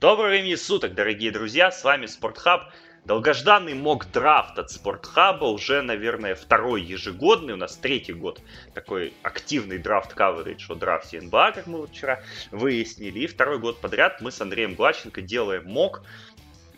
Доброго 0.00 0.28
времени 0.28 0.54
суток, 0.54 0.94
дорогие 0.94 1.30
друзья, 1.30 1.70
с 1.70 1.84
вами 1.84 2.06
Спортхаб. 2.06 2.72
Долгожданный 3.04 3.74
мок 3.74 4.10
драфт 4.10 4.58
от 4.58 4.70
Спортхаба 4.70 5.44
уже, 5.44 5.82
наверное, 5.82 6.34
второй 6.34 6.80
ежегодный, 6.80 7.52
у 7.52 7.56
нас 7.56 7.76
третий 7.76 8.14
год 8.14 8.40
такой 8.72 9.12
активный 9.22 9.76
драфт 9.76 10.16
coverage 10.16 10.62
о 10.70 10.76
драфте 10.76 11.20
НБА, 11.20 11.52
как 11.52 11.66
мы 11.66 11.80
вот 11.80 11.90
вчера 11.90 12.22
выяснили. 12.50 13.18
И 13.18 13.26
второй 13.26 13.58
год 13.58 13.82
подряд 13.82 14.22
мы 14.22 14.32
с 14.32 14.40
Андреем 14.40 14.76
Глаченко 14.76 15.20
делаем 15.20 15.64
мок 15.66 16.02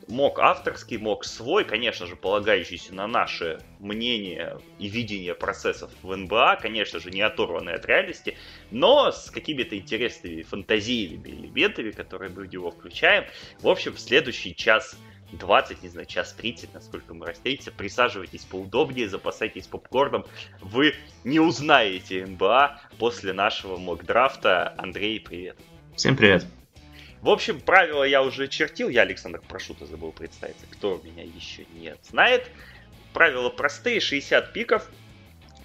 мог 0.09 0.39
авторский, 0.39 0.99
мог 0.99 1.25
свой, 1.25 1.65
конечно 1.65 2.07
же, 2.07 2.17
полагающийся 2.17 2.95
на 2.95 3.07
наше 3.07 3.61
мнение 3.79 4.59
и 4.79 4.89
видение 4.89 5.35
процессов 5.35 5.91
в 6.03 6.15
НБА, 6.15 6.59
конечно 6.61 7.01
же, 7.01 7.11
не 7.11 7.23
оторванный 7.23 7.75
от 7.75 7.87
реальности, 7.87 8.37
но 8.71 9.11
с 9.11 9.31
какими-то 9.31 9.77
интересными 9.77 10.43
фантазийными 10.43 11.29
элементами, 11.29 11.91
которые 11.91 12.31
мы 12.31 12.45
в 12.45 12.53
него 12.53 12.71
включаем. 12.71 13.25
В 13.61 13.69
общем, 13.69 13.95
в 13.95 14.01
следующий 14.01 14.55
час 14.55 14.97
20, 15.33 15.83
не 15.83 15.89
знаю, 15.89 16.07
час 16.07 16.33
30, 16.35 16.75
насколько 16.75 17.15
мы 17.15 17.27
растете. 17.27 17.71
Присаживайтесь 17.71 18.45
поудобнее, 18.45 19.09
запасайтесь 19.09 19.67
попкорном. 19.67 20.25
Вы 20.61 20.95
не 21.25 21.41
узнаете 21.41 22.27
НБА 22.27 22.81
после 22.99 23.33
нашего 23.33 23.77
мок-драфта. 23.77 24.75
Андрей, 24.79 25.21
привет. 25.21 25.59
Всем 25.97 26.17
привет. 26.17 26.47
В 27.25 27.31
общем, 27.31 27.59
правила 27.59 28.05
я 28.05 28.23
уже 28.23 28.49
чертил. 28.49 28.91
Я, 28.91 29.01
Александр, 29.01 29.41
прошу, 29.49 29.73
ты 29.73 29.87
забыл 29.87 30.13
представиться. 30.13 30.67
Кто 30.71 31.01
меня 31.03 31.23
еще 31.23 31.65
не 31.73 31.97
знает. 32.03 32.51
Правила 33.15 33.49
простые. 33.49 34.01
60 34.01 34.53
пиков. 34.53 34.91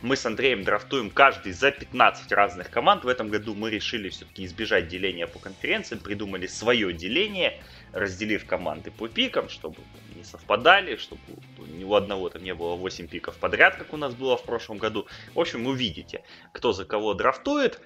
Мы 0.02 0.16
с 0.16 0.26
Андреем 0.26 0.64
драфтуем 0.64 1.10
каждый 1.10 1.52
за 1.52 1.72
15 1.72 2.32
разных 2.32 2.70
команд. 2.70 3.04
В 3.04 3.10
этом 3.10 3.28
году 3.28 3.56
мы 3.56 3.72
решили 3.72 4.08
все-таки 4.08 4.46
избежать 4.46 4.88
деления 4.88 5.28
по 5.28 5.38
конференциям. 5.38 6.00
Придумали 6.00 6.48
свое 6.48 6.94
деление, 6.94 7.62
разделив 7.92 8.46
команды 8.46 8.90
по 8.90 9.10
пикам, 9.10 9.50
чтобы 9.50 9.80
не 10.16 10.24
совпадали, 10.24 10.96
чтобы 10.96 11.20
ни 11.58 11.84
у 11.84 11.94
одного 11.94 12.30
там 12.30 12.42
не 12.42 12.54
было 12.54 12.76
8 12.76 13.10
пиков 13.10 13.36
подряд, 13.36 13.76
как 13.76 13.94
у 13.94 13.98
нас 13.98 14.14
было 14.16 14.38
в 14.38 14.44
прошлом 14.44 14.78
году. 14.78 15.08
В 15.36 15.40
общем, 15.42 15.68
увидите, 15.68 16.24
кто 16.54 16.72
за 16.72 16.86
кого 16.86 17.16
драфтует 17.16 17.82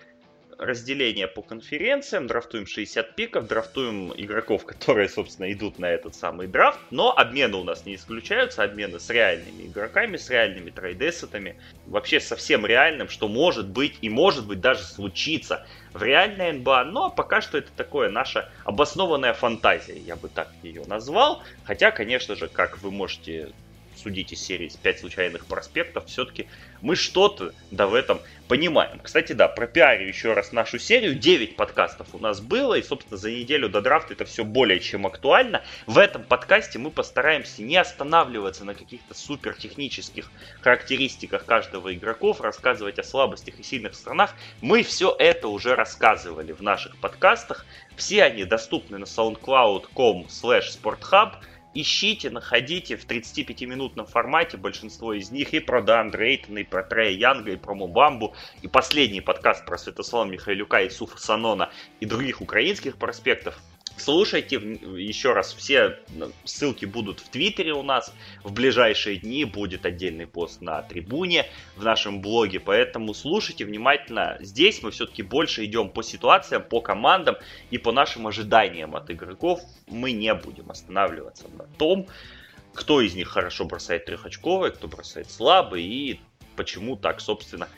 разделение 0.58 1.28
по 1.28 1.42
конференциям, 1.42 2.28
драфтуем 2.28 2.66
60 2.66 3.16
пиков, 3.16 3.48
драфтуем 3.48 4.14
игроков, 4.16 4.66
которые, 4.66 5.10
собственно, 5.10 5.52
идут 5.52 5.80
на 5.80 5.90
этот 5.90 6.16
самый 6.16 6.48
драфт, 6.48 6.80
но 6.92 7.12
обмены 7.16 7.58
у 7.58 7.64
нас 7.64 7.86
не 7.86 7.96
исключаются, 7.96 8.64
обмены 8.64 9.00
с 9.00 9.10
реальными 9.10 9.68
игроками, 9.68 10.18
с 10.18 10.30
реальными 10.30 10.70
трейдесетами, 10.70 11.58
вообще 11.86 12.20
совсем 12.20 12.66
реальным, 12.66 13.10
что 13.10 13.28
может 13.28 13.70
быть 13.70 13.98
и 14.02 14.10
может 14.10 14.48
быть 14.48 14.62
даже 14.62 14.84
случиться 14.84 15.66
в 15.94 16.02
реальной 16.04 16.52
НБА, 16.54 16.86
но 16.86 17.10
пока 17.10 17.42
что 17.42 17.58
это 17.58 17.72
такое 17.72 18.10
наша 18.10 18.50
обоснованная 18.64 19.34
фантазия, 19.34 19.98
я 19.98 20.16
бы 20.16 20.30
так 20.30 20.52
ее 20.62 20.84
назвал, 20.88 21.44
хотя, 21.64 21.92
конечно 21.92 22.36
же, 22.36 22.48
как 22.48 22.82
вы 22.82 22.92
можете 22.92 23.54
судить 23.96 24.34
из 24.34 24.42
серии 24.42 24.72
«5 24.84 24.98
случайных 24.98 25.46
проспектов», 25.46 26.06
все-таки 26.08 26.48
мы 26.84 26.96
что-то 26.96 27.54
да 27.72 27.88
в 27.88 27.96
этом 27.96 28.20
понимаем. 28.48 29.00
Кстати, 29.00 29.34
да, 29.34 29.48
про 29.48 29.64
пропиарю 29.64 30.08
еще 30.08 30.34
раз 30.34 30.52
нашу 30.52 30.78
серию. 30.78 31.16
9 31.16 31.56
подкастов 31.56 32.14
у 32.14 32.20
нас 32.20 32.42
было, 32.42 32.76
и, 32.76 32.84
собственно, 32.84 33.18
за 33.18 33.32
неделю 33.32 33.70
до 33.70 33.82
драфта 33.82 34.14
это 34.14 34.26
все 34.26 34.44
более 34.44 34.80
чем 34.80 35.08
актуально. 35.08 35.64
В 35.88 35.98
этом 35.98 36.24
подкасте 36.24 36.78
мы 36.78 36.92
постараемся 36.92 37.64
не 37.64 37.78
останавливаться 37.78 38.66
на 38.66 38.76
каких-то 38.76 39.16
супер 39.16 39.56
технических 39.56 40.30
характеристиках 40.62 41.46
каждого 41.46 41.94
игроков, 41.94 42.42
рассказывать 42.42 43.00
о 43.00 43.04
слабостях 43.04 43.60
и 43.60 43.64
сильных 43.64 43.96
сторонах. 43.96 44.36
Мы 44.62 44.84
все 44.84 45.16
это 45.18 45.48
уже 45.48 45.76
рассказывали 45.76 46.52
в 46.52 46.62
наших 46.62 46.98
подкастах. 46.98 47.66
Все 47.96 48.24
они 48.24 48.44
доступны 48.44 48.98
на 48.98 49.06
soundcloud.com 49.06 50.28
slash 50.28 50.66
sporthub 50.80 51.36
ищите, 51.74 52.30
находите 52.30 52.96
в 52.96 53.06
35-минутном 53.06 54.06
формате 54.06 54.58
большинство 54.58 55.14
из 55.14 55.32
них 55.32 55.54
и 55.54 55.60
про 55.60 55.82
Дан 55.82 56.12
Рейтона, 56.12 56.60
и 56.60 56.64
про 56.64 56.84
Трея 56.84 57.12
Янга, 57.12 57.52
и 57.52 57.58
про 57.58 57.76
Мубамбу, 57.76 58.36
и 58.62 58.68
последний 58.68 59.22
подкаст 59.22 59.66
про 59.66 59.78
Святослава 59.78 60.26
Михайлюка 60.26 60.82
и 60.82 60.90
Суфа 60.90 61.18
Санона 61.18 61.70
и 62.00 62.06
других 62.06 62.42
украинских 62.42 62.98
проспектов– 62.98 63.60
Слушайте 63.96 64.56
еще 64.56 65.34
раз, 65.34 65.54
все 65.54 66.00
ну, 66.10 66.32
ссылки 66.46 66.86
будут 66.86 67.20
в 67.20 67.30
Твиттере 67.30 67.74
у 67.74 67.84
нас. 67.84 68.14
В 68.44 68.52
ближайшие 68.52 69.18
дни 69.18 69.46
будет 69.46 69.86
отдельный 69.86 70.26
пост 70.26 70.62
на 70.62 70.82
трибуне 70.82 71.46
в 71.78 71.84
нашем 71.84 72.20
блоге, 72.20 72.60
поэтому 72.60 73.14
слушайте 73.14 73.66
внимательно. 73.66 74.38
Здесь 74.40 74.82
мы 74.82 74.92
все-таки 74.92 75.22
больше 75.22 75.64
идем 75.66 75.90
по 75.90 76.02
ситуациям, 76.02 76.64
по 76.64 76.82
командам 76.82 77.36
и 77.70 77.78
по 77.78 77.92
нашим 77.92 78.26
ожиданиям 78.26 78.96
от 78.96 79.12
игроков. 79.12 79.62
Мы 79.88 80.12
не 80.12 80.34
будем 80.34 80.72
останавливаться 80.72 81.46
на 81.56 81.66
том, 81.78 82.08
кто 82.74 83.00
из 83.00 83.14
них 83.14 83.28
хорошо 83.28 83.66
бросает 83.66 84.06
трехочковый, 84.06 84.72
кто 84.72 84.88
бросает 84.88 85.30
слабый 85.30 85.84
и 85.84 86.20
почему 86.56 86.98
так, 86.98 87.22
собственно, 87.22 87.70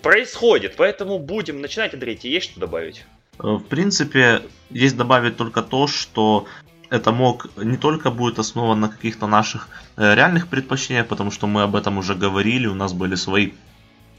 происходит. 0.00 0.76
Поэтому 0.76 1.18
будем 1.18 1.60
начинать. 1.60 1.92
Андрей, 1.92 2.16
тебе 2.16 2.32
есть 2.32 2.50
что 2.50 2.60
добавить? 2.60 3.04
Э, 3.38 3.54
в 3.54 3.64
принципе, 3.64 4.42
есть 4.70 4.96
добавить 4.96 5.36
только 5.36 5.62
то, 5.62 5.86
что 5.86 6.46
это 6.90 7.12
мог 7.12 7.48
не 7.56 7.76
только 7.76 8.10
будет 8.10 8.38
основан 8.38 8.80
на 8.80 8.88
каких-то 8.88 9.26
наших 9.26 9.68
э, 9.96 10.14
реальных 10.14 10.48
предпочтениях, 10.48 11.06
потому 11.06 11.30
что 11.30 11.46
мы 11.46 11.62
об 11.62 11.74
этом 11.74 11.98
уже 11.98 12.14
говорили, 12.14 12.66
у 12.66 12.74
нас 12.74 12.92
были 12.92 13.14
свои 13.14 13.52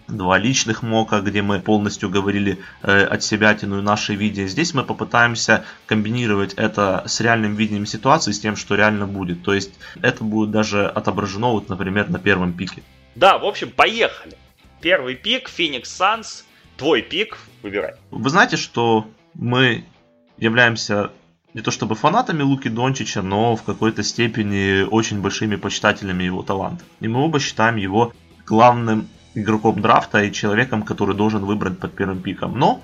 два 0.08 0.38
личных 0.38 0.84
мока, 0.84 1.22
где 1.22 1.42
мы 1.42 1.60
полностью 1.60 2.10
говорили 2.10 2.60
э, 2.82 3.04
от 3.06 3.24
себя 3.24 3.54
и 3.54 3.66
наши 3.66 4.16
видео. 4.16 4.48
Здесь 4.48 4.74
мы 4.74 4.84
попытаемся 4.84 5.66
комбинировать 5.86 6.54
это 6.56 7.04
с 7.06 7.22
реальным 7.22 7.56
видением 7.56 7.86
ситуации, 7.86 8.32
с 8.32 8.40
тем, 8.40 8.56
что 8.56 8.76
реально 8.76 9.08
будет. 9.08 9.44
То 9.44 9.54
есть 9.54 9.72
это 10.02 10.24
будет 10.24 10.52
даже 10.52 10.88
отображено, 10.88 11.52
вот, 11.52 11.70
например, 11.70 12.10
на 12.10 12.20
первом 12.20 12.54
пике. 12.54 12.84
Да, 13.16 13.38
в 13.38 13.46
общем, 13.46 13.70
поехали. 13.70 14.36
Первый 14.82 15.16
пик, 15.16 15.48
Phoenix 15.48 15.84
Suns, 15.84 16.44
твой 16.84 17.02
пик, 17.02 17.38
выбирай. 17.62 17.94
Вы 18.12 18.30
знаете, 18.30 18.58
что 18.58 19.08
мы 19.36 19.86
являемся 20.38 21.12
не 21.54 21.62
то 21.62 21.72
чтобы 21.72 21.96
фанатами 21.96 22.42
Луки 22.42 22.68
Дончича, 22.68 23.22
но 23.22 23.56
в 23.56 23.64
какой-то 23.64 24.04
степени 24.04 24.84
очень 24.84 25.22
большими 25.22 25.56
почитателями 25.56 26.26
его 26.26 26.44
таланта. 26.44 26.84
И 27.00 27.08
мы 27.08 27.22
оба 27.22 27.40
считаем 27.40 27.78
его 27.78 28.12
главным 28.46 29.08
игроком 29.34 29.82
драфта 29.82 30.24
и 30.24 30.34
человеком, 30.34 30.84
который 30.84 31.16
должен 31.16 31.46
выбрать 31.46 31.80
под 31.80 31.96
первым 31.96 32.22
пиком. 32.22 32.60
Но 32.60 32.82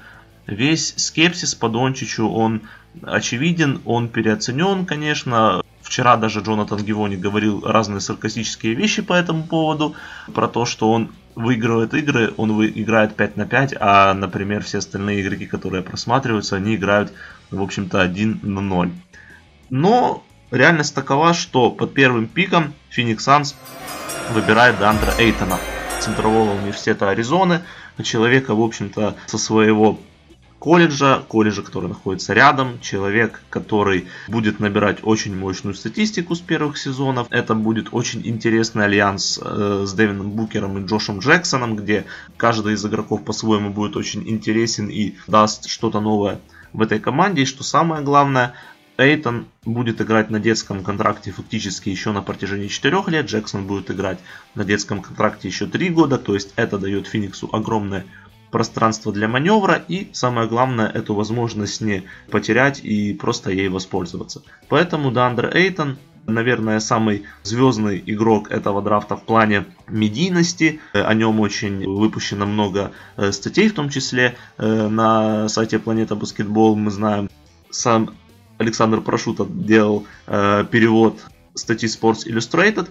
весь 0.48 0.94
скепсис 0.96 1.54
по 1.54 1.68
Дончичу, 1.68 2.26
он 2.30 2.62
очевиден, 3.04 3.82
он 3.84 4.08
переоценен, 4.08 4.86
конечно. 4.86 5.62
Вчера 5.82 6.16
даже 6.16 6.40
Джонатан 6.40 6.86
Гивони 6.86 7.18
говорил 7.18 7.66
разные 7.66 8.00
саркастические 8.00 8.76
вещи 8.76 9.02
по 9.02 9.12
этому 9.12 9.44
поводу, 9.44 9.96
про 10.34 10.48
то, 10.48 10.64
что 10.64 10.90
он 10.90 11.12
выигрывает 11.40 11.94
игры, 11.94 12.34
он 12.36 12.54
вы, 12.54 12.68
играет 12.68 13.16
5 13.16 13.38
на 13.38 13.46
5, 13.46 13.76
а, 13.80 14.14
например, 14.14 14.62
все 14.64 14.80
остальные 14.80 15.22
игроки, 15.22 15.46
которые 15.46 15.82
просматриваются, 15.82 16.58
они 16.58 16.76
играют, 16.76 17.14
в 17.50 17.62
общем-то, 17.62 18.02
1 18.02 18.42
на 18.44 18.62
0. 18.62 18.92
Но 19.70 20.24
реальность 20.52 20.94
такова, 20.94 21.34
что 21.34 21.72
под 21.72 21.94
первым 21.94 22.28
пиком 22.28 22.74
Phoenix 22.96 23.20
Suns 23.20 23.56
выбирает 24.34 24.80
Дандра 24.80 25.14
Эйтона, 25.18 25.58
центрового 26.02 26.56
университета 26.56 27.10
Аризоны, 27.10 27.62
человека, 28.04 28.54
в 28.54 28.62
общем-то, 28.62 29.16
со 29.26 29.38
своего 29.38 30.00
колледжа, 30.60 31.24
колледжа, 31.28 31.62
который 31.62 31.88
находится 31.88 32.34
рядом, 32.34 32.80
человек, 32.82 33.42
который 33.50 34.08
будет 34.28 34.60
набирать 34.60 35.00
очень 35.04 35.36
мощную 35.36 35.74
статистику 35.74 36.36
с 36.36 36.40
первых 36.40 36.78
сезонов. 36.78 37.28
Это 37.32 37.56
будет 37.56 37.90
очень 37.92 38.22
интересный 38.28 38.86
альянс 38.86 39.40
э, 39.42 39.84
с 39.88 39.94
Дэвином 39.94 40.32
Букером 40.32 40.78
и 40.78 40.86
Джошем 40.86 41.20
Джексоном, 41.20 41.76
где 41.76 42.06
каждый 42.38 42.74
из 42.74 42.86
игроков 42.86 43.24
по-своему 43.24 43.72
будет 43.72 43.96
очень 43.96 44.28
интересен 44.30 44.90
и 44.90 45.16
даст 45.28 45.68
что-то 45.68 46.02
новое 46.02 46.40
в 46.74 46.82
этой 46.82 47.00
команде. 47.00 47.44
И 47.44 47.46
что 47.46 47.64
самое 47.64 48.04
главное, 48.04 48.54
Эйтон 48.98 49.48
будет 49.64 50.02
играть 50.02 50.30
на 50.30 50.42
детском 50.42 50.84
контракте 50.84 51.32
фактически 51.32 51.88
еще 51.88 52.12
на 52.12 52.22
протяжении 52.22 52.68
4 52.68 53.04
лет, 53.08 53.28
Джексон 53.28 53.66
будет 53.66 53.90
играть 53.92 54.20
на 54.56 54.66
детском 54.66 55.02
контракте 55.02 55.48
еще 55.48 55.68
3 55.68 55.90
года, 55.90 56.18
то 56.18 56.34
есть 56.34 56.52
это 56.58 56.78
дает 56.78 57.08
Фениксу 57.08 57.50
огромное 57.54 58.06
пространство 58.52 59.12
для 59.12 59.28
маневра 59.28 59.82
и 59.88 60.10
самое 60.14 60.48
главное 60.48 60.88
эту 60.88 61.14
возможность 61.14 61.82
не 61.82 62.04
потерять 62.32 62.80
и 62.84 63.14
просто 63.14 63.52
ей 63.52 63.70
воспользоваться. 63.70 64.42
Поэтому 64.68 65.12
Дандер 65.12 65.56
Эйтон 65.56 65.98
наверное, 66.26 66.80
самый 66.80 67.24
звездный 67.44 68.02
игрок 68.06 68.52
этого 68.52 68.82
драфта 68.82 69.18
в 69.18 69.24
плане 69.24 69.66
медийности. 69.88 70.80
О 70.94 71.14
нем 71.14 71.40
очень 71.40 71.86
выпущено 71.88 72.46
много 72.46 72.92
э, 73.18 73.32
статей, 73.32 73.70
в 73.70 73.74
том 73.74 73.90
числе 73.90 74.38
э, 74.58 74.88
на 74.88 75.50
сайте 75.50 75.80
Планета 75.80 76.16
Баскетбол. 76.16 76.76
Мы 76.76 76.92
знаем, 76.92 77.30
сам 77.70 78.16
Александр 78.58 79.02
Прошута 79.02 79.46
делал 79.46 80.06
э, 80.28 80.66
перевод 80.70 81.20
статьи 81.56 81.90
Sports 81.90 82.28
Illustrated. 82.28 82.90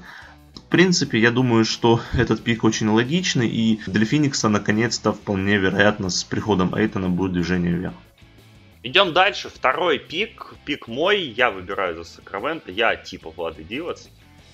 В 0.55 0.71
принципе, 0.71 1.19
я 1.19 1.31
думаю, 1.31 1.65
что 1.65 2.00
этот 2.12 2.45
пик 2.45 2.65
очень 2.65 2.89
логичный, 2.89 3.49
и 3.49 3.81
для 3.87 4.05
Феникса 4.05 4.49
наконец-то 4.49 5.12
вполне 5.12 5.56
вероятно 5.56 6.11
с 6.11 6.25
приходом 6.25 6.75
Эйтона 6.75 7.09
будет 7.09 7.33
движение 7.33 7.73
вверх. 7.73 7.95
Идем 8.83 9.12
дальше. 9.12 9.49
Второй 9.49 9.99
пик. 9.99 10.55
Пик 10.65 10.89
мой. 10.89 11.21
Я 11.21 11.50
выбираю 11.50 11.97
за 11.97 12.05
Сакраменто. 12.05 12.71
Я 12.71 12.97
типа 12.97 13.31
Влады 13.31 13.65
Дивац. 13.65 14.06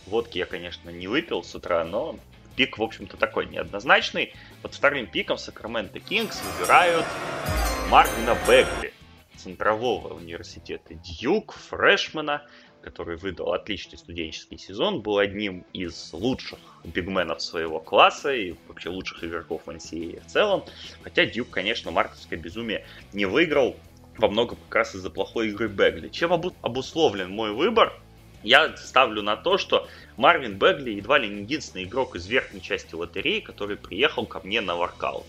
Водки 0.07 0.39
я, 0.39 0.47
конечно, 0.47 0.91
не 0.91 1.09
выпил 1.09 1.43
с 1.43 1.55
утра, 1.55 1.85
но 1.85 2.17
пик, 2.57 2.79
в 2.79 2.83
общем-то, 2.83 3.17
такой 3.17 3.47
неоднозначный. 3.47 4.35
Под 4.63 4.75
вторым 4.75 5.07
пиком 5.07 5.39
Сакраменто 5.39 6.01
Кингс 6.01 6.43
выбирают 6.43 7.07
Марвина 7.91 8.37
Бегли, 8.49 8.93
центрового 9.37 10.15
университета 10.15 10.95
Дьюк, 10.95 11.55
фрешмена, 11.55 12.43
который 12.85 13.17
выдал 13.17 13.55
отличный 13.55 13.97
студенческий 13.97 14.59
сезон, 14.59 15.01
был 15.01 15.19
одним 15.19 15.65
из 15.73 16.13
лучших 16.13 16.59
бигменов 16.85 17.41
своего 17.41 17.81
класса 17.81 18.33
и 18.35 18.55
вообще 18.69 18.91
лучших 18.91 19.25
игроков 19.25 19.63
в 19.65 19.71
NCAA 19.71 20.23
в 20.23 20.27
целом. 20.27 20.65
Хотя 21.03 21.25
Дьюк, 21.25 21.49
конечно, 21.49 21.91
мартовское 21.91 22.39
безумие 22.39 22.85
не 23.15 23.25
выиграл, 23.25 23.75
во 24.19 24.29
многом 24.29 24.59
как 24.69 24.75
раз 24.77 24.95
из-за 24.95 25.11
плохой 25.11 25.49
игры 25.49 25.69
Бегли. 25.69 26.09
Чем 26.09 26.33
обусловлен 26.33 27.31
мой 27.31 27.53
выбор? 27.53 27.93
Я 28.43 28.77
ставлю 28.77 29.23
на 29.23 29.37
то, 29.37 29.57
что 29.57 29.89
Марвин 30.17 30.59
Бегли 30.59 30.93
едва 30.93 31.19
ли 31.19 31.29
не 31.29 31.41
единственный 31.41 31.85
игрок 31.85 32.15
из 32.15 32.27
верхней 32.27 32.61
части 32.61 32.95
лотереи, 32.95 33.41
который 33.41 33.77
приехал 33.77 34.27
ко 34.27 34.41
мне 34.45 34.61
на 34.61 34.77
воркаут. 34.77 35.25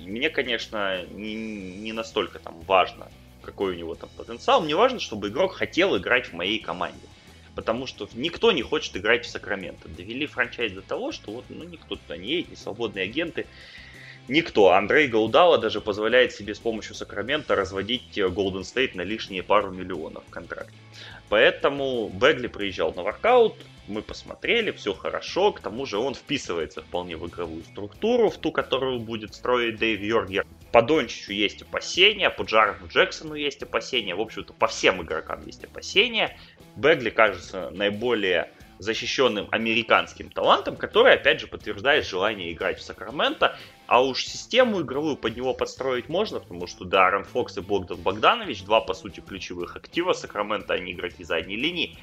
И 0.00 0.08
мне, 0.08 0.30
конечно, 0.30 1.04
не, 1.10 1.34
не 1.34 1.92
настолько 1.92 2.38
там 2.38 2.60
важно, 2.60 3.08
какой 3.44 3.72
у 3.72 3.76
него 3.76 3.94
там 3.94 4.08
потенциал. 4.16 4.60
Мне 4.60 4.74
важно, 4.74 5.00
чтобы 5.00 5.28
игрок 5.28 5.54
хотел 5.54 5.96
играть 5.96 6.28
в 6.28 6.32
моей 6.32 6.58
команде. 6.58 7.06
Потому 7.54 7.86
что 7.86 8.08
никто 8.14 8.50
не 8.50 8.62
хочет 8.62 8.96
играть 8.96 9.24
в 9.24 9.28
Сакраменто. 9.28 9.88
Довели 9.88 10.26
франчайз 10.26 10.72
до 10.72 10.82
того, 10.82 11.12
что 11.12 11.30
вот 11.30 11.44
ну, 11.48 11.64
никто 11.64 11.96
туда 11.96 12.16
не 12.16 12.28
едет, 12.28 12.50
ни 12.50 12.54
свободные 12.56 13.04
агенты. 13.04 13.46
Никто. 14.26 14.72
Андрей 14.72 15.06
Гаудала 15.06 15.58
даже 15.58 15.80
позволяет 15.80 16.32
себе 16.32 16.54
с 16.54 16.58
помощью 16.58 16.94
Сакрамента 16.94 17.54
разводить 17.54 18.18
Голден 18.18 18.64
Стейт 18.64 18.94
на 18.94 19.02
лишние 19.02 19.42
пару 19.42 19.70
миллионов 19.70 20.24
в 20.26 20.30
контракте. 20.30 20.72
Поэтому 21.28 22.08
Бегли 22.08 22.48
приезжал 22.48 22.92
на 22.94 23.02
воркаут, 23.02 23.54
мы 23.86 24.02
посмотрели, 24.02 24.70
все 24.70 24.94
хорошо, 24.94 25.52
к 25.52 25.60
тому 25.60 25.84
же 25.84 25.98
он 25.98 26.14
вписывается 26.14 26.82
вполне 26.82 27.16
в 27.16 27.26
игровую 27.26 27.62
структуру, 27.64 28.30
в 28.30 28.38
ту, 28.38 28.50
которую 28.50 29.00
будет 29.00 29.34
строить 29.34 29.76
Дэйв 29.76 30.00
Йоргер. 30.00 30.46
По 30.72 30.82
Дончичу 30.82 31.32
есть 31.32 31.62
опасения, 31.62 32.30
по 32.30 32.42
Джарену 32.42 32.88
Джексону 32.88 33.34
есть 33.34 33.62
опасения, 33.62 34.14
в 34.14 34.20
общем-то 34.20 34.52
по 34.54 34.66
всем 34.66 35.02
игрокам 35.02 35.44
есть 35.46 35.64
опасения. 35.64 36.36
Бегли 36.76 37.10
кажется 37.10 37.70
наиболее 37.70 38.50
защищенным 38.78 39.48
американским 39.50 40.30
талантом, 40.30 40.76
который, 40.76 41.14
опять 41.14 41.40
же, 41.40 41.46
подтверждает 41.46 42.06
желание 42.06 42.52
играть 42.52 42.78
в 42.78 42.82
Сакраменто. 42.82 43.56
А 43.86 44.02
уж 44.02 44.24
систему 44.24 44.80
игровую 44.80 45.16
под 45.16 45.36
него 45.36 45.52
подстроить 45.52 46.08
можно, 46.08 46.40
потому 46.40 46.66
что 46.66 46.84
Даррен 46.84 47.24
Фокс 47.24 47.58
и 47.58 47.60
Богдан 47.60 47.98
Богданович, 47.98 48.64
два, 48.64 48.80
по 48.80 48.94
сути, 48.94 49.20
ключевых 49.20 49.76
актива 49.76 50.14
Сакрамента, 50.14 50.74
они 50.74 50.92
игроки 50.92 51.22
задней 51.22 51.56
линии, 51.56 51.98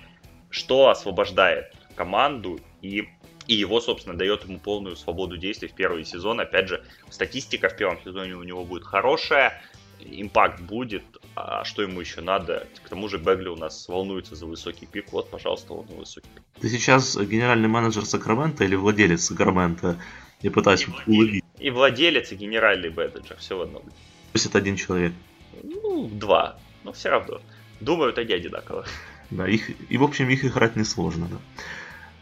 что 0.49 0.89
освобождает 0.89 1.73
команду 1.95 2.59
и, 2.81 3.09
и 3.47 3.55
его, 3.55 3.81
собственно, 3.81 4.15
дает 4.15 4.43
ему 4.43 4.59
полную 4.59 4.95
свободу 4.95 5.37
действий 5.37 5.69
в 5.69 5.73
первый 5.73 6.05
сезон. 6.05 6.39
Опять 6.39 6.67
же, 6.67 6.83
статистика 7.09 7.69
в 7.69 7.75
первом 7.75 7.99
сезоне 8.03 8.35
у 8.35 8.43
него 8.43 8.63
будет 8.63 8.83
хорошая, 8.83 9.61
импакт 9.99 10.61
будет, 10.61 11.03
а 11.35 11.63
что 11.63 11.81
ему 11.81 11.99
еще 12.01 12.21
надо? 12.21 12.67
К 12.83 12.89
тому 12.89 13.07
же 13.07 13.17
Бегли 13.17 13.47
у 13.47 13.55
нас 13.55 13.87
волнуется 13.87 14.35
за 14.35 14.45
высокий 14.45 14.85
пик. 14.85 15.11
Вот, 15.11 15.29
пожалуйста, 15.29 15.73
он 15.73 15.85
высокий 15.87 16.29
пик. 16.35 16.43
Ты 16.59 16.69
сейчас 16.69 17.17
генеральный 17.17 17.67
менеджер 17.67 18.05
Сакрамента 18.05 18.63
или 18.63 18.75
владелец 18.75 19.25
Сакрамента? 19.25 19.97
Я 20.41 20.51
пытаюсь 20.51 20.87
и 21.05 21.11
уловить. 21.11 21.40
И 21.61 21.69
владелец, 21.69 22.31
и 22.31 22.35
генеральный 22.35 22.89
менеджер, 22.89 23.37
все 23.37 23.55
в 23.55 23.61
одном. 23.61 23.83
То 23.83 24.33
есть 24.33 24.47
это 24.47 24.57
один 24.57 24.75
человек? 24.75 25.13
Ну, 25.61 26.07
два. 26.07 26.57
Но 26.83 26.91
все 26.91 27.09
равно. 27.09 27.39
Думаю, 27.79 28.09
это 28.09 28.25
не 28.25 28.33
одинаково. 28.33 28.85
Да, 29.29 29.47
их, 29.47 29.69
и 29.91 29.97
в 29.97 30.03
общем 30.03 30.27
их 30.29 30.43
играть 30.43 30.75
несложно. 30.75 31.27
Да. 31.29 31.37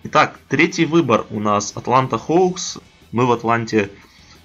Итак, 0.04 0.40
третий 0.50 0.86
выбор 0.86 1.26
у 1.30 1.40
нас 1.40 1.72
Атланта 1.76 2.18
Хоукс. 2.18 2.80
Мы 3.12 3.26
в 3.26 3.32
Атланте 3.32 3.90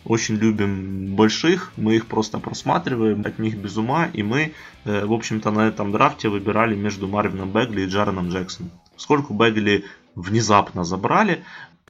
очень 0.05 0.37
любим 0.37 1.15
больших, 1.17 1.73
мы 1.77 1.97
их 1.97 2.07
просто 2.07 2.39
просматриваем, 2.39 3.23
от 3.25 3.39
них 3.39 3.57
без 3.57 3.77
ума, 3.77 4.11
и 4.13 4.23
мы, 4.23 4.53
э, 4.85 5.05
в 5.07 5.13
общем-то, 5.13 5.51
на 5.51 5.67
этом 5.69 5.93
драфте 5.93 6.29
выбирали 6.29 6.75
между 6.75 7.09
Марвином 7.09 7.51
Бегли 7.51 7.83
и 7.83 7.87
Джареном 7.87 8.29
Джексоном. 8.29 8.71
Поскольку 8.95 9.35
Бегли 9.35 9.85
внезапно 10.15 10.85
забрали, 10.85 11.43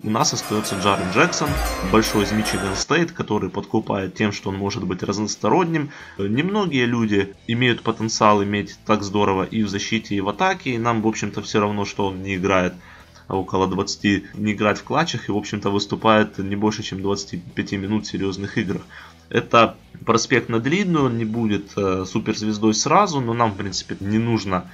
у 0.03 0.11
нас 0.11 0.33
остается 0.33 0.75
Джарен 0.77 1.11
Джексон, 1.15 1.49
большой 1.93 2.25
из 2.25 2.33
Мичиган 2.33 2.75
Стейт, 2.75 3.13
который 3.13 3.49
подкупает 3.49 4.15
тем, 4.15 4.33
что 4.33 4.51
он 4.51 4.57
может 4.57 4.85
быть 4.85 5.03
разносторонним. 5.03 5.91
Немногие 6.19 6.85
люди 6.85 7.35
имеют 7.47 7.83
потенциал 7.83 8.43
иметь 8.43 8.77
так 8.85 9.03
здорово 9.03 9.45
и 9.45 9.63
в 9.63 9.69
защите, 9.69 10.17
и 10.17 10.21
в 10.21 10.29
атаке, 10.29 10.71
и 10.71 10.79
нам, 10.79 11.01
в 11.01 11.07
общем-то, 11.07 11.43
все 11.43 11.61
равно, 11.61 11.85
что 11.85 12.07
он 12.07 12.23
не 12.23 12.35
играет 12.35 12.75
около 13.29 13.67
20 13.67 14.35
не 14.35 14.53
играть 14.53 14.79
в 14.79 14.85
клатчах 14.85 15.29
и, 15.29 15.33
в 15.33 15.37
общем-то, 15.37 15.71
выступает 15.71 16.39
не 16.39 16.57
больше, 16.57 16.83
чем 16.83 17.01
25 17.01 17.73
минут 17.73 18.05
в 18.05 18.11
серьезных 18.11 18.59
играх. 18.59 18.83
Это 19.31 19.77
проспект 20.05 20.51
на 20.51 20.61
длинную, 20.61 21.07
он 21.07 21.17
не 21.17 21.25
будет 21.25 21.73
э, 21.77 22.05
суперзвездой 22.07 22.75
сразу, 22.75 23.21
но 23.21 23.33
нам, 23.33 23.53
в 23.53 23.57
принципе, 23.57 23.97
не 24.01 24.19
нужно 24.19 24.71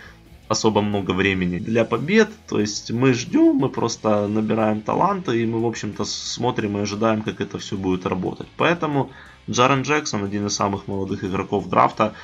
особо 0.51 0.81
много 0.81 1.13
времени 1.13 1.61
для 1.61 1.85
побед. 1.85 2.29
То 2.49 2.59
есть 2.59 2.91
мы 2.91 3.13
ждем, 3.15 3.55
мы 3.55 3.69
просто 3.69 4.27
набираем 4.27 4.81
таланты 4.81 5.41
и 5.41 5.47
мы, 5.47 5.61
в 5.61 5.67
общем-то, 5.67 6.05
смотрим 6.05 6.77
и 6.77 6.81
ожидаем, 6.81 7.23
как 7.23 7.41
это 7.41 7.59
все 7.59 7.77
будет 7.77 8.05
работать. 8.05 8.49
Поэтому 8.57 9.13
Джарен 9.49 9.83
Джексон, 9.83 10.25
один 10.25 10.47
из 10.47 10.57
самых 10.57 10.89
молодых 10.89 11.23
игроков 11.23 11.69
драфта, 11.69 12.15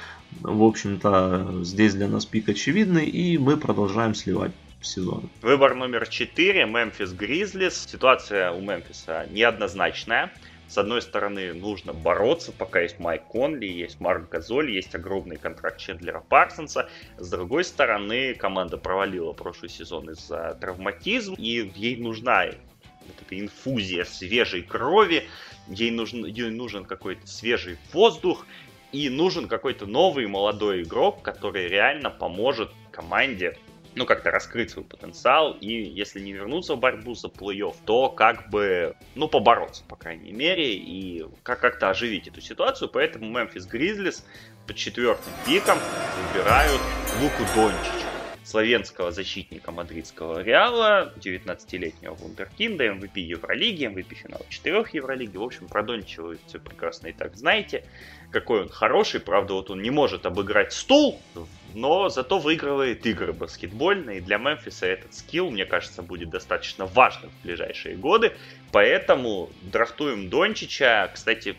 в 0.41 0.65
общем-то, 0.65 1.61
здесь 1.63 1.95
для 1.95 2.09
нас 2.09 2.27
пик 2.27 2.49
очевидный, 2.49 3.07
и 3.07 3.39
мы 3.39 3.57
продолжаем 3.57 4.17
сливать 4.17 4.51
сезона. 4.81 5.29
Выбор 5.43 5.77
номер 5.77 6.09
4. 6.09 6.67
Мемфис 6.67 7.13
Гризлис. 7.13 7.87
Ситуация 7.89 8.51
у 8.51 8.61
Мемфиса 8.61 9.29
неоднозначная. 9.31 10.33
С 10.69 10.79
одной 10.79 11.01
стороны, 11.01 11.55
нужно 11.55 11.93
бороться, 11.93 12.53
пока 12.53 12.81
есть 12.81 12.99
Майк 12.99 13.25
Конли, 13.29 13.67
есть 13.67 14.01
Марк 14.01 14.29
Газоль, 14.29 14.73
есть 14.73 14.95
огромный 14.95 15.37
контракт 15.37 15.79
Чендлера 15.79 16.21
Парсонса. 16.21 16.89
С 17.19 17.31
другой 17.31 17.65
стороны, 17.65 18.35
команда 18.35 18.77
провалила 18.77 19.33
прошлый 19.33 19.71
сезон 19.71 20.11
из-за 20.11 20.59
травматизма, 20.61 21.37
и 21.39 21.71
ей 21.75 21.97
нужна 21.97 22.47
вот 23.07 23.17
эта 23.25 23.41
инфузия 23.41 24.05
свежей 24.05 24.63
крови, 24.63 25.29
ей 25.69 25.93
нужен, 25.93 26.27
ей 26.27 26.51
нужен 26.51 26.85
какой-то 26.85 27.27
свежий 27.27 27.79
воздух, 27.93 28.47
и 28.93 29.09
нужен 29.09 29.47
какой-то 29.47 29.87
новый 29.87 30.27
молодой 30.27 30.83
игрок, 30.83 31.23
который 31.23 31.69
реально 31.69 32.11
поможет 32.11 32.71
команде 32.91 33.57
ну, 33.97 34.05
как-то 34.05 34.31
раскрыть 34.31 34.71
свой 34.71 34.85
потенциал, 34.85 35.53
и 35.61 35.73
если 35.73 36.21
не 36.21 36.33
вернуться 36.33 36.75
в 36.75 36.79
борьбу 36.79 37.15
за 37.15 37.29
плей-офф, 37.29 37.75
то 37.87 38.11
как 38.11 38.51
бы, 38.51 38.95
ну, 39.15 39.27
побороться, 39.27 39.83
по 39.89 39.97
крайней 39.97 40.33
мере, 40.33 40.75
и 40.75 41.25
как- 41.43 41.61
как-то 41.61 41.89
оживить 41.89 42.29
эту 42.29 42.43
ситуацию, 42.43 42.91
поэтому 42.91 43.31
Мемфис 43.31 43.67
Гризлис 43.67 44.25
под 44.67 44.77
четвертым 44.77 45.33
пиком 45.47 45.79
выбирают 46.35 46.81
Луку 47.23 47.43
Дончича, 47.55 48.07
славянского 48.45 49.11
защитника 49.13 49.73
мадридского 49.73 50.43
Реала, 50.43 51.13
19-летнего 51.17 52.15
вундеркинда, 52.15 52.85
MVP 52.87 53.19
Евролиги, 53.21 53.87
MVP 53.87 54.15
финала 54.15 54.45
4 54.49 54.85
Евролиги. 54.93 55.37
В 55.37 55.43
общем, 55.43 55.69
про 55.69 55.83
Дончича 55.83 56.23
вы 56.23 56.39
все 56.47 56.61
прекрасно 56.61 57.09
и 57.09 57.13
так 57.13 57.35
знаете, 57.35 57.85
какой 58.31 58.61
он 58.63 58.69
хороший. 58.69 59.21
Правда, 59.21 59.55
вот 59.55 59.71
он 59.71 59.83
не 59.83 59.91
может 59.91 60.27
обыграть 60.27 60.73
стул 60.73 61.21
но 61.77 62.09
зато 62.09 62.39
выигрывает 62.39 63.05
игры 63.05 63.35
баскетбольные. 63.35 64.19
И 64.19 64.21
для 64.23 64.39
Мемфиса 64.39 64.87
этот 64.87 65.15
скилл, 65.15 65.51
мне 65.51 65.67
кажется, 65.67 66.01
будет 66.01 66.31
достаточно 66.31 66.87
важным 66.87 67.31
в 67.31 67.43
ближайшие 67.45 67.97
годы. 67.97 68.33
Поэтому 68.73 69.51
драфтуем 69.61 70.31
Дончича. 70.31 71.11
Кстати, 71.13 71.55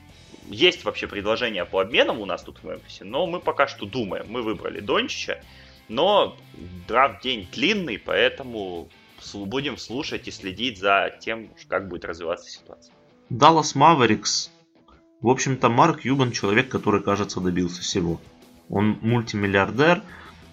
есть 0.50 0.84
вообще 0.86 1.06
предложение 1.06 1.66
по 1.66 1.82
обменам 1.82 2.20
у 2.20 2.26
нас 2.26 2.42
тут 2.42 2.58
в 2.58 2.64
Мемфисе, 2.64 3.04
но 3.04 3.28
мы 3.28 3.40
пока 3.40 3.68
что 3.68 3.86
думаем. 3.86 4.26
Мы 4.28 4.42
выбрали 4.42 4.80
Дончича, 4.80 5.44
но 5.88 6.36
драфт 6.88 7.22
день 7.22 7.48
длинный, 7.52 8.00
поэтому 8.00 8.90
будем 9.36 9.78
слушать 9.78 10.28
и 10.28 10.32
следить 10.32 10.80
за 10.80 11.16
тем, 11.22 11.52
как 11.68 11.90
будет 11.90 12.06
развиваться 12.06 12.50
ситуация. 12.50 12.92
Даллас 13.30 13.76
Маверикс. 13.76 14.50
В 15.22 15.30
общем-то, 15.30 15.70
Марк 15.70 16.06
Юбан 16.06 16.32
человек, 16.32 16.70
который, 16.70 17.04
кажется, 17.04 17.40
добился 17.40 17.84
всего. 17.84 18.20
Он 18.70 18.98
мультимиллиардер, 19.02 20.02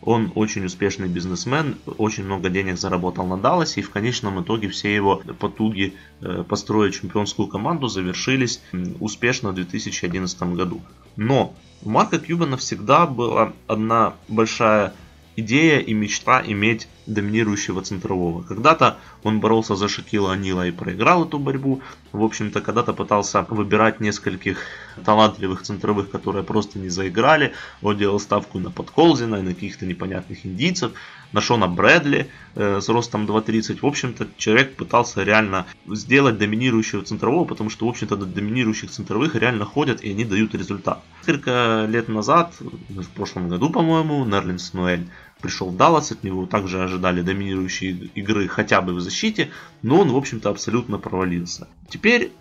он 0.02 0.33
очень 0.35 0.66
успешный 0.66 1.09
бизнесмен, 1.09 1.76
очень 1.97 2.25
много 2.25 2.50
денег 2.50 2.78
заработал 2.78 3.26
на 3.26 3.38
Далласе, 3.38 3.80
и 3.80 3.83
в 3.83 3.90
конечном 3.90 4.42
итоге 4.42 4.68
все 4.68 4.94
его 4.94 5.23
потуги 5.38 5.94
э, 6.21 6.44
построить 6.47 6.94
чемпионскую 6.94 7.49
команду 7.49 7.88
завершились 7.88 8.61
успешно 9.00 9.50
в 9.50 9.54
2011 9.54 10.42
году. 10.54 10.83
Но 11.16 11.54
у 11.83 11.88
Марка 11.88 12.18
Кьюбана 12.18 12.59
всегда 12.59 13.06
была 13.06 13.54
одна 13.66 14.14
большая 14.28 14.92
идея 15.37 15.78
и 15.78 15.94
мечта 15.94 16.42
иметь 16.47 16.88
доминирующего 17.06 17.82
центрового. 17.82 18.42
Когда-то 18.42 18.99
он 19.23 19.40
боролся 19.40 19.76
за 19.76 19.88
Шакила 19.88 20.32
Анила 20.32 20.66
и 20.66 20.70
проиграл 20.70 21.25
эту 21.25 21.38
борьбу. 21.38 21.82
В 22.12 22.23
общем-то, 22.23 22.61
когда-то 22.61 22.92
пытался 22.92 23.46
выбирать 23.49 24.00
нескольких 24.00 24.58
талантливых 25.04 25.62
центровых, 25.62 26.11
которые 26.11 26.44
просто 26.44 26.78
не 26.78 26.88
заиграли. 26.88 27.52
Он 27.82 27.96
делал 27.96 28.20
ставку 28.20 28.58
на 28.58 28.70
Подколзина 28.70 29.37
и 29.37 29.42
на 29.42 29.54
каких-то 29.54 29.87
непонятных 29.87 30.46
индийцев. 30.46 30.92
На 31.32 31.40
Шона 31.40 31.66
Брэдли 31.66 32.30
э, 32.54 32.80
с 32.80 32.88
ростом 32.88 33.26
2.30. 33.26 33.80
В 33.80 33.87
общем-то, 33.87 34.28
человек 34.37 34.76
пытался 34.76 35.25
реально 35.25 35.66
сделать 35.87 36.38
доминирующего 36.38 37.02
центрового, 37.02 37.44
потому 37.44 37.70
что, 37.70 37.87
в 37.87 37.88
общем-то, 37.88 38.16
до 38.16 38.26
доминирующих 38.26 38.90
центровых 38.90 39.34
реально 39.34 39.64
ходят 39.64 40.04
и 40.04 40.11
они 40.11 40.25
дают 40.25 40.54
результат. 40.54 41.02
Несколько 41.26 41.87
лет 41.88 42.08
назад, 42.08 42.54
в 42.61 43.08
прошлом 43.08 43.49
году, 43.49 43.70
по-моему, 43.70 44.25
Нерлинс 44.25 44.73
Ноэль 44.75 45.08
пришел 45.45 45.69
в 45.69 45.77
Даллас, 45.77 46.11
от 46.11 46.25
него 46.25 46.47
также 46.47 46.83
ожидали 46.83 47.21
доминирующие 47.21 47.93
игры 48.15 48.49
хотя 48.49 48.81
бы 48.81 48.95
в 48.95 49.01
защите, 49.01 49.51
но 49.83 50.01
он, 50.01 50.11
в 50.11 50.17
общем-то, 50.17 50.49
абсолютно 50.49 50.99
провалился. 50.99 51.69
Теперь 51.91 52.33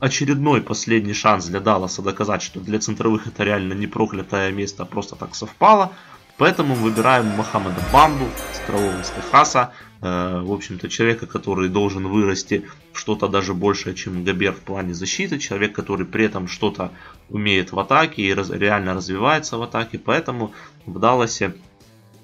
очередной 0.00 0.60
последний 0.60 1.14
шанс 1.14 1.46
для 1.46 1.60
Далласа 1.60 2.02
доказать, 2.02 2.42
что 2.42 2.60
для 2.60 2.78
центровых 2.78 3.26
это 3.26 3.42
реально 3.42 3.72
не 3.72 3.86
проклятое 3.86 4.52
место, 4.52 4.82
а 4.82 4.86
просто 4.86 5.16
так 5.16 5.34
совпало. 5.34 5.92
Поэтому 6.36 6.74
выбираем 6.74 7.26
Мохаммеда 7.28 7.80
Бамбу, 7.90 8.26
центрового 8.52 9.00
из 9.00 9.08
Техаса, 9.08 9.72
э, 10.02 10.40
в 10.42 10.52
общем-то, 10.52 10.90
человека, 10.90 11.26
который 11.26 11.70
должен 11.70 12.06
вырасти 12.06 12.66
что-то 12.92 13.28
даже 13.28 13.54
большее, 13.54 13.94
чем 13.94 14.24
Габер 14.24 14.52
в 14.52 14.60
плане 14.60 14.92
защиты, 14.92 15.38
человек, 15.38 15.74
который 15.74 16.04
при 16.04 16.26
этом 16.26 16.46
что-то 16.46 16.92
умеет 17.30 17.72
в 17.72 17.78
атаке 17.78 18.20
и 18.20 18.34
реально 18.34 18.92
развивается 18.92 19.56
в 19.56 19.62
атаке, 19.62 19.98
поэтому 19.98 20.52
в 20.84 20.98
Далласе 20.98 21.54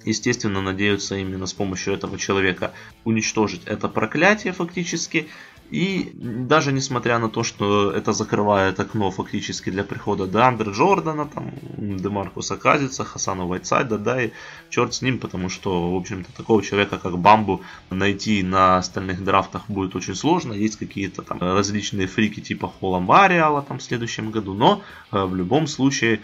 естественно, 0.05 0.61
надеются 0.61 1.17
именно 1.17 1.47
с 1.47 1.53
помощью 1.53 1.95
этого 1.95 2.19
человека 2.19 2.73
уничтожить 3.05 3.63
это 3.67 3.89
проклятие 3.89 4.53
фактически. 4.53 5.29
И 5.71 6.11
даже 6.15 6.71
несмотря 6.71 7.19
на 7.19 7.31
то, 7.31 7.43
что 7.43 7.91
это 7.93 8.13
закрывает 8.13 8.79
окно 8.79 9.11
фактически 9.11 9.71
для 9.71 9.85
прихода 9.85 10.27
Деандра 10.27 10.71
Джордана, 10.71 11.25
там, 11.25 11.51
Демаркуса 11.79 12.59
Казица, 12.59 13.05
Хасана 13.05 13.47
Вайтсайда, 13.47 13.97
да, 13.97 14.23
и 14.23 14.33
черт 14.69 14.93
с 14.93 15.01
ним, 15.01 15.19
потому 15.19 15.49
что, 15.49 15.95
в 15.95 15.97
общем-то, 15.97 16.31
такого 16.37 16.63
человека, 16.63 16.99
как 16.99 17.17
Бамбу, 17.17 17.63
найти 17.89 18.43
на 18.43 18.77
остальных 18.77 19.25
драфтах 19.25 19.63
будет 19.69 19.97
очень 19.97 20.15
сложно. 20.15 20.53
Есть 20.53 20.77
какие-то 20.77 21.23
там 21.23 21.39
различные 21.41 22.07
фрики 22.07 22.41
типа 22.41 22.69
Холла 22.69 22.99
Мариала 22.99 23.63
там 23.63 23.79
в 23.79 23.83
следующем 23.83 24.31
году, 24.31 24.53
но 24.53 24.83
э, 25.11 25.25
в 25.25 25.35
любом 25.35 25.67
случае 25.67 26.21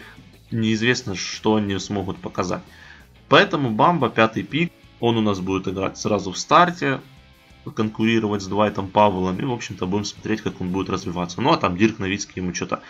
неизвестно, 0.51 1.15
что 1.15 1.55
они 1.55 1.79
смогут 1.79 2.17
показать. 2.19 2.61
Поэтому 3.29 3.69
Бамба 3.69 4.09
пятый 4.09 4.43
пик, 4.43 4.71
он 4.99 5.17
у 5.17 5.21
нас 5.21 5.39
будет 5.39 5.67
играть 5.67 5.97
сразу 5.97 6.31
в 6.31 6.37
старте, 6.37 6.99
конкурировать 7.75 8.41
с 8.41 8.47
Двайтом 8.47 8.87
Павлом 8.87 9.37
и, 9.39 9.45
в 9.45 9.51
общем-то, 9.51 9.85
будем 9.85 10.05
смотреть, 10.05 10.41
как 10.41 10.59
он 10.59 10.69
будет 10.69 10.89
развиваться. 10.89 11.41
Ну, 11.41 11.51
а 11.51 11.57
там 11.57 11.77
Дирк 11.77 11.99
Новицкий 11.99 12.41
ему 12.41 12.53
что-то 12.53 12.81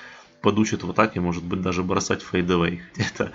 подучит 0.41 0.83
в 0.83 0.89
атаке, 0.89 1.19
может 1.19 1.43
быть, 1.43 1.61
даже 1.61 1.83
бросать 1.83 2.21
фейдовей. 2.21 2.81
Это, 2.97 3.31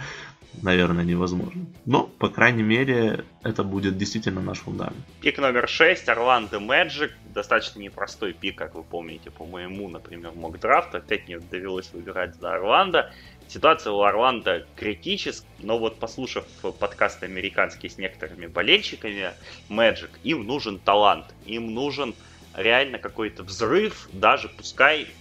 наверное, 0.62 1.04
невозможно. 1.04 1.66
Но, 1.84 2.04
по 2.04 2.28
крайней 2.28 2.62
мере, 2.62 3.24
это 3.42 3.64
будет 3.64 3.98
действительно 3.98 4.40
наш 4.40 4.60
фундамент. 4.60 4.96
Пик 5.20 5.38
номер 5.38 5.68
6, 5.68 6.08
Орландо 6.08 6.60
Мэджик. 6.60 7.12
Достаточно 7.34 7.80
непростой 7.80 8.32
пик, 8.32 8.56
как 8.56 8.74
вы 8.74 8.84
помните, 8.84 9.30
по 9.30 9.44
моему, 9.44 9.88
например, 9.88 10.32
мог 10.32 10.58
драфт. 10.60 10.94
Опять 10.94 11.26
мне 11.26 11.38
довелось 11.40 11.92
выбирать 11.92 12.36
за 12.36 12.54
Орландо. 12.54 13.12
Ситуация 13.46 13.92
у 13.92 14.00
Орландо 14.02 14.66
критическая, 14.74 15.48
но 15.58 15.78
вот 15.78 16.00
послушав 16.00 16.46
подкаст 16.80 17.22
американский 17.22 17.88
с 17.88 17.98
некоторыми 17.98 18.46
болельщиками 18.46 19.36
Magic, 19.70 20.18
им 20.22 20.46
нужен 20.46 20.80
талант, 20.80 21.36
им 21.44 21.72
нужен 21.74 22.16
реально 22.52 22.98
какой-то 22.98 23.42
взрыв, 23.42 24.08
даже 24.12 24.48
пускай 24.48 25.16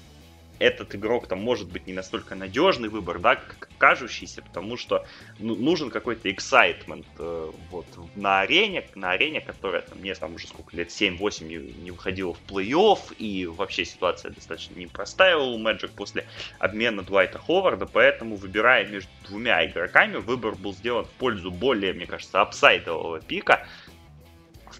этот 0.59 0.95
игрок 0.95 1.27
там 1.27 1.41
может 1.41 1.69
быть 1.69 1.87
не 1.87 1.93
настолько 1.93 2.35
надежный 2.35 2.89
выбор, 2.89 3.19
да, 3.19 3.35
как 3.35 3.69
кажущийся, 3.77 4.41
потому 4.41 4.77
что 4.77 5.05
ну, 5.39 5.55
нужен 5.55 5.89
какой-то 5.89 6.29
excitement 6.29 7.05
э, 7.19 7.51
вот 7.69 7.85
на 8.15 8.41
арене, 8.41 8.85
на 8.95 9.11
арене, 9.11 9.41
которая 9.41 9.81
там 9.81 9.99
мне 9.99 10.13
там 10.15 10.35
уже 10.35 10.47
сколько 10.47 10.75
лет, 10.75 10.89
7-8 10.89 11.43
не, 11.45 11.55
не 11.57 11.91
выходила 11.91 12.33
в 12.33 12.39
плей-офф, 12.47 13.15
и 13.17 13.45
вообще 13.45 13.85
ситуация 13.85 14.31
достаточно 14.31 14.79
непростая 14.79 15.37
у 15.37 15.59
Magic 15.59 15.91
после 15.95 16.25
обмена 16.59 17.03
Дуайта 17.03 17.39
Ховарда, 17.39 17.85
поэтому 17.85 18.35
выбирая 18.35 18.87
между 18.87 19.09
двумя 19.27 19.65
игроками, 19.65 20.17
выбор 20.17 20.55
был 20.55 20.73
сделан 20.73 21.05
в 21.05 21.11
пользу 21.11 21.51
более, 21.51 21.93
мне 21.93 22.05
кажется, 22.05 22.41
апсайдового 22.41 23.19
пика, 23.19 23.67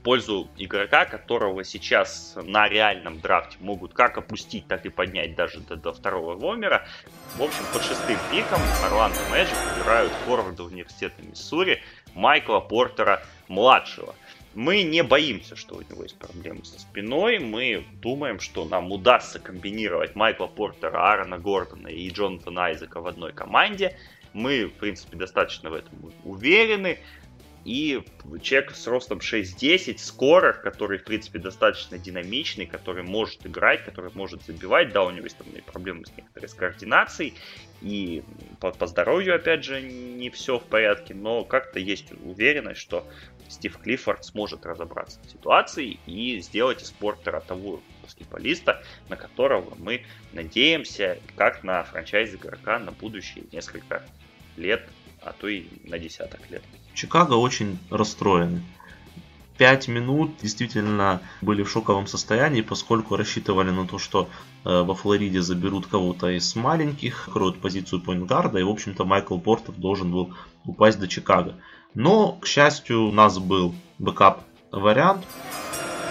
пользу 0.03 0.49
игрока, 0.57 1.05
которого 1.05 1.63
сейчас 1.63 2.37
на 2.41 2.67
реальном 2.67 3.19
драфте 3.19 3.57
могут 3.59 3.93
как 3.93 4.17
опустить, 4.17 4.67
так 4.67 4.85
и 4.85 4.89
поднять 4.89 5.35
даже 5.35 5.61
до, 5.61 5.75
до 5.75 5.93
второго 5.93 6.37
номера. 6.37 6.85
В 7.37 7.43
общем, 7.43 7.63
под 7.73 7.83
шестым 7.83 8.17
пиком 8.29 8.61
Орландо 8.83 9.19
Мэджик 9.31 9.57
выбирают 9.73 10.11
форварда 10.25 10.63
университета 10.63 11.21
Миссури 11.21 11.81
Майкла 12.13 12.59
Портера 12.59 13.23
младшего. 13.47 14.15
Мы 14.53 14.83
не 14.83 15.01
боимся, 15.01 15.55
что 15.55 15.75
у 15.75 15.81
него 15.81 16.03
есть 16.03 16.17
проблемы 16.17 16.63
со 16.63 16.79
спиной. 16.79 17.39
Мы 17.39 17.85
думаем, 18.01 18.39
что 18.39 18.65
нам 18.65 18.91
удастся 18.91 19.39
комбинировать 19.39 20.15
Майкла 20.15 20.45
Портера, 20.45 21.11
Аарона 21.11 21.39
Гордона 21.39 21.87
и 21.87 22.07
Джонатана 22.09 22.65
Айзека 22.65 23.01
в 23.01 23.07
одной 23.07 23.33
команде. 23.33 23.97
Мы, 24.33 24.65
в 24.65 24.73
принципе, 24.73 25.17
достаточно 25.17 25.71
в 25.71 25.73
этом 25.73 26.11
уверены 26.23 26.99
и 27.65 28.03
человек 28.41 28.75
с 28.75 28.87
ростом 28.87 29.19
6-10, 29.19 29.97
скорер, 29.97 30.53
который, 30.53 30.97
в 30.97 31.03
принципе, 31.03 31.39
достаточно 31.39 31.97
динамичный, 31.97 32.65
который 32.65 33.03
может 33.03 33.45
играть, 33.45 33.85
который 33.85 34.11
может 34.13 34.43
забивать. 34.43 34.91
Да, 34.91 35.03
у 35.03 35.11
него 35.11 35.23
есть 35.23 35.37
там 35.37 35.47
проблемы 35.65 36.05
с 36.05 36.11
некоторой 36.15 36.49
с 36.49 36.53
координацией, 36.53 37.35
и 37.81 38.23
по, 38.59 38.71
по 38.71 38.87
здоровью, 38.87 39.35
опять 39.35 39.63
же, 39.63 39.81
не 39.81 40.29
все 40.29 40.59
в 40.59 40.63
порядке, 40.63 41.13
но 41.13 41.43
как-то 41.43 41.79
есть 41.79 42.11
уверенность, 42.23 42.81
что 42.81 43.05
Стив 43.49 43.77
Клиффорд 43.77 44.25
сможет 44.25 44.65
разобраться 44.65 45.19
в 45.21 45.29
ситуации 45.29 45.99
и 46.05 46.39
сделать 46.39 46.81
из 46.81 46.91
Портера 46.91 47.39
того 47.39 47.81
баскетболиста, 48.01 48.83
на 49.09 49.15
которого 49.15 49.75
мы 49.77 50.05
надеемся, 50.31 51.19
как 51.35 51.63
на 51.63 51.83
франчайз 51.83 52.33
игрока 52.33 52.79
на 52.79 52.91
будущие 52.91 53.45
несколько 53.51 54.03
лет, 54.57 54.87
а 55.23 55.33
то 55.33 55.47
и 55.47 55.65
на 55.83 55.97
десяток 55.99 56.49
лет. 56.49 56.63
Чикаго 56.93 57.33
очень 57.33 57.79
расстроены. 57.89 58.63
Пять 59.57 59.87
минут 59.87 60.31
действительно 60.41 61.21
были 61.41 61.61
в 61.61 61.69
шоковом 61.69 62.07
состоянии, 62.07 62.61
поскольку 62.61 63.15
рассчитывали 63.15 63.69
на 63.69 63.87
то, 63.87 63.99
что 63.99 64.27
э, 64.65 64.81
во 64.81 64.95
Флориде 64.95 65.41
заберут 65.41 65.85
кого-то 65.85 66.29
из 66.29 66.55
маленьких, 66.55 67.29
кроют 67.31 67.61
позицию 67.61 68.01
поинтгарда, 68.01 68.59
и, 68.59 68.63
в 68.63 68.69
общем-то, 68.69 69.05
Майкл 69.05 69.37
Портер 69.37 69.75
должен 69.75 70.11
был 70.11 70.33
упасть 70.65 70.99
до 70.99 71.07
Чикаго. 71.07 71.55
Но, 71.93 72.33
к 72.33 72.47
счастью, 72.47 73.07
у 73.07 73.11
нас 73.11 73.37
был 73.37 73.75
бэкап-вариант. 73.99 75.23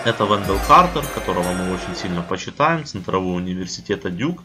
Это 0.04 0.24
Вендел 0.24 0.58
Картер, 0.68 1.04
которого 1.12 1.52
мы 1.52 1.74
очень 1.74 1.96
сильно 1.96 2.22
почитаем, 2.22 2.84
центрового 2.84 3.34
университета 3.34 4.10
Дюк. 4.10 4.42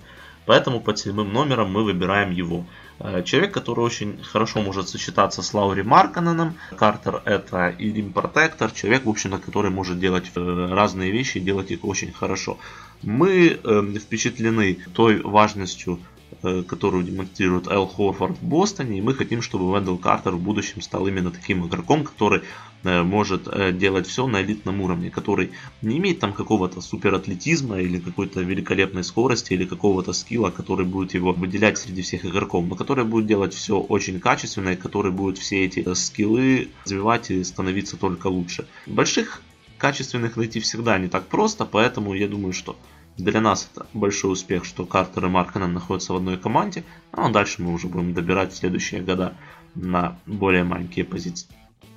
Поэтому 0.48 0.80
под 0.80 0.98
седьмым 0.98 1.34
номером 1.34 1.72
мы 1.72 1.84
выбираем 1.84 2.32
его. 2.32 2.66
Э, 3.00 3.22
человек, 3.22 3.54
который 3.54 3.82
очень 3.82 4.24
хорошо 4.24 4.62
может 4.62 4.88
сочетаться 4.88 5.42
с 5.42 5.54
Лаури 5.54 5.82
Маркананом. 5.84 6.56
Картер 6.78 7.22
это 7.26 7.68
и 7.68 7.92
Рим 7.92 8.14
Протектор, 8.14 8.72
человек, 8.72 9.06
в 9.06 9.10
общем-то, 9.10 9.40
который 9.40 9.72
может 9.72 10.00
делать 10.00 10.32
э, 10.34 10.68
разные 10.72 11.12
вещи 11.12 11.38
и 11.38 11.42
делать 11.42 11.70
их 11.72 11.84
очень 11.84 12.14
хорошо. 12.14 12.58
Мы 13.04 13.60
э, 13.62 14.00
впечатлены 14.00 14.80
той 14.94 15.22
важностью 15.22 16.00
которую 16.42 17.04
демонстрирует 17.04 17.68
Эл 17.68 17.88
Хорфорд 17.88 18.38
в 18.38 18.44
Бостоне. 18.44 19.00
И 19.00 19.02
мы 19.02 19.14
хотим, 19.14 19.42
чтобы 19.42 19.74
Вендел 19.74 19.98
Картер 19.98 20.34
в 20.34 20.40
будущем 20.40 20.82
стал 20.82 21.08
именно 21.08 21.32
таким 21.32 21.66
игроком, 21.66 22.04
который 22.04 22.42
э, 22.84 23.02
может 23.02 23.48
э, 23.48 23.72
делать 23.72 24.08
все 24.08 24.28
на 24.28 24.42
элитном 24.42 24.82
уровне, 24.82 25.10
который 25.10 25.52
не 25.82 25.98
имеет 25.98 26.20
там 26.20 26.34
какого-то 26.34 26.82
суператлетизма 26.82 27.80
или 27.80 28.00
какой-то 28.00 28.42
великолепной 28.42 29.04
скорости 29.04 29.54
или 29.54 29.66
какого-то 29.66 30.14
скилла, 30.14 30.52
который 30.52 30.86
будет 30.86 31.14
его 31.14 31.34
выделять 31.34 31.78
среди 31.78 32.02
всех 32.02 32.26
игроков, 32.26 32.66
но 32.68 32.76
который 32.76 33.06
будет 33.06 33.26
делать 33.26 33.54
все 33.54 33.80
очень 33.80 34.20
качественно 34.20 34.70
и 34.70 34.76
который 34.76 35.12
будет 35.12 35.38
все 35.38 35.66
эти 35.66 35.94
скиллы 35.94 36.70
развивать 36.86 37.32
и 37.32 37.44
становиться 37.44 37.98
только 37.98 38.28
лучше. 38.28 38.68
Больших 38.86 39.42
качественных 39.78 40.38
найти 40.38 40.60
всегда 40.60 40.98
не 40.98 41.08
так 41.08 41.28
просто, 41.28 41.66
поэтому 41.66 42.14
я 42.14 42.28
думаю, 42.28 42.54
что 42.54 42.76
для 43.18 43.42
нас 43.42 43.70
это 43.74 43.88
большой 43.94 44.34
успех, 44.34 44.64
что 44.64 44.86
Картер 44.86 45.26
и 45.26 45.30
Марканен 45.30 45.74
находятся 45.74 46.14
в 46.14 46.18
одной 46.18 46.38
команде, 46.38 46.84
а 47.12 47.30
дальше 47.30 47.62
мы 47.62 47.74
уже 47.74 47.88
будем 47.88 48.14
добирать 48.14 48.54
следующие 48.54 49.02
года 49.02 49.36
на 49.74 50.20
более 50.26 50.64
маленькие 50.64 51.06
позиции. 51.06 51.48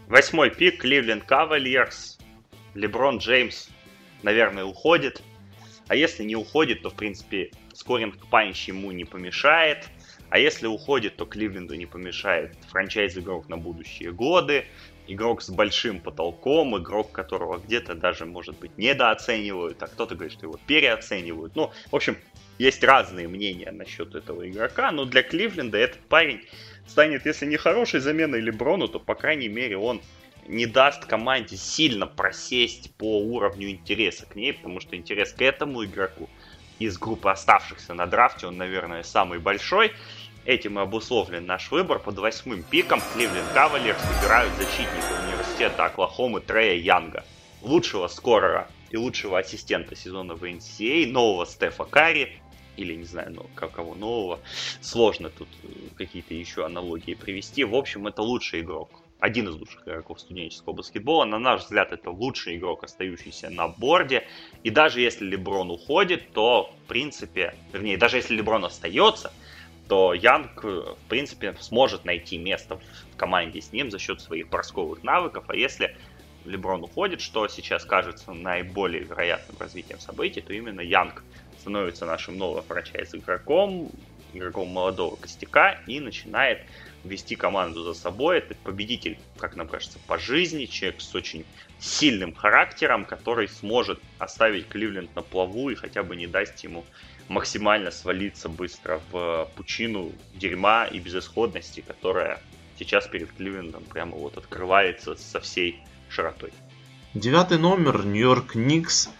Восьмой 0.09 0.51
пик, 0.51 0.81
Кливленд 0.81 1.25
Кавальерс. 1.25 2.19
Леброн 2.75 3.19
Джеймс, 3.19 3.69
наверное, 4.23 4.65
уходит. 4.65 5.23
А 5.89 5.95
если 5.95 6.25
не 6.25 6.37
уходит, 6.37 6.83
то, 6.83 6.91
в 6.91 6.95
принципе, 6.95 7.51
скоринг 7.75 8.17
панч 8.29 8.69
ему 8.69 8.91
не 8.93 9.05
помешает. 9.05 9.89
А 10.31 10.39
если 10.39 10.69
уходит, 10.69 11.17
то 11.17 11.27
Кливленду 11.27 11.75
не 11.75 11.87
помешает 11.87 12.57
франчайз-игрок 12.69 13.49
на 13.49 13.57
будущие 13.57 14.13
годы, 14.13 14.65
игрок 15.13 15.43
с 15.43 15.51
большим 15.51 16.01
потолком, 16.01 16.77
игрок 16.79 17.13
которого 17.13 17.59
где-то 17.59 17.95
даже, 17.95 18.27
может 18.27 18.59
быть, 18.59 18.77
недооценивают, 18.79 19.83
а 19.83 19.87
кто-то 19.87 20.15
говорит, 20.15 20.33
что 20.33 20.47
его 20.47 20.59
переоценивают. 20.67 21.57
Ну, 21.57 21.73
в 21.91 21.97
общем, 21.97 22.17
есть 22.59 22.85
разные 22.85 23.29
мнения 23.29 23.71
насчет 23.73 24.15
этого 24.15 24.49
игрока, 24.49 24.93
но 24.93 25.05
для 25.05 25.23
Кливленда 25.23 25.79
этот 25.79 26.01
парень 26.09 26.43
станет, 26.87 27.27
если 27.27 27.47
не 27.47 27.57
хорошей 27.57 28.01
заменой 28.01 28.41
Леброну, 28.41 28.89
то, 28.89 28.99
по 29.01 29.15
крайней 29.15 29.49
мере, 29.49 29.77
он 29.77 30.01
не 30.47 30.67
даст 30.67 31.05
команде 31.07 31.57
сильно 31.57 32.07
просесть 32.07 32.95
по 32.97 33.21
уровню 33.21 33.71
интереса 33.71 34.27
к 34.27 34.35
ней, 34.35 34.53
потому 34.53 34.81
что 34.81 34.97
интерес 34.97 35.33
к 35.33 35.43
этому 35.43 35.85
игроку 35.85 36.29
из 36.79 36.99
группы 36.99 37.31
оставшихся 37.31 37.95
на 37.95 38.07
драфте, 38.07 38.47
он, 38.47 38.57
наверное, 38.57 39.03
самый 39.03 39.39
большой. 39.39 39.93
Этим 40.47 40.79
и 40.79 40.83
обусловлен 40.83 41.45
наш 41.45 41.71
выбор. 41.71 41.99
Под 41.99 42.19
восьмым 42.19 42.63
пиком 42.63 43.01
Кливленд 43.13 43.49
Кавалерс 43.53 44.01
выбирают 44.07 44.53
защитника 44.55 45.13
университета 45.27 45.85
Оклахомы 45.85 46.41
Трея 46.41 46.77
Янга. 46.77 47.25
Лучшего 47.63 48.09
скорера 48.09 48.69
и 48.91 48.97
лучшего 48.97 49.39
ассистента 49.39 49.95
сезона 49.95 50.35
в 50.35 50.45
NCAA, 50.45 51.05
а, 51.05 51.13
нового 51.13 51.45
Стефа 51.45 51.85
Карри, 51.85 52.41
или 52.77 52.95
не 52.95 53.05
знаю, 53.05 53.33
ну, 53.33 53.47
кого 53.55 53.95
нового. 53.95 54.41
Сложно 54.81 55.29
тут 55.29 55.49
э, 55.63 55.69
какие-то 55.97 56.33
еще 56.33 56.65
аналогии 56.65 57.13
привести. 57.13 57.65
В 57.65 57.75
общем, 57.75 58.07
это 58.07 58.23
лучший 58.23 58.61
игрок 58.61 59.03
один 59.21 59.49
из 59.49 59.55
лучших 59.55 59.87
игроков 59.87 60.21
студенческого 60.21 60.73
баскетбола. 60.73 61.25
На 61.25 61.39
наш 61.39 61.63
взгляд, 61.63 61.93
это 61.93 62.11
лучший 62.11 62.57
игрок, 62.57 62.85
остающийся 62.85 63.51
на 63.51 63.69
борде. 63.69 64.27
И 64.65 64.71
даже 64.71 65.01
если 65.01 65.27
Леброн 65.27 65.71
уходит, 65.71 66.33
то, 66.33 66.75
в 66.85 66.89
принципе, 66.89 67.55
вернее, 67.73 67.97
даже 67.99 68.17
если 68.17 68.35
Леброн 68.35 68.65
остается, 68.65 69.33
то 69.91 70.15
Янг, 70.15 70.63
в 70.63 70.97
принципе, 71.09 71.57
сможет 71.59 72.05
найти 72.05 72.39
место 72.39 72.77
в 72.77 73.17
команде 73.17 73.61
с 73.61 73.73
ним 73.73 73.91
за 73.91 73.99
счет 73.99 74.21
своих 74.21 74.49
бросковых 74.49 75.03
навыков. 75.03 75.43
А 75.49 75.57
если 75.57 75.97
Леброн 76.45 76.85
уходит, 76.85 77.21
что 77.21 77.49
сейчас 77.49 77.85
кажется 77.85 78.33
наиболее 78.33 79.03
вероятным 79.03 79.57
развитием 79.59 79.99
событий, 79.99 80.43
то 80.43 80.53
именно 80.53 80.81
Янг 80.81 81.25
становится 81.59 82.07
нашим 82.07 82.39
новым 82.39 82.63
франчайз-игроком, 82.63 83.91
игроком 84.33 84.69
молодого 84.69 85.17
костяка 85.17 85.81
и 85.89 85.99
начинает 85.99 86.61
вести 87.03 87.35
команду 87.35 87.83
за 87.83 87.95
собой. 87.95 88.39
Это 88.39 88.55
победитель, 88.63 89.19
как 89.39 89.57
нам 89.57 89.67
кажется, 89.67 89.99
по 90.07 90.19
жизни, 90.19 90.67
человек 90.67 91.01
с 91.01 91.13
очень 91.17 91.45
сильным 91.81 92.33
характером, 92.33 93.05
который 93.05 93.49
сможет 93.49 93.99
оставить 94.21 94.69
Кливленд 94.69 95.17
на 95.17 95.23
плаву 95.23 95.71
и 95.71 95.75
хотя 95.75 96.05
бы 96.05 96.15
не 96.15 96.29
даст 96.29 96.61
ему 96.61 96.85
максимально 97.31 97.93
свалиться 97.93 98.49
быстро 98.49 99.01
в 99.13 99.49
пучину 99.55 100.11
дерьма 100.35 100.85
и 100.85 100.99
безысходности, 100.99 101.81
которая 101.87 102.43
сейчас 102.77 103.07
перед 103.07 103.31
Кливлендом 103.33 103.85
прямо 103.85 104.17
вот 104.17 104.37
открывается 104.37 105.15
со 105.15 105.39
всей 105.39 105.81
широтой. 106.09 106.53
Девятый 107.15 107.59
номер, 107.59 108.05
Нью-Йорк 108.05 108.57
Никс. 108.57 109.11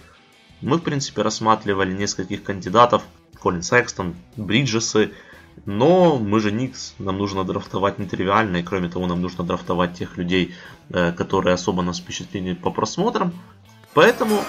Мы, 0.61 0.79
в 0.79 0.83
принципе, 0.83 1.23
рассматривали 1.23 1.93
нескольких 1.93 2.43
кандидатов. 2.43 3.03
Колин 3.41 3.63
Секстон, 3.63 4.17
Бриджесы, 4.37 5.13
но 5.65 6.19
мы 6.19 6.41
же 6.41 6.51
Никс, 6.51 6.95
нам 6.99 7.17
нужно 7.17 7.45
драфтовать 7.45 7.99
нетривиально, 7.99 8.59
и 8.59 8.63
кроме 8.63 8.89
того, 8.89 9.07
нам 9.07 9.23
нужно 9.23 9.45
драфтовать 9.45 9.95
тех 9.95 10.19
людей, 10.19 10.55
э, 10.91 11.13
которые 11.13 11.55
особо 11.55 11.83
нас 11.83 12.01
впечатлили 12.01 12.55
по 12.55 12.71
просмотрам. 12.71 13.33
Поэтому 13.95 14.41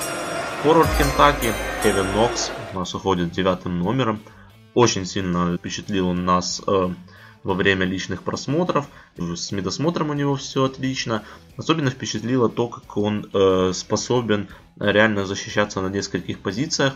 форвард 0.63 0.89
Кентаки 0.96 1.53
Кевин 1.82 2.13
Нокс 2.13 2.51
у 2.72 2.77
нас 2.77 2.94
уходит 2.94 3.32
девятым 3.32 3.80
номером. 3.80 4.20
Очень 4.75 5.08
сильно 5.08 5.58
впечатлил 5.58 6.10
он 6.10 6.24
нас 6.24 6.62
э, 6.68 6.89
во 7.44 7.53
время 7.56 7.88
личных 7.88 8.22
просмотров. 8.22 8.86
С 9.18 9.51
медосмотром 9.51 10.12
у 10.12 10.13
него 10.13 10.36
все 10.36 10.65
отлично. 10.65 11.24
Особенно 11.58 11.89
впечатлило 11.89 12.48
то, 12.48 12.68
как 12.68 12.96
он 12.96 13.27
э, 13.34 13.72
способен 13.74 14.50
реально 14.80 15.25
защищаться 15.25 15.82
на 15.82 15.88
нескольких 15.88 16.38
позициях 16.38 16.94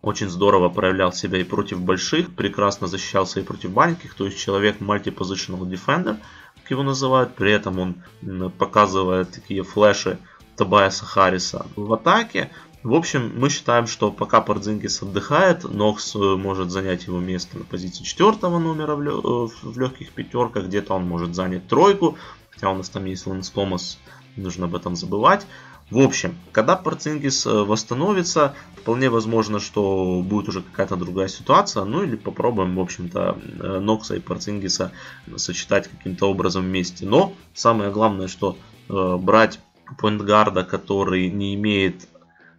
очень 0.00 0.28
здорово 0.28 0.68
проявлял 0.68 1.12
себя 1.12 1.40
и 1.40 1.44
против 1.44 1.80
больших, 1.80 2.32
прекрасно 2.36 2.86
защищался 2.86 3.40
и 3.40 3.42
против 3.42 3.72
маленьких, 3.74 4.14
то 4.14 4.26
есть 4.26 4.38
человек 4.38 4.76
multi-positional 4.78 6.18
как 6.54 6.70
его 6.70 6.84
называют, 6.84 7.34
при 7.34 7.50
этом 7.50 7.80
он 7.80 8.50
показывает 8.52 9.32
такие 9.32 9.64
флеши 9.64 10.20
Табайса 10.58 11.06
Харриса 11.06 11.66
в 11.76 11.92
атаке. 11.92 12.50
В 12.84 12.94
общем, 12.94 13.32
мы 13.36 13.50
считаем, 13.50 13.88
что 13.88 14.12
пока 14.12 14.40
Пордзингис 14.40 15.02
отдыхает, 15.02 15.64
Нокс 15.64 16.14
э, 16.14 16.18
может 16.18 16.70
занять 16.70 17.06
его 17.06 17.18
место 17.18 17.58
на 17.58 17.64
позиции 17.64 18.04
четвертого 18.04 18.60
номера 18.60 18.94
в, 18.94 19.02
лё- 19.02 19.48
э, 19.48 19.78
легких 19.80 20.12
пятерках, 20.12 20.66
где-то 20.66 20.94
он 20.94 21.04
может 21.04 21.34
занять 21.34 21.66
тройку, 21.66 22.16
хотя 22.50 22.70
у 22.70 22.76
нас 22.76 22.88
там 22.88 23.04
есть 23.06 23.26
Лэнс 23.26 23.50
Томас, 23.50 23.98
не 24.36 24.44
нужно 24.44 24.66
об 24.66 24.76
этом 24.76 24.94
забывать. 24.94 25.44
В 25.90 25.98
общем, 25.98 26.36
когда 26.52 26.76
Порцингис 26.76 27.46
э, 27.46 27.50
восстановится, 27.50 28.54
вполне 28.76 29.10
возможно, 29.10 29.58
что 29.58 30.22
будет 30.24 30.48
уже 30.48 30.62
какая-то 30.62 30.94
другая 30.94 31.26
ситуация. 31.26 31.82
Ну 31.84 32.04
или 32.04 32.14
попробуем, 32.14 32.76
в 32.76 32.80
общем-то, 32.80 33.38
Нокса 33.80 34.14
и 34.14 34.20
Порцингиса 34.20 34.92
сочетать 35.34 35.88
каким-то 35.88 36.30
образом 36.30 36.62
вместе. 36.62 37.06
Но 37.06 37.32
самое 37.54 37.90
главное, 37.90 38.28
что 38.28 38.56
брать 38.88 39.60
поинтгарда, 39.98 40.62
который 40.62 41.28
не 41.30 41.54
имеет 41.54 42.06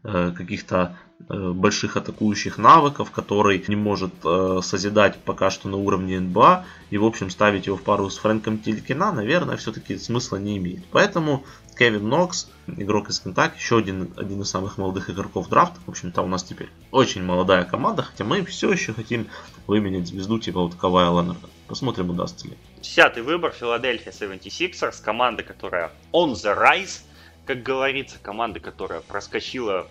каких-то 0.04 0.98
больших 1.28 1.98
атакующих 1.98 2.58
навыков, 2.58 3.12
который 3.12 3.64
не 3.68 3.76
может 3.76 4.14
э, 4.24 4.62
созидать 4.64 5.18
пока 5.18 5.52
что 5.52 5.68
на 5.68 5.76
уровне 5.76 6.20
НБА, 6.20 6.66
и 6.90 6.98
в 6.98 7.06
общем 7.06 7.30
ставить 7.30 7.68
его 7.68 7.76
в 7.76 7.84
пару 7.84 8.10
с 8.10 8.18
Фрэнком 8.18 8.60
Тилькина, 8.60 9.12
наверное, 9.12 9.58
все-таки 9.58 9.98
смысла 9.98 10.38
не 10.38 10.58
имеет. 10.58 10.86
Поэтому 10.92 11.44
Кевин 11.78 12.10
Нокс, 12.10 12.50
игрок 12.68 13.10
из 13.10 13.20
Кентаки, 13.20 13.58
еще 13.58 13.78
один, 13.78 14.12
один 14.18 14.42
из 14.42 14.50
самых 14.50 14.78
молодых 14.78 15.10
игроков 15.10 15.48
драфта. 15.48 15.80
В 15.86 15.90
общем-то, 15.90 16.22
у 16.22 16.28
нас 16.28 16.44
теперь 16.44 16.70
очень 16.92 17.24
молодая 17.24 17.64
команда, 17.64 18.04
хотя 18.04 18.24
мы 18.26 18.44
все 18.44 18.72
еще 18.72 18.94
хотим 18.94 19.28
выменять 19.66 20.08
звезду 20.08 20.40
типа 20.40 20.62
вот 20.62 20.76
Кавая 20.76 21.10
Леннарда. 21.10 21.48
Посмотрим, 21.68 22.10
удастся 22.10 22.48
ли. 22.48 22.58
Десятый 22.82 23.24
выбор, 23.24 23.52
Филадельфия 23.52 24.12
76ers, 24.12 25.02
команда, 25.04 25.44
которая 25.44 25.92
on 26.12 26.34
the 26.34 26.58
rise, 26.58 27.02
как 27.50 27.64
говорится, 27.64 28.20
команда, 28.22 28.60
которая 28.60 29.02
проскочила 29.02 29.88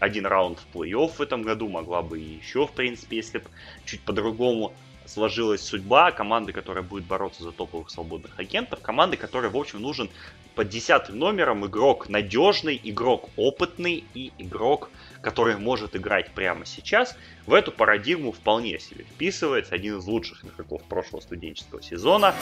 один 0.00 0.24
раунд 0.24 0.58
в 0.58 0.74
плей-офф 0.74 1.12
в 1.18 1.20
этом 1.20 1.42
году, 1.42 1.68
могла 1.68 2.00
бы 2.00 2.18
и 2.18 2.38
еще, 2.38 2.66
в 2.66 2.72
принципе, 2.72 3.16
если 3.16 3.36
бы 3.36 3.44
чуть 3.84 4.00
по-другому 4.00 4.72
сложилась 5.04 5.60
судьба 5.60 6.10
команды, 6.12 6.54
которая 6.54 6.82
будет 6.82 7.04
бороться 7.04 7.42
за 7.42 7.52
топовых 7.52 7.90
свободных 7.90 8.40
агентов, 8.40 8.80
команды, 8.80 9.18
которой, 9.18 9.50
в 9.50 9.58
общем, 9.58 9.82
нужен 9.82 10.08
под 10.54 10.70
десятым 10.70 11.18
номером 11.18 11.66
игрок 11.66 12.08
надежный, 12.08 12.80
игрок 12.82 13.28
опытный 13.36 14.04
и 14.14 14.32
игрок, 14.38 14.88
который 15.20 15.58
может 15.58 15.94
играть 15.94 16.30
прямо 16.30 16.64
сейчас. 16.64 17.14
В 17.44 17.52
эту 17.52 17.72
парадигму 17.72 18.32
вполне 18.32 18.78
себе 18.78 19.04
вписывается 19.04 19.74
один 19.74 19.98
из 19.98 20.06
лучших 20.06 20.46
игроков 20.46 20.82
прошлого 20.84 21.20
студенческого 21.20 21.82
сезона, 21.82 22.34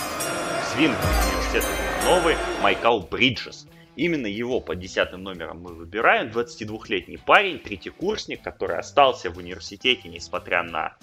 свинг 0.73 0.97
университета 0.97 1.67
новый 2.05 2.37
Майкал 2.63 3.01
Бриджес. 3.01 3.67
Именно 4.01 4.29
его 4.29 4.61
под 4.61 4.79
десятым 4.79 5.25
номером 5.25 5.61
мы 5.61 5.75
выбираем. 5.75 6.29
22-летний 6.29 7.19
парень, 7.19 7.59
третий 7.59 7.91
курсник, 7.91 8.41
который 8.41 8.79
остался 8.79 9.31
в 9.31 9.37
университете, 9.37 10.09
несмотря 10.09 10.63
на 10.63 10.97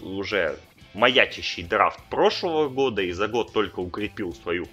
уже 0.00 0.56
маячащий 0.94 1.64
драфт 1.64 1.98
прошлого 2.08 2.68
года 2.68 3.02
и 3.02 3.10
за 3.10 3.26
год 3.26 3.52
только 3.52 3.80
укрепил 3.80 4.32
свою 4.32 4.68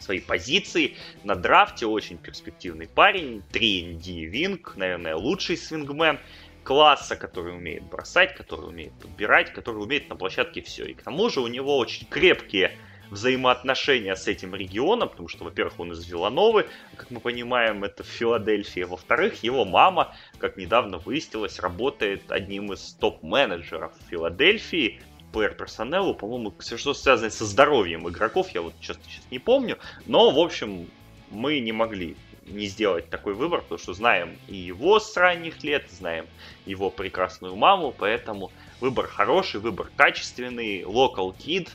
свои 0.00 0.18
позиции. 0.18 0.96
На 1.22 1.36
драфте 1.36 1.86
очень 1.86 2.18
перспективный 2.18 2.88
парень. 2.88 3.44
3ND 3.52 4.24
Винг, 4.24 4.74
наверное, 4.74 5.14
лучший 5.14 5.56
свингмен 5.56 6.18
класса, 6.64 7.14
который 7.14 7.54
умеет 7.54 7.84
бросать, 7.84 8.34
который 8.34 8.66
умеет 8.66 8.92
подбирать, 8.94 9.52
который 9.52 9.84
умеет 9.84 10.08
на 10.08 10.16
площадке 10.16 10.62
все. 10.62 10.86
И 10.86 10.94
к 10.94 11.02
тому 11.02 11.30
же 11.30 11.42
у 11.42 11.46
него 11.46 11.78
очень 11.78 12.08
крепкие 12.08 12.76
взаимоотношения 13.10 14.16
с 14.16 14.26
этим 14.26 14.54
регионом, 14.54 15.08
потому 15.08 15.28
что, 15.28 15.44
во-первых, 15.44 15.78
он 15.78 15.92
из 15.92 16.06
Вилановы, 16.06 16.66
как 16.96 17.10
мы 17.10 17.20
понимаем, 17.20 17.84
это 17.84 18.02
в 18.02 18.06
Филадельфии. 18.06 18.82
Во-вторых, 18.82 19.42
его 19.42 19.64
мама, 19.64 20.14
как 20.38 20.56
недавно 20.56 20.98
выяснилось, 20.98 21.58
работает 21.58 22.30
одним 22.30 22.72
из 22.72 22.92
топ-менеджеров 22.94 23.92
Филадельфии, 24.10 25.00
плеер 25.32 25.54
персонелу, 25.54 26.14
по-моему, 26.14 26.54
все 26.58 26.76
что 26.76 26.94
связано 26.94 27.30
со 27.30 27.44
здоровьем 27.44 28.08
игроков, 28.08 28.50
я 28.54 28.62
вот 28.62 28.74
честно 28.80 29.02
сейчас 29.04 29.24
не 29.30 29.38
помню, 29.38 29.78
но, 30.06 30.30
в 30.30 30.38
общем, 30.38 30.88
мы 31.30 31.58
не 31.60 31.72
могли 31.72 32.16
не 32.46 32.66
сделать 32.66 33.10
такой 33.10 33.34
выбор, 33.34 33.62
потому 33.62 33.78
что 33.78 33.92
знаем 33.92 34.38
и 34.46 34.54
его 34.54 35.00
с 35.00 35.16
ранних 35.16 35.62
лет, 35.64 35.90
знаем 35.90 36.26
его 36.64 36.90
прекрасную 36.90 37.56
маму, 37.56 37.94
поэтому 37.96 38.52
выбор 38.80 39.08
хороший, 39.08 39.60
выбор 39.60 39.90
качественный, 39.96 40.82
local 40.82 41.34
kid, 41.36 41.68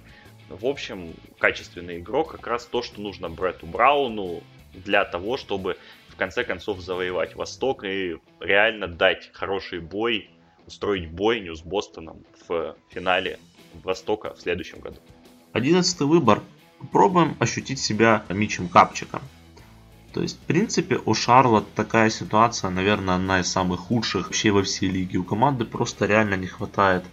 в 0.59 0.65
общем, 0.65 1.13
качественный 1.39 1.99
игрок, 1.99 2.31
как 2.31 2.47
раз 2.47 2.65
то, 2.65 2.81
что 2.81 3.01
нужно 3.01 3.29
Бретту 3.29 3.65
Брауну 3.65 4.43
для 4.73 5.05
того, 5.05 5.37
чтобы 5.37 5.77
в 6.09 6.15
конце 6.15 6.43
концов 6.43 6.79
завоевать 6.79 7.35
Восток 7.35 7.83
и 7.83 8.17
реально 8.39 8.87
дать 8.87 9.29
хороший 9.33 9.79
бой, 9.79 10.29
устроить 10.67 11.09
бойню 11.09 11.55
с 11.55 11.61
Бостоном 11.61 12.23
в 12.47 12.75
финале 12.89 13.39
Востока 13.83 14.33
в 14.33 14.41
следующем 14.41 14.79
году. 14.79 14.97
Одиннадцатый 15.53 16.07
выбор. 16.07 16.41
Попробуем 16.79 17.35
ощутить 17.39 17.79
себя 17.79 18.23
Мичем 18.29 18.67
Капчиком. 18.67 19.21
То 20.13 20.21
есть, 20.21 20.37
в 20.37 20.45
принципе, 20.45 20.99
у 21.05 21.13
Шарлот 21.13 21.71
такая 21.73 22.09
ситуация, 22.09 22.69
наверное, 22.69 23.15
одна 23.15 23.39
из 23.39 23.47
самых 23.51 23.81
худших 23.81 24.27
вообще 24.27 24.51
во 24.51 24.63
всей 24.63 24.89
лиге. 24.89 25.19
У 25.19 25.23
команды 25.23 25.63
просто 25.63 26.05
реально 26.05 26.35
не 26.35 26.47
хватает 26.47 27.03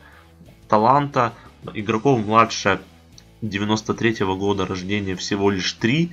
таланта. 0.69 1.33
Игроков 1.75 2.25
младше 2.25 2.81
93 3.43 4.25
-го 4.25 4.37
года 4.37 4.67
рождения 4.67 5.17
всего 5.17 5.51
лишь 5.51 5.73
три. 5.75 6.13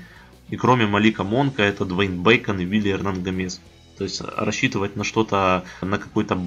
И 0.50 0.58
кроме 0.58 0.86
Малика 0.86 1.24
Монка 1.24 1.64
это 1.64 1.86
Двейн 1.86 2.22
Бейкон 2.22 2.60
и 2.60 2.66
Вилли 2.66 2.92
Эрнан 2.92 3.24
Гомес. 3.24 3.62
То 3.98 4.04
есть 4.04 4.22
рассчитывать 4.22 4.96
на 4.96 5.04
что-то, 5.04 5.66
на 5.82 5.98
какой-то 5.98 6.40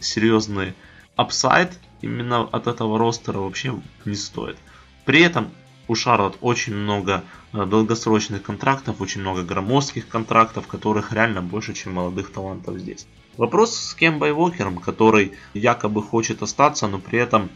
серьезный 0.00 0.74
апсайд 1.14 1.78
именно 2.00 2.42
от 2.42 2.66
этого 2.66 2.98
ростера 2.98 3.38
вообще 3.38 3.80
не 4.04 4.14
стоит. 4.14 4.56
При 5.04 5.20
этом 5.20 5.50
у 5.88 5.94
Шарлот 5.94 6.38
очень 6.40 6.74
много 6.74 7.22
э, 7.52 7.64
долгосрочных 7.64 8.42
контрактов, 8.42 9.00
очень 9.00 9.20
много 9.20 9.42
громоздких 9.42 10.08
контрактов, 10.08 10.66
которых 10.66 11.12
реально 11.12 11.42
больше, 11.42 11.74
чем 11.74 11.94
молодых 11.94 12.32
талантов 12.32 12.78
здесь. 12.78 13.06
Вопрос 13.36 13.76
с 13.76 13.94
Кембой 13.94 14.32
Вокером, 14.32 14.78
который 14.78 15.32
якобы 15.54 16.02
хочет 16.02 16.42
остаться, 16.42 16.88
но 16.88 16.98
при 16.98 17.18
этом 17.18 17.50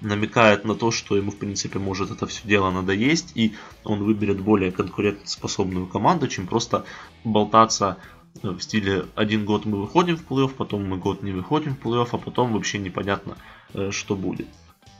намекает 0.00 0.64
на 0.64 0.74
то, 0.74 0.90
что 0.90 1.16
ему 1.16 1.30
в 1.30 1.36
принципе 1.38 1.78
может 1.78 2.10
это 2.10 2.26
все 2.26 2.46
дело 2.46 2.70
надоесть, 2.70 3.32
и 3.34 3.54
он 3.84 4.02
выберет 4.02 4.40
более 4.40 4.72
конкурентоспособную 4.72 5.86
команду, 5.86 6.28
чем 6.28 6.46
просто 6.46 6.84
болтаться 7.24 7.96
в 8.42 8.60
стиле 8.60 9.06
один 9.14 9.46
год 9.46 9.64
мы 9.64 9.80
выходим 9.80 10.16
в 10.16 10.26
плей-офф, 10.26 10.50
потом 10.56 10.86
мы 10.86 10.98
год 10.98 11.22
не 11.22 11.32
выходим 11.32 11.74
в 11.74 11.80
плей-офф, 11.80 12.08
а 12.12 12.18
потом 12.18 12.52
вообще 12.52 12.78
непонятно, 12.78 13.38
э, 13.72 13.90
что 13.90 14.14
будет. 14.14 14.48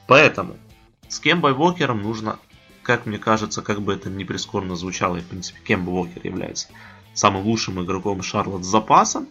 Поэтому 0.07 0.57
с 1.09 1.21
Кембой 1.21 1.53
Вокером 1.53 2.03
нужно 2.03 2.39
как 2.87 3.05
мне 3.05 3.19
кажется, 3.19 3.63
как 3.63 3.83
бы 3.83 3.95
это 3.95 4.09
ни 4.09 4.23
прискорбно 4.23 4.77
звучало, 4.77 5.17
и 5.17 5.21
в 5.21 5.27
принципе 5.27 5.59
Кемба 5.67 5.91
Уокер 5.91 6.25
является 6.25 6.69
самым 7.15 7.45
лучшим 7.45 7.83
игроком 7.83 8.23
Шарлот 8.23 8.65
с 8.65 8.69
запасом, 8.69 9.27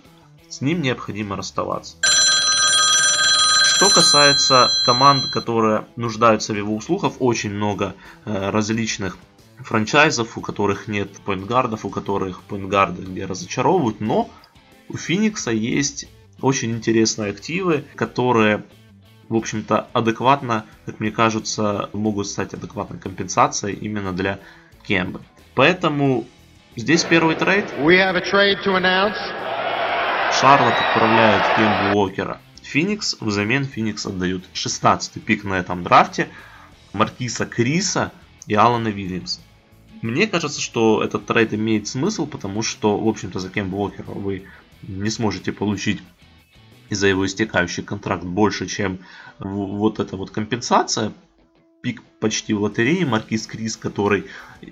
с 0.49 0.59
ним 0.59 0.81
необходимо 0.81 1.37
расставаться. 1.37 1.95
Что 3.75 3.89
касается 3.89 4.69
команд, 4.85 5.25
которые 5.33 5.85
нуждаются 5.97 6.53
в 6.53 6.55
его 6.55 6.77
услугах, 6.77 7.15
очень 7.19 7.49
много 7.51 7.93
э, 8.23 8.49
различных 8.49 9.17
франчайзов, 9.57 10.37
у 10.37 10.41
которых 10.41 10.87
нет 10.87 11.11
поинтгардов, 11.25 11.83
у 11.83 11.89
которых 11.89 12.41
поинтгарды 12.43 13.01
где 13.01 13.25
разочаровывают, 13.25 13.99
но 13.99 14.29
у 14.87 14.95
Феникса 14.95 15.51
есть 15.51 16.07
очень 16.39 16.71
интересные 16.71 17.31
активы, 17.31 17.83
которые 17.95 18.63
в 19.27 19.35
общем-то, 19.35 19.87
адекватно, 19.91 20.65
как 20.85 21.01
мне 21.01 21.11
кажется, 21.11 21.89
могут 21.91 22.27
стать 22.27 22.53
адекватной 22.53 22.99
компенсацией 22.99 23.75
именно 23.75 24.13
для 24.13 24.39
Кембы. 24.87 25.19
Поэтому 25.53 26.25
здесь 26.77 27.03
первый 27.03 27.35
трейд. 27.35 27.65
We 27.79 27.97
have 27.97 28.15
a 28.15 28.21
trade 28.21 28.63
to 28.63 28.77
announce. 28.77 29.17
Шарлот 30.39 30.75
отправляет 30.75 31.43
Кембу 31.57 31.99
Уокера 31.99 32.39
Феникс. 32.65 33.15
Взамен 33.19 33.65
Феникс 33.65 34.05
отдают 34.05 34.43
16 34.53 35.23
пик 35.23 35.43
на 35.43 35.53
этом 35.53 35.83
драфте 35.83 36.27
Маркиса 36.93 37.45
Криса 37.45 38.11
и 38.47 38.55
Алана 38.55 38.87
Вильямса. 38.87 39.39
Мне 40.01 40.27
кажется, 40.27 40.59
что 40.59 41.03
этот 41.03 41.25
трейд 41.25 41.53
имеет 41.53 41.87
смысл, 41.87 42.25
потому 42.27 42.61
что, 42.61 42.97
в 42.97 43.07
общем-то, 43.07 43.39
за 43.39 43.49
Кембу 43.49 43.77
Уокера 43.77 44.11
вы 44.11 44.45
не 44.81 45.09
сможете 45.09 45.51
получить 45.51 46.01
за 46.89 47.07
его 47.07 47.25
истекающий 47.25 47.83
контракт 47.83 48.23
больше, 48.23 48.67
чем 48.67 48.99
вот 49.39 49.99
эта 49.99 50.17
вот 50.17 50.31
компенсация. 50.31 51.13
Пик 51.81 52.01
почти 52.19 52.53
в 52.53 52.61
лотерее, 52.61 53.05
Маркиз 53.05 53.47
Крис, 53.47 53.77
который 53.77 54.25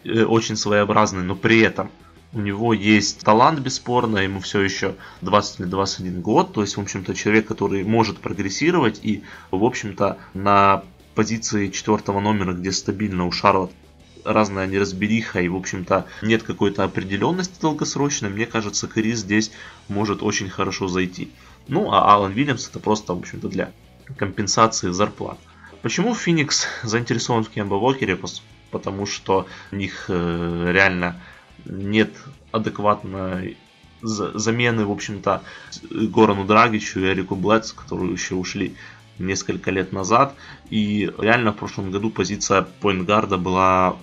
э, 0.03 0.23
очень 0.23 0.55
своеобразный, 0.55 1.23
но 1.23 1.35
при 1.35 1.59
этом 1.59 1.91
у 2.33 2.39
него 2.39 2.73
есть 2.73 3.21
талант 3.21 3.59
бесспорно, 3.59 4.17
ему 4.17 4.39
все 4.39 4.61
еще 4.61 4.95
20 5.21 5.61
или 5.61 5.67
21 5.67 6.21
год, 6.21 6.53
то 6.53 6.61
есть, 6.61 6.77
в 6.77 6.81
общем-то, 6.81 7.13
человек, 7.13 7.47
который 7.47 7.83
может 7.83 8.19
прогрессировать 8.19 8.99
и, 9.03 9.23
в 9.51 9.63
общем-то, 9.63 10.17
на 10.33 10.83
позиции 11.15 11.67
четвертого 11.69 12.19
номера, 12.19 12.53
где 12.53 12.71
стабильно 12.71 13.25
у 13.27 13.31
Шарлот 13.31 13.71
разная 14.25 14.67
неразбериха 14.67 15.41
и, 15.41 15.49
в 15.49 15.55
общем-то, 15.55 16.07
нет 16.21 16.43
какой-то 16.43 16.83
определенности 16.83 17.59
долгосрочной, 17.61 18.29
мне 18.29 18.45
кажется, 18.45 18.87
Крис 18.87 19.19
здесь 19.19 19.51
может 19.87 20.23
очень 20.23 20.49
хорошо 20.49 20.87
зайти. 20.87 21.31
Ну, 21.67 21.91
а 21.91 22.13
Алан 22.13 22.31
Вильямс 22.31 22.67
это 22.67 22.79
просто, 22.79 23.13
в 23.13 23.19
общем-то, 23.19 23.47
для 23.47 23.71
компенсации 24.17 24.91
зарплат. 24.91 25.37
Почему 25.81 26.15
Феникс 26.15 26.67
заинтересован 26.83 27.43
в 27.43 27.49
Кембо 27.49 27.75
Уокере? 27.75 28.17
Потому 28.71 29.05
что 29.05 29.45
у 29.71 29.75
них 29.75 30.05
э, 30.07 30.71
реально 30.71 31.21
нет 31.65 32.11
адекватной 32.51 33.57
замены, 34.01 34.85
в 34.85 34.91
общем-то, 34.91 35.43
Горану 35.89 36.45
Драгичу 36.45 36.99
и 36.99 37.13
Эрику 37.13 37.35
Блэдс, 37.35 37.71
которые 37.71 38.11
еще 38.11 38.35
ушли 38.35 38.75
несколько 39.17 39.71
лет 39.71 39.91
назад. 39.93 40.35
И 40.69 41.11
реально 41.17 41.53
в 41.53 41.57
прошлом 41.57 41.91
году 41.91 42.09
позиция 42.09 42.63
поинтгарда 42.81 43.37
была 43.37 43.97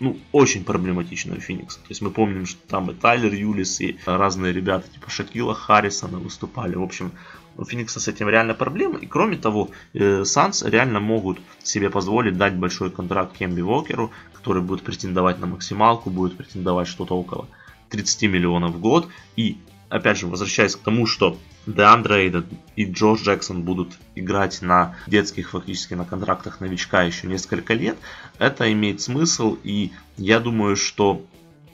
ну, 0.00 0.16
очень 0.32 0.64
проблематично 0.64 1.36
у 1.36 1.40
Феникса. 1.40 1.78
То 1.80 1.88
есть 1.88 2.02
мы 2.02 2.10
помним, 2.10 2.46
что 2.46 2.60
там 2.68 2.90
и 2.90 2.94
Тайлер 2.94 3.32
Юлис, 3.32 3.80
и 3.80 3.98
разные 4.06 4.52
ребята, 4.52 4.88
типа 4.88 5.10
Шакила 5.10 5.54
Харрисона 5.54 6.18
выступали. 6.18 6.76
В 6.76 6.82
общем, 6.82 7.12
у 7.56 7.64
Феникса 7.64 7.98
с 7.98 8.06
этим 8.06 8.28
реально 8.28 8.54
проблемы. 8.54 9.00
И 9.00 9.06
кроме 9.06 9.36
того, 9.36 9.70
э, 9.92 10.24
Санс 10.24 10.62
реально 10.62 11.00
могут 11.00 11.40
себе 11.62 11.90
позволить 11.90 12.38
дать 12.38 12.54
большой 12.54 12.90
контракт 12.90 13.36
Кемби 13.36 13.60
Уокеру, 13.60 14.12
который 14.38 14.62
будет 14.62 14.82
претендовать 14.82 15.38
на 15.40 15.46
максималку, 15.46 16.10
будет 16.10 16.36
претендовать 16.36 16.88
что-то 16.88 17.14
около 17.14 17.48
30 17.90 18.22
миллионов 18.22 18.72
в 18.72 18.80
год. 18.80 19.08
И 19.36 19.58
опять 19.88 20.18
же, 20.18 20.26
возвращаясь 20.26 20.76
к 20.76 20.80
тому, 20.80 21.06
что 21.06 21.36
Деандре 21.66 22.44
и 22.76 22.84
Джош 22.90 23.22
Джексон 23.22 23.62
будут 23.62 23.98
играть 24.14 24.62
на 24.62 24.96
детских, 25.06 25.50
фактически 25.50 25.94
на 25.94 26.04
контрактах 26.04 26.60
новичка 26.60 27.02
еще 27.02 27.26
несколько 27.26 27.74
лет, 27.74 27.98
это 28.38 28.72
имеет 28.72 29.00
смысл, 29.00 29.58
и 29.64 29.90
я 30.16 30.40
думаю, 30.40 30.76
что 30.76 31.22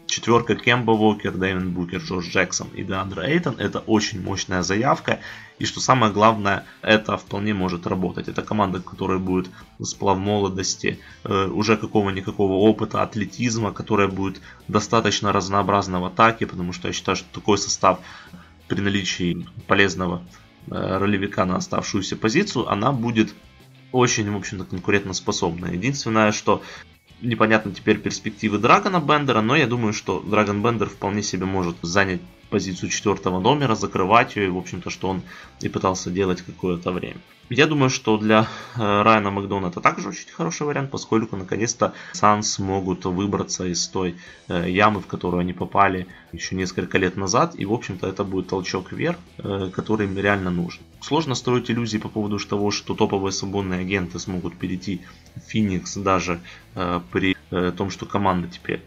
четверка 0.07 0.55
Кемба 0.55 0.93
Уокер, 0.93 1.33
Дэвин 1.33 1.73
Букер, 1.73 2.01
Джош 2.01 2.27
Джексон 2.27 2.69
и 2.75 2.83
Деандре 2.83 3.23
Эйтон 3.27 3.57
это 3.59 3.81
очень 3.81 4.23
мощная 4.23 4.63
заявка. 4.63 5.21
И 5.59 5.65
что 5.67 5.81
самое 5.81 6.13
главное, 6.13 6.65
это 6.83 7.17
вполне 7.17 7.55
может 7.55 7.87
работать. 7.87 8.29
Это 8.29 8.43
команда, 8.43 8.81
которая 8.81 9.19
будет 9.19 9.49
сплав 9.83 10.19
молодости, 10.19 10.99
э, 11.23 11.47
уже 11.47 11.77
какого-никакого 11.77 12.55
опыта, 12.55 13.03
атлетизма, 13.03 13.73
которая 13.73 14.09
будет 14.09 14.41
достаточно 14.69 15.33
разнообразна 15.33 16.01
в 16.01 16.05
атаке, 16.05 16.47
потому 16.47 16.73
что 16.73 16.89
я 16.89 16.95
считаю, 16.95 17.17
что 17.17 17.33
такой 17.33 17.59
состав 17.59 18.01
при 18.69 18.81
наличии 18.81 19.47
полезного 19.67 20.23
э, 20.67 20.99
ролевика 20.99 21.45
на 21.45 21.57
оставшуюся 21.57 22.17
позицию, 22.17 22.69
она 22.69 22.93
будет 22.93 23.35
очень, 23.93 24.29
в 24.31 24.37
общем-то, 24.37 24.65
конкурентоспособна. 24.65 25.67
Единственное, 25.67 26.33
что 26.33 26.63
непонятно 27.21 27.73
теперь 27.73 27.99
перспективы 27.99 28.59
Драгона 28.59 29.01
Бендера, 29.01 29.41
но 29.41 29.57
я 29.57 29.67
думаю, 29.67 29.93
что 29.93 30.21
Драгон 30.21 30.63
Бендер 30.63 30.89
вполне 30.89 31.23
себе 31.23 31.45
может 31.47 31.77
занять 31.83 32.21
позицию 32.55 32.91
четвертого 32.91 33.41
номера, 33.41 33.75
закрывать 33.75 34.37
ее, 34.37 34.49
в 34.49 34.57
общем-то, 34.57 34.89
что 34.89 35.09
он 35.09 35.23
и 35.61 35.69
пытался 35.69 36.09
делать 36.09 36.41
какое-то 36.41 36.93
время. 36.93 37.17
Я 37.51 37.67
думаю, 37.67 37.91
что 37.91 38.17
для 38.17 38.47
э, 38.77 39.03
Райана 39.03 39.33
Макдона 39.33 39.67
это 39.67 39.81
также 39.81 40.11
очень 40.11 40.31
хороший 40.31 40.65
вариант, 40.65 40.93
поскольку 40.93 41.37
наконец-то 41.37 41.95
Санс 42.13 42.61
могут 42.61 43.07
выбраться 43.07 43.67
из 43.67 43.89
той 43.89 44.15
э, 44.47 44.71
ямы, 44.71 45.01
в 45.01 45.09
которую 45.09 45.41
они 45.41 45.53
попали 45.53 46.07
еще 46.33 46.55
несколько 46.55 46.97
лет 46.99 47.17
назад, 47.17 47.57
и, 47.57 47.67
в 47.67 47.73
общем-то, 47.73 48.07
это 48.07 48.23
будет 48.23 48.47
толчок 48.47 48.93
вверх, 48.93 49.19
э, 49.39 49.71
который 49.75 50.07
им 50.07 50.17
реально 50.17 50.51
нужен. 50.51 50.85
Сложно 51.01 51.35
строить 51.35 51.73
иллюзии 51.73 51.99
по 51.99 52.09
поводу 52.09 52.39
того, 52.39 52.71
что 52.71 52.95
топовые 52.95 53.33
свободные 53.33 53.81
агенты 53.81 54.21
смогут 54.21 54.57
перейти 54.57 55.01
в 55.35 55.41
Феникс 55.51 55.97
даже 55.97 56.41
при 57.13 57.37
том, 57.77 57.91
что 57.91 58.07
команда 58.07 58.49
теперь 58.49 58.81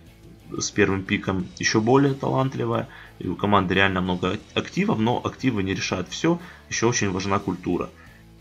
с 0.58 0.72
первым 0.72 1.04
пиком 1.04 1.48
еще 1.60 1.80
более 1.80 2.14
талантливая, 2.14 2.88
и 3.20 3.28
у 3.28 3.36
команды 3.36 3.74
реально 3.74 4.02
много 4.02 4.40
активов, 4.54 5.00
но 5.00 5.22
активы 5.24 5.64
не 5.64 5.74
решают 5.74 6.08
все, 6.10 6.40
еще 6.70 6.88
очень 6.88 7.12
важна 7.12 7.40
культура. 7.40 7.90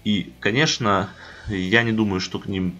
И, 0.05 0.33
конечно, 0.41 1.11
я 1.49 1.83
не 1.83 1.93
думаю, 1.93 2.21
что 2.21 2.39
к 2.39 2.47
ним 2.47 2.77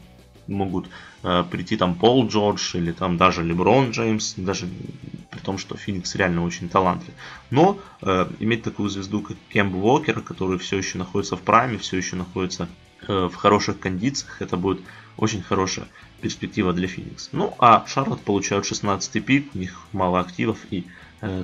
могут 0.47 0.87
э, 1.23 1.45
прийти 1.51 1.77
там 1.77 1.95
Пол 1.95 2.29
Джордж 2.29 2.77
или 2.77 2.93
там 2.93 3.17
даже 3.17 3.43
Леброн 3.43 3.91
Джеймс, 3.91 4.35
даже 4.37 4.69
при 5.31 5.41
том, 5.41 5.59
что 5.59 5.77
Феникс 5.77 6.15
реально 6.15 6.45
очень 6.45 6.69
талантлив. 6.69 7.15
Но 7.51 7.79
э, 8.03 8.29
иметь 8.39 8.63
такую 8.63 8.89
звезду, 8.91 9.23
как 9.23 9.37
Кэмп 9.53 9.75
Уокер, 9.75 10.21
который 10.21 10.59
все 10.59 10.79
еще 10.79 10.99
находится 10.99 11.37
в 11.37 11.43
прайме, 11.43 11.79
все 11.79 11.97
еще 11.97 12.17
находится 12.17 12.69
э, 13.09 13.29
в 13.31 13.35
хороших 13.35 13.81
кондициях, 13.81 14.41
это 14.41 14.57
будет 14.57 14.81
очень 15.17 15.43
хорошая 15.43 15.89
перспектива 16.21 16.73
для 16.73 16.89
Феникс. 16.89 17.31
Ну, 17.33 17.55
а 17.59 17.85
Шарлот 17.87 18.21
получают 18.21 18.67
16 18.67 19.25
пик, 19.25 19.55
у 19.55 19.59
них 19.59 19.81
мало 19.93 20.21
активов, 20.21 20.59
и 20.71 20.87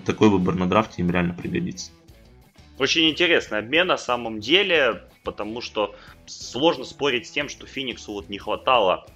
такой 0.05 0.29
выбор 0.29 0.55
на 0.55 0.69
драфте 0.69 1.03
им 1.03 1.11
реально 1.11 1.35
пригодится. 1.35 1.91
Очень 2.79 3.11
интересный 3.11 3.59
обмен 3.59 3.87
на 3.87 3.99
самом 3.99 4.41
деле. 4.41 5.03
потому 5.25 5.61
что 5.61 5.95
сложно 6.27 6.85
спорить 6.85 7.27
с 7.27 7.31
тем, 7.31 7.49
что 7.49 7.67
Фениксу 7.67 8.13
вот 8.13 8.29
не 8.29 8.39
хватало 8.39 9.07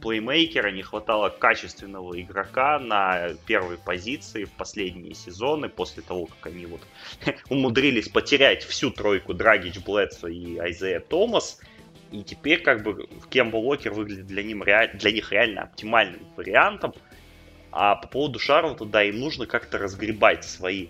плеймейкера, 0.00 0.70
не 0.70 0.82
хватало 0.82 1.28
качественного 1.28 2.20
игрока 2.20 2.78
на 2.78 3.34
первой 3.46 3.76
позиции 3.76 4.44
в 4.44 4.50
последние 4.52 5.14
сезоны, 5.14 5.68
после 5.68 6.02
того, 6.02 6.26
как 6.26 6.52
они 6.52 6.66
вот 6.66 6.80
умудрились 7.50 8.08
потерять 8.08 8.64
всю 8.64 8.90
тройку 8.90 9.34
Драгич, 9.34 9.78
Блэдсо 9.80 10.28
и 10.28 10.58
Айзея 10.58 11.00
Томас. 11.00 11.60
И 12.10 12.24
теперь 12.24 12.62
как 12.62 12.82
бы 12.82 13.08
Кембо 13.30 13.56
Уокер 13.56 13.92
выглядит 13.92 14.26
для, 14.26 14.42
ним, 14.42 14.64
для 14.64 15.12
них 15.12 15.30
реально 15.30 15.62
оптимальным 15.62 16.26
вариантом. 16.36 16.92
А 17.72 17.96
по 17.96 18.08
поводу 18.08 18.38
Шарлота, 18.38 18.84
да, 18.84 19.02
им 19.04 19.20
нужно 19.20 19.46
как-то 19.46 19.78
разгребать 19.78 20.44
свои 20.44 20.88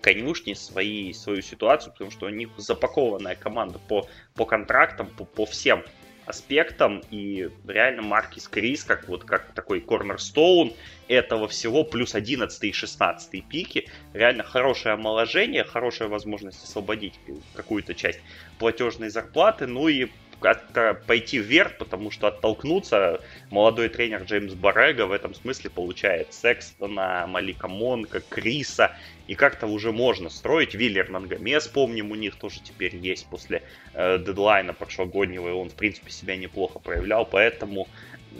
конюшни, 0.00 0.52
свои, 0.52 1.12
свою 1.12 1.40
ситуацию, 1.40 1.92
потому 1.92 2.10
что 2.10 2.26
у 2.26 2.28
них 2.28 2.50
запакованная 2.58 3.36
команда 3.36 3.78
по, 3.78 4.06
по 4.34 4.44
контрактам, 4.44 5.06
по, 5.06 5.24
по 5.24 5.46
всем 5.46 5.82
аспектам, 6.26 7.02
и 7.10 7.48
реально 7.66 8.02
Маркис 8.02 8.48
Крис, 8.48 8.84
как 8.84 9.08
вот 9.08 9.24
как 9.24 9.52
такой 9.52 9.80
корнерстоун 9.80 10.72
этого 11.08 11.48
всего, 11.48 11.84
плюс 11.84 12.14
11 12.14 12.64
и 12.64 12.72
16 12.72 13.44
пики, 13.46 13.88
реально 14.12 14.42
хорошее 14.42 14.94
омоложение, 14.94 15.64
хорошая 15.64 16.08
возможность 16.08 16.62
освободить 16.64 17.14
какую-то 17.54 17.94
часть 17.94 18.20
платежной 18.58 19.10
зарплаты, 19.10 19.66
ну 19.66 19.88
и 19.88 20.08
как-то 20.40 21.00
пойти 21.06 21.38
вверх, 21.38 21.78
потому 21.78 22.10
что 22.10 22.28
оттолкнуться. 22.28 23.20
Молодой 23.50 23.88
тренер 23.88 24.22
Джеймс 24.22 24.54
Барега 24.54 25.06
в 25.06 25.12
этом 25.12 25.34
смысле 25.34 25.70
получает 25.70 26.32
Секстона, 26.32 27.26
Малика 27.26 27.68
Монка, 27.68 28.20
Криса, 28.20 28.96
и 29.26 29.34
как-то 29.34 29.66
уже 29.66 29.92
можно 29.92 30.28
строить. 30.28 30.74
Виллер 30.74 31.10
Мангамес, 31.10 31.68
помним, 31.68 32.10
у 32.10 32.14
них 32.14 32.36
тоже 32.36 32.60
теперь 32.60 32.96
есть 32.96 33.26
после 33.28 33.62
э, 33.94 34.18
дедлайна 34.18 34.74
прошлогоднего, 34.74 35.48
и 35.48 35.52
он, 35.52 35.70
в 35.70 35.74
принципе, 35.74 36.10
себя 36.10 36.36
неплохо 36.36 36.78
проявлял, 36.78 37.24
поэтому 37.24 37.88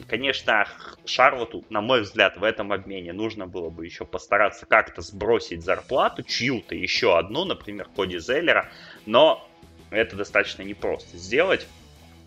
Конечно, 0.09 0.67
Шарлоту, 1.05 1.65
на 1.71 1.81
мой 1.81 2.03
взгляд, 2.03 2.37
в 2.37 2.43
этом 2.43 2.73
обмене 2.73 3.13
нужно 3.13 3.47
было 3.47 3.71
бы 3.71 3.85
еще 3.85 4.05
постараться 4.05 4.67
как-то 4.67 5.03
сбросить 5.03 5.63
зарплату, 5.63 6.23
чью-то 6.23 6.75
еще 6.75 7.17
одну, 7.17 7.45
например, 7.45 7.89
Коди 7.95 8.19
Зеллера, 8.19 8.71
но 9.07 9.49
это 9.91 10.17
достаточно 10.17 10.63
непросто 10.63 11.17
сделать 11.17 11.67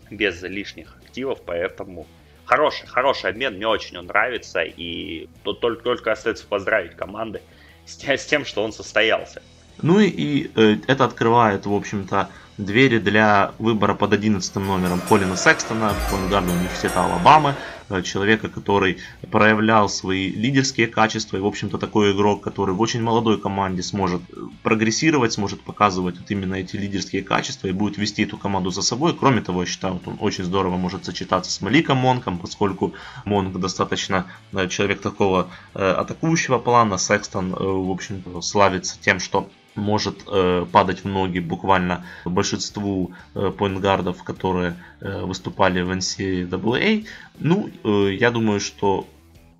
без 0.09 0.41
лишних 0.43 0.95
активов, 1.03 1.39
поэтому 1.45 2.07
хороший, 2.45 2.87
хороший 2.87 3.29
обмен, 3.29 3.55
мне 3.55 3.67
очень 3.67 3.97
он 3.97 4.07
нравится, 4.07 4.61
и 4.61 5.27
тут 5.43 5.59
только, 5.59 5.83
только 5.83 6.11
остается 6.11 6.45
поздравить 6.45 6.95
команды 6.95 7.41
с, 7.85 8.01
с 8.03 8.25
тем, 8.25 8.45
что 8.45 8.63
он 8.63 8.71
состоялся. 8.73 9.41
Ну 9.81 9.99
и, 9.99 10.07
и 10.07 10.51
э, 10.55 10.77
это 10.87 11.05
открывает, 11.05 11.65
в 11.65 11.73
общем-то, 11.73 12.29
двери 12.57 12.97
для 12.97 13.51
выбора 13.59 13.93
под 13.93 14.13
11 14.13 14.55
номером 14.55 15.01
Колина 15.07 15.35
Секстона, 15.35 15.93
поингарда 16.09 16.51
университета 16.51 17.03
Алабамы, 17.03 17.55
человека, 18.03 18.49
который 18.49 18.97
проявлял 19.31 19.89
свои 19.89 20.29
лидерские 20.29 20.87
качества 20.87 21.37
и, 21.37 21.39
в 21.39 21.45
общем-то, 21.45 21.77
такой 21.77 22.11
игрок, 22.11 22.43
который 22.43 22.75
в 22.75 22.81
очень 22.81 23.01
молодой 23.01 23.39
команде 23.39 23.83
сможет 23.83 24.21
э, 24.31 24.35
прогрессировать, 24.63 25.33
сможет 25.33 25.61
показывать 25.61 26.17
вот 26.19 26.29
именно 26.31 26.55
эти 26.55 26.75
лидерские 26.75 27.23
качества 27.23 27.67
и 27.67 27.71
будет 27.71 27.97
вести 27.97 28.23
эту 28.23 28.37
команду 28.37 28.71
за 28.71 28.81
собой. 28.81 29.15
Кроме 29.17 29.41
того, 29.41 29.61
я 29.61 29.67
считаю, 29.67 29.93
вот 29.93 30.07
он 30.07 30.17
очень 30.19 30.43
здорово 30.43 30.77
может 30.77 31.05
сочетаться 31.05 31.51
с 31.51 31.61
Маликом 31.61 31.97
Монком, 31.97 32.39
поскольку 32.39 32.93
Монк 33.25 33.57
достаточно 33.57 34.27
э, 34.53 34.67
человек 34.67 35.01
такого 35.01 35.49
атакующего 35.73 36.57
плана, 36.59 36.97
Секстон, 36.97 37.51
в 37.51 37.91
общем-то, 37.91 38.41
славится 38.41 38.99
тем, 38.99 39.19
что 39.19 39.49
может 39.77 40.23
э, 40.27 40.65
падать 40.71 41.03
в 41.03 41.07
ноги 41.07 41.39
буквально 41.39 42.05
большинству 42.25 43.13
э, 43.35 43.51
поинтгардов, 43.57 44.23
которые 44.23 44.75
э, 44.99 45.21
выступали 45.21 45.81
в 45.81 45.91
NCAA. 45.91 47.07
Ну, 47.39 47.69
э, 47.83 48.13
я 48.13 48.31
думаю, 48.31 48.59
что 48.59 49.07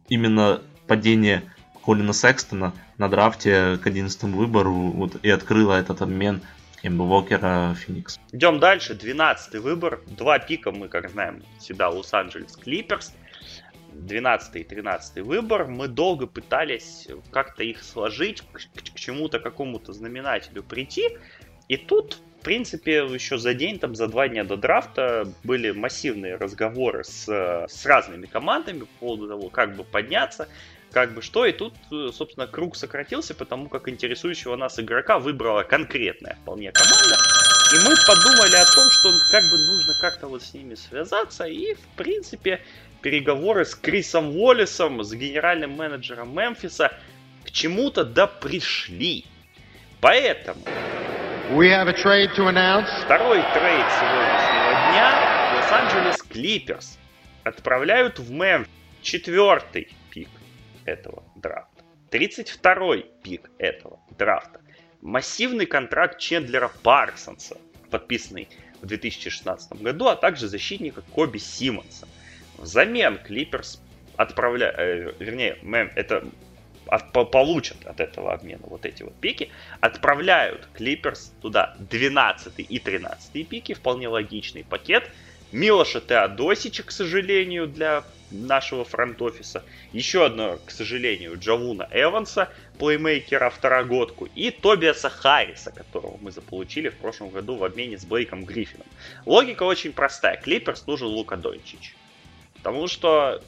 именно 0.09 0.61
падение 0.87 1.43
Колина 1.85 2.13
Секстона 2.13 2.73
на 2.97 3.07
драфте 3.09 3.77
к 3.77 3.87
11 3.87 4.23
выбору 4.23 4.73
вот, 4.73 5.17
и 5.23 5.29
открыло 5.29 5.73
этот 5.73 6.01
обмен 6.01 6.41
Кемба 6.81 7.03
Уокера 7.03 7.75
Феникс. 7.75 8.19
Идем 8.31 8.59
дальше. 8.59 8.93
12 8.93 9.55
выбор. 9.61 10.01
Два 10.07 10.39
пика 10.39 10.71
мы, 10.71 10.89
как 10.89 11.09
знаем, 11.09 11.43
всегда 11.59 11.89
Лос-Анджелес 11.89 12.55
Клиперс. 12.57 13.13
12 14.05 14.55
и 14.55 14.63
13 14.63 15.23
выбор, 15.23 15.67
мы 15.67 15.87
долго 15.87 16.27
пытались 16.27 17.07
как-то 17.31 17.63
их 17.63 17.83
сложить, 17.83 18.41
к, 18.41 18.59
к, 18.59 18.95
чему-то, 18.95 19.39
какому-то 19.39 19.93
знаменателю 19.93 20.63
прийти. 20.63 21.17
И 21.67 21.77
тут, 21.77 22.19
в 22.39 22.43
принципе, 22.43 23.05
еще 23.05 23.37
за 23.37 23.53
день, 23.53 23.79
там, 23.79 23.95
за 23.95 24.07
два 24.07 24.27
дня 24.27 24.43
до 24.43 24.57
драфта 24.57 25.31
были 25.43 25.71
массивные 25.71 26.35
разговоры 26.35 27.03
с, 27.03 27.27
с 27.67 27.85
разными 27.85 28.25
командами 28.25 28.79
по 28.79 28.87
поводу 28.99 29.27
того, 29.27 29.49
как 29.49 29.75
бы 29.75 29.83
подняться, 29.83 30.47
как 30.91 31.13
бы 31.13 31.21
что. 31.21 31.45
И 31.45 31.51
тут, 31.51 31.73
собственно, 32.13 32.47
круг 32.47 32.75
сократился, 32.75 33.33
потому 33.33 33.67
как 33.67 33.89
интересующего 33.89 34.55
нас 34.55 34.79
игрока 34.79 35.19
выбрала 35.19 35.63
конкретная 35.63 36.37
вполне 36.41 36.71
команда. 36.71 37.17
И 37.73 37.75
мы 37.79 37.95
подумали 38.07 38.55
о 38.55 38.65
том, 38.65 38.89
что 38.89 39.11
как 39.29 39.43
бы 39.43 39.57
нужно 39.57 39.93
как-то 39.99 40.27
вот 40.27 40.41
с 40.41 40.53
ними 40.53 40.75
связаться. 40.75 41.43
И, 41.43 41.73
в 41.73 41.85
принципе, 41.97 42.61
переговоры 43.07 43.63
с 43.63 43.73
Крисом 43.73 44.35
Уоллесом, 44.35 45.01
с 45.01 45.13
генеральным 45.13 45.71
менеджером 45.77 46.35
Мемфиса, 46.37 46.91
к 47.45 47.51
чему-то 47.51 48.03
да 48.03 48.27
пришли. 48.27 49.23
Поэтому... 50.01 50.59
We 51.51 51.69
have 51.69 51.87
a 51.87 51.93
trade 51.93 52.35
to 52.35 52.49
announce. 52.49 52.89
Второй 53.05 53.37
трейд 53.53 53.85
сегодняшнего 53.93 54.91
дня. 54.91 55.53
Лос-Анджелес 55.55 56.21
Клиперс 56.21 56.99
отправляют 57.45 58.19
в 58.19 58.29
Мемфис 58.29 58.69
четвертый 59.01 59.87
пик 60.09 60.27
этого 60.83 61.23
драфта. 61.37 61.85
32-й 62.11 63.05
пик 63.23 63.49
этого 63.57 64.01
драфта. 64.17 64.59
Массивный 64.99 65.65
контракт 65.65 66.19
Чендлера 66.19 66.69
Парсонса, 66.83 67.55
подписанный 67.89 68.49
в 68.81 68.85
2016 68.85 69.81
году, 69.81 70.07
а 70.07 70.17
также 70.17 70.49
защитника 70.49 71.01
Коби 71.13 71.37
Симмонса. 71.37 72.05
Взамен 72.57 73.17
Клиперс 73.17 73.81
отправляют, 74.15 74.75
э, 74.77 75.13
вернее, 75.19 75.57
мэм, 75.61 75.91
это 75.95 76.23
от, 76.87 77.11
получат 77.11 77.85
от 77.85 77.99
этого 77.99 78.33
обмена 78.33 78.63
вот 78.63 78.85
эти 78.85 79.03
вот 79.03 79.15
пики, 79.15 79.49
отправляют 79.79 80.67
Клиперс 80.73 81.33
туда 81.41 81.75
12 81.79 82.59
и 82.59 82.79
13 82.79 83.47
пики, 83.47 83.73
вполне 83.73 84.07
логичный 84.07 84.63
пакет. 84.63 85.09
Милоша 85.51 86.01
Теодосича, 86.01 86.83
к 86.83 86.91
сожалению, 86.91 87.67
для 87.67 88.03
нашего 88.31 88.83
фронт-офиса. 88.83 89.63
Еще 89.93 90.25
одно, 90.25 90.59
к 90.65 90.71
сожалению, 90.71 91.39
Джавуна 91.39 91.87
Эванса, 91.91 92.49
плеймейкера 92.77 93.49
второгодку. 93.49 94.27
И 94.35 94.51
Тобиаса 94.51 95.09
Харриса, 95.09 95.71
которого 95.71 96.17
мы 96.19 96.31
заполучили 96.31 96.89
в 96.89 96.97
прошлом 96.97 97.29
году 97.29 97.55
в 97.55 97.63
обмене 97.63 97.97
с 97.97 98.03
Блейком 98.03 98.43
Гриффином. 98.43 98.87
Логика 99.25 99.63
очень 99.63 99.93
простая. 99.93 100.35
Клиперс 100.35 100.85
нужен 100.85 101.07
Лука 101.07 101.37
Дончич. 101.37 101.95
Потому 102.57 102.87
что 102.87 103.41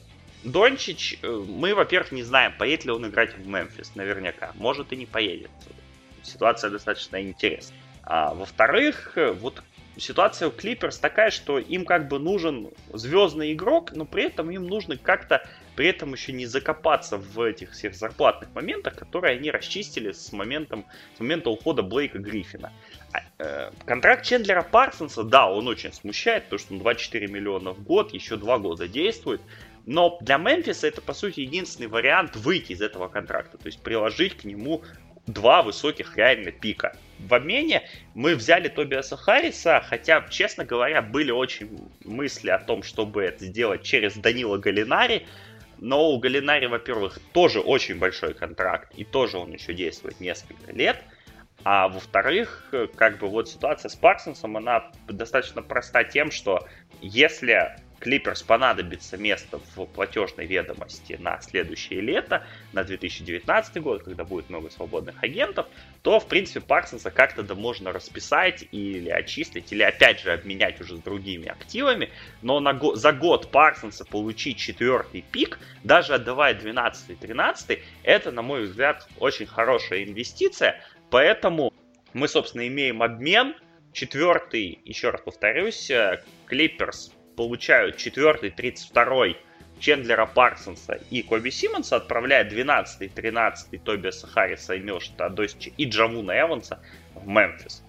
Дончич, 0.44 1.18
э, 1.22 1.28
мы, 1.28 1.74
во-первых, 1.74 2.12
не 2.12 2.22
знаем, 2.22 2.52
поедет 2.58 2.86
ли 2.86 2.92
он 2.92 3.06
играть 3.06 3.36
в 3.36 3.46
Мемфис, 3.46 3.94
наверняка. 3.94 4.52
Может 4.54 4.92
и 4.92 4.96
не 4.96 5.06
поедет. 5.06 5.50
Ситуация 6.22 6.70
достаточно 6.70 7.20
интересная. 7.20 7.78
А 8.02 8.34
во-вторых, 8.34 9.12
э, 9.16 9.32
вот 9.32 9.62
ситуация 9.96 10.48
у 10.48 10.50
Клиперс 10.50 10.98
такая, 10.98 11.30
что 11.30 11.58
им 11.58 11.84
как 11.84 12.08
бы 12.08 12.18
нужен 12.18 12.70
звездный 12.92 13.52
игрок, 13.52 13.92
но 13.92 14.04
при 14.04 14.24
этом 14.24 14.50
им 14.50 14.66
нужно 14.66 14.96
как-то 14.96 15.46
при 15.76 15.88
этом 15.88 16.12
еще 16.12 16.32
не 16.32 16.46
закопаться 16.46 17.16
в 17.16 17.40
этих 17.40 17.72
всех 17.72 17.94
зарплатных 17.94 18.54
моментах, 18.54 18.96
которые 18.96 19.36
они 19.36 19.50
расчистили 19.50 20.12
с, 20.12 20.32
моментом, 20.32 20.84
с 21.16 21.20
момента 21.20 21.50
ухода 21.50 21.82
Блейка 21.82 22.18
Гриффина. 22.18 22.72
А, 23.12 23.20
э, 23.38 23.70
контракт 23.86 24.24
Чендлера 24.24 24.62
Парсонса, 24.62 25.22
да, 25.22 25.50
он 25.50 25.68
очень 25.68 25.92
смущает, 25.92 26.44
потому 26.44 26.58
что 26.58 26.74
он 26.74 26.80
24 26.80 27.26
миллиона 27.26 27.72
в 27.72 27.82
год, 27.82 28.12
еще 28.12 28.36
два 28.36 28.58
года 28.58 28.88
действует. 28.88 29.40
Но 29.86 30.18
для 30.20 30.36
Мемфиса 30.36 30.86
это, 30.86 31.00
по 31.00 31.14
сути, 31.14 31.40
единственный 31.40 31.88
вариант 31.88 32.36
выйти 32.36 32.72
из 32.72 32.82
этого 32.82 33.08
контракта. 33.08 33.58
То 33.58 33.66
есть 33.66 33.82
приложить 33.82 34.36
к 34.36 34.44
нему 34.44 34.82
два 35.26 35.62
высоких 35.62 36.16
реально 36.16 36.50
пика. 36.50 36.96
В 37.18 37.34
обмене 37.34 37.82
мы 38.14 38.34
взяли 38.34 38.68
Тобиаса 38.68 39.16
Харриса, 39.16 39.82
хотя, 39.86 40.26
честно 40.30 40.64
говоря, 40.64 41.02
были 41.02 41.30
очень 41.30 41.90
мысли 42.04 42.50
о 42.50 42.58
том, 42.58 42.82
чтобы 42.82 43.22
это 43.22 43.44
сделать 43.44 43.82
через 43.82 44.14
Данила 44.16 44.58
Галинари. 44.58 45.26
Но 45.80 46.10
у 46.10 46.18
Галинари, 46.18 46.66
во-первых, 46.66 47.18
тоже 47.32 47.60
очень 47.60 47.98
большой 47.98 48.34
контракт, 48.34 48.92
и 48.94 49.04
тоже 49.04 49.38
он 49.38 49.52
еще 49.52 49.72
действует 49.72 50.20
несколько 50.20 50.72
лет. 50.72 51.02
А 51.64 51.88
во-вторых, 51.88 52.72
как 52.96 53.18
бы 53.18 53.28
вот 53.28 53.48
ситуация 53.48 53.88
с 53.88 53.96
Парсонсом, 53.96 54.56
она 54.56 54.92
достаточно 55.08 55.62
проста 55.62 56.04
тем, 56.04 56.30
что 56.30 56.66
если 57.00 57.76
Клиперс 58.00 58.42
понадобится 58.42 59.18
место 59.18 59.60
в 59.76 59.84
платежной 59.84 60.46
ведомости 60.46 61.16
на 61.20 61.38
следующее 61.42 62.00
лето, 62.00 62.46
на 62.72 62.82
2019 62.82 63.82
год, 63.82 64.02
когда 64.02 64.24
будет 64.24 64.48
много 64.48 64.70
свободных 64.70 65.22
агентов, 65.22 65.66
то, 66.02 66.18
в 66.18 66.26
принципе, 66.26 66.60
Парсонса 66.60 67.10
как-то 67.10 67.42
да 67.42 67.54
можно 67.54 67.92
расписать 67.92 68.64
или 68.72 69.10
очистить, 69.10 69.70
или 69.72 69.82
опять 69.82 70.20
же 70.20 70.32
обменять 70.32 70.80
уже 70.80 70.96
с 70.96 71.00
другими 71.00 71.48
активами. 71.48 72.10
Но 72.40 72.58
на 72.60 72.72
го- 72.72 72.96
за 72.96 73.12
год 73.12 73.50
Парсонса 73.50 74.06
получить 74.06 74.56
четвертый 74.56 75.22
пик, 75.30 75.58
даже 75.84 76.14
отдавая 76.14 76.54
12-13, 76.54 77.82
это, 78.02 78.32
на 78.32 78.40
мой 78.40 78.62
взгляд, 78.62 79.06
очень 79.18 79.46
хорошая 79.46 80.04
инвестиция. 80.04 80.82
Поэтому 81.10 81.72
мы, 82.14 82.28
собственно, 82.28 82.66
имеем 82.66 83.02
обмен. 83.02 83.54
Четвертый, 83.92 84.78
еще 84.84 85.10
раз 85.10 85.20
повторюсь, 85.20 85.90
Клиперс 86.46 87.12
получают 87.40 87.96
четвертый, 87.96 88.50
32 88.50 89.28
Чендлера 89.78 90.26
Парсонса 90.26 91.00
и 91.08 91.22
Коби 91.22 91.48
Симмонса, 91.48 91.96
отправляя 91.96 92.44
12 92.44 93.14
13 93.14 93.82
Тобиаса 93.82 94.26
Харриса 94.26 94.74
и 94.74 94.80
Милшта 94.80 95.30
Досича 95.30 95.70
и 95.78 95.86
Джавуна 95.86 96.38
Эванса 96.38 96.80
в 97.14 97.26
Мемфис. 97.26 97.82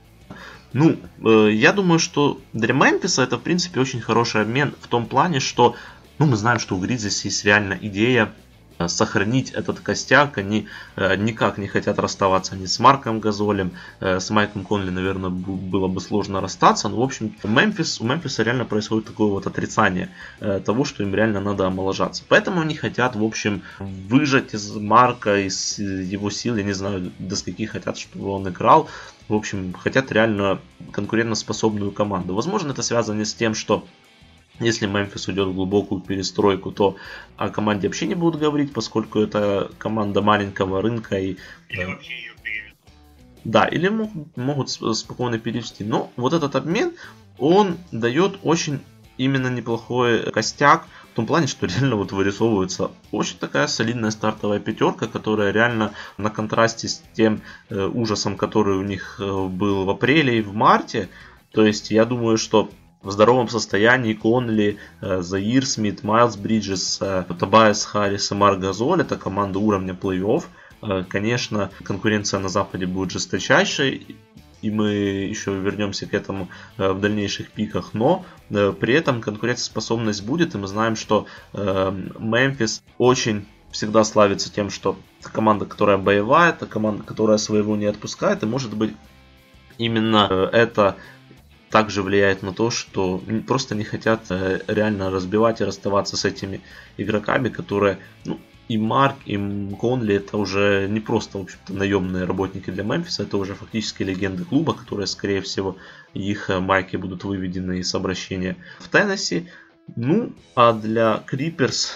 Ну, 0.72 0.96
э, 1.26 1.52
я 1.52 1.74
думаю, 1.74 2.00
что 2.00 2.40
для 2.54 2.74
Мемфиса 2.74 3.24
это, 3.24 3.36
в 3.36 3.44
принципе, 3.44 3.82
очень 3.82 4.00
хороший 4.00 4.40
обмен 4.40 4.74
в 4.80 4.88
том 4.88 5.06
плане, 5.06 5.42
что 5.42 5.76
ну, 6.18 6.28
мы 6.28 6.38
знаем, 6.38 6.60
что 6.60 6.78
у 6.78 6.80
Гризлис 6.80 7.26
есть 7.26 7.44
реально 7.44 7.78
идея 7.82 8.32
сохранить 8.88 9.52
этот 9.52 9.80
костяк. 9.80 10.38
Они 10.38 10.68
э, 10.96 11.16
никак 11.16 11.58
не 11.58 11.68
хотят 11.68 12.00
расставаться 12.00 12.56
ни 12.56 12.66
с 12.66 12.80
Марком 12.80 13.20
Газолем, 13.20 13.72
э, 14.00 14.20
с 14.20 14.30
Майком 14.30 14.64
Конли, 14.64 14.90
наверное, 14.90 15.30
было 15.30 15.88
бы 15.88 16.02
сложно 16.02 16.42
расстаться. 16.42 16.90
Но, 16.90 16.98
в 16.98 17.02
общем, 17.02 17.36
Мемфис, 17.44 18.02
у 18.02 18.06
Мемфиса 18.06 18.44
реально 18.44 18.66
происходит 18.66 19.06
такое 19.06 19.28
вот 19.28 19.48
отрицание 19.48 20.10
того, 20.66 20.86
что 20.86 21.04
им 21.04 21.14
реально 21.14 21.42
надо 21.42 21.68
омоложаться. 21.68 22.24
Поэтому 22.28 22.62
они 22.62 22.76
хотят, 22.76 23.16
в 23.16 23.24
общем, 23.24 23.62
выжать 23.80 24.54
из 24.54 24.76
Марка, 24.76 25.38
из 25.38 25.80
его 25.80 26.30
сил, 26.30 26.56
я 26.56 26.64
не 26.64 26.74
знаю, 26.74 27.12
до 27.20 27.36
скольки 27.36 27.66
хотят, 27.66 27.98
чтобы 27.98 28.30
он 28.30 28.48
играл. 28.48 28.90
В 29.28 29.36
общем, 29.36 29.74
хотят 29.74 30.12
реально 30.12 30.60
конкурентоспособную 30.92 31.92
команду. 31.92 32.36
Возможно, 32.36 32.72
это 32.72 32.82
связано 32.82 33.24
с 33.24 33.34
тем, 33.34 33.54
что 33.56 33.86
если 34.62 34.88
Мемфис 34.88 35.28
уйдет 35.28 35.48
в 35.48 35.54
глубокую 35.54 36.02
перестройку, 36.02 36.72
то 36.72 36.96
о 37.38 37.50
команде 37.50 37.88
вообще 37.88 38.08
не 38.08 38.16
будут 38.16 38.40
говорить, 38.40 38.74
поскольку 38.74 39.20
это 39.20 39.72
команда 39.78 40.22
маленького 40.22 40.82
рынка 40.82 41.20
и... 41.20 41.38
Или 41.70 41.86
вообще 41.86 42.14
ее 42.14 42.32
Да, 43.44 43.66
или 43.66 43.90
могут, 43.90 44.38
могут 44.38 44.70
спокойно 44.70 45.40
перевести. 45.40 45.84
Но 45.84 46.12
вот 46.16 46.34
этот 46.34 46.56
обмен, 46.56 46.94
он 47.38 47.78
дает 47.92 48.40
очень 48.44 48.80
именно 49.18 49.48
неплохой 49.48 50.32
костяк, 50.32 50.88
в 51.12 51.16
том 51.16 51.26
плане, 51.26 51.48
что 51.48 51.66
реально 51.66 51.98
вот 51.98 52.12
вырисовывается 52.12 52.92
очень 53.12 53.38
такая 53.38 53.68
солидная 53.68 54.12
стартовая 54.12 54.60
пятерка, 54.60 55.08
которая 55.08 55.52
реально 55.52 55.94
на 56.18 56.30
контрасте 56.30 56.88
с 56.88 57.04
тем 57.14 57.42
э, 57.70 57.86
ужасом, 57.86 58.38
который 58.38 58.78
у 58.78 58.82
них 58.82 59.18
э, 59.20 59.48
был 59.48 59.86
в 59.86 59.90
апреле 59.90 60.40
и 60.40 60.42
в 60.42 60.54
марте. 60.54 61.10
То 61.52 61.66
есть 61.66 61.92
я 61.92 62.06
думаю, 62.06 62.38
что 62.38 62.70
в 63.04 63.12
здоровом 63.12 63.50
состоянии 63.50 64.14
Конли, 64.14 64.78
э, 65.02 65.22
Заир 65.22 65.66
Смит, 65.66 66.04
Майлз 66.04 66.36
Бриджес, 66.38 67.00
э, 67.02 67.26
Табайс 67.40 67.86
Харрис 67.86 68.32
и 68.32 68.36
Марк 68.36 68.60
Газоль. 68.60 69.02
Это 69.02 69.18
команда 69.18 69.60
уровня 69.60 69.94
плей-офф. 69.94 70.44
Э, 70.84 71.04
конечно, 71.08 71.72
конкуренция 71.84 72.40
на 72.40 72.50
Западе 72.50 72.86
будет 72.86 73.12
жесточайшей, 73.12 74.16
и 74.62 74.70
мы 74.70 74.92
еще 74.92 75.58
вернемся 75.58 76.06
к 76.06 76.14
этому 76.14 76.48
в 76.78 77.00
дальнейших 77.00 77.50
пиках, 77.50 77.96
но 77.96 78.24
при 78.48 78.94
этом 78.94 79.20
конкурентоспособность 79.20 80.24
будет, 80.24 80.54
и 80.54 80.60
мы 80.60 80.68
знаем, 80.68 80.96
что 80.96 81.26
Мемфис 81.52 82.84
очень 83.00 83.48
всегда 83.72 84.04
славится 84.04 84.54
тем, 84.54 84.70
что 84.70 84.98
это 85.20 85.32
команда, 85.32 85.66
которая 85.66 85.98
боевая, 85.98 86.52
это 86.52 86.68
команда, 86.68 87.02
которая 87.02 87.38
своего 87.38 87.76
не 87.76 87.88
отпускает, 87.88 88.44
и 88.44 88.46
может 88.46 88.76
быть 88.76 88.94
именно 89.80 90.50
это 90.54 90.98
также 91.72 92.04
влияет 92.04 92.44
на 92.44 92.54
то, 92.54 92.70
что 92.70 93.22
просто 93.48 93.76
не 93.76 93.84
хотят 93.84 94.26
э, 94.30 94.60
реально 94.68 95.10
разбивать 95.10 95.62
и 95.62 95.64
расставаться 95.64 96.18
с 96.18 96.26
этими 96.26 96.62
игроками, 96.98 97.50
которые, 97.50 98.00
ну, 98.26 98.40
и 98.68 98.78
Марк, 98.78 99.16
и 99.26 99.38
Конли 99.80 100.16
это 100.16 100.38
уже 100.38 100.88
не 100.90 101.00
просто, 101.00 101.38
в 101.38 101.42
общем-то, 101.42 101.74
наемные 101.74 102.26
работники 102.26 102.70
для 102.70 102.84
Мемфиса, 102.84 103.24
это 103.24 103.38
уже 103.38 103.56
фактически 103.56 104.04
легенды 104.04 104.46
клуба, 104.46 104.74
которые, 104.74 105.08
скорее 105.08 105.42
всего, 105.42 105.78
их 106.14 106.50
э, 106.50 106.60
майки 106.60 106.98
будут 106.98 107.24
выведены 107.24 107.80
из 107.80 107.96
обращения 107.96 108.58
в 108.80 108.90
Теннесси. 108.90 109.50
Ну, 109.96 110.34
а 110.56 110.74
для 110.74 111.24
Криперс 111.26 111.94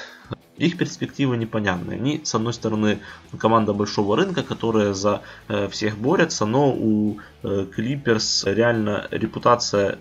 их 0.57 0.77
перспективы 0.77 1.37
непонятны. 1.37 1.93
Они, 1.93 2.21
с 2.23 2.33
одной 2.35 2.53
стороны, 2.53 2.99
команда 3.37 3.73
большого 3.73 4.15
рынка, 4.15 4.43
которая 4.43 4.93
за 4.93 5.21
э, 5.47 5.67
всех 5.67 5.97
борется, 5.97 6.45
но 6.45 6.71
у 6.71 7.19
э, 7.43 7.65
Clippers 7.75 8.51
реально 8.53 9.07
репутация 9.11 9.99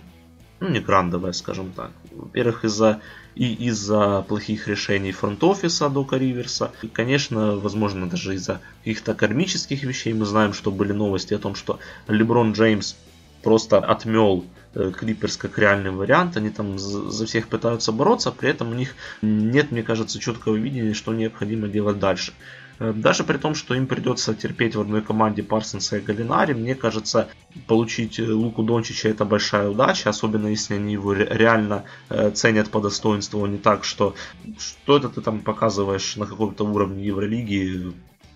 ну, 0.61 0.68
не 0.68 0.81
грандовая, 0.81 1.33
скажем 1.33 1.73
так. 1.73 1.90
Во-первых, 2.12 2.64
из-за 2.64 3.01
и 3.35 3.53
из-за 3.66 4.23
плохих 4.23 4.68
решений 4.68 5.12
фронт-офиса 5.12 5.88
Дока 5.88 6.16
Риверса. 6.16 6.70
И, 6.83 6.87
конечно, 6.87 7.57
возможно, 7.57 8.09
даже 8.09 8.35
из-за 8.35 8.61
каких-то 8.79 9.14
кармических 9.14 9.83
вещей. 9.83 10.12
Мы 10.12 10.25
знаем, 10.25 10.53
что 10.53 10.70
были 10.70 10.92
новости 10.92 11.35
о 11.35 11.38
том, 11.38 11.55
что 11.55 11.81
Леброн 12.07 12.53
Джеймс 12.53 12.94
просто 13.42 13.79
отмел 13.79 14.44
Клиперс 14.75 15.37
как 15.37 15.59
реальный 15.59 15.91
вариант. 15.91 16.37
Они 16.37 16.51
там 16.51 16.79
за 16.79 17.27
всех 17.27 17.49
пытаются 17.49 17.93
бороться, 17.93 18.31
при 18.31 18.51
этом 18.51 18.71
у 18.71 18.75
них 18.75 18.95
нет, 19.23 19.71
мне 19.71 19.83
кажется, 19.83 20.19
четкого 20.19 20.57
видения, 20.57 20.95
что 20.95 21.15
необходимо 21.15 21.69
делать 21.69 21.99
дальше. 21.99 22.33
Э, 22.79 22.93
даже 22.93 23.25
при 23.25 23.39
том, 23.39 23.55
что 23.55 23.75
им 23.75 23.87
придется 23.87 24.35
терпеть 24.35 24.75
в 24.75 24.81
одной 24.81 25.03
команде 25.03 25.43
Парсонса 25.43 25.99
и 25.99 26.01
Галинари, 26.01 26.55
мне 26.55 26.75
кажется, 26.75 27.29
получить 27.67 28.19
э, 28.19 28.25
Луку 28.25 28.63
Дончича 28.63 29.09
это 29.09 29.25
большая 29.25 29.69
удача, 29.69 30.11
особенно 30.11 30.49
если 30.49 30.75
они 30.75 30.95
его 30.95 31.13
реально 31.13 31.85
э, 32.09 32.31
ценят 32.31 32.71
по 32.71 32.81
достоинству, 32.81 33.45
а 33.45 33.49
не 33.49 33.59
так, 33.59 33.85
что 33.85 34.15
что 34.59 34.97
это 34.97 35.09
ты 35.09 35.21
там 35.21 35.41
показываешь 35.41 36.17
на 36.17 36.27
каком-то 36.27 36.65
уровне 36.65 37.05
Евролиги, 37.05 37.93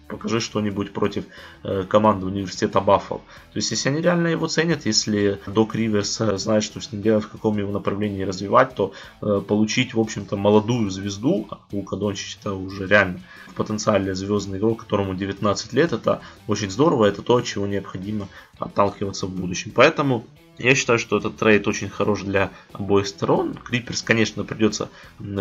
покажи 0.08 0.40
что-нибудь 0.40 0.92
против 0.92 1.24
э, 1.62 1.84
команды 1.88 2.26
университета 2.26 2.80
Баффал. 2.80 3.18
То 3.52 3.56
есть, 3.56 3.70
если 3.70 3.90
они 3.90 4.00
реально 4.00 4.28
его 4.28 4.46
ценят, 4.48 4.86
если 4.86 5.40
Док 5.46 5.74
Риверс 5.74 6.20
э, 6.20 6.38
знает, 6.38 6.64
что 6.64 6.80
с 6.80 6.90
ним 6.92 7.02
делать, 7.02 7.24
в 7.24 7.30
каком 7.30 7.58
его 7.58 7.70
направлении 7.70 8.22
развивать, 8.22 8.74
то 8.74 8.92
э, 9.22 9.42
получить, 9.46 9.94
в 9.94 10.00
общем-то, 10.00 10.36
молодую 10.36 10.90
звезду, 10.90 11.46
а 11.50 11.58
Лука 11.72 11.96
Дончич 11.96 12.38
это 12.40 12.54
уже 12.54 12.86
реально 12.86 13.20
потенциально 13.54 14.14
звездный 14.14 14.58
игрок, 14.58 14.80
которому 14.84 15.14
19 15.14 15.72
лет, 15.72 15.92
это 15.92 16.20
очень 16.46 16.70
здорово, 16.70 17.06
это 17.06 17.22
то, 17.22 17.40
чего 17.40 17.66
необходимо 17.66 18.28
отталкиваться 18.58 19.26
в 19.26 19.30
будущем. 19.30 19.72
Поэтому 19.74 20.24
я 20.58 20.74
считаю, 20.74 20.98
что 20.98 21.18
этот 21.18 21.36
трейд 21.36 21.68
очень 21.68 21.88
хорош 21.88 22.22
для 22.22 22.50
обоих 22.72 23.06
сторон. 23.06 23.54
Криперс, 23.54 24.02
конечно, 24.02 24.42
придется 24.42 24.88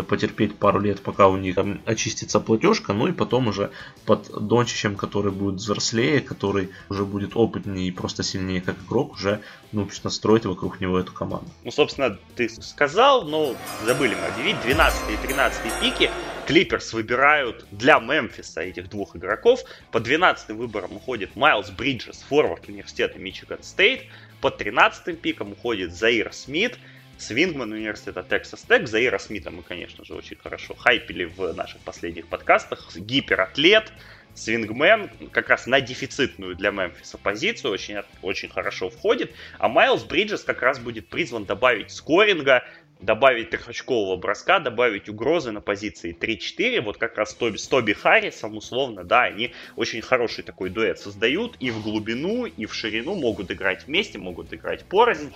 потерпеть 0.08 0.54
пару 0.54 0.78
лет, 0.78 1.00
пока 1.00 1.26
у 1.26 1.36
них 1.36 1.56
очистится 1.86 2.38
платежка, 2.38 2.92
ну 2.92 3.08
и 3.08 3.12
потом 3.12 3.48
уже 3.48 3.72
под 4.06 4.30
Дончичем, 4.46 4.94
который 4.94 5.32
будет 5.32 5.56
взрослее, 5.56 6.20
который 6.20 6.70
уже 6.88 7.04
будет 7.04 7.32
опытнее 7.34 7.88
и 7.88 7.90
просто 7.90 8.22
сильнее 8.22 8.60
как 8.60 8.76
игрок, 8.86 9.14
уже 9.14 9.40
научно 9.72 10.08
строить 10.08 10.46
вокруг 10.46 10.80
него 10.80 11.00
эту 11.00 11.12
команду. 11.12 11.50
Ну, 11.64 11.72
собственно, 11.72 12.16
ты 12.36 12.48
сказал, 12.48 13.24
но 13.24 13.56
забыли 13.84 14.14
мы 14.14 14.26
объявить, 14.28 14.62
12 14.62 15.10
и 15.10 15.26
13 15.26 15.60
пики 15.80 16.10
Клиперс 16.48 16.94
выбирают 16.94 17.66
для 17.72 17.98
Мемфиса 17.98 18.62
этих 18.62 18.88
двух 18.88 19.14
игроков. 19.14 19.60
По 19.92 20.00
12 20.00 20.48
выборам 20.56 20.96
уходит 20.96 21.36
Майлз 21.36 21.68
Бриджес, 21.68 22.24
форвард 22.26 22.66
университета 22.70 23.18
Мичиган 23.18 23.62
Стейт. 23.62 24.06
Под 24.40 24.56
13 24.56 25.20
пиком 25.20 25.52
уходит 25.52 25.92
Заир 25.92 26.32
Смит, 26.32 26.78
Свингман 27.18 27.72
университета 27.72 28.24
Texas 28.26 28.66
Tech. 28.66 28.86
Заира 28.86 29.18
Смита 29.18 29.50
мы, 29.50 29.62
конечно 29.62 30.06
же, 30.06 30.14
очень 30.14 30.38
хорошо 30.38 30.74
хайпили 30.74 31.26
в 31.26 31.52
наших 31.52 31.80
последних 31.80 32.28
подкастах. 32.28 32.96
Гиператлет, 32.96 33.92
Свингмен 34.34 35.10
как 35.32 35.50
раз 35.50 35.66
на 35.66 35.82
дефицитную 35.82 36.54
для 36.56 36.70
Мемфиса 36.70 37.18
позицию 37.18 37.72
очень, 37.72 37.96
очень 38.22 38.48
хорошо 38.48 38.88
входит. 38.88 39.34
А 39.58 39.68
Майлз 39.68 40.04
Бриджес 40.04 40.44
как 40.44 40.62
раз 40.62 40.78
будет 40.78 41.08
призван 41.08 41.44
добавить 41.44 41.90
скоринга, 41.90 42.64
добавить 43.00 43.50
трехочкового 43.50 44.16
броска, 44.16 44.58
добавить 44.58 45.08
угрозы 45.08 45.52
на 45.52 45.60
позиции 45.60 46.16
3-4, 46.18 46.80
вот 46.80 46.98
как 46.98 47.16
раз 47.16 47.34
Тоби, 47.34 47.56
с 47.56 47.66
Тоби 47.68 47.92
Харрисом, 47.92 48.56
условно, 48.56 49.04
да, 49.04 49.22
они 49.24 49.52
очень 49.76 50.00
хороший 50.00 50.42
такой 50.42 50.70
дуэт 50.70 50.98
создают, 50.98 51.56
и 51.60 51.70
в 51.70 51.82
глубину, 51.82 52.46
и 52.46 52.66
в 52.66 52.74
ширину. 52.74 53.14
Могут 53.14 53.50
играть 53.50 53.86
вместе, 53.86 54.18
могут 54.18 54.52
играть 54.52 54.84
порознь. 54.84 55.32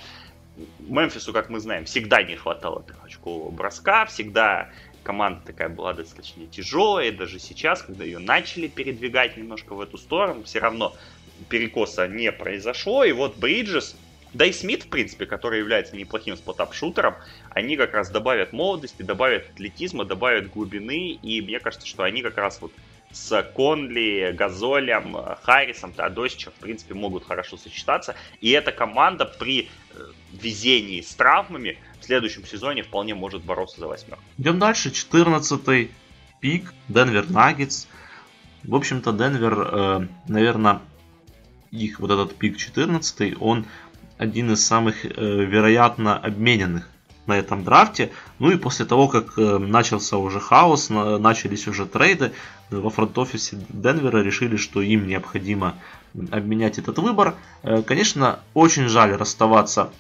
Мемфису, 0.80 1.32
как 1.32 1.48
мы 1.48 1.60
знаем, 1.60 1.84
всегда 1.84 2.22
не 2.22 2.36
хватало 2.36 2.82
трехочкового 2.82 3.50
броска, 3.50 4.04
всегда 4.06 4.70
команда 5.02 5.40
такая 5.46 5.68
была 5.68 5.94
достаточно 5.94 6.46
тяжелая, 6.46 7.10
даже 7.10 7.38
сейчас, 7.38 7.82
когда 7.82 8.04
ее 8.04 8.18
начали 8.18 8.68
передвигать 8.68 9.36
немножко 9.36 9.74
в 9.74 9.80
эту 9.80 9.98
сторону, 9.98 10.42
все 10.44 10.58
равно 10.58 10.94
перекоса 11.48 12.06
не 12.06 12.30
произошло, 12.30 13.04
и 13.04 13.12
вот 13.12 13.36
Бриджес 13.36 13.96
Да 14.32 14.46
и 14.46 14.52
Смит, 14.52 14.84
в 14.84 14.88
принципе, 14.88 15.26
который 15.26 15.58
является 15.58 15.96
неплохим 15.96 16.36
спотап-шутером, 16.36 17.16
они 17.50 17.76
как 17.76 17.92
раз 17.92 18.10
добавят 18.10 18.52
молодости, 18.52 19.02
добавят 19.02 19.50
атлетизма, 19.50 20.04
добавят 20.04 20.50
глубины, 20.50 21.18
и 21.22 21.40
мне 21.42 21.60
кажется, 21.60 21.86
что 21.86 22.02
они 22.02 22.22
как 22.22 22.38
раз 22.38 22.60
вот 22.60 22.72
с 23.12 23.42
Конли, 23.54 24.34
Газолем, 24.36 25.16
Харрисом, 25.42 25.92
Теодосичем, 25.92 26.52
в 26.52 26.60
принципе, 26.60 26.94
могут 26.94 27.26
хорошо 27.26 27.56
сочетаться. 27.58 28.14
И 28.40 28.50
эта 28.50 28.72
команда 28.72 29.26
при 29.26 29.68
э, 29.94 30.00
везении 30.32 31.02
с 31.02 31.14
травмами 31.14 31.78
в 32.00 32.04
следующем 32.04 32.46
сезоне 32.46 32.82
вполне 32.82 33.14
может 33.14 33.44
бороться 33.44 33.80
за 33.80 33.86
восьмерку. 33.86 34.22
Идем 34.38 34.58
дальше. 34.58 34.90
14 34.90 35.90
пик. 36.40 36.72
Денвер 36.88 37.28
Наггетс. 37.30 37.86
В 38.64 38.74
общем-то, 38.74 39.12
Денвер, 39.12 39.60
э, 39.60 40.06
наверное, 40.28 40.80
их 41.70 42.00
вот 42.00 42.10
этот 42.10 42.36
пик 42.36 42.56
14, 42.56 43.34
он 43.40 43.66
один 44.22 44.52
из 44.52 44.64
самых 44.64 45.04
э, 45.04 45.08
вероятно 45.08 46.16
обмененных 46.16 46.88
на 47.26 47.38
этом 47.38 47.64
драфте. 47.64 48.10
Ну 48.38 48.50
и 48.50 48.56
после 48.56 48.84
того, 48.86 49.08
как 49.08 49.36
э, 49.36 49.58
начался 49.58 50.16
уже 50.16 50.38
хаос, 50.38 50.90
начались 50.90 51.66
уже 51.66 51.86
трейды, 51.86 52.32
во 52.70 52.88
фронт-офисе 52.90 53.58
Денвера 53.68 54.22
решили, 54.22 54.56
что 54.56 54.80
им 54.80 55.06
необходимо 55.06 55.74
обменять 56.30 56.78
этот 56.78 56.98
выбор. 56.98 57.34
Э, 57.62 57.82
конечно, 57.82 58.38
очень 58.54 58.88
жаль 58.88 59.12
расставаться 59.16 59.90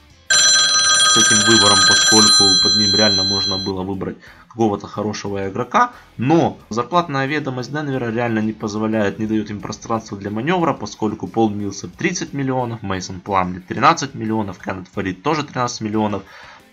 с 1.12 1.16
этим 1.18 1.44
выбором, 1.46 1.76
поскольку 1.86 2.44
под 2.62 2.76
ним 2.78 2.94
реально 2.96 3.22
можно 3.24 3.58
было 3.58 3.82
выбрать 3.82 4.16
какого-то 4.48 4.86
хорошего 4.86 5.46
игрока, 5.46 5.92
но 6.16 6.56
зарплатная 6.70 7.26
ведомость 7.26 7.70
Денвера 7.70 8.10
реально 8.10 8.38
не 8.38 8.54
позволяет, 8.54 9.18
не 9.18 9.26
дает 9.26 9.50
им 9.50 9.60
пространства 9.60 10.16
для 10.16 10.30
маневра, 10.30 10.72
поскольку 10.72 11.26
Пол 11.26 11.50
Милсер 11.50 11.90
30 11.90 12.32
миллионов, 12.32 12.82
Мейсон 12.82 13.20
Пламли 13.20 13.60
13 13.60 14.14
миллионов, 14.14 14.58
Кеннет 14.58 14.88
Фарид 14.88 15.22
тоже 15.22 15.42
13 15.42 15.82
миллионов, 15.82 16.22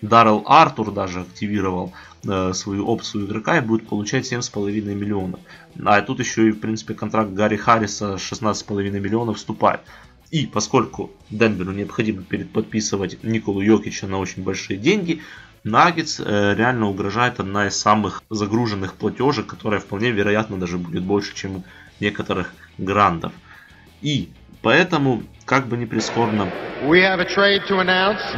Даррел 0.02 0.44
Артур 0.46 0.92
даже 0.92 1.22
активировал 1.22 1.92
э, 2.24 2.54
свою 2.54 2.88
опцию 2.88 3.26
игрока 3.26 3.58
и 3.58 3.62
будет 3.62 3.88
получать 3.88 4.32
7,5 4.32 4.96
миллионов. 4.96 5.42
А 5.84 6.02
тут 6.02 6.20
еще 6.20 6.48
и, 6.48 6.52
в 6.52 6.62
принципе, 6.62 6.94
контракт 6.94 7.32
Гарри 7.32 7.58
Харриса 7.58 8.14
16,5 8.14 8.90
миллионов 8.92 9.36
вступает. 9.36 9.82
И 10.32 10.46
поскольку 10.46 11.12
Денверу 11.30 11.72
необходимо 11.72 12.24
подписывать 12.54 13.24
Николу 13.24 13.62
Йокича 13.62 14.08
на 14.08 14.20
очень 14.20 14.44
большие 14.44 14.78
деньги, 14.78 15.22
Наггетс 15.64 16.20
э, 16.20 16.56
реально 16.56 16.88
угрожает 16.88 17.40
одна 17.40 17.68
из 17.68 17.78
самых 17.78 18.24
загруженных 18.30 18.94
платежек, 18.94 19.48
которая 19.48 19.80
вполне 19.80 20.12
вероятно 20.12 20.58
даже 20.58 20.78
будет 20.78 21.04
больше, 21.04 21.36
чем 21.36 21.58
у 21.58 21.64
некоторых 22.00 22.54
грандов. 22.78 23.34
И 24.02 24.30
поэтому, 24.62 25.24
как 25.46 25.68
бы 25.68 25.78
ни 25.78 25.86
прискорбно 25.86 26.50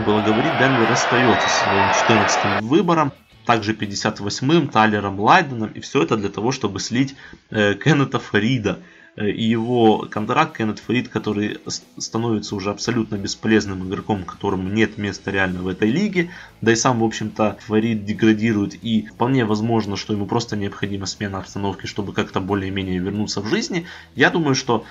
было 0.04 0.22
говорить, 0.22 0.58
Денвер 0.58 0.92
остается 0.92 1.48
своим 1.48 1.94
14 1.94 2.62
выбором, 2.62 3.12
также 3.46 3.74
58-м 3.74 4.70
Тайлером 4.70 5.20
Лайденом, 5.20 5.70
и 5.70 5.80
все 5.80 6.02
это 6.04 6.18
для 6.18 6.30
того, 6.30 6.52
чтобы 6.52 6.80
слить 6.80 7.16
э, 7.52 7.76
Кеннета 7.76 8.18
Фарида, 8.18 8.80
и 9.18 9.44
его 9.44 10.08
контракт 10.10 10.58
Кеннет 10.58 10.80
Фрид, 10.80 11.10
который 11.10 11.60
становится 11.98 12.56
уже 12.56 12.70
абсолютно 12.70 13.16
бесполезным 13.16 13.88
игроком, 13.88 14.24
которому 14.24 14.70
нет 14.70 14.98
места 14.98 15.32
реально 15.32 15.62
в 15.62 15.68
этой 15.68 15.90
лиге. 15.90 16.32
Да 16.62 16.72
и 16.72 16.76
сам, 16.76 17.00
в 17.00 17.04
общем-то, 17.04 17.58
Фарид 17.68 18.06
деградирует 18.06 18.82
и 18.84 19.06
вполне 19.06 19.44
возможно, 19.46 19.98
что 19.98 20.14
ему 20.14 20.26
просто 20.28 20.56
необходима 20.56 21.06
смена 21.06 21.40
обстановки, 21.40 21.88
чтобы 21.88 22.14
как-то 22.14 22.40
более-менее 22.40 23.00
вернуться 23.00 23.42
в 23.42 23.48
жизни. 23.48 23.86
Я 24.16 24.30
думаю, 24.30 24.56
что 24.56 24.86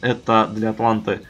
это 0.00 0.50
для 0.54 0.70
Атланты, 0.70 1.20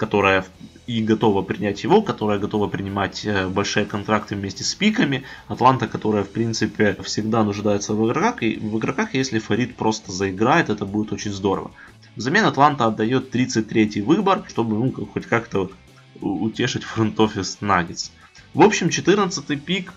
которая 0.00 0.46
и 0.86 1.02
готова 1.02 1.42
принять 1.42 1.84
его, 1.84 2.00
которая 2.00 2.38
готова 2.38 2.68
принимать 2.68 3.26
э, 3.26 3.46
большие 3.48 3.84
контракты 3.84 4.34
вместе 4.34 4.64
с 4.64 4.74
пиками. 4.74 5.24
Атланта, 5.46 5.86
которая, 5.86 6.24
в 6.24 6.30
принципе, 6.30 6.96
всегда 7.02 7.44
нуждается 7.44 7.92
в 7.92 8.06
игроках, 8.06 8.42
и 8.42 8.56
в 8.56 8.78
игроках, 8.78 9.12
если 9.12 9.38
Фарид 9.38 9.76
просто 9.76 10.10
заиграет, 10.10 10.70
это 10.70 10.86
будет 10.86 11.12
очень 11.12 11.32
здорово. 11.32 11.70
Взамен 12.16 12.46
Атланта 12.46 12.86
отдает 12.86 13.34
33-й 13.34 14.00
выбор, 14.00 14.42
чтобы 14.48 14.78
ну, 14.78 15.06
хоть 15.12 15.26
как-то 15.26 15.70
утешить 16.18 16.84
фронт-офис 16.84 17.58
Наггетс. 17.60 18.10
В 18.54 18.62
общем, 18.62 18.86
14-й 18.86 19.56
пик 19.58 19.92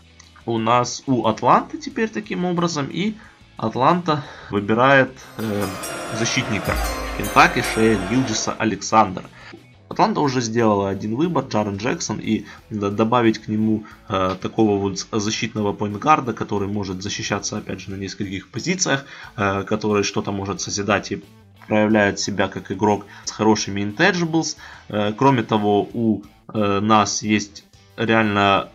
у 0.45 0.57
нас 0.57 1.01
у 1.07 1.27
Атланты 1.27 1.77
теперь 1.77 2.09
таким 2.09 2.43
образом, 2.43 2.87
и 2.91 3.15
Атланта 3.55 4.25
выбирает 4.49 5.13
э, 5.37 5.65
защитника 6.19 6.73
Кентаки 7.17 7.63
Шея 7.73 7.97
Гилджиса 8.09 8.51
Александра. 8.51 9.29
Атланта 9.93 10.21
уже 10.21 10.41
сделала 10.41 10.89
один 10.89 11.15
выбор, 11.15 11.45
Джарен 11.47 11.77
Джексон, 11.77 12.19
и 12.19 12.45
добавить 12.69 13.37
к 13.37 13.47
нему 13.47 13.85
э, 14.09 14.35
такого 14.41 14.79
вот 14.79 15.05
защитного 15.11 15.71
поинтгарда, 15.71 16.33
который 16.33 16.67
может 16.67 17.03
защищаться, 17.03 17.57
опять 17.57 17.79
же, 17.79 17.91
на 17.91 17.95
нескольких 17.95 18.49
позициях, 18.49 19.05
э, 19.37 19.63
который 19.63 20.03
что-то 20.03 20.31
может 20.31 20.61
созидать 20.61 21.11
и 21.11 21.23
проявляет 21.67 22.19
себя 22.19 22.47
как 22.47 22.71
игрок 22.71 23.05
с 23.25 23.31
хорошими 23.31 23.81
intangibles. 23.81 24.57
Э, 24.89 25.13
кроме 25.13 25.43
того, 25.43 25.87
у 25.93 26.23
э, 26.53 26.79
нас 26.79 27.21
есть 27.21 27.63
реально 27.95 28.69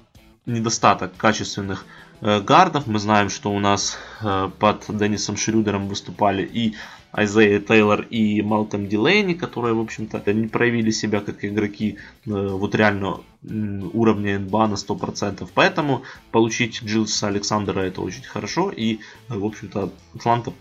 недостаток 0.46 1.16
качественных 1.16 1.84
э, 2.20 2.40
гардов. 2.40 2.86
Мы 2.86 3.00
знаем, 3.00 3.28
что 3.28 3.52
у 3.52 3.58
нас 3.58 3.98
э, 4.20 4.50
под 4.58 4.84
Деннисом 4.88 5.36
Шрюдером 5.36 5.88
выступали 5.88 6.42
и 6.44 6.76
Айзея 7.12 7.60
Тейлор 7.60 8.02
и 8.02 8.42
Малком 8.42 8.86
Дилейни, 8.86 9.34
которые, 9.34 9.74
в 9.74 9.80
общем-то, 9.80 10.22
не 10.32 10.46
проявили 10.46 10.90
себя 10.90 11.20
как 11.20 11.44
игроки 11.44 11.96
э, 12.26 12.30
вот 12.30 12.74
реально 12.74 13.20
уровня 13.42 14.38
НБА 14.38 14.68
на 14.68 14.74
100%. 14.74 15.48
Поэтому 15.54 16.02
получить 16.32 16.82
Джилса 16.82 17.28
Александра 17.28 17.80
это 17.80 18.02
очень 18.02 18.24
хорошо. 18.24 18.70
И, 18.70 18.98
в 19.28 19.44
общем-то, 19.44 19.92
Атланта 20.14 20.52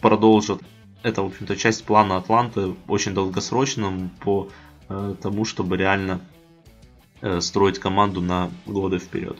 продолжит. 0.00 0.60
Это, 1.02 1.22
в 1.22 1.26
общем-то, 1.26 1.56
часть 1.56 1.84
плана 1.84 2.16
Атланты 2.16 2.74
очень 2.88 3.12
долгосрочным 3.12 4.10
по 4.20 4.48
э, 4.88 5.14
тому, 5.20 5.44
чтобы 5.44 5.76
реально 5.76 6.20
э, 7.20 7.40
строить 7.40 7.78
команду 7.78 8.20
на 8.20 8.50
годы 8.66 8.98
вперед. 8.98 9.36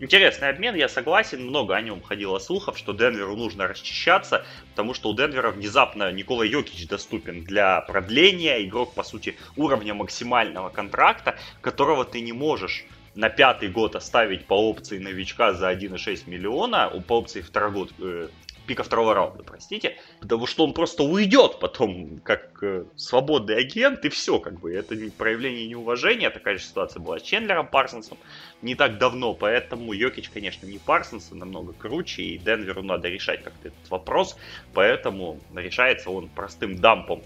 Интересный 0.00 0.48
обмен, 0.48 0.74
я 0.76 0.88
согласен, 0.88 1.44
много 1.46 1.76
о 1.76 1.82
нем 1.82 2.00
ходило 2.00 2.38
слухов, 2.38 2.78
что 2.78 2.94
Денверу 2.94 3.36
нужно 3.36 3.68
расчищаться, 3.68 4.46
потому 4.70 4.94
что 4.94 5.10
у 5.10 5.14
Денвера 5.14 5.50
внезапно 5.50 6.10
Никола 6.10 6.42
Йокич 6.42 6.88
доступен 6.88 7.44
для 7.44 7.82
продления, 7.82 8.64
игрок, 8.64 8.94
по 8.94 9.02
сути, 9.02 9.36
уровня 9.56 9.92
максимального 9.92 10.70
контракта, 10.70 11.36
которого 11.60 12.06
ты 12.06 12.22
не 12.22 12.32
можешь 12.32 12.86
на 13.14 13.28
пятый 13.28 13.68
год 13.68 13.94
оставить 13.94 14.46
по 14.46 14.54
опции 14.54 14.96
новичка 14.96 15.52
за 15.52 15.70
1,6 15.70 16.30
миллиона, 16.30 16.88
по 17.06 17.18
опции 17.18 17.42
второй 17.42 17.70
год, 17.70 17.92
э, 17.98 18.28
пика 18.66 18.82
второго 18.82 19.14
раунда, 19.14 19.42
простите, 19.42 19.98
потому 20.20 20.46
что 20.46 20.64
он 20.64 20.72
просто 20.72 21.02
уйдет 21.02 21.58
потом 21.60 22.20
как 22.20 22.62
э, 22.62 22.84
свободный 22.96 23.56
агент, 23.56 24.04
и 24.04 24.08
все, 24.08 24.38
как 24.38 24.60
бы, 24.60 24.72
это 24.72 24.94
не 24.94 25.10
проявление 25.10 25.66
неуважения, 25.66 26.30
такая 26.30 26.58
же 26.58 26.64
ситуация 26.64 27.00
была 27.00 27.18
с 27.18 27.22
Чендлером 27.22 27.66
Парсонсом 27.66 28.18
не 28.62 28.74
так 28.74 28.98
давно, 28.98 29.34
поэтому 29.34 29.92
Йокич, 29.92 30.30
конечно, 30.30 30.66
не 30.66 30.78
Парсонс, 30.78 31.30
намного 31.30 31.72
круче, 31.72 32.22
и 32.22 32.38
Денверу 32.38 32.82
надо 32.82 33.08
решать 33.08 33.42
как-то 33.42 33.68
этот 33.68 33.90
вопрос, 33.90 34.36
поэтому 34.74 35.40
решается 35.54 36.10
он 36.10 36.28
простым 36.28 36.76
дампом 36.76 37.22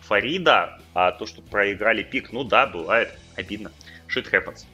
Фарида, 0.00 0.80
а 0.94 1.12
то, 1.12 1.26
что 1.26 1.42
проиграли 1.42 2.02
пик, 2.02 2.32
ну 2.32 2.44
да, 2.44 2.66
бывает 2.66 3.18
обидно. 3.36 3.72
Shit 4.08 4.30
happens. 4.30 4.66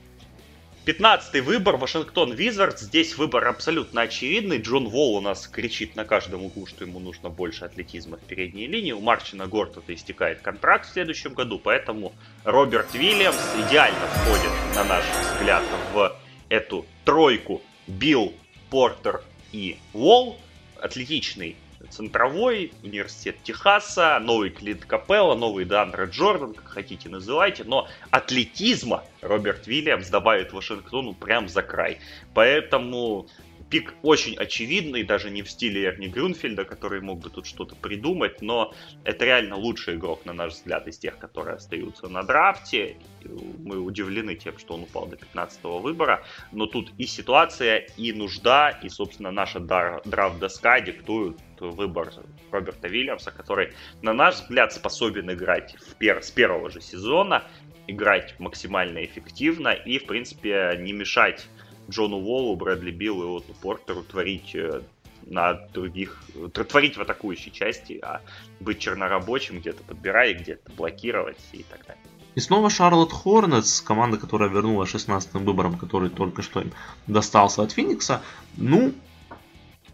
15 0.84 1.44
выбор, 1.44 1.76
Вашингтон 1.76 2.32
Визард. 2.32 2.80
Здесь 2.80 3.16
выбор 3.16 3.46
абсолютно 3.46 4.00
очевидный. 4.00 4.58
Джон 4.58 4.88
Волл 4.88 5.14
у 5.14 5.20
нас 5.20 5.46
кричит 5.46 5.94
на 5.94 6.04
каждом 6.04 6.44
углу, 6.44 6.66
что 6.66 6.84
ему 6.84 6.98
нужно 6.98 7.30
больше 7.30 7.64
атлетизма 7.64 8.16
в 8.16 8.22
передней 8.22 8.66
линии. 8.66 8.90
У 8.90 9.00
Марчина 9.00 9.46
Горта-то 9.46 9.94
истекает 9.94 10.40
контракт 10.40 10.88
в 10.88 10.92
следующем 10.92 11.34
году, 11.34 11.60
поэтому 11.60 12.12
Роберт 12.42 12.92
Вильямс 12.94 13.38
идеально 13.64 14.08
входит, 14.08 14.50
на 14.74 14.82
наш 14.82 15.04
взгляд, 15.36 15.62
в 15.94 16.18
эту 16.48 16.84
тройку 17.04 17.62
Билл, 17.86 18.34
Портер 18.68 19.22
и 19.52 19.78
Волл. 19.92 20.36
Атлетичный 20.80 21.54
центровой, 21.92 22.72
университет 22.82 23.36
Техаса, 23.42 24.18
новый 24.18 24.50
Клинт 24.50 24.84
Капелла, 24.84 25.34
новый 25.34 25.64
Дандре 25.64 26.06
Джордан, 26.06 26.54
как 26.54 26.66
хотите 26.66 27.08
называйте, 27.08 27.64
но 27.64 27.88
атлетизма 28.10 29.04
Роберт 29.20 29.66
Вильямс 29.66 30.08
добавит 30.08 30.52
Вашингтону 30.52 31.14
прям 31.14 31.48
за 31.48 31.62
край. 31.62 31.98
Поэтому 32.34 33.26
пик 33.72 33.94
очень 34.02 34.36
очевидный, 34.36 35.02
даже 35.02 35.30
не 35.30 35.42
в 35.42 35.50
стиле 35.50 35.84
Эрни 35.86 36.06
Грюнфельда, 36.06 36.64
который 36.64 37.00
мог 37.00 37.20
бы 37.20 37.30
тут 37.30 37.46
что-то 37.46 37.74
придумать, 37.74 38.42
но 38.42 38.74
это 39.02 39.24
реально 39.24 39.56
лучший 39.56 39.94
игрок, 39.94 40.26
на 40.26 40.34
наш 40.34 40.52
взгляд, 40.52 40.86
из 40.88 40.98
тех, 40.98 41.16
которые 41.16 41.56
остаются 41.56 42.06
на 42.08 42.22
драфте. 42.22 42.98
Мы 43.24 43.78
удивлены 43.78 44.34
тем, 44.34 44.58
что 44.58 44.74
он 44.74 44.82
упал 44.82 45.06
до 45.06 45.16
15 45.16 45.64
выбора, 45.64 46.22
но 46.52 46.66
тут 46.66 46.92
и 46.98 47.06
ситуация, 47.06 47.86
и 47.96 48.12
нужда, 48.12 48.78
и, 48.82 48.90
собственно, 48.90 49.30
наша 49.30 49.58
драфт-доска 49.58 50.82
диктуют 50.82 51.38
выбор 51.58 52.12
Роберта 52.50 52.88
Вильямса, 52.88 53.30
который, 53.30 53.72
на 54.02 54.12
наш 54.12 54.34
взгляд, 54.34 54.74
способен 54.74 55.32
играть 55.32 55.76
в 55.76 55.96
пер- 55.98 56.20
с 56.20 56.30
первого 56.30 56.68
же 56.68 56.82
сезона, 56.82 57.44
играть 57.86 58.38
максимально 58.38 59.02
эффективно 59.02 59.70
и, 59.70 59.98
в 59.98 60.04
принципе, 60.04 60.76
не 60.78 60.92
мешать 60.92 61.48
Джону 61.90 62.20
Волу, 62.20 62.56
Брэдли 62.56 62.90
Биллу 62.90 63.24
и 63.24 63.38
Оту 63.38 63.54
Портеру 63.60 64.02
творить 64.02 64.54
э, 64.54 64.82
на 65.26 65.54
других, 65.72 66.22
творить 66.68 66.96
в 66.96 67.00
атакующей 67.00 67.52
части, 67.52 67.98
а 68.02 68.20
быть 68.60 68.78
чернорабочим, 68.78 69.60
где-то 69.60 69.82
подбирать, 69.84 70.40
где-то 70.40 70.72
блокировать 70.72 71.38
и 71.52 71.62
так 71.62 71.86
далее. 71.86 72.02
И 72.34 72.40
снова 72.40 72.70
Шарлотт 72.70 73.12
Хорнетс, 73.12 73.80
команда, 73.82 74.16
которая 74.16 74.48
вернула 74.48 74.84
16-м 74.84 75.44
выбором, 75.44 75.76
который 75.76 76.08
только 76.08 76.42
что 76.42 76.62
им 76.62 76.72
достался 77.06 77.62
от 77.62 77.72
Феникса. 77.72 78.22
Ну, 78.56 78.94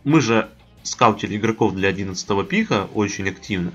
мы 0.05 0.21
же 0.21 0.49
скаутили 0.85 1.37
игроков 1.37 1.75
для 1.75 1.89
11 1.89 2.49
пика 2.49 2.89
очень 2.95 3.29
активно. 3.29 3.73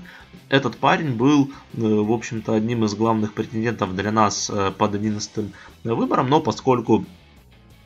Этот 0.48 0.76
парень 0.76 1.14
был, 1.14 1.50
э, 1.74 1.80
в 1.80 2.12
общем-то, 2.12 2.54
одним 2.54 2.84
из 2.84 2.94
главных 2.94 3.34
претендентов 3.34 3.94
для 3.94 4.10
нас 4.10 4.50
э, 4.50 4.72
под 4.76 4.94
11 4.94 5.52
выбором, 5.84 6.28
но 6.28 6.40
поскольку 6.40 7.04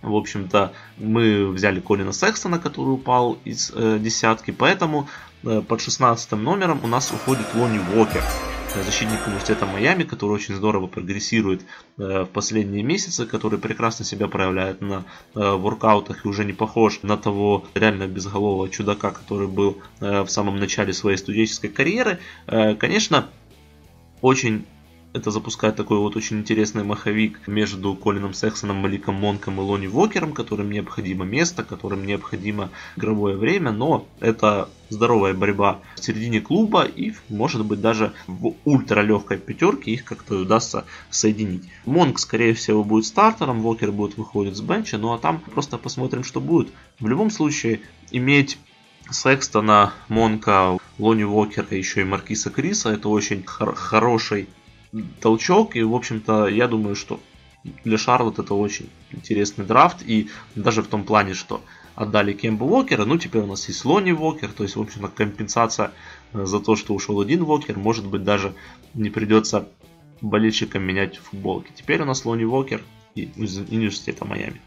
в 0.03 0.14
общем-то, 0.14 0.72
мы 0.96 1.49
взяли 1.49 1.80
Колина 1.80 2.12
Секстона, 2.12 2.59
который 2.59 2.90
упал 2.90 3.38
из 3.44 3.72
э, 3.74 3.99
десятки, 3.99 4.51
поэтому 4.51 5.09
э, 5.44 5.61
под 5.61 5.80
16 5.80 6.32
номером 6.32 6.80
у 6.84 6.86
нас 6.86 7.11
уходит 7.11 7.46
Лони 7.55 7.80
Уокер, 7.94 8.22
защитник 8.84 9.26
университета 9.26 9.66
Майами, 9.66 10.05
который 10.05 10.32
очень 10.32 10.55
здорово 10.55 10.86
прогрессирует 10.86 11.62
э, 11.99 12.22
в 12.22 12.26
последние 12.26 12.82
месяцы, 12.82 13.26
который 13.26 13.59
прекрасно 13.59 14.05
себя 14.05 14.28
проявляет 14.28 14.80
на 14.80 15.05
э, 15.34 15.40
воркаутах 15.40 16.24
и 16.24 16.28
уже 16.28 16.44
не 16.44 16.53
похож 16.53 17.01
на 17.03 17.16
того 17.16 17.66
реально 17.74 18.07
безголового 18.07 18.68
чудака, 18.68 19.11
который 19.11 19.49
был 19.49 19.78
э, 20.01 20.22
в 20.22 20.28
самом 20.28 20.59
начале 20.59 20.92
своей 20.92 21.16
студенческой 21.16 21.68
карьеры. 21.68 22.18
Э, 22.46 22.74
конечно, 22.74 23.26
очень 24.20 24.66
это 25.18 25.30
запускает 25.30 25.76
такой 25.76 25.98
вот 25.98 26.16
очень 26.16 26.38
интересный 26.38 26.84
маховик 26.84 27.46
между 27.46 27.94
Колином 27.94 28.34
Сексоном, 28.34 28.76
Маликом 28.76 29.16
Монком 29.16 29.58
и 29.58 29.62
Лони 29.62 29.86
Вокером, 29.86 30.32
которым 30.32 30.70
необходимо 30.70 31.24
место, 31.24 31.64
которым 31.64 32.06
необходимо 32.06 32.70
игровое 32.96 33.36
время, 33.36 33.72
но 33.72 34.06
это 34.20 34.70
здоровая 34.88 35.34
борьба 35.34 35.80
в 35.96 36.04
середине 36.04 36.40
клуба 36.40 36.84
и 36.84 37.12
может 37.28 37.64
быть 37.64 37.80
даже 37.80 38.14
в 38.26 38.54
ультралегкой 38.64 39.38
пятерке 39.38 39.90
их 39.90 40.04
как-то 40.04 40.36
удастся 40.36 40.84
соединить. 41.10 41.64
Монк 41.84 42.18
скорее 42.18 42.54
всего 42.54 42.84
будет 42.84 43.04
стартером, 43.04 43.60
Вокер 43.60 43.92
будет 43.92 44.16
выходить 44.16 44.56
с 44.56 44.60
бенча, 44.60 44.98
ну 44.98 45.12
а 45.12 45.18
там 45.18 45.40
просто 45.40 45.76
посмотрим 45.78 46.24
что 46.24 46.40
будет. 46.40 46.68
В 47.00 47.08
любом 47.08 47.30
случае 47.30 47.80
иметь 48.10 48.58
Секстона, 49.10 49.94
Монка, 50.08 50.78
Лони 50.98 51.24
Уокера, 51.24 51.66
еще 51.70 52.02
и 52.02 52.04
Маркиса 52.04 52.50
Криса. 52.50 52.90
Это 52.90 53.08
очень 53.08 53.42
хор- 53.42 53.74
хороший 53.74 54.48
толчок. 55.20 55.76
И, 55.76 55.82
в 55.82 55.95
общем-то, 55.95 56.49
я 56.49 56.68
думаю, 56.68 56.95
что 56.95 57.20
для 57.84 57.99
Шарлот 57.99 58.39
это 58.39 58.55
очень 58.55 58.89
интересный 59.11 59.64
драфт. 59.64 60.03
И 60.07 60.28
даже 60.55 60.82
в 60.82 60.89
том 60.89 61.05
плане, 61.05 61.34
что 61.34 61.62
отдали 61.95 62.32
Кембу 62.32 62.66
Уокера, 62.66 63.05
ну 63.05 63.18
теперь 63.18 63.43
у 63.43 63.47
нас 63.47 63.66
есть 63.68 63.84
Лони 63.84 64.12
Уокер, 64.12 64.53
то 64.53 64.62
есть, 64.62 64.76
в 64.76 64.80
общем-то, 64.80 65.09
компенсация 65.09 65.91
э, 66.32 66.45
за 66.45 66.61
то, 66.61 66.76
что 66.76 66.95
ушел 66.95 67.20
один 67.20 67.43
Уокер, 67.43 67.76
может 67.76 68.07
быть, 68.07 68.22
даже 68.22 68.55
не 68.95 69.11
придется 69.11 69.68
болельщикам 70.20 70.82
менять 70.82 71.16
футболки. 71.16 71.72
Теперь 71.74 72.03
у 72.03 72.05
нас 72.05 72.24
Лони 72.24 72.45
Уокер 72.45 72.82
из 73.14 73.59
университета 73.59 74.24
Майами. 74.24 74.61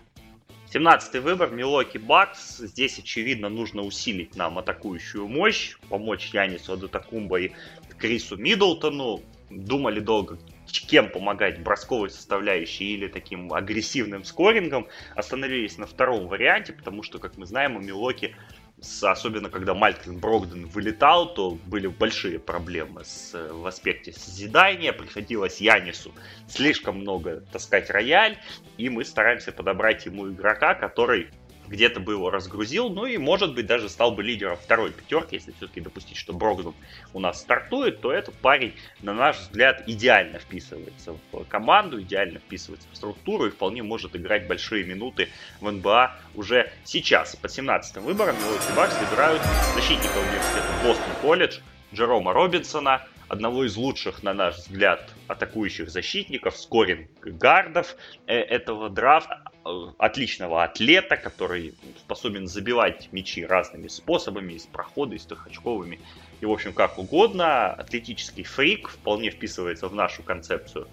17 0.71 1.21
выбор, 1.21 1.51
Милоки 1.51 1.97
Бакс. 1.97 2.59
Здесь, 2.59 2.97
очевидно, 2.97 3.49
нужно 3.49 3.81
усилить 3.81 4.37
нам 4.37 4.57
атакующую 4.57 5.27
мощь, 5.27 5.75
помочь 5.89 6.29
Янису 6.33 6.73
Адатакумба 6.73 7.41
и 7.41 7.51
Крису 7.97 8.37
Миддлтону 8.37 9.21
думали 9.51 9.99
долго, 9.99 10.37
кем 10.65 11.09
помогать, 11.09 11.61
бросковой 11.61 12.09
составляющей 12.09 12.93
или 12.93 13.07
таким 13.07 13.53
агрессивным 13.53 14.23
скорингом, 14.23 14.87
остановились 15.15 15.77
на 15.77 15.85
втором 15.85 16.27
варианте, 16.27 16.73
потому 16.73 17.03
что, 17.03 17.19
как 17.19 17.37
мы 17.37 17.45
знаем, 17.45 17.75
у 17.75 17.79
Милоки, 17.79 18.35
особенно 19.01 19.49
когда 19.49 19.73
Малькин 19.73 20.17
Брогден 20.17 20.67
вылетал, 20.67 21.33
то 21.33 21.51
были 21.65 21.87
большие 21.87 22.39
проблемы 22.39 23.03
с, 23.05 23.33
в 23.51 23.65
аспекте 23.67 24.11
созидания, 24.11 24.91
приходилось 24.91 25.61
Янису 25.61 26.11
слишком 26.47 26.99
много 26.99 27.41
таскать 27.51 27.89
рояль, 27.89 28.37
и 28.77 28.89
мы 28.89 29.05
стараемся 29.05 29.51
подобрать 29.51 30.05
ему 30.05 30.29
игрока, 30.29 30.73
который 30.73 31.27
где-то 31.71 32.01
бы 32.01 32.13
его 32.13 32.29
разгрузил, 32.29 32.89
ну 32.89 33.05
и, 33.05 33.17
может 33.17 33.55
быть, 33.55 33.65
даже 33.65 33.89
стал 33.89 34.11
бы 34.11 34.21
лидером 34.21 34.57
второй 34.57 34.91
пятерки, 34.91 35.35
если 35.37 35.53
все-таки 35.53 35.79
допустить, 35.79 36.17
что 36.17 36.33
Брогдон 36.33 36.75
у 37.13 37.19
нас 37.19 37.39
стартует, 37.39 38.01
то 38.01 38.11
этот 38.11 38.35
парень, 38.35 38.73
на 39.01 39.13
наш 39.13 39.37
взгляд, 39.37 39.83
идеально 39.87 40.37
вписывается 40.37 41.15
в 41.31 41.45
команду, 41.45 42.01
идеально 42.01 42.39
вписывается 42.39 42.87
в 42.91 42.95
структуру 42.95 43.47
и 43.47 43.51
вполне 43.51 43.81
может 43.83 44.15
играть 44.15 44.47
большие 44.47 44.83
минуты 44.83 45.29
в 45.61 45.71
НБА 45.71 46.17
уже 46.35 46.71
сейчас. 46.83 47.35
Под 47.37 47.49
17-м 47.49 48.03
выбором 48.03 48.35
Милоки 48.35 48.75
Бакс 48.75 48.99
выбирают 48.99 49.41
защитника 49.73 50.17
университета 50.17 50.67
Бостон 50.83 51.13
Колледж 51.21 51.59
Джерома 51.93 52.33
Робинсона, 52.33 53.07
одного 53.27 53.65
из 53.65 53.77
лучших, 53.77 54.23
на 54.23 54.33
наш 54.33 54.57
взгляд, 54.57 55.09
атакующих 55.27 55.89
защитников, 55.89 56.57
скоринг 56.57 57.09
гардов 57.21 57.95
э, 58.27 58.35
этого 58.35 58.89
драфта, 58.89 59.43
отличного 59.97 60.63
атлета, 60.63 61.17
который 61.17 61.73
способен 61.99 62.47
забивать 62.47 63.09
мячи 63.11 63.45
разными 63.45 63.87
способами, 63.87 64.53
из 64.53 64.65
прохода, 64.65 65.15
из 65.15 65.25
трехочковыми, 65.25 65.99
и, 66.39 66.45
в 66.45 66.51
общем, 66.51 66.73
как 66.73 66.97
угодно. 66.97 67.71
Атлетический 67.73 68.43
фрик 68.43 68.89
вполне 68.89 69.29
вписывается 69.29 69.87
в 69.87 69.93
нашу 69.93 70.23
концепцию 70.23 70.87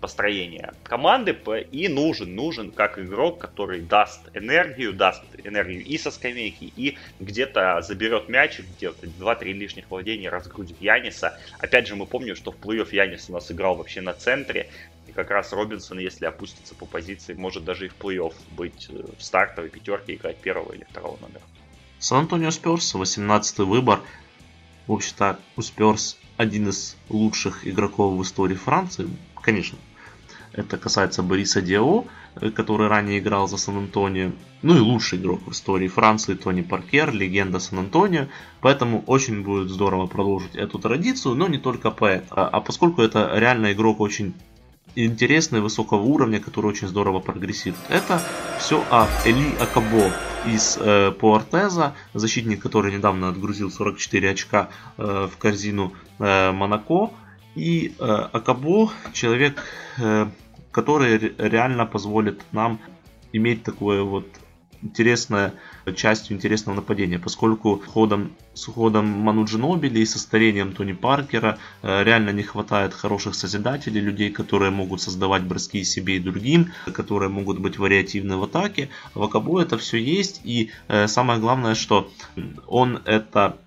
построения 0.00 0.74
команды 0.84 1.36
и 1.72 1.88
нужен, 1.88 2.34
нужен 2.34 2.70
как 2.70 2.98
игрок, 2.98 3.38
который 3.38 3.80
даст 3.80 4.20
энергию, 4.34 4.92
даст 4.92 5.22
энергию 5.42 5.84
и 5.84 5.98
со 5.98 6.10
скамейки, 6.10 6.72
и 6.76 6.96
где-то 7.20 7.80
заберет 7.82 8.28
мяч, 8.28 8.60
где-то 8.60 9.06
2-3 9.06 9.52
лишних 9.52 9.90
владения 9.90 10.28
разгрузит 10.28 10.80
Яниса. 10.80 11.38
Опять 11.58 11.88
же, 11.88 11.96
мы 11.96 12.06
помним, 12.06 12.36
что 12.36 12.52
в 12.52 12.56
плей-офф 12.56 12.88
Янис 12.92 13.28
у 13.28 13.32
нас 13.32 13.50
играл 13.50 13.74
вообще 13.74 14.00
на 14.00 14.12
центре, 14.12 14.70
и 15.08 15.12
как 15.12 15.30
раз 15.30 15.52
Робинсон, 15.52 15.98
если 15.98 16.26
опустится 16.26 16.74
по 16.74 16.84
позиции, 16.84 17.32
может 17.32 17.64
даже 17.64 17.86
и 17.86 17.88
в 17.88 17.96
плей-офф 17.98 18.34
быть 18.50 18.88
э, 18.90 19.04
в 19.18 19.22
стартовой 19.22 19.70
пятерке, 19.70 20.14
играть 20.14 20.36
первого 20.36 20.72
или 20.72 20.84
второго 20.84 21.18
номера. 21.20 21.40
Сан-Антонио 21.98 22.50
Сперс, 22.50 22.94
18 22.94 23.58
выбор. 23.60 24.00
В 24.86 24.92
общем-то, 24.92 25.38
у 25.56 25.62
Сперс 25.62 26.18
один 26.36 26.68
из 26.68 26.96
лучших 27.08 27.66
игроков 27.66 28.18
в 28.18 28.22
истории 28.22 28.54
Франции. 28.54 29.08
Конечно, 29.42 29.78
это 30.52 30.76
касается 30.76 31.22
Бориса 31.22 31.62
Дио, 31.62 32.04
э, 32.36 32.50
который 32.50 32.88
ранее 32.88 33.18
играл 33.18 33.48
за 33.48 33.56
Сан-Антонио. 33.56 34.32
Ну 34.60 34.76
и 34.76 34.80
лучший 34.80 35.18
игрок 35.18 35.40
в 35.46 35.52
истории 35.52 35.88
Франции 35.88 36.34
Тони 36.34 36.60
Паркер, 36.60 37.12
легенда 37.14 37.60
Сан-Антонио. 37.60 38.26
Поэтому 38.60 39.02
очень 39.06 39.42
будет 39.42 39.70
здорово 39.70 40.06
продолжить 40.06 40.54
эту 40.54 40.78
традицию, 40.78 41.34
но 41.34 41.48
не 41.48 41.58
только 41.58 41.90
поэтому. 41.90 42.28
А, 42.38 42.48
а 42.48 42.60
поскольку 42.60 43.00
это 43.00 43.32
реально 43.34 43.72
игрок 43.72 44.00
очень 44.00 44.34
интересный, 44.94 45.60
высокого 45.60 46.02
уровня, 46.02 46.40
который 46.40 46.66
очень 46.66 46.88
здорово 46.88 47.20
прогрессирует. 47.20 47.80
Это 47.88 48.20
все 48.58 48.84
о 48.90 49.06
Эли 49.24 49.54
Акабо 49.60 50.12
из 50.46 50.78
э, 50.80 51.12
Пуартеза, 51.12 51.94
защитник, 52.14 52.60
который 52.62 52.92
недавно 52.92 53.28
отгрузил 53.28 53.70
44 53.70 54.30
очка 54.30 54.68
э, 54.96 55.28
в 55.32 55.36
корзину 55.38 55.92
э, 56.18 56.52
Монако. 56.52 57.10
И 57.54 57.94
э, 57.98 58.04
Акабо 58.04 58.90
человек, 59.12 59.62
э, 59.98 60.26
который 60.70 61.34
реально 61.38 61.86
позволит 61.86 62.42
нам 62.52 62.80
иметь 63.32 63.62
такое 63.62 64.02
вот 64.02 64.26
интересная 64.82 65.54
частью 65.94 66.36
интересного 66.36 66.76
нападения, 66.76 67.18
поскольку 67.18 67.82
ходом, 67.86 68.32
с 68.54 68.66
ходом 68.66 69.06
Ману 69.06 69.44
Джинобили 69.44 70.00
и 70.00 70.06
со 70.06 70.18
старением 70.18 70.72
Тони 70.72 70.92
Паркера 70.92 71.58
э, 71.82 72.04
реально 72.04 72.30
не 72.30 72.42
хватает 72.42 72.94
хороших 72.94 73.34
созидателей, 73.34 74.00
людей, 74.00 74.30
которые 74.30 74.70
могут 74.70 75.00
создавать 75.00 75.42
броски 75.42 75.84
себе 75.84 76.16
и 76.16 76.20
другим, 76.20 76.72
которые 76.92 77.28
могут 77.28 77.58
быть 77.58 77.78
вариативны 77.78 78.36
в 78.36 78.44
атаке. 78.44 78.88
В 79.14 79.22
Акабу 79.22 79.58
это 79.58 79.78
все 79.78 79.98
есть, 79.98 80.40
и 80.44 80.70
э, 80.88 81.06
самое 81.08 81.40
главное, 81.40 81.74
что 81.74 82.10
он 82.66 83.00
это 83.04 83.58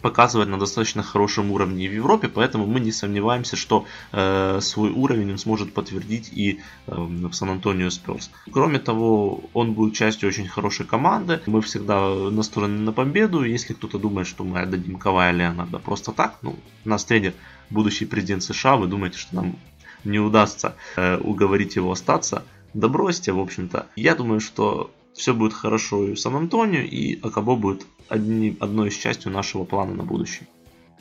показывает 0.00 0.48
на 0.48 0.58
достаточно 0.58 1.02
хорошем 1.02 1.50
уровне 1.50 1.88
в 1.88 1.92
Европе, 1.92 2.28
поэтому 2.28 2.66
мы 2.66 2.80
не 2.80 2.92
сомневаемся, 2.92 3.56
что 3.56 3.86
э, 4.12 4.58
свой 4.60 4.90
уровень 4.90 5.32
он 5.32 5.38
сможет 5.38 5.72
подтвердить 5.72 6.30
и 6.32 6.60
э, 6.86 6.94
в 6.94 7.32
Сан-Антонио 7.32 7.90
Сперс. 7.90 8.30
Кроме 8.50 8.78
того, 8.78 9.44
он 9.52 9.72
будет 9.72 9.94
частью 9.94 10.28
очень 10.28 10.48
хорошей 10.48 10.86
команды, 10.86 11.40
мы 11.46 11.60
всегда 11.62 12.10
настроены 12.30 12.80
на 12.80 12.92
победу, 12.92 13.44
если 13.44 13.74
кто-то 13.74 13.98
думает, 13.98 14.26
что 14.26 14.44
мы 14.44 14.60
отдадим 14.60 14.98
Кавая 14.98 15.32
Леонарда 15.32 15.78
просто 15.78 16.12
так, 16.12 16.38
ну, 16.42 16.56
нас 16.84 17.04
тренер, 17.04 17.34
будущий 17.70 18.06
президент 18.06 18.42
США, 18.42 18.76
вы 18.76 18.86
думаете, 18.86 19.18
что 19.18 19.36
нам 19.36 19.56
не 20.04 20.18
удастся 20.18 20.76
э, 20.96 21.18
уговорить 21.18 21.76
его 21.76 21.92
остаться, 21.92 22.44
да 22.74 22.88
бросьте, 22.88 23.32
в 23.32 23.40
общем-то. 23.40 23.86
Я 23.96 24.14
думаю, 24.14 24.40
что 24.40 24.90
все 25.14 25.34
будет 25.34 25.52
хорошо 25.52 26.04
и 26.04 26.14
в 26.14 26.20
Сан-Антонио, 26.20 26.80
и 26.80 27.20
Акабо 27.20 27.56
будет 27.56 27.86
одни, 28.08 28.56
одной 28.60 28.88
из 28.88 28.94
частью 28.94 29.32
нашего 29.32 29.64
плана 29.64 29.94
на 29.94 30.02
будущее. 30.02 30.48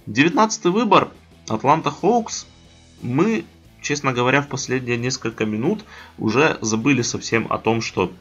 Девятнадцатый 0.05 0.71
выбор. 0.71 1.09
Атланта 1.47 1.91
Хоукс. 1.91 2.47
Мы, 3.01 3.45
честно 3.81 4.13
говоря, 4.13 4.41
в 4.41 4.47
последние 4.47 4.97
несколько 4.97 5.45
минут 5.45 5.85
уже 6.17 6.57
забыли 6.61 7.01
совсем 7.01 7.47
о 7.49 7.57
том, 7.57 7.81
что 7.81 8.11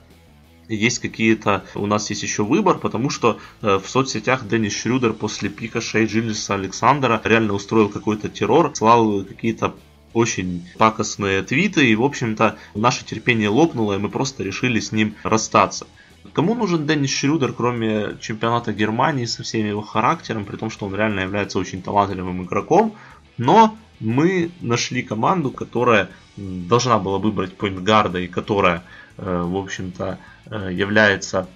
есть 0.68 0.98
какие-то, 0.98 1.64
у 1.74 1.86
нас 1.86 2.10
есть 2.10 2.22
еще 2.22 2.44
выбор, 2.44 2.78
потому 2.78 3.08
что 3.10 3.38
э, 3.62 3.78
в 3.78 3.88
соцсетях 3.88 4.48
Деннис 4.48 4.72
Шрюдер 4.72 5.12
после 5.12 5.48
пика 5.48 5.80
Шей 5.80 6.06
Джиллиса 6.06 6.54
Александра 6.54 7.20
реально 7.24 7.52
устроил 7.54 7.88
какой-то 7.88 8.28
террор, 8.28 8.74
слал 8.74 9.24
какие-то 9.24 9.76
очень 10.12 10.66
пакостные 10.78 11.42
твиты, 11.42 11.86
и, 11.86 11.94
в 11.94 12.02
общем-то, 12.02 12.56
наше 12.74 13.04
терпение 13.04 13.48
лопнуло, 13.48 13.94
и 13.94 13.98
мы 13.98 14.08
просто 14.08 14.42
решили 14.42 14.80
с 14.80 14.90
ним 14.90 15.14
расстаться. 15.22 15.86
Кому 16.32 16.54
нужен 16.54 16.86
Деннис 16.86 17.10
Шрюдер, 17.10 17.52
кроме 17.52 18.16
чемпионата 18.20 18.72
Германии 18.72 19.24
со 19.24 19.42
всеми 19.42 19.68
его 19.68 19.82
характером, 19.82 20.44
при 20.44 20.56
том, 20.56 20.70
что 20.70 20.86
он 20.86 20.94
реально 20.94 21.20
является 21.20 21.58
очень 21.58 21.82
талантливым 21.82 22.44
игроком, 22.44 22.94
но 23.38 23.76
мы 24.00 24.50
нашли 24.60 25.02
команду, 25.02 25.50
которая 25.50 26.10
должна 26.36 26.98
была 26.98 27.18
выбрать 27.18 27.56
поинтгарда 27.56 28.18
и 28.20 28.28
которая, 28.28 28.82
э, 29.16 29.42
в 29.42 29.56
общем-то, 29.56 30.18
э, 30.50 30.70
является 30.72 31.48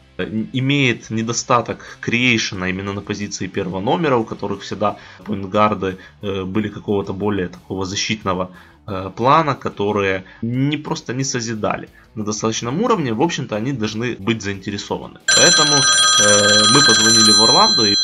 имеет 0.52 1.10
недостаток 1.10 1.98
креейшена 2.00 2.68
именно 2.68 2.92
на 2.92 3.00
позиции 3.00 3.46
первого 3.46 3.80
номера, 3.80 4.16
у 4.16 4.24
которых 4.24 4.62
всегда 4.62 4.96
поинтгарды 5.24 5.98
э, 6.22 6.44
были 6.44 6.68
какого-то 6.68 7.12
более 7.12 7.48
такого 7.48 7.84
защитного 7.84 8.50
э, 8.50 8.69
плана, 8.86 9.54
которые 9.54 10.24
не 10.42 10.76
просто 10.76 11.14
не 11.14 11.24
созидали 11.24 11.88
на 12.14 12.24
достаточном 12.24 12.82
уровне, 12.82 13.12
в 13.12 13.22
общем-то 13.22 13.56
они 13.56 13.72
должны 13.72 14.16
быть 14.16 14.42
заинтересованы. 14.42 15.20
Поэтому 15.26 15.74
э, 15.74 16.64
мы 16.74 16.84
позвонили 16.84 17.32
в 17.32 17.42
Орландо 17.42 17.84
и 17.84 17.94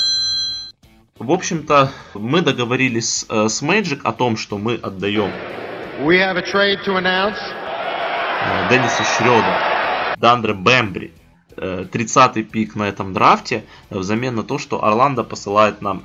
в 1.18 1.32
общем-то, 1.32 1.90
мы 2.14 2.42
договорились 2.42 3.24
э, 3.28 3.48
с 3.48 3.62
Magic 3.62 4.00
о 4.04 4.12
том, 4.12 4.36
что 4.36 4.58
мы 4.58 4.74
отдаем 4.74 5.32
We 6.02 6.18
have 6.18 6.36
a 6.36 6.42
trade 6.42 6.84
to 6.84 6.98
announce. 6.98 7.38
Э, 8.44 8.68
Денниса 8.68 9.02
Шрёда, 9.02 10.16
Дандре 10.18 10.54
Бэмбри, 10.54 11.12
30-й 11.56 12.42
пик 12.42 12.76
на 12.76 12.82
этом 12.82 13.14
драфте 13.14 13.64
взамен 13.88 14.36
на 14.36 14.42
то, 14.42 14.58
что 14.58 14.84
Орландо 14.84 15.24
посылает 15.24 15.80
нам 15.80 16.02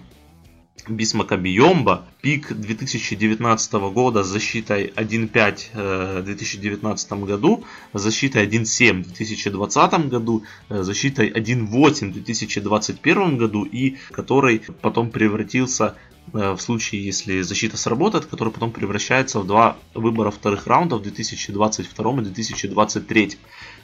Бисмака 0.87 1.35
Биомба, 1.35 2.05
пик 2.21 2.53
2019 2.53 3.73
года 3.93 4.23
с 4.23 4.27
защитой 4.27 4.87
1.5 4.95 6.21
в 6.21 6.23
2019 6.23 7.11
году, 7.13 7.63
защитой 7.93 8.45
1.7 8.45 9.03
в 9.03 9.07
2020 9.07 10.07
году, 10.07 10.43
защитой 10.69 11.31
1.8 11.31 12.09
в 12.09 12.13
2021 12.13 13.37
году 13.37 13.63
и 13.63 13.97
который 14.11 14.61
потом 14.81 15.09
превратился 15.09 15.95
в 16.27 16.59
случае, 16.59 17.03
если 17.03 17.41
защита 17.41 17.77
сработает, 17.77 18.25
который 18.25 18.53
потом 18.53 18.71
превращается 18.71 19.39
в 19.39 19.47
два 19.47 19.77
выбора 19.93 20.31
вторых 20.31 20.67
раундов 20.67 20.99
в 20.99 21.03
2022 21.03 22.11
и 22.11 22.21
2023. 22.21 23.37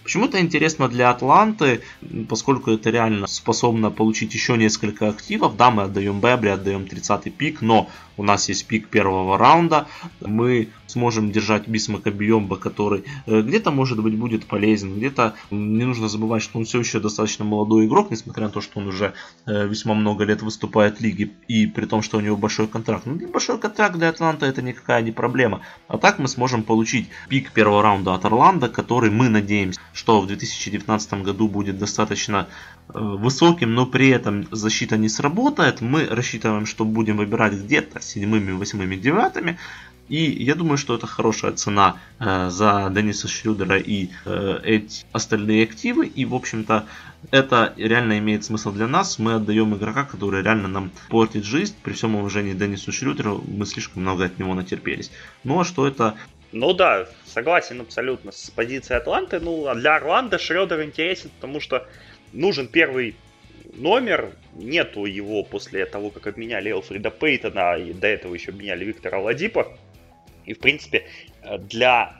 Почему 0.03 0.25
это 0.25 0.39
интересно 0.39 0.87
для 0.87 1.09
Атланты, 1.09 1.81
поскольку 2.29 2.71
это 2.71 2.89
реально 2.89 3.27
способно 3.27 3.91
получить 3.91 4.33
еще 4.33 4.55
несколько 4.55 5.09
активов. 5.09 5.57
Да, 5.57 5.71
мы 5.71 5.83
отдаем 5.83 6.21
Бебри, 6.21 6.49
отдаем 6.49 6.83
30-й 6.83 7.31
пик, 7.31 7.61
но 7.61 7.89
у 8.17 8.23
нас 8.23 8.49
есть 8.49 8.65
пик 8.65 8.87
первого 8.87 9.37
раунда. 9.37 9.87
Мы 10.19 10.69
сможем 10.87 11.31
держать 11.31 11.67
Бисмака 11.67 12.11
Биомба, 12.11 12.57
который 12.57 13.03
э, 13.25 13.41
где-то, 13.41 13.71
может 13.71 14.01
быть, 14.01 14.17
будет 14.17 14.45
полезен, 14.45 14.97
где-то 14.97 15.35
не 15.51 15.85
нужно 15.85 16.07
забывать, 16.07 16.41
что 16.41 16.57
он 16.57 16.65
все 16.65 16.79
еще 16.79 16.99
достаточно 16.99 17.45
молодой 17.45 17.85
игрок, 17.85 18.11
несмотря 18.11 18.45
на 18.45 18.49
то, 18.49 18.61
что 18.61 18.79
он 18.79 18.87
уже 18.87 19.13
э, 19.45 19.67
весьма 19.67 19.93
много 19.93 20.23
лет 20.23 20.41
выступает 20.41 20.97
в 20.97 21.01
лиге, 21.01 21.31
и 21.47 21.67
при 21.67 21.85
том, 21.85 22.01
что 22.01 22.17
у 22.17 22.21
него 22.21 22.37
большой 22.37 22.67
контракт. 22.67 23.05
Ну, 23.05 23.15
большой 23.27 23.59
контракт 23.59 23.95
для 23.97 24.09
Атланта 24.09 24.45
это 24.45 24.61
никакая 24.61 25.01
не 25.01 25.11
проблема. 25.11 25.61
А 25.87 25.97
так 25.97 26.19
мы 26.19 26.27
сможем 26.27 26.63
получить 26.63 27.09
пик 27.29 27.51
первого 27.51 27.81
раунда 27.81 28.13
от 28.13 28.25
Орландо, 28.25 28.69
который 28.69 29.11
мы 29.11 29.29
надеемся, 29.29 29.79
что 29.93 30.21
в 30.21 30.27
2019 30.27 31.23
году 31.23 31.47
будет 31.47 31.77
достаточно 31.77 32.47
э, 32.89 32.99
высоким, 32.99 33.73
но 33.73 33.85
при 33.85 34.09
этом 34.09 34.47
защита 34.51 34.97
не 34.97 35.09
сработает. 35.09 35.81
Мы 35.81 36.05
рассчитываем, 36.05 36.65
что 36.65 36.85
будем 36.85 37.17
выбирать 37.17 37.53
где-то 37.53 38.01
седьмыми, 38.01 38.51
восьмыми, 38.51 38.95
девятыми. 38.95 39.57
И 40.09 40.43
я 40.43 40.55
думаю, 40.55 40.77
что 40.77 40.95
это 40.95 41.07
хорошая 41.07 41.51
цена 41.53 41.99
э, 42.19 42.49
за 42.49 42.89
Дениса 42.91 43.27
Шрюдера 43.27 43.77
и 43.77 44.09
э, 44.25 44.59
эти 44.63 45.05
остальные 45.11 45.63
активы. 45.63 46.07
И, 46.07 46.25
в 46.25 46.33
общем-то, 46.33 46.85
это 47.31 47.73
реально 47.77 48.19
имеет 48.19 48.45
смысл 48.45 48.71
для 48.71 48.87
нас. 48.87 49.19
Мы 49.19 49.33
отдаем 49.33 49.75
игрока, 49.75 50.05
который 50.05 50.43
реально 50.43 50.67
нам 50.67 50.91
портит 51.09 51.43
жизнь. 51.43 51.75
При 51.83 51.93
всем 51.93 52.15
уважении 52.15 52.53
Денису 52.53 52.91
Шрюдеру 52.91 53.43
мы 53.47 53.65
слишком 53.65 54.03
много 54.03 54.25
от 54.25 54.39
него 54.39 54.53
натерпелись. 54.53 55.11
Ну 55.43 55.59
а 55.59 55.65
что 55.65 55.87
это 55.87 56.15
ну 56.53 56.73
да, 56.73 57.07
согласен 57.25 57.81
абсолютно 57.81 58.31
с 58.31 58.49
позицией 58.49 58.97
Атланты. 58.99 59.39
Ну, 59.39 59.67
а 59.67 59.75
для 59.75 59.97
Орландо 59.97 60.39
Шредер 60.39 60.81
интересен, 60.83 61.29
потому 61.35 61.59
что 61.59 61.85
нужен 62.31 62.67
первый 62.67 63.15
номер. 63.73 64.31
Нету 64.55 65.05
его 65.05 65.43
после 65.43 65.85
того, 65.85 66.09
как 66.09 66.27
обменяли 66.27 66.71
Элфрида 66.71 67.11
Пейтона, 67.11 67.77
и 67.77 67.93
до 67.93 68.07
этого 68.07 68.33
еще 68.33 68.51
обменяли 68.51 68.85
Виктора 68.85 69.19
Ладипа. 69.19 69.77
И, 70.47 70.53
в 70.53 70.59
принципе, 70.59 71.05
для 71.59 72.15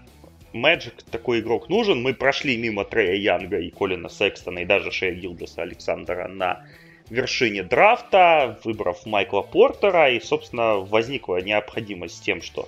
Magic 0.53 1.03
такой 1.09 1.39
игрок 1.39 1.69
нужен. 1.69 2.01
Мы 2.01 2.13
прошли 2.13 2.57
мимо 2.57 2.86
Трея 2.86 3.15
Янга 3.15 3.57
и 3.57 3.71
Колина 3.71 4.09
Секстона, 4.09 4.59
и 4.59 4.65
даже 4.65 4.91
Шея 4.91 5.13
Гилдеса 5.13 5.63
Александра 5.63 6.28
на 6.28 6.63
вершине 7.09 7.63
драфта, 7.63 8.59
выбрав 8.63 9.05
Майкла 9.05 9.41
Портера, 9.41 10.11
и, 10.11 10.19
собственно, 10.19 10.75
возникла 10.75 11.41
необходимость 11.41 12.23
тем, 12.23 12.41
что 12.41 12.67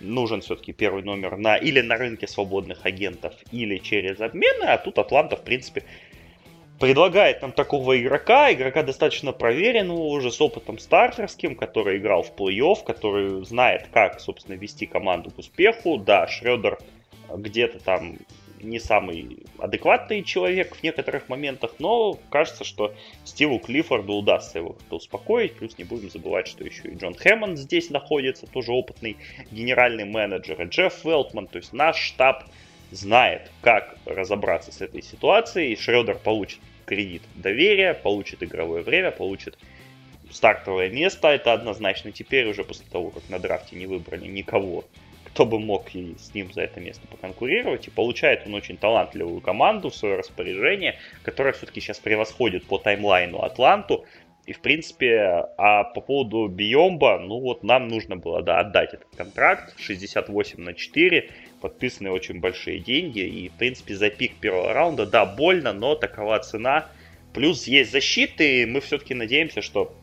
нужен 0.00 0.40
все-таки 0.40 0.72
первый 0.72 1.02
номер 1.02 1.36
на 1.36 1.56
или 1.56 1.80
на 1.80 1.96
рынке 1.96 2.26
свободных 2.26 2.84
агентов, 2.84 3.34
или 3.52 3.78
через 3.78 4.20
обмены, 4.20 4.64
а 4.64 4.78
тут 4.78 4.98
Атланта, 4.98 5.36
в 5.36 5.42
принципе, 5.42 5.84
предлагает 6.80 7.42
нам 7.42 7.52
такого 7.52 8.00
игрока, 8.00 8.52
игрока 8.52 8.82
достаточно 8.82 9.32
проверенного 9.32 10.02
уже 10.04 10.32
с 10.32 10.40
опытом 10.40 10.78
стартерским, 10.78 11.54
который 11.54 11.98
играл 11.98 12.22
в 12.22 12.32
плей-офф, 12.34 12.82
который 12.84 13.44
знает, 13.44 13.88
как, 13.92 14.18
собственно, 14.18 14.56
вести 14.56 14.86
команду 14.86 15.30
к 15.30 15.38
успеху. 15.38 15.98
Да, 15.98 16.26
Шредер 16.26 16.78
где-то 17.32 17.80
там 17.80 18.16
не 18.62 18.78
самый 18.78 19.38
адекватный 19.58 20.22
человек 20.22 20.74
в 20.74 20.82
некоторых 20.82 21.28
моментах, 21.28 21.74
но 21.78 22.18
кажется, 22.30 22.64
что 22.64 22.94
Стиву 23.24 23.58
Клиффорду 23.58 24.14
удастся 24.14 24.58
его 24.58 24.72
как-то 24.72 24.96
успокоить. 24.96 25.56
Плюс 25.56 25.76
не 25.76 25.84
будем 25.84 26.10
забывать, 26.10 26.48
что 26.48 26.64
еще 26.64 26.88
и 26.88 26.96
Джон 26.96 27.14
Хэммонд 27.14 27.58
здесь 27.58 27.90
находится, 27.90 28.46
тоже 28.46 28.72
опытный 28.72 29.18
генеральный 29.50 30.04
менеджер, 30.04 30.60
и 30.62 30.64
Джефф 30.64 31.04
Велтман, 31.04 31.46
то 31.46 31.58
есть 31.58 31.74
наш 31.74 31.98
штаб 31.98 32.44
знает, 32.90 33.50
как 33.60 33.96
разобраться 34.04 34.72
с 34.72 34.80
этой 34.80 35.02
ситуацией. 35.02 35.76
Шредер 35.76 36.18
получит 36.18 36.58
кредит 36.90 37.22
доверия, 37.36 37.94
получит 37.94 38.42
игровое 38.42 38.82
время, 38.82 39.12
получит 39.12 39.56
стартовое 40.30 40.90
место. 40.90 41.28
Это 41.28 41.52
однозначно 41.52 42.10
теперь 42.10 42.48
уже 42.48 42.64
после 42.64 42.84
того, 42.90 43.10
как 43.10 43.22
на 43.28 43.38
драфте 43.38 43.76
не 43.76 43.86
выбрали 43.86 44.26
никого 44.26 44.84
кто 45.32 45.46
бы 45.46 45.60
мог 45.60 45.94
и 45.94 46.16
с 46.18 46.34
ним 46.34 46.52
за 46.52 46.62
это 46.62 46.80
место 46.80 47.06
поконкурировать. 47.06 47.86
И 47.86 47.90
получает 47.90 48.46
он 48.46 48.54
очень 48.54 48.76
талантливую 48.76 49.40
команду 49.40 49.88
в 49.88 49.94
свое 49.94 50.16
распоряжение, 50.16 50.98
которая 51.22 51.52
все-таки 51.52 51.80
сейчас 51.80 52.00
превосходит 52.00 52.64
по 52.66 52.78
таймлайну 52.78 53.40
Атланту. 53.40 54.04
И, 54.46 54.52
в 54.52 54.60
принципе, 54.60 55.46
а 55.56 55.84
по 55.84 56.00
поводу 56.00 56.48
Биомба, 56.48 57.20
ну 57.20 57.38
вот 57.38 57.62
нам 57.62 57.86
нужно 57.86 58.16
было, 58.16 58.42
да, 58.42 58.58
отдать 58.58 58.94
этот 58.94 59.14
контракт, 59.16 59.74
68 59.78 60.60
на 60.60 60.74
4, 60.74 61.30
подписаны 61.60 62.10
очень 62.10 62.40
большие 62.40 62.78
деньги, 62.78 63.20
и, 63.20 63.48
в 63.48 63.52
принципе, 63.52 63.94
за 63.94 64.10
пик 64.10 64.36
первого 64.36 64.72
раунда, 64.72 65.06
да, 65.06 65.24
больно, 65.26 65.72
но 65.72 65.94
такова 65.94 66.38
цена. 66.40 66.88
Плюс 67.32 67.66
есть 67.66 67.92
защиты, 67.92 68.62
и 68.62 68.66
мы 68.66 68.80
все-таки 68.80 69.14
надеемся, 69.14 69.62
что 69.62 69.94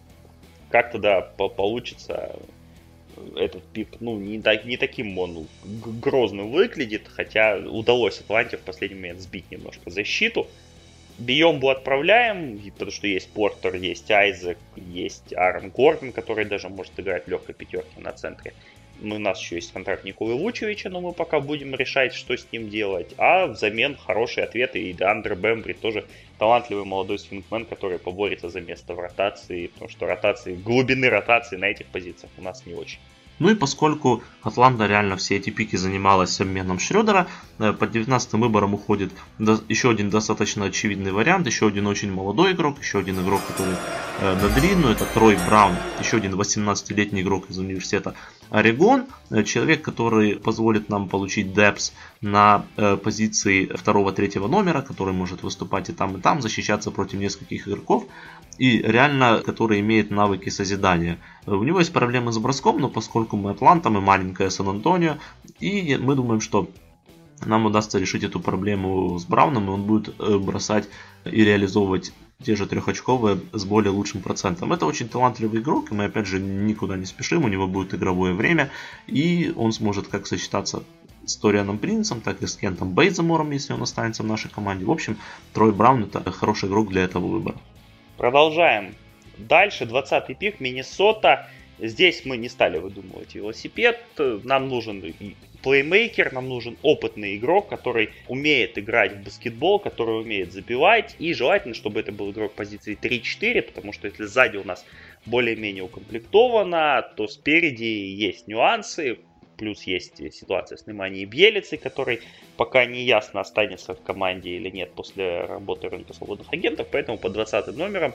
как-то, 0.70 0.98
да, 0.98 1.22
получится 1.22 2.36
этот 3.36 3.64
пик, 3.74 3.90
ну, 4.00 4.18
не, 4.18 4.42
так, 4.42 4.66
не 4.66 4.78
таким 4.78 5.18
он 5.18 5.48
грозным 6.02 6.52
выглядит, 6.52 7.08
хотя 7.08 7.58
удалось 7.58 8.20
Атланте 8.20 8.58
в 8.58 8.62
последний 8.62 8.96
момент 8.96 9.22
сбить 9.22 9.50
немножко 9.52 9.90
защиту. 9.90 10.48
Биомбу 11.18 11.70
отправляем, 11.70 12.60
потому 12.74 12.92
что 12.92 13.08
есть 13.08 13.30
Портер, 13.32 13.76
есть 13.76 14.10
Айзек, 14.12 14.60
есть 14.76 15.34
Аарон 15.34 15.72
Гордон, 15.72 16.12
который 16.12 16.46
даже 16.46 16.70
может 16.70 16.94
играть 17.00 17.26
в 17.26 17.28
легкой 17.28 17.56
пятерке 17.56 18.00
на 18.00 18.12
центре. 18.14 18.54
У 19.02 19.20
нас 19.20 19.40
еще 19.40 19.56
есть 19.56 19.74
контракт 19.74 20.04
Николы 20.04 20.34
Лучевича, 20.34 20.90
но 20.90 21.02
мы 21.02 21.14
пока 21.14 21.40
будем 21.40 21.76
решать, 21.76 22.14
что 22.14 22.36
с 22.36 22.48
ним 22.52 22.70
делать. 22.70 23.14
А 23.18 23.48
взамен 23.48 23.96
хорошие 23.96 24.46
ответы 24.46 24.80
и 24.80 25.02
Андре 25.02 25.36
Бэмбри 25.36 25.74
тоже 25.74 26.06
талантливый 26.40 26.86
молодой 26.86 27.20
свингмен, 27.20 27.66
который 27.66 28.00
поборется 28.00 28.50
за 28.50 28.62
место 28.62 28.94
в 28.94 29.00
ротации, 29.00 29.68
потому 29.68 29.90
что 29.90 30.08
ротации, 30.08 30.56
глубины 30.56 31.10
ротации 31.10 31.58
на 31.58 31.66
этих 31.66 31.88
позициях 31.88 32.32
у 32.38 32.42
нас 32.42 32.66
не 32.66 32.74
очень. 32.74 33.00
Ну 33.40 33.52
и 33.52 33.56
поскольку 33.56 34.24
Атланта 34.42 34.88
реально 34.88 35.16
все 35.16 35.36
эти 35.38 35.52
пики 35.52 35.76
занималась 35.76 36.42
обменом 36.42 36.80
Шредера, 36.80 37.28
э, 37.60 37.72
под 37.72 37.92
19 37.92 38.34
выбором 38.34 38.74
уходит 38.74 39.12
еще 39.70 39.92
один 39.92 40.10
достаточно 40.10 40.66
очевидный 40.66 41.12
вариант, 41.12 41.46
еще 41.46 41.68
один 41.68 41.86
очень 41.86 42.12
молодой 42.12 42.54
игрок, 42.54 42.80
еще 42.82 43.00
один 43.00 43.22
игрок, 43.22 43.42
который 43.46 43.76
э, 44.22 44.42
на 44.42 44.50
длинную, 44.50 44.96
это 44.96 45.06
Трой 45.06 45.38
Браун, 45.48 45.76
еще 46.00 46.18
один 46.18 46.34
18-летний 46.34 47.22
игрок 47.22 47.48
из 47.50 47.60
университета 47.60 48.16
Орегон, 48.50 49.06
э, 49.30 49.44
человек, 49.44 49.82
который 49.82 50.36
позволит 50.36 50.90
нам 50.90 51.10
получить 51.10 51.54
депс 51.54 51.94
на 52.22 52.66
позиции 53.04 53.66
второго-третьего 53.66 54.48
номера, 54.48 54.82
который 54.82 55.14
может 55.14 55.44
выступать 55.44 55.90
и 55.90 55.94
там, 55.94 56.18
и 56.18 56.22
там, 56.22 56.42
защищаться 56.42 56.92
против 56.92 57.20
нескольких 57.20 57.68
игроков, 57.68 58.06
и 58.58 58.80
реально, 58.80 59.42
который 59.46 59.80
имеет 59.82 60.10
навыки 60.10 60.50
созидания. 60.50 61.20
У 61.46 61.64
него 61.64 61.80
есть 61.80 61.94
проблемы 61.94 62.32
с 62.32 62.38
броском, 62.38 62.80
но 62.80 62.90
поскольку 62.90 63.38
мы 63.38 63.52
Атланта, 63.52 63.90
мы 63.90 64.02
маленькая 64.02 64.50
Сан-Антонио, 64.50 65.18
и 65.60 65.98
мы 65.98 66.16
думаем, 66.16 66.42
что 66.42 66.70
нам 67.46 67.66
удастся 67.66 68.00
решить 68.00 68.24
эту 68.24 68.40
проблему 68.40 69.18
с 69.20 69.26
Брауном, 69.26 69.68
и 69.68 69.70
он 69.70 69.84
будет 69.84 70.16
э, 70.20 70.38
бросать 70.38 70.90
и 71.26 71.44
реализовывать 71.44 72.14
те 72.44 72.56
же 72.56 72.68
трехочковые 72.68 73.40
с 73.52 73.66
более 73.66 73.92
лучшим 73.92 74.22
процентом. 74.22 74.72
Это 74.72 74.86
очень 74.86 75.10
талантливый 75.10 75.60
игрок, 75.60 75.92
и 75.92 75.96
мы 75.96 76.06
опять 76.06 76.28
же 76.28 76.40
никуда 76.40 76.96
не 76.96 77.06
спешим, 77.06 77.46
у 77.46 77.48
него 77.48 77.68
будет 77.68 77.94
игровое 77.94 78.34
время, 78.34 78.70
и 79.08 79.52
он 79.56 79.72
сможет 79.72 80.08
как 80.08 80.28
сочетаться 80.28 80.84
с 81.26 81.36
Торианом 81.36 81.78
Принцем, 81.78 82.22
так 82.22 82.42
и 82.42 82.48
с 82.48 82.56
Кентом 82.56 82.94
Бейзамором, 82.94 83.52
если 83.52 83.74
он 83.74 83.82
останется 83.82 84.24
в 84.24 84.28
нашей 84.28 84.50
команде. 84.50 84.86
В 84.86 84.92
общем, 84.92 85.18
Трой 85.54 85.72
Браун 85.72 86.04
это 86.04 86.32
хороший 86.32 86.70
игрок 86.70 86.90
для 86.90 87.04
этого 87.04 87.28
выбора. 87.28 87.58
Продолжаем. 88.18 88.96
Дальше 89.38 89.84
20-й 89.84 90.36
пик 90.36 90.60
Миннесота. 90.60 91.48
Здесь 91.80 92.26
мы 92.26 92.38
не 92.38 92.50
стали 92.50 92.78
выдумывать 92.78 93.36
велосипед. 93.36 94.00
Нам 94.18 94.68
нужен 94.68 95.14
плеймейкер, 95.62 96.34
нам 96.34 96.50
нужен 96.50 96.78
опытный 96.82 97.36
игрок, 97.36 97.70
который 97.70 98.12
умеет 98.28 98.78
играть 98.78 99.14
в 99.14 99.24
баскетбол, 99.24 99.80
который 99.80 100.22
умеет 100.22 100.54
забивать. 100.54 101.16
И 101.20 101.34
желательно, 101.34 101.74
чтобы 101.74 102.00
это 102.00 102.12
был 102.12 102.32
игрок 102.32 102.54
позиции 102.54 102.98
3-4, 103.00 103.62
потому 103.62 103.94
что 103.94 104.08
если 104.08 104.26
сзади 104.26 104.58
у 104.58 104.64
нас 104.64 104.86
более-менее 105.26 105.84
укомплектовано, 105.84 107.14
то 107.16 107.28
спереди 107.28 107.84
есть 107.84 108.48
нюансы. 108.48 109.20
Плюс 109.58 109.84
есть 109.84 110.18
ситуация 110.36 110.78
с 110.78 110.86
Неманией 110.86 111.26
Бьелицей, 111.26 111.80
который 111.80 112.22
пока 112.58 112.86
не 112.86 113.04
ясно, 113.04 113.42
останется 113.42 113.96
в 113.96 114.02
команде 114.04 114.52
или 114.52 114.70
нет 114.70 114.94
после 114.94 115.46
работы 115.46 115.90
рынка 115.90 116.14
свободных 116.14 116.54
агентов. 116.54 116.88
Поэтому 116.92 117.18
по 117.18 117.30
20 117.30 117.76
номерам 117.76 118.14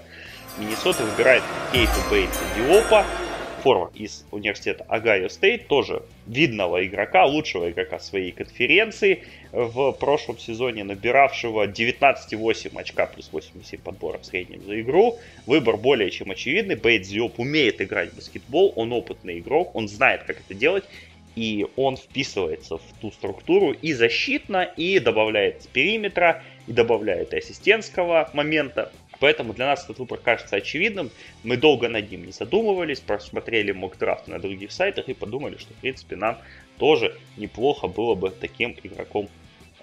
Миннесота 0.59 1.03
выбирает 1.03 1.43
Кейту 1.73 1.91
Бейтс-Диопа, 2.09 3.05
форвард 3.63 3.95
из 3.95 4.27
университета 4.33 4.85
Огайо 4.89 5.29
Стейт, 5.29 5.69
тоже 5.69 6.03
видного 6.27 6.85
игрока, 6.85 7.25
лучшего 7.25 7.71
игрока 7.71 7.99
своей 8.01 8.33
конференции, 8.33 9.23
в 9.53 9.93
прошлом 9.93 10.39
сезоне 10.39 10.83
набиравшего 10.85 11.67
19,8 11.67 12.79
очка 12.79 13.07
плюс 13.07 13.29
8,7 13.31 13.81
подборов 13.81 14.23
в 14.23 14.27
среднем 14.27 14.63
за 14.65 14.81
игру. 14.81 15.19
Выбор 15.47 15.77
более 15.77 16.11
чем 16.11 16.31
очевидный. 16.31 16.75
Бейт 16.75 17.03
Диоп 17.03 17.39
умеет 17.39 17.81
играть 17.81 18.13
в 18.13 18.17
баскетбол, 18.17 18.73
он 18.77 18.93
опытный 18.93 19.39
игрок, 19.39 19.75
он 19.75 19.89
знает, 19.89 20.25
как 20.25 20.41
это 20.41 20.55
делать, 20.55 20.85
и 21.37 21.67
он 21.77 21.97
вписывается 21.97 22.79
в 22.79 22.83
ту 23.01 23.11
структуру 23.11 23.73
и 23.73 23.93
защитно, 23.93 24.63
и 24.77 24.99
добавляет 24.99 25.69
периметра, 25.69 26.43
и 26.67 26.73
добавляет 26.73 27.33
ассистентского 27.33 28.29
момента. 28.33 28.93
Поэтому 29.23 29.55
для 29.55 29.67
нас 29.67 29.85
этот 29.85 30.01
выбор 30.01 30.19
кажется 30.19 30.57
очевидным. 30.57 31.13
Мы 31.45 31.57
долго 31.57 31.89
над 31.89 32.11
ним 32.11 32.27
не 32.27 32.33
задумывались, 32.33 32.99
просмотрели 32.99 33.71
мокдрафт 33.71 34.27
на 34.27 34.41
других 34.41 34.73
сайтах 34.73 35.09
и 35.09 35.15
подумали, 35.15 35.59
что 35.59 35.73
в 35.75 35.77
принципе 35.77 36.17
нам 36.17 36.39
тоже 36.77 37.17
неплохо 37.37 37.87
было 37.87 38.17
бы 38.17 38.31
таким 38.31 38.77
игроком 38.83 39.29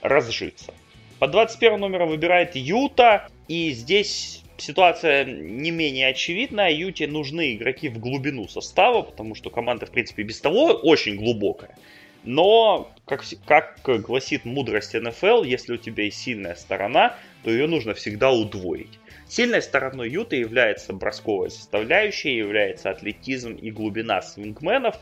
разжиться. 0.02 0.74
По 1.20 1.28
21 1.30 1.80
номеру 1.80 2.08
выбирает 2.08 2.58
Юта, 2.58 3.30
и 3.48 3.72
здесь 3.72 4.44
ситуация 4.58 5.24
не 5.24 5.72
менее 5.72 6.08
очевидная. 6.10 6.72
Юте 6.72 7.08
нужны 7.08 7.54
игроки 7.54 7.88
в 7.88 7.98
глубину 7.98 8.50
состава, 8.50 9.04
потому 9.04 9.36
что 9.36 9.50
команда, 9.50 9.86
в 9.86 9.92
принципе, 9.92 10.24
без 10.24 10.42
того 10.42 10.66
очень 10.66 11.16
глубокая. 11.16 11.78
Но, 12.26 12.92
как, 13.06 13.24
как 13.46 14.02
гласит 14.02 14.44
мудрость 14.44 14.96
НФЛ, 14.96 15.44
если 15.44 15.76
у 15.76 15.78
тебя 15.78 16.04
есть 16.04 16.20
сильная 16.20 16.56
сторона, 16.56 17.16
то 17.46 17.52
ее 17.52 17.68
нужно 17.68 17.94
всегда 17.94 18.32
удвоить. 18.32 19.00
Сильной 19.30 19.62
стороной 19.62 20.10
Юта 20.10 20.36
является 20.36 20.92
бросковая 20.92 21.50
составляющая, 21.50 22.36
является 22.36 22.90
атлетизм 22.90 23.54
и 23.54 23.70
глубина 23.70 24.24
свингменов 24.24 25.00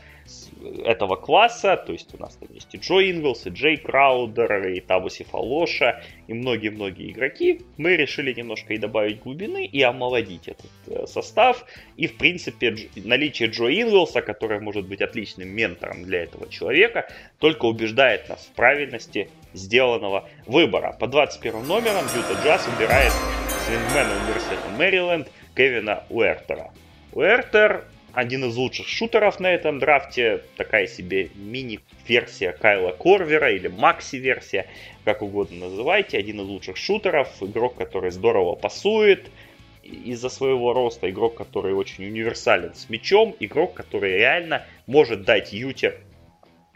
этого 0.84 1.16
класса. 1.16 1.82
То 1.86 1.92
есть 1.92 2.14
у 2.14 2.18
нас 2.18 2.36
там 2.36 2.48
есть 2.52 2.74
и 2.74 2.76
Джо 2.76 3.00
Инглс, 3.00 3.46
и 3.46 3.50
Джей 3.50 3.78
Краудер, 3.78 4.68
и 4.68 4.80
Табуси 4.80 5.24
Фалоша, 5.24 6.02
и 6.26 6.34
многие-многие 6.34 7.10
игроки. 7.10 7.62
Мы 7.78 7.96
решили 7.96 8.34
немножко 8.34 8.74
и 8.74 8.76
добавить 8.76 9.20
глубины, 9.20 9.64
и 9.64 9.80
омолодить 9.80 10.48
этот 10.48 10.70
э, 10.88 11.06
состав. 11.06 11.64
И, 11.96 12.06
в 12.06 12.18
принципе, 12.18 12.76
наличие 12.96 13.48
Джо 13.48 13.68
Инглса, 13.68 14.20
который 14.20 14.60
может 14.60 14.86
быть 14.86 15.00
отличным 15.00 15.48
ментором 15.48 16.04
для 16.04 16.24
этого 16.24 16.50
человека, 16.50 17.08
только 17.38 17.64
убеждает 17.64 18.28
нас 18.28 18.44
в 18.44 18.54
правильности 18.54 19.30
сделанного 19.52 20.28
выбора. 20.46 20.96
По 20.98 21.06
21 21.06 21.66
номерам 21.66 22.04
Юта 22.14 22.40
Джаз 22.42 22.66
выбирает 22.68 23.12
свингмена 23.66 24.10
университета 24.24 24.68
Мэриленд 24.76 25.28
Кевина 25.54 26.04
Уэртера. 26.08 26.70
Уэртер 27.12 27.84
один 28.12 28.44
из 28.46 28.56
лучших 28.56 28.88
шутеров 28.88 29.38
на 29.38 29.46
этом 29.46 29.78
драфте, 29.78 30.42
такая 30.56 30.86
себе 30.86 31.30
мини-версия 31.34 32.52
Кайла 32.52 32.90
Корвера 32.90 33.52
или 33.52 33.68
макси-версия, 33.68 34.66
как 35.04 35.22
угодно 35.22 35.68
называйте, 35.68 36.18
один 36.18 36.40
из 36.40 36.46
лучших 36.46 36.76
шутеров, 36.76 37.28
игрок, 37.40 37.76
который 37.76 38.10
здорово 38.10 38.54
пасует, 38.54 39.30
из-за 39.82 40.28
своего 40.28 40.72
роста, 40.72 41.08
игрок, 41.08 41.36
который 41.36 41.72
очень 41.72 42.04
универсален 42.06 42.74
с 42.74 42.90
мячом, 42.90 43.34
игрок, 43.40 43.74
который 43.74 44.12
реально 44.12 44.66
может 44.86 45.22
дать 45.22 45.52
Юте 45.52 45.98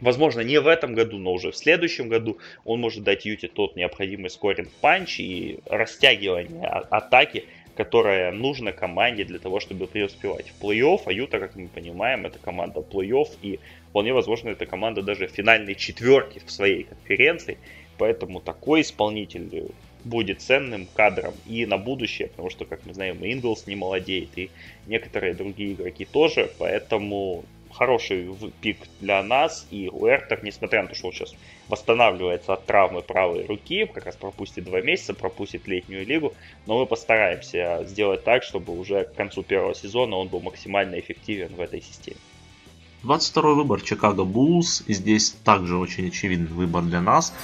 Возможно, 0.02 0.40
не 0.40 0.60
в 0.60 0.66
этом 0.66 0.94
году, 0.94 1.18
но 1.18 1.32
уже 1.32 1.52
в 1.52 1.56
следующем 1.56 2.08
году 2.08 2.38
он 2.64 2.80
может 2.80 3.04
дать 3.04 3.24
Юте 3.24 3.46
тот 3.46 3.76
необходимый 3.76 4.30
скоринг 4.30 4.68
панч 4.80 5.20
и 5.20 5.60
растягивание 5.66 6.66
а, 6.66 6.80
атаки, 6.90 7.44
которое 7.76 8.32
нужно 8.32 8.72
команде 8.72 9.24
для 9.24 9.38
того, 9.38 9.60
чтобы 9.60 9.86
преуспевать 9.86 10.46
в 10.48 10.60
плей-офф. 10.60 11.02
А 11.06 11.12
Юта, 11.12 11.38
как 11.38 11.54
мы 11.54 11.68
понимаем, 11.68 12.26
это 12.26 12.40
команда 12.40 12.80
плей-офф 12.80 13.28
и 13.42 13.60
вполне 13.90 14.12
возможно, 14.12 14.48
это 14.48 14.66
команда 14.66 15.02
даже 15.02 15.28
финальной 15.28 15.76
четверки 15.76 16.42
в 16.44 16.50
своей 16.50 16.82
конференции. 16.82 17.56
Поэтому 17.96 18.40
такой 18.40 18.80
исполнитель 18.80 19.70
будет 20.02 20.42
ценным 20.42 20.88
кадром 20.94 21.34
и 21.46 21.64
на 21.64 21.78
будущее, 21.78 22.26
потому 22.26 22.50
что, 22.50 22.64
как 22.64 22.84
мы 22.86 22.92
знаем, 22.92 23.24
и 23.24 23.32
Инглс 23.32 23.68
не 23.68 23.76
молодеет, 23.76 24.30
и 24.34 24.50
некоторые 24.88 25.34
другие 25.34 25.74
игроки 25.74 26.04
тоже, 26.04 26.50
поэтому 26.58 27.44
хороший 27.72 28.34
пик 28.60 28.78
для 29.00 29.22
нас. 29.22 29.66
И 29.70 29.88
Уэртер, 29.88 30.44
несмотря 30.44 30.82
на 30.82 30.88
то, 30.88 30.94
что 30.94 31.08
он 31.08 31.12
сейчас 31.12 31.34
восстанавливается 31.68 32.52
от 32.54 32.66
травмы 32.66 33.02
правой 33.02 33.46
руки, 33.46 33.86
как 33.86 34.06
раз 34.06 34.16
пропустит 34.16 34.64
два 34.64 34.80
месяца, 34.80 35.14
пропустит 35.14 35.66
летнюю 35.66 36.06
лигу, 36.06 36.34
но 36.66 36.78
мы 36.78 36.86
постараемся 36.86 37.84
сделать 37.84 38.24
так, 38.24 38.42
чтобы 38.42 38.78
уже 38.78 39.04
к 39.04 39.14
концу 39.14 39.42
первого 39.42 39.74
сезона 39.74 40.16
он 40.16 40.28
был 40.28 40.40
максимально 40.40 40.98
эффективен 40.98 41.54
в 41.54 41.60
этой 41.60 41.80
системе. 41.80 42.18
22 43.02 43.54
выбор 43.54 43.80
Чикаго 43.80 44.24
Буллс. 44.24 44.84
Здесь 44.86 45.32
также 45.44 45.76
очень 45.76 46.08
очевидный 46.08 46.46
выбор 46.46 46.82
для 46.82 47.00
нас. 47.00 47.34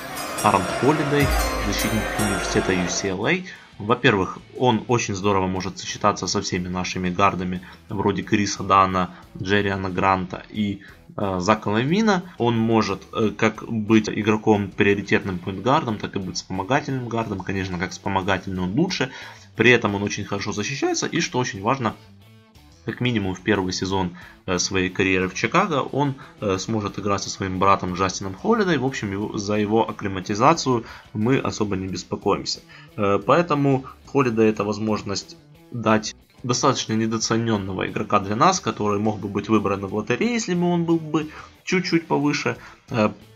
Аарон 0.45 0.63
Холидей, 0.81 1.27
защитник 1.67 2.03
университета 2.21 2.73
UCLA. 2.73 3.45
Во-первых, 3.79 4.39
он 4.57 4.85
очень 4.89 5.15
здорово 5.15 5.47
может 5.47 5.79
сочетаться 5.79 6.27
со 6.27 6.43
всеми 6.43 6.67
нашими 6.67 7.11
гардами, 7.11 7.61
вроде 7.89 8.23
Криса 8.23 8.65
Дана, 8.65 9.15
Джерриана 9.41 9.89
Гранта 9.89 10.43
и 10.51 10.83
э, 11.17 11.37
Зака 11.39 11.71
Лавина. 11.71 12.25
Он 12.39 12.59
может 12.59 13.03
э, 13.13 13.31
как 13.31 13.65
быть 13.71 14.09
игроком 14.09 14.71
приоритетным 14.73 15.39
поинтгардом, 15.39 15.99
так 15.99 16.17
и 16.17 16.19
быть 16.19 16.37
вспомогательным 16.37 17.09
гардом. 17.09 17.41
Конечно, 17.41 17.79
как 17.79 17.93
вспомогательный 17.93 18.63
он 18.63 18.73
лучше. 18.73 19.11
При 19.55 19.71
этом 19.71 19.95
он 19.95 20.03
очень 20.03 20.25
хорошо 20.25 20.53
защищается 20.53 21.07
и, 21.07 21.21
что 21.21 21.39
очень 21.39 21.63
важно, 21.63 21.95
как 22.89 23.03
минимум 23.03 23.35
в 23.35 23.43
первый 23.43 23.75
сезон 23.75 24.17
э, 24.47 24.59
своей 24.59 24.89
карьеры 24.89 25.29
в 25.29 25.35
Чикаго, 25.35 25.83
он 25.83 26.15
э, 26.41 26.57
сможет 26.57 26.99
играть 26.99 27.23
со 27.23 27.29
своим 27.29 27.59
братом 27.59 27.93
Джастином 27.93 28.35
Холлидой. 28.35 28.79
В 28.79 28.87
общем, 28.87 29.39
за 29.39 29.57
его 29.57 29.87
акклиматизацию 29.87 30.85
мы 31.13 31.37
особо 31.39 31.77
не 31.77 31.87
беспокоимся. 31.87 32.61
Поэтому 32.97 33.85
Холлида 34.07 34.43
это 34.43 34.65
возможность 34.65 35.37
дать 35.71 36.17
достаточно 36.43 36.95
недооцененного 36.95 37.89
игрока 37.89 38.21
для 38.21 38.37
нас, 38.37 38.59
который 38.59 38.99
мог 38.99 39.21
бы 39.21 39.29
быть 39.29 39.51
выбран 39.51 39.85
в 39.87 39.95
лотерее, 39.95 40.33
если 40.33 40.55
бы 40.55 40.65
он 40.65 40.85
был 40.85 40.99
бы 40.99 41.29
чуть-чуть 41.65 42.07
повыше. 42.07 42.57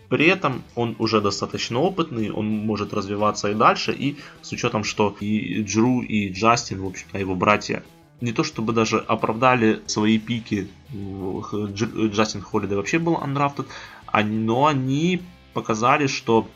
При 0.09 0.27
этом 0.27 0.63
он 0.75 0.97
уже 0.99 1.21
достаточно 1.21 1.79
опытный, 1.79 2.31
он 2.31 2.47
может 2.47 2.95
развиваться 2.95 3.51
и 3.51 3.55
дальше, 3.55 3.93
и 3.93 4.17
с 4.41 4.53
учетом, 4.53 4.85
что 4.85 5.15
и 5.21 5.63
Джру, 5.63 6.01
и 6.01 6.31
Джастин, 6.31 6.81
в 6.81 6.87
общем-то, 6.87 7.19
его 7.19 7.35
братья, 7.35 7.83
не 8.23 8.33
то 8.33 8.45
чтобы 8.45 8.73
даже 8.73 8.99
оправдали 8.99 9.83
свои 9.87 10.19
пики, 10.19 10.69
Джастин 10.93 12.41
Холлидей 12.41 12.77
вообще 12.77 12.99
был 12.99 13.17
undrafted, 13.17 13.67
но 14.25 14.67
они 14.67 15.21
показали, 15.53 16.07
что 16.07 16.49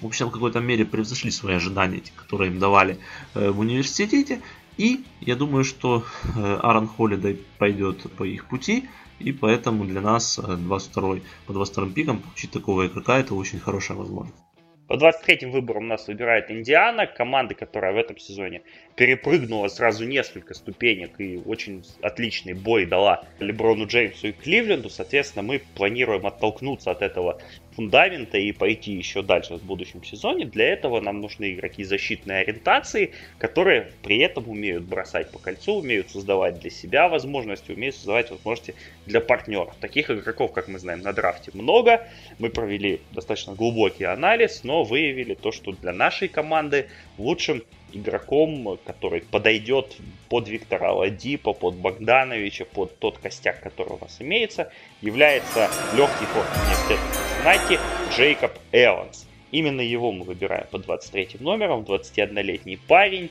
в 0.00 0.06
общем, 0.06 0.28
в 0.28 0.32
какой-то 0.32 0.60
мере 0.60 0.84
превзошли 0.84 1.30
свои 1.30 1.54
ожидания, 1.54 2.02
которые 2.16 2.50
им 2.50 2.58
давали 2.58 2.98
э, 3.34 3.50
в 3.50 3.60
университете. 3.60 4.40
И 4.76 5.04
я 5.20 5.36
думаю, 5.36 5.62
что 5.62 6.02
э, 6.36 6.58
Аарон 6.60 6.88
Холлидей 6.88 7.38
пойдет 7.58 8.10
по 8.16 8.24
их 8.24 8.48
пути. 8.48 8.88
И 9.20 9.30
поэтому 9.30 9.84
для 9.84 10.00
нас 10.00 10.40
22 10.40 11.16
э, 11.16 11.20
по 11.46 11.52
22 11.52 11.90
пикам 11.90 12.18
получить 12.18 12.50
такого 12.50 12.86
игрока 12.88 13.18
это 13.18 13.34
очень 13.34 13.60
хорошая 13.60 13.96
возможность. 13.96 14.42
По 14.88 14.94
23-м 14.94 15.52
выборам 15.52 15.86
нас 15.86 16.08
выбирает 16.08 16.50
Индиана, 16.50 17.06
команда, 17.06 17.54
которая 17.54 17.92
в 17.92 17.96
этом 17.96 18.18
сезоне 18.18 18.62
перепрыгнула 18.96 19.68
сразу 19.68 20.04
несколько 20.04 20.54
ступенек 20.54 21.18
и 21.18 21.38
очень 21.44 21.84
отличный 22.02 22.52
бой 22.52 22.86
дала 22.86 23.24
Леброну 23.38 23.86
Джеймсу 23.86 24.28
и 24.28 24.32
Кливленду. 24.32 24.90
Соответственно, 24.90 25.42
мы 25.42 25.62
планируем 25.74 26.26
оттолкнуться 26.26 26.90
от 26.90 27.02
этого 27.02 27.40
фундамента 27.74 28.36
и 28.36 28.52
пойти 28.52 28.92
еще 28.92 29.22
дальше 29.22 29.54
в 29.54 29.62
будущем 29.64 30.04
сезоне. 30.04 30.44
Для 30.44 30.68
этого 30.68 31.00
нам 31.00 31.20
нужны 31.20 31.52
игроки 31.54 31.84
защитной 31.84 32.42
ориентации, 32.42 33.12
которые 33.38 33.92
при 34.02 34.18
этом 34.18 34.48
умеют 34.48 34.84
бросать 34.84 35.30
по 35.30 35.38
кольцу, 35.38 35.76
умеют 35.76 36.10
создавать 36.10 36.60
для 36.60 36.70
себя 36.70 37.08
возможности, 37.08 37.72
умеют 37.72 37.96
создавать 37.96 38.30
возможности 38.30 38.74
для 39.06 39.20
партнеров. 39.20 39.74
Таких 39.80 40.10
игроков, 40.10 40.52
как 40.52 40.68
мы 40.68 40.78
знаем, 40.78 41.00
на 41.00 41.12
драфте 41.12 41.50
много. 41.54 42.06
Мы 42.38 42.50
провели 42.50 43.00
достаточно 43.12 43.54
глубокий 43.54 44.04
анализ, 44.04 44.64
но 44.64 44.84
выявили 44.84 45.34
то, 45.34 45.50
что 45.50 45.72
для 45.72 45.92
нашей 45.92 46.28
команды 46.28 46.88
лучшим 47.16 47.62
игроком, 47.92 48.78
который 48.84 49.22
подойдет 49.22 49.96
под 50.28 50.48
Виктора 50.48 50.92
Ладипа, 50.92 51.52
под 51.52 51.76
Богдановича, 51.76 52.64
под 52.64 52.98
тот 52.98 53.18
костяк, 53.18 53.60
который 53.60 53.94
у 53.94 53.98
нас 53.98 54.16
имеется, 54.20 54.72
является 55.00 55.70
легкий 55.96 56.26
ход 56.26 56.44
университета 56.64 57.02
Цинциннати 57.42 57.78
Джейкоб 58.10 58.52
Эванс. 58.72 59.26
Именно 59.50 59.80
его 59.80 60.12
мы 60.12 60.24
выбираем 60.24 60.66
под 60.70 60.82
23 60.82 61.38
номером, 61.40 61.82
21-летний 61.82 62.76
парень, 62.76 63.30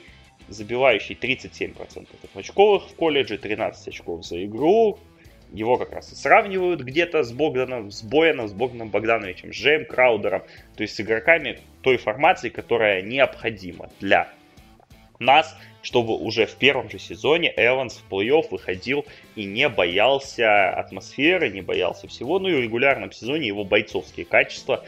забивающий 0.49 1.15
37% 1.15 2.07
очковых 2.35 2.89
в 2.89 2.95
колледже, 2.95 3.37
13 3.37 3.87
очков 3.87 4.25
за 4.25 4.43
игру. 4.45 4.99
Его 5.53 5.77
как 5.77 5.91
раз 5.91 6.11
и 6.11 6.15
сравнивают 6.15 6.81
где-то 6.81 7.23
с 7.23 7.31
Богданом, 7.31 7.91
с 7.91 8.03
Бояном, 8.03 8.47
с 8.47 8.53
Богданом 8.53 8.89
Богдановичем, 8.89 9.53
с 9.53 9.55
Джейм 9.55 9.85
Краудером, 9.85 10.43
то 10.75 10.83
есть 10.83 10.95
с 10.95 11.01
игроками 11.01 11.59
той 11.81 11.97
формации, 11.97 12.49
которая 12.49 13.01
необходима 13.01 13.89
для 13.99 14.29
нас, 15.21 15.55
чтобы 15.81 16.17
уже 16.17 16.45
в 16.45 16.55
первом 16.55 16.89
же 16.89 16.99
сезоне 16.99 17.53
Эванс 17.55 17.97
в 17.97 18.11
плей-офф 18.11 18.47
выходил 18.51 19.05
и 19.35 19.45
не 19.45 19.69
боялся 19.69 20.69
атмосферы, 20.71 21.49
не 21.49 21.61
боялся 21.61 22.07
всего. 22.07 22.39
Ну 22.39 22.49
и 22.49 22.55
в 22.55 22.59
регулярном 22.59 23.11
сезоне 23.11 23.47
его 23.47 23.63
бойцовские 23.63 24.25
качества, 24.25 24.83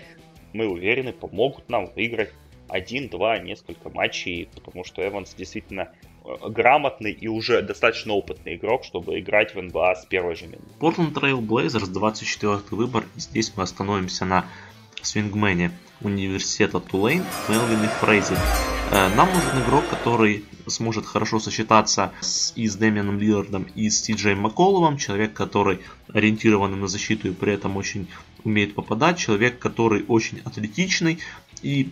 мы 0.54 0.68
уверены, 0.68 1.14
помогут 1.14 1.70
нам 1.70 1.88
выиграть 1.96 2.30
один-два, 2.68 3.40
несколько 3.40 3.90
матчей, 3.90 4.50
потому 4.54 4.84
что 4.84 5.08
Эванс 5.08 5.34
действительно 5.36 5.90
э, 6.26 6.50
грамотный 6.50 7.12
и 7.12 7.28
уже 7.28 7.62
достаточно 7.62 8.14
опытный 8.14 8.56
игрок, 8.56 8.84
чтобы 8.84 9.20
играть 9.20 9.54
в 9.54 9.62
НБА 9.62 9.96
с 9.96 10.06
первой 10.06 10.36
же 10.36 10.46
минуты. 10.46 10.64
Portland 10.80 11.14
Trail 11.14 11.40
Blazers 11.40 11.92
24 11.92 12.60
выбор. 12.72 13.04
Здесь 13.16 13.54
мы 13.56 13.64
остановимся 13.64 14.26
на 14.26 14.46
свингмене 15.02 15.72
университета 16.02 16.80
Тулейн 16.80 17.24
Мелвин 17.50 17.84
и 17.84 17.88
Фрейзи. 17.88 18.36
Э, 18.96 19.10
нам 19.16 19.28
нужен 19.34 19.64
игрок, 19.64 19.90
который 19.90 20.46
сможет 20.68 21.08
хорошо 21.08 21.40
сочетаться 21.40 22.14
с, 22.22 22.54
и 22.56 22.68
с 22.68 22.76
Дэмианом 22.76 23.18
Лиллардом, 23.18 23.64
и 23.74 23.90
с 23.90 24.04
Ти 24.04 24.14
Джей 24.14 24.36
Макколовым. 24.36 24.98
Человек, 24.98 25.34
который 25.34 25.80
ориентирован 26.14 26.80
на 26.80 26.88
защиту 26.88 27.30
и 27.30 27.32
при 27.32 27.54
этом 27.54 27.76
очень 27.76 28.08
умеет 28.44 28.76
попадать. 28.76 29.18
Человек, 29.18 29.58
который 29.58 30.06
очень 30.08 30.42
атлетичный 30.46 31.18
и 31.64 31.90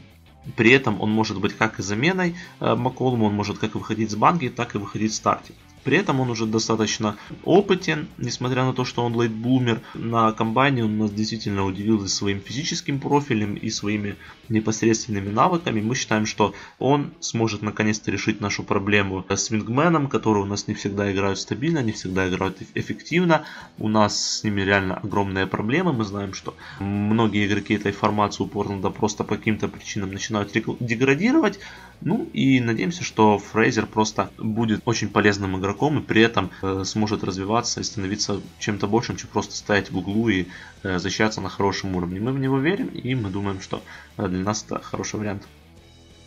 при 0.56 0.72
этом 0.74 1.02
он 1.02 1.10
может 1.12 1.40
быть 1.40 1.58
как 1.58 1.80
и 1.80 1.84
заменой 1.84 2.36
э, 2.60 2.76
Макколуму, 2.76 3.26
он 3.26 3.34
может 3.34 3.58
как 3.58 3.74
и 3.74 3.80
выходить 3.80 4.12
с 4.12 4.16
банки, 4.16 4.50
так 4.50 4.76
и 4.76 4.78
выходить 4.78 5.12
в 5.12 5.16
старте. 5.16 5.56
При 5.84 5.98
этом 5.98 6.20
он 6.20 6.30
уже 6.30 6.46
достаточно 6.46 7.18
опытен, 7.44 8.08
несмотря 8.18 8.64
на 8.66 8.74
то, 8.74 8.86
что 8.86 9.04
он 9.04 9.16
лейтблумер 9.20 9.82
на 9.96 10.32
комбайне, 10.32 10.86
он 10.86 10.98
нас 10.98 11.12
действительно 11.12 11.66
удивил 11.66 12.04
и 12.04 12.08
своим 12.08 12.40
физическим 12.40 13.00
профилем, 13.00 13.56
и 13.56 13.70
своими 13.70 14.16
непосредственными 14.50 15.30
навыками. 15.30 15.82
Мы 15.82 15.96
считаем, 15.96 16.26
что 16.26 16.54
он 16.78 17.12
сможет 17.20 17.62
наконец-то 17.62 18.12
решить 18.12 18.42
нашу 18.42 18.64
проблему 18.64 19.26
с 19.28 19.50
вингменом, 19.50 20.08
которые 20.08 20.44
у 20.44 20.48
нас 20.48 20.68
не 20.68 20.76
всегда 20.76 21.12
играют 21.12 21.40
стабильно, 21.40 21.80
не 21.80 21.92
всегда 21.92 22.30
играют 22.30 22.58
эффективно. 22.76 23.46
У 23.80 23.88
нас 23.88 24.38
с 24.38 24.44
ними 24.44 24.62
реально 24.62 24.96
огромные 24.96 25.48
проблемы. 25.48 25.94
Мы 25.94 26.04
знаем, 26.04 26.34
что 26.34 26.56
многие 26.80 27.48
игроки 27.48 27.74
этой 27.74 27.92
формации 27.92 28.44
у 28.44 28.48
Портленда 28.48 28.90
просто 28.90 29.24
по 29.24 29.36
каким-то 29.36 29.68
причинам 29.68 30.12
начинают 30.12 30.52
деградировать. 30.80 31.60
Ну 32.02 32.28
и 32.34 32.60
надеемся, 32.60 33.04
что 33.04 33.38
Фрейзер 33.38 33.86
просто 33.86 34.32
будет 34.38 34.82
очень 34.86 35.10
полезным 35.10 35.58
игроком 35.58 35.71
и 35.74 36.02
при 36.02 36.22
этом 36.22 36.52
э, 36.62 36.84
сможет 36.86 37.24
развиваться 37.24 37.80
и 37.80 37.84
становиться 37.84 38.42
чем-то 38.60 38.88
большим, 38.88 39.18
чем 39.18 39.30
просто 39.30 39.56
стоять 39.56 39.92
в 39.92 39.98
углу 39.98 40.30
и 40.30 40.46
э, 40.84 41.00
защищаться 41.00 41.42
на 41.42 41.50
хорошем 41.50 41.96
уровне. 41.96 42.20
Мы 42.20 42.32
в 42.32 42.40
него 42.40 42.58
верим 42.58 42.88
и 42.88 43.16
мы 43.16 43.30
думаем, 43.30 43.62
что 43.62 43.82
э, 44.18 44.28
для 44.28 44.44
нас 44.44 44.64
это 44.64 44.82
хороший 44.82 45.20
вариант. 45.20 45.48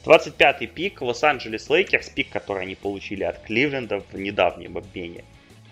25-й 0.04 0.66
пик 0.66 1.00
Лос-Анджелес 1.00 1.70
Лейкерс, 1.70 2.10
пик, 2.10 2.28
который 2.30 2.62
они 2.62 2.74
получили 2.74 3.24
от 3.24 3.40
Кливленда 3.40 4.02
в 4.12 4.14
недавнем 4.14 4.76
обмене 4.76 5.24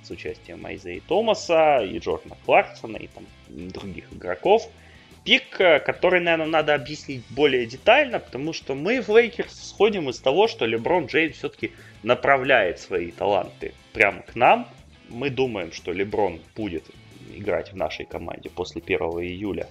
с 0.03 0.11
участием 0.11 0.65
Айзея 0.65 1.01
Томаса 1.07 1.85
и 1.85 1.99
Джордана 1.99 2.37
Кларксона 2.45 2.97
и 2.97 3.09
там 3.09 3.25
других 3.49 4.13
игроков– 4.13 4.69
пик, 5.25 5.61
э, 5.61 5.81
который, 5.81 6.21
наверное, 6.21 6.47
надо 6.47 6.75
объяснить 6.75 7.23
более 7.31 7.67
детально, 7.67 8.19
потому 8.19 8.53
что 8.53 8.75
мы 8.75 9.01
в 9.01 9.09
Лейкерс 9.09 9.71
исходим 9.71 10.09
из 10.09 10.19
того, 10.19 10.49
что 10.49 10.67
Леброн 10.67 11.07
Джеймс 11.07 11.37
все-таки 11.37 11.73
направляет 12.03 12.81
свои 12.81 13.11
таланты 13.11 13.73
прямо 13.93 14.23
к 14.23 14.35
нам. 14.35 14.69
Мы 15.09 15.31
думаем, 15.31 15.73
что 15.73 15.93
Леброн 15.93 16.41
будет 16.57 16.85
играть 17.35 17.73
в 17.73 17.77
нашей 17.77 18.05
команде 18.05 18.51
после 18.51 18.83
1 18.83 18.99
июля 18.99 19.69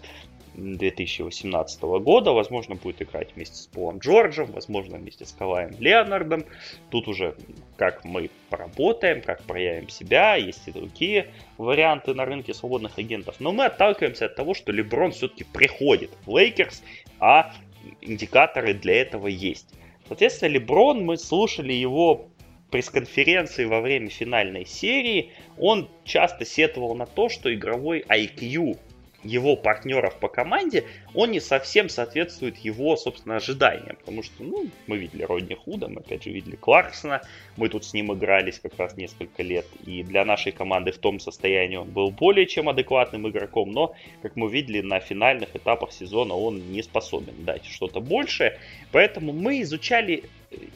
2018 0.56 1.82
года. 1.82 2.32
Возможно, 2.32 2.76
будет 2.76 3.02
играть 3.02 3.36
вместе 3.36 3.56
с 3.56 3.68
Полом 3.68 3.99
Джорджем, 3.99 4.52
возможно, 4.52 4.97
вместе 4.97 5.26
с 5.26 5.32
Каваем 5.32 5.76
Леонардом. 5.80 6.45
Тут 6.89 7.08
уже 7.08 7.36
как 7.78 8.04
мы 8.04 8.30
поработаем, 8.49 9.22
как 9.22 9.43
проявим 9.43 9.89
себя, 9.89 10.36
есть 10.36 10.68
и 10.68 10.72
другие 10.72 11.34
варианты 11.58 12.14
на 12.14 12.26
рынке 12.26 12.54
свободных 12.54 12.97
агентов. 12.97 13.36
Но 13.39 13.52
мы 13.52 13.66
отталкиваемся 13.66 14.26
от 14.26 14.36
того, 14.36 14.54
что 14.54 14.72
Леброн 14.72 15.12
все-таки 15.12 15.43
приходит 15.43 16.12
в 16.26 16.38
Лейкерс, 16.38 16.84
а 17.20 17.54
индикаторы 18.02 18.74
для 18.74 19.02
этого 19.02 19.28
есть. 19.28 19.74
Соответственно, 20.08 20.49
Леброн, 20.49 21.06
мы 21.06 21.18
слушали 21.18 21.74
его 21.74 22.28
пресс-конференции 22.70 23.66
во 23.66 23.82
время 23.82 24.10
финальной 24.10 24.66
серии, 24.66 25.32
он 25.58 25.89
часто 26.06 26.45
сетовал 26.45 26.95
на 26.95 27.06
то, 27.06 27.30
что 27.30 27.54
игровой 27.54 28.04
IQ 28.08 28.78
его 29.24 29.55
партнеров 29.55 30.17
по 30.19 30.28
команде, 30.28 30.86
он 31.13 31.32
не 31.32 31.39
совсем 31.39 31.89
соответствует 31.89 32.57
его, 32.57 32.95
собственно, 32.95 33.36
ожиданиям. 33.36 33.95
Потому 33.97 34.24
что, 34.24 34.43
ну, 34.43 34.67
мы 34.88 34.97
видели 34.97 35.24
Родни 35.24 35.55
Худа, 35.55 35.88
мы 35.88 36.01
опять 36.01 36.24
же 36.24 36.32
видели 36.32 36.55
Кларксона, 36.55 37.22
мы 37.57 37.69
тут 37.69 37.86
с 37.86 37.93
ним 37.93 38.13
игрались 38.13 38.59
как 38.59 38.78
раз 38.78 38.97
несколько 38.97 39.43
лет, 39.43 39.65
и 39.86 40.03
для 40.03 40.26
нашей 40.26 40.51
команды 40.51 40.91
в 40.91 40.97
том 40.97 41.19
состоянии 41.19 41.76
он 41.76 41.89
был 41.89 42.11
более 42.11 42.45
чем 42.45 42.69
адекватным 42.69 43.28
игроком, 43.30 43.72
но, 43.72 43.95
как 44.22 44.36
мы 44.36 44.49
видели, 44.49 44.82
на 44.82 44.99
финальных 44.99 45.55
этапах 45.55 45.91
сезона 45.91 46.34
он 46.34 46.72
не 46.72 46.82
способен 46.82 47.45
дать 47.45 47.65
что-то 47.65 47.99
большее. 47.99 48.59
Поэтому 48.91 49.34
мы 49.34 49.61
изучали 49.61 50.24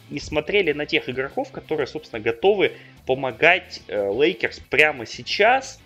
и 0.09 0.19
смотрели 0.19 0.71
на 0.71 0.85
тех 0.85 1.09
игроков, 1.09 1.51
которые, 1.51 1.87
собственно, 1.87 2.21
готовы 2.21 2.73
помогать 3.05 3.81
Лейкерс 3.87 4.59
прямо 4.69 5.05
сейчас, 5.05 5.81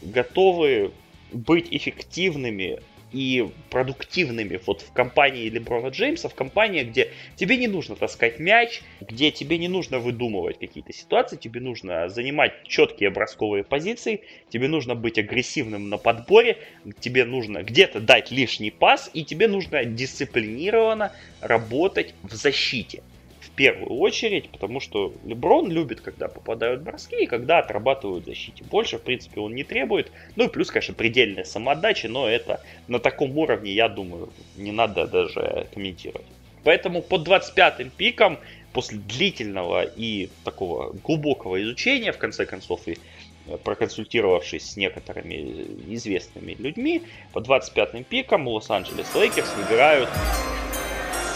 готовы 0.00 0.92
быть 1.32 1.68
эффективными 1.70 2.80
и 3.12 3.48
продуктивными 3.70 4.58
вот 4.66 4.80
в 4.80 4.92
компании 4.92 5.48
Леброна 5.48 5.88
Джеймса, 5.88 6.28
в 6.28 6.34
компании, 6.34 6.82
где 6.82 7.10
тебе 7.36 7.56
не 7.56 7.68
нужно 7.68 7.94
таскать 7.94 8.38
мяч, 8.38 8.80
где 9.00 9.30
тебе 9.30 9.58
не 9.58 9.68
нужно 9.68 9.98
выдумывать 9.98 10.58
какие-то 10.58 10.92
ситуации, 10.92 11.36
тебе 11.36 11.60
нужно 11.60 12.08
занимать 12.08 12.52
четкие 12.66 13.10
бросковые 13.10 13.64
позиции, 13.64 14.22
тебе 14.48 14.68
нужно 14.68 14.94
быть 14.94 15.18
агрессивным 15.18 15.88
на 15.88 15.98
подборе, 15.98 16.58
тебе 17.00 17.24
нужно 17.24 17.62
где-то 17.62 18.00
дать 18.00 18.30
лишний 18.30 18.70
пас, 18.70 19.10
и 19.12 19.24
тебе 19.24 19.48
нужно 19.48 19.84
дисциплинированно 19.84 21.12
работать 21.40 22.14
в 22.22 22.34
защите 22.34 23.02
первую 23.56 23.98
очередь, 23.98 24.48
потому 24.50 24.80
что 24.80 25.12
Леброн 25.24 25.70
любит, 25.70 26.00
когда 26.00 26.28
попадают 26.28 26.82
броски 26.82 27.24
и 27.24 27.26
когда 27.26 27.58
отрабатывают 27.58 28.24
в 28.24 28.28
защите. 28.28 28.64
Больше, 28.64 28.98
в 28.98 29.02
принципе, 29.02 29.40
он 29.40 29.54
не 29.54 29.64
требует. 29.64 30.10
Ну 30.36 30.44
и 30.44 30.48
плюс, 30.48 30.70
конечно, 30.70 30.94
предельная 30.94 31.44
самоотдача, 31.44 32.08
но 32.08 32.28
это 32.28 32.60
на 32.88 32.98
таком 32.98 33.36
уровне, 33.36 33.72
я 33.72 33.88
думаю, 33.88 34.30
не 34.56 34.72
надо 34.72 35.06
даже 35.06 35.66
комментировать. 35.72 36.26
Поэтому 36.64 37.02
под 37.02 37.26
25-м 37.26 37.90
пиком, 37.90 38.38
после 38.72 38.98
длительного 38.98 39.82
и 39.82 40.30
такого 40.44 40.92
глубокого 40.92 41.62
изучения, 41.62 42.12
в 42.12 42.18
конце 42.18 42.46
концов, 42.46 42.86
и 42.86 42.96
проконсультировавшись 43.64 44.70
с 44.70 44.76
некоторыми 44.76 45.66
известными 45.88 46.54
людьми, 46.54 47.02
по 47.32 47.40
25-м 47.40 48.04
пикам 48.04 48.46
Лос-Анджелес 48.48 49.14
Лейкерс 49.14 49.52
выбирают 49.56 50.08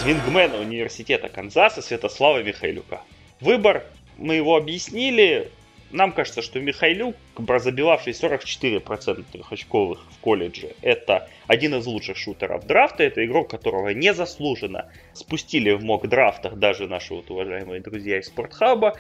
свингмена 0.00 0.58
университета 0.58 1.28
Канзаса 1.28 1.80
Святослава 1.80 2.42
Михайлюка. 2.42 3.00
Выбор, 3.40 3.84
мы 4.18 4.34
его 4.34 4.56
объяснили, 4.56 5.50
нам 5.90 6.12
кажется, 6.12 6.42
что 6.42 6.60
Михайлюк, 6.60 7.16
забивавший 7.58 8.12
44% 8.12 9.24
трехочковых 9.32 10.00
в 10.10 10.18
колледже, 10.18 10.74
это 10.82 11.28
один 11.46 11.74
из 11.76 11.86
лучших 11.86 12.18
шутеров 12.18 12.66
драфта. 12.66 13.04
Это 13.04 13.24
игрок, 13.24 13.50
которого 13.50 13.90
незаслуженно 13.90 14.90
спустили 15.14 15.70
в 15.72 15.82
mock 15.82 16.06
драфтах 16.08 16.56
даже 16.56 16.86
наши 16.88 17.14
вот 17.14 17.30
уважаемые 17.30 17.80
друзья 17.80 18.18
из 18.18 18.26
Спортхаба. 18.26 18.98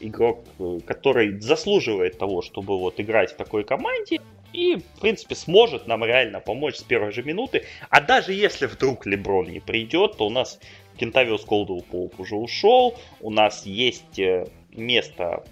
Игрок, 0.00 0.44
э, 0.58 0.78
который 0.86 1.40
заслуживает 1.40 2.18
того, 2.18 2.40
чтобы 2.40 2.78
вот 2.78 3.00
играть 3.00 3.32
в 3.32 3.36
такой 3.36 3.64
команде. 3.64 4.20
И, 4.52 4.76
в 4.76 5.00
принципе, 5.00 5.34
сможет 5.34 5.86
нам 5.86 6.04
реально 6.04 6.40
помочь 6.40 6.76
с 6.76 6.82
первой 6.82 7.12
же 7.12 7.22
минуты. 7.22 7.64
А 7.90 8.00
даже 8.00 8.32
если 8.32 8.66
вдруг 8.66 9.06
Леброн 9.06 9.50
не 9.50 9.60
придет, 9.60 10.16
то 10.16 10.26
у 10.26 10.30
нас 10.30 10.58
Кентавиус 10.96 11.44
Колдуэлл 11.44 11.82
Поуп 11.82 12.20
уже 12.20 12.36
ушел. 12.36 12.98
У 13.20 13.30
нас 13.30 13.66
есть 13.66 14.18
э, 14.18 14.46
место 14.72 15.44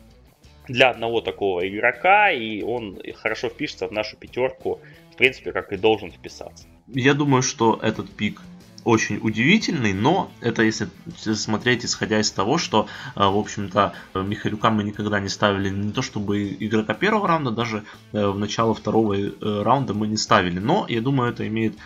для 0.68 0.90
одного 0.90 1.20
такого 1.20 1.66
игрока, 1.68 2.30
и 2.30 2.62
он 2.62 3.00
хорошо 3.14 3.48
впишется 3.48 3.86
в 3.86 3.92
нашу 3.92 4.16
пятерку, 4.16 4.80
в 5.12 5.16
принципе, 5.16 5.52
как 5.52 5.72
и 5.72 5.76
должен 5.76 6.10
вписаться. 6.10 6.66
Я 6.88 7.14
думаю, 7.14 7.42
что 7.42 7.78
этот 7.82 8.10
пик 8.10 8.40
очень 8.86 9.18
удивительный, 9.20 9.92
но 9.92 10.30
это 10.40 10.62
если 10.62 10.88
смотреть 11.34 11.84
исходя 11.84 12.20
из 12.20 12.30
того, 12.30 12.56
что, 12.56 12.86
э, 13.16 13.20
в 13.20 13.36
общем-то, 13.36 13.94
Михайлюка 14.14 14.70
мы 14.70 14.84
никогда 14.84 15.18
не 15.18 15.28
ставили 15.28 15.70
не 15.70 15.90
то 15.90 16.02
чтобы 16.02 16.56
игрока 16.60 16.94
первого 16.94 17.26
раунда, 17.26 17.50
даже 17.50 17.82
э, 18.12 18.26
в 18.28 18.38
начало 18.38 18.74
второго 18.74 19.14
э, 19.14 19.62
раунда 19.62 19.92
мы 19.92 20.06
не 20.06 20.16
ставили. 20.16 20.60
Но 20.60 20.86
я 20.88 21.00
думаю, 21.00 21.32
это 21.32 21.46
имеет 21.48 21.76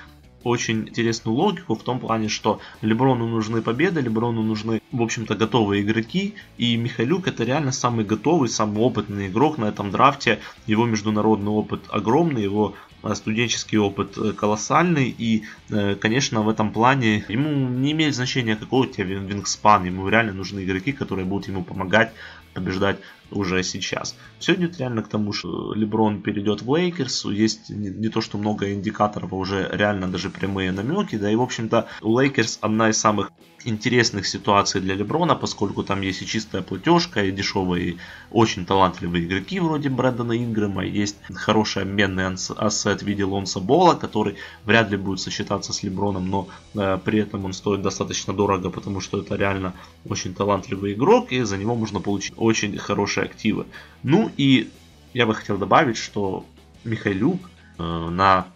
очень 0.44 0.88
интересную 0.88 1.34
логику 1.34 1.74
в 1.74 1.82
том 1.82 2.01
плане, 2.01 2.28
что 2.28 2.61
Леброну 2.82 3.26
нужны 3.26 3.62
победы, 3.62 4.01
Леброну 4.01 4.42
нужны, 4.42 4.82
в 4.92 5.03
общем-то, 5.03 5.34
готовые 5.34 5.82
игроки, 5.82 6.34
и 6.59 6.76
Михайлюк 6.76 7.28
это 7.28 7.44
реально 7.44 7.72
самый 7.72 8.05
готовый, 8.05 8.48
самый 8.51 8.82
опытный 8.82 9.28
игрок 9.28 9.59
на 9.59 9.66
этом 9.66 9.90
драфте. 9.90 10.40
Его 10.66 10.84
международный 10.84 11.51
опыт 11.51 11.80
огромный, 11.88 12.42
его 12.42 12.74
студенческий 13.14 13.78
опыт 13.78 14.16
э, 14.18 14.32
колоссальный, 14.32 15.14
и, 15.16 15.44
э, 15.70 15.94
конечно, 15.94 16.42
в 16.42 16.48
этом 16.48 16.72
плане 16.72 17.24
ему 17.28 17.51
не 17.68 17.92
имеет 17.92 18.14
значения, 18.14 18.57
какой 18.57 18.86
у 18.86 18.90
тебя 18.90 19.05
wingspan, 19.05 19.85
ему 19.84 20.09
реально 20.09 20.32
нужны 20.32 20.64
игроки, 20.64 20.92
которые 20.92 21.24
будут 21.24 21.48
ему 21.48 21.64
помогать 21.64 22.12
побеждать 22.55 22.98
уже 23.30 23.62
сейчас. 23.62 24.16
Все 24.38 24.55
идет 24.55 24.78
реально 24.78 25.03
к 25.03 25.09
тому, 25.09 25.32
что 25.32 25.72
Леброн 25.74 26.20
перейдет 26.20 26.62
в 26.62 26.74
Лейкерс. 26.74 27.26
Есть 27.26 27.70
не, 27.70 27.88
не 27.88 28.09
то, 28.09 28.20
что 28.20 28.38
много 28.38 28.72
индикаторов, 28.72 29.32
а 29.32 29.36
уже 29.36 29.68
реально 29.72 30.09
даже 30.09 30.30
прямые 30.30 30.72
намеки. 30.72 31.16
Да 31.16 31.30
и, 31.30 31.36
в 31.36 31.42
общем-то, 31.42 31.86
у 32.03 32.18
Лейкерс 32.18 32.59
одна 32.61 32.90
из 32.90 32.98
самых 32.98 33.30
интересных 33.65 34.27
ситуаций 34.27 34.81
для 34.81 34.95
Леброна, 34.95 35.35
поскольку 35.35 35.83
там 35.83 36.01
есть 36.01 36.23
и 36.23 36.27
чистая 36.27 36.63
платежка, 36.63 37.25
и 37.25 37.31
дешевые, 37.31 37.91
и 37.91 37.99
очень 38.31 38.65
талантливые 38.65 39.25
игроки 39.25 39.61
вроде 39.61 39.89
Брэндона 39.89 40.37
Ингрэма, 40.37 40.85
есть 40.85 41.17
хороший 41.35 41.83
обменный 41.83 42.27
asset 42.26 43.03
в 43.03 43.07
виде 43.07 43.25
Лонзо 43.24 43.61
Болла, 43.61 43.95
который 43.95 44.37
вряд 44.65 44.91
ли 44.91 44.97
будет 44.97 45.21
сочетаться 45.21 45.73
с 45.73 45.83
Леброном, 45.83 46.31
но 46.31 46.49
э, 46.75 46.99
при 47.05 47.21
этом 47.21 47.45
он 47.45 47.53
стоит 47.53 47.83
достаточно 47.83 48.33
дорого, 48.33 48.71
потому 48.71 49.01
что 49.01 49.21
это 49.21 49.37
реально 49.37 49.75
очень 50.09 50.35
талантливый 50.35 50.93
игрок, 50.93 51.33
и 51.33 51.43
за 51.43 51.57
него 51.57 51.75
можно 51.75 52.01
получить 52.01 52.33
очень 52.37 52.77
хорошие 52.79 53.25
активы. 53.25 53.67
Ну 54.03 54.31
и 54.37 54.71
я 55.13 55.27
бы 55.27 55.35
хотел 55.35 55.59
добавить, 55.59 55.97
что 55.97 56.45
Михайлюк 56.85 57.41
э, 57.79 57.83
на 57.83 58.47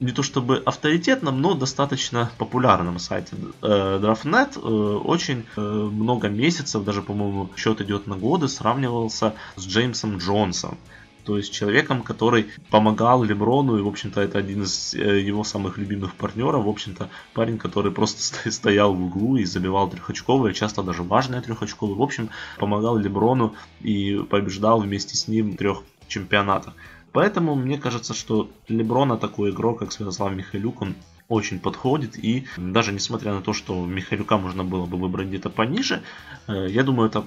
не 0.00 0.12
то 0.12 0.22
чтобы 0.22 0.58
авторитетном, 0.58 1.40
но 1.40 1.54
достаточно 1.54 2.30
популярном 2.38 2.98
сайте 2.98 3.36
э, 3.62 4.00
DraftNet 4.00 4.56
э, 4.56 4.60
очень 4.60 5.44
э, 5.56 5.60
много 5.60 6.28
месяцев, 6.28 6.84
даже, 6.84 7.02
по-моему, 7.02 7.50
счет 7.56 7.80
идет 7.80 8.06
на 8.06 8.16
годы, 8.16 8.48
сравнивался 8.48 9.34
с 9.56 9.66
Джеймсом 9.66 10.18
Джонсом. 10.18 10.78
То 11.24 11.36
есть 11.36 11.52
человеком, 11.52 12.02
который 12.02 12.46
помогал 12.70 13.22
Леброну, 13.22 13.76
и, 13.76 13.82
в 13.82 13.88
общем-то, 13.88 14.20
это 14.20 14.38
один 14.38 14.62
из 14.62 14.94
его 14.94 15.44
самых 15.44 15.76
любимых 15.76 16.14
партнеров. 16.14 16.64
В 16.64 16.68
общем-то, 16.70 17.10
парень, 17.34 17.58
который 17.58 17.92
просто 17.92 18.50
стоял 18.50 18.94
в 18.94 19.02
углу 19.02 19.36
и 19.36 19.44
забивал 19.44 19.90
трехочковые, 19.90 20.54
часто 20.54 20.82
даже 20.82 21.02
важные 21.02 21.42
трехочковые. 21.42 21.98
В 21.98 22.02
общем, 22.02 22.30
помогал 22.58 22.96
Леброну 22.96 23.54
и 23.80 24.16
побеждал 24.30 24.80
вместе 24.80 25.16
с 25.16 25.28
ним 25.28 25.56
трех 25.56 25.82
чемпионатах. 26.06 26.74
Поэтому 27.12 27.54
мне 27.54 27.78
кажется, 27.78 28.14
что 28.14 28.50
Леброна 28.68 29.16
такой 29.16 29.50
игрок, 29.50 29.80
как 29.80 29.92
Святослав 29.92 30.32
Михайлюк, 30.32 30.82
он 30.82 30.94
очень 31.28 31.60
подходит. 31.60 32.22
И 32.22 32.46
даже 32.56 32.92
несмотря 32.92 33.32
на 33.34 33.42
то, 33.42 33.52
что 33.52 33.84
Михайлюка 33.84 34.38
можно 34.38 34.64
было 34.64 34.86
бы 34.86 34.98
выбрать 34.98 35.28
где-то 35.28 35.50
пониже, 35.50 36.02
э, 36.46 36.66
я 36.70 36.82
думаю, 36.82 37.08
это 37.08 37.24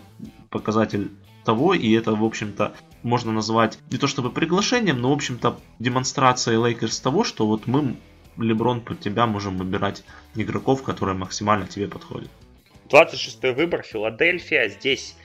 показатель 0.50 1.12
того, 1.44 1.74
и 1.74 1.92
это, 1.94 2.14
в 2.14 2.24
общем-то, 2.24 2.74
можно 3.04 3.32
назвать 3.32 3.80
не 3.90 3.98
то 3.98 4.08
чтобы 4.08 4.30
приглашением, 4.32 5.02
но, 5.02 5.10
в 5.10 5.14
общем-то, 5.14 5.60
демонстрацией 5.80 6.58
Лейкерс 6.64 7.00
того, 7.00 7.24
что 7.24 7.48
вот 7.48 7.68
мы, 7.68 7.96
Леброн, 8.38 8.82
под 8.82 9.00
тебя 9.00 9.26
можем 9.26 9.58
выбирать 9.58 10.04
игроков, 10.36 10.84
которые 10.84 11.18
максимально 11.18 11.68
тебе 11.68 11.88
подходят. 11.88 12.30
26 12.90 13.56
выбор 13.56 13.84
Филадельфия. 13.84 14.70
Здесь 14.70 15.16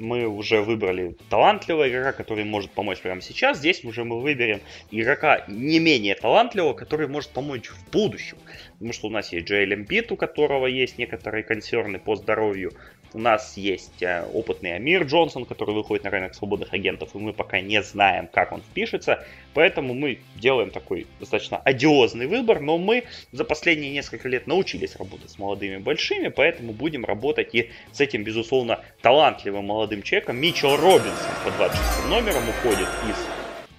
мы 0.00 0.26
уже 0.26 0.62
выбрали 0.62 1.16
талантливого 1.28 1.88
игрока, 1.88 2.12
который 2.12 2.44
может 2.44 2.70
помочь 2.70 2.98
прямо 3.00 3.20
сейчас. 3.20 3.58
Здесь 3.58 3.84
уже 3.84 4.04
мы 4.04 4.20
выберем 4.20 4.60
игрока 4.90 5.44
не 5.46 5.78
менее 5.78 6.14
талантливого, 6.14 6.72
который 6.72 7.06
может 7.06 7.30
помочь 7.30 7.68
в 7.68 7.90
будущем. 7.90 8.38
Потому 8.72 8.92
что 8.92 9.08
у 9.08 9.10
нас 9.10 9.32
есть 9.32 9.46
Джейл 9.46 9.74
Эмбит, 9.74 10.10
у 10.10 10.16
которого 10.16 10.66
есть 10.66 10.98
некоторые 10.98 11.44
консерны 11.44 11.98
по 11.98 12.16
здоровью. 12.16 12.72
У 13.12 13.18
нас 13.18 13.56
есть 13.56 14.02
э, 14.02 14.24
опытный 14.32 14.74
Амир 14.76 15.04
Джонсон, 15.04 15.44
который 15.44 15.74
выходит 15.74 16.04
на 16.04 16.10
рынок 16.10 16.34
свободных 16.34 16.72
агентов, 16.72 17.14
и 17.14 17.18
мы 17.18 17.32
пока 17.32 17.60
не 17.60 17.82
знаем, 17.82 18.28
как 18.28 18.52
он 18.52 18.60
впишется. 18.60 19.24
Поэтому 19.52 19.94
мы 19.94 20.20
делаем 20.36 20.70
такой 20.70 21.06
достаточно 21.18 21.58
одиозный 21.58 22.26
выбор, 22.26 22.60
но 22.60 22.78
мы 22.78 23.04
за 23.32 23.44
последние 23.44 23.90
несколько 23.90 24.28
лет 24.28 24.46
научились 24.46 24.94
работать 24.96 25.30
с 25.30 25.38
молодыми 25.38 25.78
большими, 25.78 26.28
поэтому 26.28 26.72
будем 26.72 27.04
работать 27.04 27.54
и 27.54 27.70
с 27.92 28.00
этим, 28.00 28.22
безусловно, 28.22 28.80
талантливым 29.02 29.64
молодым 29.64 30.02
человеком. 30.02 30.36
Мичел 30.36 30.76
Робинсон 30.76 31.34
по 31.44 31.50
26 31.50 32.08
номером 32.08 32.48
уходит 32.48 32.88
из 33.08 33.16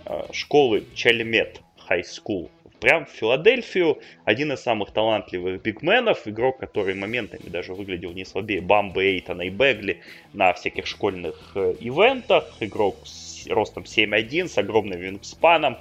э, 0.06 0.34
школы 0.34 0.84
Чальмет 0.94 1.62
High 1.90 2.04
School 2.04 2.50
прям 2.82 3.06
в 3.06 3.10
Филадельфию. 3.10 4.00
Один 4.26 4.52
из 4.52 4.60
самых 4.60 4.92
талантливых 4.92 5.62
бигменов, 5.62 6.28
игрок, 6.28 6.58
который 6.58 6.96
моментами 6.96 7.48
даже 7.48 7.74
выглядел 7.74 8.12
не 8.12 8.26
слабее 8.26 8.60
Бамбы, 8.60 9.06
Эйтона 9.06 9.44
и 9.44 9.50
Бегли 9.50 10.02
на 10.34 10.52
всяких 10.52 10.88
школьных 10.88 11.52
э, 11.56 11.76
ивентах. 11.80 12.52
Игрок 12.60 12.98
с 13.06 13.48
ростом 13.48 13.84
7.1, 13.84 14.48
с 14.48 14.58
огромным 14.58 15.00
вингспаном, 15.00 15.78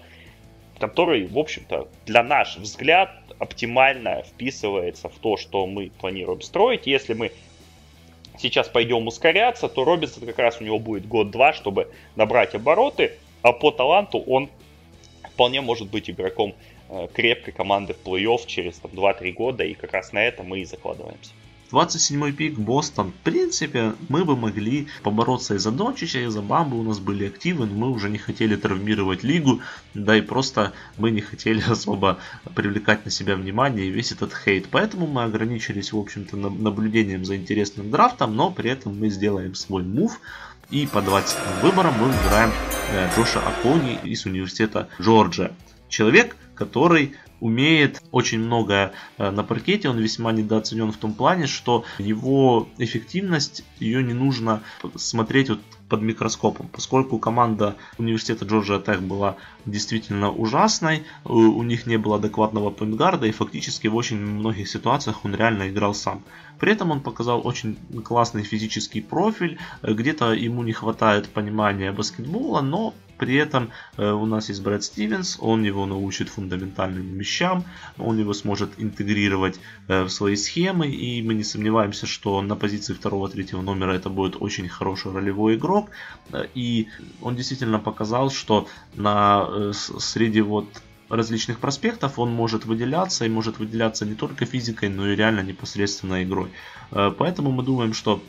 который, 0.78 1.26
в 1.26 1.38
общем-то, 1.38 1.88
для 2.04 2.22
наш 2.22 2.58
взгляд 2.58 3.10
оптимально 3.38 4.22
вписывается 4.22 5.08
в 5.08 5.18
то, 5.18 5.38
что 5.38 5.66
мы 5.66 5.90
планируем 6.00 6.42
строить. 6.42 6.86
Если 6.86 7.14
мы 7.14 7.32
сейчас 8.38 8.68
пойдем 8.68 9.06
ускоряться, 9.06 9.68
то 9.68 9.84
Робинсон 9.84 10.26
как 10.26 10.38
раз 10.38 10.60
у 10.60 10.64
него 10.64 10.78
будет 10.78 11.08
год-два, 11.08 11.54
чтобы 11.54 11.90
набрать 12.14 12.54
обороты, 12.54 13.12
а 13.40 13.52
по 13.52 13.70
таланту 13.70 14.18
он 14.18 14.50
вполне 15.32 15.62
может 15.62 15.88
быть 15.88 16.10
игроком 16.10 16.54
крепкой 17.12 17.52
команды 17.52 17.94
в 17.94 18.06
плей-офф 18.06 18.46
через 18.46 18.78
там, 18.78 18.90
2-3 18.92 19.32
года, 19.32 19.64
и 19.64 19.74
как 19.74 19.92
раз 19.92 20.12
на 20.12 20.22
это 20.22 20.42
мы 20.42 20.60
и 20.60 20.64
закладываемся. 20.64 21.32
27 21.70 22.32
пик 22.32 22.58
Бостон. 22.58 23.12
В 23.12 23.24
принципе, 23.24 23.94
мы 24.08 24.24
бы 24.24 24.36
могли 24.36 24.88
побороться 25.02 25.54
и 25.54 25.58
за 25.58 25.70
Дончича, 25.70 26.20
и 26.20 26.26
за 26.26 26.42
Бамбу. 26.42 26.76
У 26.76 26.82
нас 26.82 26.98
были 26.98 27.26
активы, 27.26 27.66
но 27.66 27.74
мы 27.74 27.90
уже 27.90 28.10
не 28.10 28.18
хотели 28.18 28.56
травмировать 28.56 29.22
лигу. 29.22 29.60
Да 29.94 30.16
и 30.16 30.20
просто 30.20 30.72
мы 30.98 31.10
не 31.10 31.20
хотели 31.20 31.62
особо 31.68 32.18
привлекать 32.54 33.04
на 33.04 33.10
себя 33.10 33.36
внимание 33.36 33.86
и 33.86 33.90
весь 33.90 34.12
этот 34.12 34.34
хейт. 34.34 34.66
Поэтому 34.70 35.06
мы 35.06 35.22
ограничились, 35.22 35.92
в 35.92 35.98
общем-то, 35.98 36.36
наблюдением 36.36 37.24
за 37.24 37.36
интересным 37.36 37.90
драфтом, 37.90 38.34
но 38.34 38.50
при 38.50 38.70
этом 38.70 38.98
мы 38.98 39.08
сделаем 39.08 39.54
свой 39.54 39.84
мув. 39.84 40.20
И 40.70 40.86
по 40.86 41.02
20 41.02 41.36
выборам 41.62 41.94
мы 41.98 42.06
выбираем 42.06 42.52
э, 42.92 43.10
Джоша 43.16 43.40
Акони 43.40 43.98
из 44.04 44.24
университета 44.24 44.88
Джорджия. 45.00 45.52
Человек, 45.88 46.36
который 46.60 47.14
умеет 47.40 48.02
очень 48.12 48.38
многое 48.38 48.92
э, 49.16 49.30
на 49.30 49.42
паркете, 49.42 49.88
он 49.88 49.98
весьма 49.98 50.30
недооценен 50.30 50.92
в 50.92 50.98
том 50.98 51.14
плане, 51.14 51.46
что 51.46 51.84
его 51.98 52.68
эффективность, 52.76 53.64
ее 53.78 54.02
не 54.02 54.12
нужно 54.12 54.62
смотреть 54.96 55.48
вот 55.48 55.60
под 55.88 56.02
микроскопом, 56.02 56.68
поскольку 56.68 57.18
команда 57.18 57.76
университета 57.96 58.44
Джорджия 58.44 58.78
Тек 58.78 59.00
была 59.00 59.36
действительно 59.64 60.30
ужасной, 60.30 61.02
у 61.24 61.62
них 61.62 61.86
не 61.86 61.96
было 61.96 62.16
адекватного 62.16 62.70
поинтгарда 62.70 63.26
и 63.26 63.32
фактически 63.32 63.88
в 63.88 63.96
очень 63.96 64.18
многих 64.18 64.68
ситуациях 64.68 65.24
он 65.24 65.34
реально 65.34 65.70
играл 65.70 65.94
сам. 65.94 66.22
При 66.60 66.72
этом 66.72 66.90
он 66.90 67.00
показал 67.00 67.40
очень 67.44 67.76
классный 68.04 68.44
физический 68.44 69.00
профиль, 69.00 69.58
где-то 69.82 70.32
ему 70.32 70.62
не 70.62 70.72
хватает 70.72 71.28
понимания 71.30 71.90
баскетбола, 71.90 72.60
но 72.60 72.94
при 73.20 73.34
этом 73.34 73.70
э, 73.98 74.10
у 74.10 74.24
нас 74.24 74.48
есть 74.48 74.62
Брэд 74.62 74.82
Стивенс, 74.82 75.36
он 75.40 75.62
его 75.62 75.84
научит 75.84 76.30
фундаментальным 76.30 77.18
вещам, 77.18 77.64
он 77.98 78.18
его 78.18 78.32
сможет 78.32 78.70
интегрировать 78.78 79.60
э, 79.88 80.04
в 80.04 80.08
свои 80.08 80.36
схемы, 80.36 80.88
и 80.88 81.22
мы 81.22 81.34
не 81.34 81.44
сомневаемся, 81.44 82.06
что 82.06 82.40
на 82.40 82.56
позиции 82.56 82.94
второго-третьего 82.94 83.60
номера 83.60 83.92
это 83.92 84.08
будет 84.08 84.36
очень 84.40 84.68
хороший 84.68 85.12
ролевой 85.12 85.56
игрок, 85.56 85.90
э, 86.32 86.46
и 86.54 86.88
он 87.20 87.36
действительно 87.36 87.78
показал, 87.78 88.30
что 88.30 88.66
на, 88.94 89.72
среди 89.72 90.40
вот 90.40 90.82
различных 91.10 91.58
проспектов 91.58 92.18
он 92.18 92.30
может 92.30 92.64
выделяться 92.64 93.26
и 93.26 93.28
может 93.28 93.58
выделяться 93.58 94.06
не 94.06 94.14
только 94.14 94.46
физикой, 94.46 94.88
но 94.88 95.06
и 95.08 95.16
реально 95.16 95.40
непосредственно 95.40 96.22
игрой. 96.22 96.50
Поэтому 96.90 97.50
мы 97.50 97.64
думаем, 97.64 97.92
что 97.94 98.22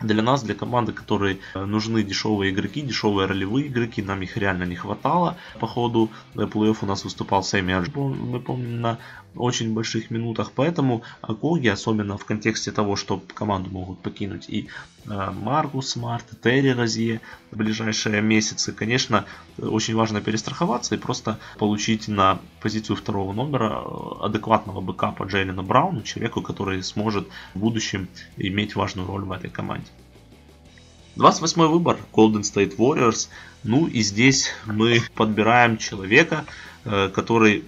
для 0.00 0.22
нас, 0.22 0.42
для 0.42 0.54
команды, 0.54 0.92
которые 0.92 1.38
э, 1.54 1.64
нужны 1.64 2.02
дешевые 2.02 2.52
игроки, 2.52 2.82
дешевые 2.82 3.26
ролевые 3.26 3.68
игроки, 3.68 4.02
нам 4.02 4.22
их 4.22 4.36
реально 4.36 4.64
не 4.64 4.76
хватало. 4.76 5.36
По 5.58 5.66
ходу 5.66 6.10
э, 6.34 6.40
плей-офф 6.40 6.78
у 6.82 6.86
нас 6.86 7.04
выступал 7.04 7.42
Семи 7.42 7.74
Оджелей, 7.74 8.08
мы 8.08 8.40
помним, 8.40 8.80
на 8.80 8.98
очень 9.36 9.74
больших 9.74 10.10
минутах. 10.10 10.52
Поэтому 10.54 11.02
Окоги, 11.20 11.68
особенно 11.68 12.18
в 12.18 12.24
контексте 12.24 12.72
того, 12.72 12.96
что 12.96 13.22
команду 13.34 13.70
могут 13.70 14.00
покинуть 14.00 14.48
и 14.48 14.68
э, 15.06 15.30
Маркус 15.32 15.90
Смарт, 15.90 16.24
Терри 16.42 16.70
Розье 16.70 17.20
в 17.50 17.56
ближайшие 17.56 18.20
месяцы, 18.22 18.72
конечно, 18.72 19.24
очень 19.58 19.94
важно 19.94 20.20
перестраховаться 20.20 20.94
и 20.94 20.98
просто 20.98 21.38
получить 21.58 22.08
на 22.08 22.40
позицию 22.60 22.96
второго 22.96 23.32
номера 23.32 23.82
адекватного 24.20 24.80
бэкапа 24.80 25.24
Джейлина 25.24 25.62
Брауна, 25.62 26.02
человеку, 26.02 26.42
который 26.42 26.82
сможет 26.82 27.28
в 27.54 27.58
будущем 27.58 28.08
иметь 28.36 28.74
важную 28.74 29.06
роль 29.06 29.24
в 29.24 29.32
этой 29.32 29.50
команде. 29.50 29.90
28 31.16 31.62
выбор 31.68 31.98
Golden 32.12 32.42
State 32.42 32.76
Warriors. 32.76 33.28
Ну 33.64 33.86
и 33.86 34.02
здесь 34.02 34.50
мы 34.66 35.00
подбираем 35.14 35.78
человека, 35.78 36.44
э, 36.84 37.08
который 37.08 37.64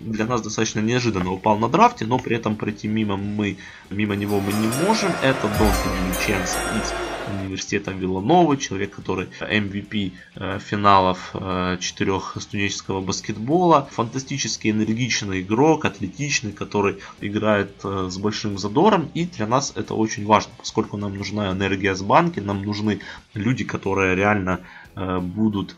для 0.00 0.26
нас 0.26 0.42
достаточно 0.42 0.80
неожиданно 0.80 1.32
упал 1.32 1.58
на 1.58 1.68
драфте, 1.68 2.06
но 2.06 2.18
при 2.18 2.36
этом 2.36 2.56
пройти 2.56 2.88
мимо 2.88 3.16
мы, 3.16 3.56
мимо 3.90 4.14
него 4.16 4.40
мы 4.40 4.52
не 4.52 4.68
можем. 4.86 5.10
Это 5.22 5.48
Донти 5.58 5.88
Димиченс 5.98 6.56
из 6.80 6.92
университета 7.40 7.92
Виланова, 7.92 8.56
человек, 8.56 8.94
который 8.94 9.28
MVP 9.40 10.12
э, 10.34 10.58
финалов 10.58 11.30
э, 11.34 11.76
четырех 11.80 12.36
студенческого 12.40 13.00
баскетбола, 13.00 13.88
фантастически 13.90 14.68
энергичный 14.68 15.40
игрок, 15.40 15.84
атлетичный, 15.84 16.52
который 16.52 16.98
играет 17.20 17.72
э, 17.84 18.08
с 18.10 18.18
большим 18.18 18.58
задором, 18.58 19.10
и 19.14 19.24
для 19.24 19.46
нас 19.46 19.72
это 19.76 19.94
очень 19.94 20.26
важно, 20.26 20.52
поскольку 20.58 20.96
нам 20.96 21.16
нужна 21.16 21.52
энергия 21.52 21.94
с 21.94 22.02
банки, 22.02 22.40
нам 22.40 22.64
нужны 22.64 23.00
люди, 23.34 23.64
которые 23.64 24.14
реально 24.14 24.60
будут 24.94 25.76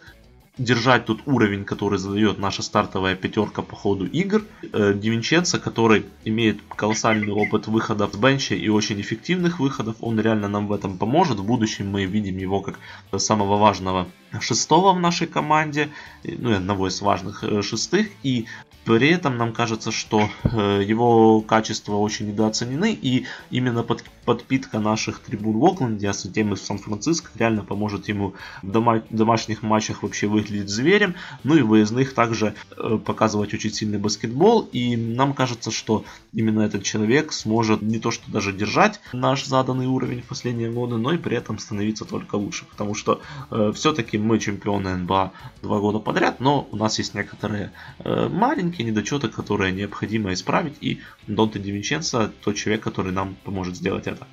держать 0.59 1.07
тот 1.07 1.21
уровень, 1.27 1.65
который 1.65 1.99
задает 1.99 2.39
наша 2.39 2.63
стартовая 2.63 3.17
пятерка 3.17 3.63
по 3.63 3.75
ходу 3.75 4.07
игр. 4.07 4.45
Э, 4.73 4.95
Дивинченцо, 4.95 5.59
который 5.59 6.07
имеет 6.25 6.61
колоссальный 6.77 7.33
опыт 7.33 7.67
выходов 7.67 8.15
с 8.15 8.17
бенча 8.17 8.55
и 8.55 8.69
очень 8.69 9.01
эффективных 9.01 9.59
выходов, 9.59 9.97
он 10.01 10.21
реально 10.21 10.49
нам 10.49 10.69
в 10.69 10.73
этом 10.73 10.99
поможет. 10.99 11.39
В 11.39 11.45
будущем 11.45 11.91
мы 11.91 12.05
видим 12.05 12.39
его 12.39 12.61
как 12.61 12.79
самого 13.19 13.57
важного 13.57 14.07
шестого 14.41 14.93
в 14.93 15.01
нашей 15.01 15.27
команде, 15.27 15.91
ну 16.23 16.51
и 16.51 16.55
одного 16.55 16.89
из 16.89 17.01
важных 17.01 17.45
э, 17.45 17.63
шестых. 17.63 18.09
И 18.23 18.47
при 18.85 19.09
этом 19.09 19.39
нам 19.39 19.53
кажется, 19.53 19.91
что 19.91 20.29
э, 20.43 20.83
его 20.87 21.41
качества 21.41 21.95
очень 21.97 22.29
недооценены, 22.29 22.93
и 22.93 23.27
именно 23.51 23.83
под, 23.83 24.05
подпитка 24.25 24.79
наших 24.79 25.21
трибун 25.21 25.59
в 25.59 25.65
Окленде, 25.65 26.11
а 26.11 26.13
затем 26.13 26.53
и 26.53 26.57
в 26.57 26.61
Сан-Франциско, 26.61 27.31
реально 27.37 27.65
поможет 27.65 28.09
ему 28.09 28.35
в 28.63 28.71
дома, 28.71 29.03
домашних 29.09 29.63
матчах 29.63 30.03
вообще 30.03 30.27
выглядеть 30.27 30.69
зверем, 30.69 31.15
ну 31.45 31.57
и 31.57 31.63
в 31.63 31.69
выездных 31.69 32.15
также 32.15 32.55
э, 32.77 32.99
показывать 33.05 33.55
очень 33.55 33.73
сильный 33.73 33.99
баскетбол, 33.99 34.69
и 34.73 34.97
нам 34.97 35.33
кажется, 35.33 35.71
что 35.71 36.05
именно 36.35 36.61
этот 36.61 36.83
человек 36.83 37.33
сможет 37.33 37.81
не 37.81 37.99
то 37.99 38.11
что 38.11 38.31
даже 38.31 38.53
держать 38.53 39.01
наш 39.15 39.47
заданный 39.47 39.87
уровень 39.87 40.21
в 40.21 40.27
последние 40.27 40.71
годы, 40.71 40.97
но 40.97 41.13
и 41.13 41.19
при 41.19 41.37
этом 41.37 41.59
становиться 41.59 42.05
только 42.05 42.35
лучше, 42.35 42.67
потому 42.67 42.95
что 42.95 43.23
э, 43.51 43.73
все-таки 43.75 44.19
мы 44.25 44.39
чемпионы 44.39 44.97
НБА 44.97 45.33
два 45.63 45.79
года 45.79 45.99
подряд, 45.99 46.41
но 46.41 46.69
у 46.73 46.77
нас 46.77 46.99
есть 46.99 47.15
некоторые 47.15 47.71
э, 48.01 48.29
маленькие 48.29 48.87
недочеты, 48.87 49.29
которые 49.29 49.73
необходимо 49.73 50.33
исправить, 50.33 50.77
и 50.81 51.01
Донте 51.27 51.59
Дивинченцо 51.59 52.31
тот 52.43 52.57
человек, 52.57 52.83
который 52.83 53.13
нам 53.13 53.37
поможет 53.45 53.77
сделать 53.77 54.07
это. 54.07 54.27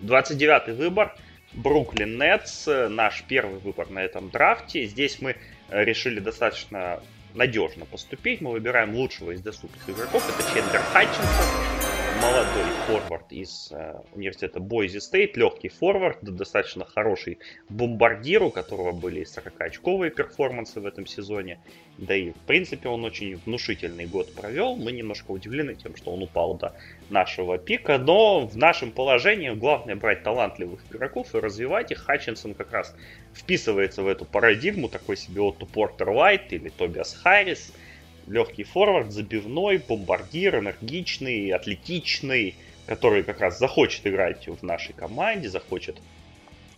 29-й 0.00 0.74
выбор. 0.74 1.14
Бруклин 1.52 2.16
Нетс, 2.16 2.66
наш 2.66 3.24
первый 3.26 3.58
выбор 3.58 3.90
на 3.90 3.98
этом 3.98 4.30
драфте. 4.30 4.86
Здесь 4.86 5.20
мы 5.20 5.36
э, 5.68 5.84
решили 5.84 6.20
достаточно 6.20 7.00
надежно 7.34 7.86
поступить. 7.86 8.40
Мы 8.40 8.52
выбираем 8.52 8.94
лучшего 8.94 9.32
из 9.32 9.40
доступных 9.40 9.88
игроков. 9.88 10.22
Это 10.28 10.54
Чендлер 10.54 10.80
Хатчисон 10.80 11.80
молодой 12.20 12.64
форвард 12.86 13.32
из 13.32 13.68
э, 13.72 13.94
университета 14.14 14.60
Бойзи 14.60 14.98
Стейт, 14.98 15.36
легкий 15.36 15.68
форвард, 15.68 16.18
достаточно 16.22 16.84
хороший 16.84 17.38
бомбардир, 17.68 18.42
у 18.42 18.50
которого 18.50 18.92
были 18.92 19.22
40-очковые 19.22 20.10
перформансы 20.10 20.80
в 20.80 20.86
этом 20.86 21.06
сезоне. 21.06 21.60
Да 21.98 22.14
и, 22.14 22.30
в 22.32 22.40
принципе, 22.46 22.88
он 22.88 23.04
очень 23.04 23.36
внушительный 23.46 24.06
год 24.06 24.32
провел. 24.34 24.76
Мы 24.76 24.92
немножко 24.92 25.30
удивлены 25.30 25.74
тем, 25.74 25.96
что 25.96 26.10
он 26.12 26.22
упал 26.22 26.54
до 26.54 26.74
нашего 27.10 27.58
пика, 27.58 27.98
но 27.98 28.46
в 28.46 28.56
нашем 28.56 28.90
положении 28.90 29.50
главное 29.50 29.96
брать 29.96 30.22
талантливых 30.22 30.80
игроков 30.90 31.34
и 31.34 31.38
развивать 31.38 31.90
их. 31.90 31.98
Хатчинсон 31.98 32.54
как 32.54 32.72
раз 32.72 32.94
вписывается 33.34 34.02
в 34.02 34.08
эту 34.08 34.24
парадигму, 34.24 34.88
такой 34.88 35.16
себе 35.16 35.40
Отто 35.40 35.66
Портер 35.66 36.10
Уайт 36.10 36.52
или 36.52 36.68
Тобиас 36.68 37.14
Харрис– 37.14 37.72
легкий 38.30 38.64
форвард, 38.64 39.12
забивной, 39.12 39.78
бомбардир, 39.78 40.58
энергичный, 40.58 41.50
атлетичный, 41.50 42.54
который 42.86 43.22
как 43.22 43.40
раз 43.40 43.58
захочет 43.58 44.06
играть 44.06 44.46
в 44.48 44.62
нашей 44.62 44.92
команде, 44.94 45.48
захочет 45.48 46.00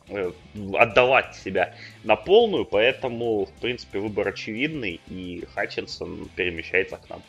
э, 0.09 0.33
отдавать 0.74 1.37
себя 1.37 1.74
на 2.05 2.16
полную, 2.16 2.64
поэтому, 2.64 3.47
в 3.47 3.53
принципе, 3.61 3.99
выбор 3.99 4.28
очевидный, 4.28 5.01
и 5.09 5.45
Хатчинсон 5.55 6.28
перемещается 6.35 6.97
к 6.97 7.09
нам. 7.09 7.22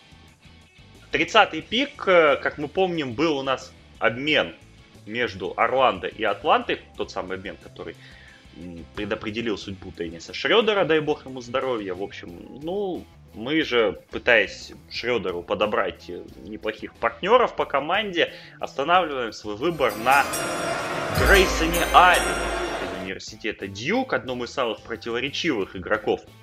30-й 1.13 1.61
пик, 1.61 2.07
э, 2.07 2.37
как 2.37 2.57
мы 2.57 2.67
помним, 2.67 3.13
был 3.13 3.37
у 3.37 3.43
нас 3.43 3.71
обмен 3.99 4.55
между 5.05 5.53
Орландо 5.55 6.07
и 6.07 6.23
Атлантой, 6.23 6.81
тот 6.97 7.11
самый 7.11 7.37
обмен, 7.37 7.55
который 7.61 7.95
предопределил 8.95 9.57
судьбу 9.57 9.91
Денниса 9.97 10.33
Шредера, 10.33 10.85
дай 10.85 10.99
бог 10.99 11.25
ему 11.25 11.41
здоровья. 11.41 11.93
В 11.93 12.03
общем, 12.03 12.59
ну, 12.61 13.03
мы 13.33 13.63
же, 13.63 13.99
пытаясь 14.11 14.73
Шредеру 14.91 15.41
подобрать 15.41 16.09
неплохих 16.43 16.93
партнеров 16.95 17.55
по 17.55 17.65
команде, 17.65 18.31
останавливаем 18.59 19.33
свой 19.33 19.55
выбор 19.55 19.93
на 19.97 20.23
Грейсоне 21.19 21.83
Аллене 21.93 22.25
из 22.83 23.03
университета 23.03 23.67
Дьюк, 23.67 24.13
одном 24.13 24.43
из 24.43 24.51
самых 24.51 24.81
противоречивых 24.81 25.75
игроков 25.75 26.21
э, 26.21 26.42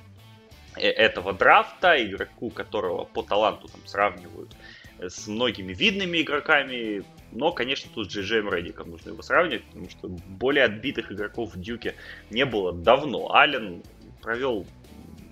этого 0.81 1.33
драфта, 1.33 2.03
игроку 2.05 2.51
которого 2.51 3.05
по 3.05 3.23
таланту 3.23 3.69
там 3.69 3.87
сравнивают 3.87 4.55
с 4.99 5.27
многими 5.27 5.73
видными 5.73 6.21
игроками, 6.21 7.03
но, 7.33 7.53
конечно, 7.53 7.91
тут 7.95 8.11
с 8.11 8.15
Джей 8.15 8.43
Реддиком 8.43 8.91
нужно 8.91 9.11
его 9.11 9.23
сравнивать, 9.23 9.65
потому 9.65 9.89
что 9.89 10.09
более 10.09 10.65
отбитых 10.65 11.13
игроков 11.13 11.55
в 11.55 11.61
Дюке 11.61 11.95
не 12.31 12.45
было 12.45 12.73
давно. 12.73 13.33
Аллен 13.35 13.83
провел 14.21 14.67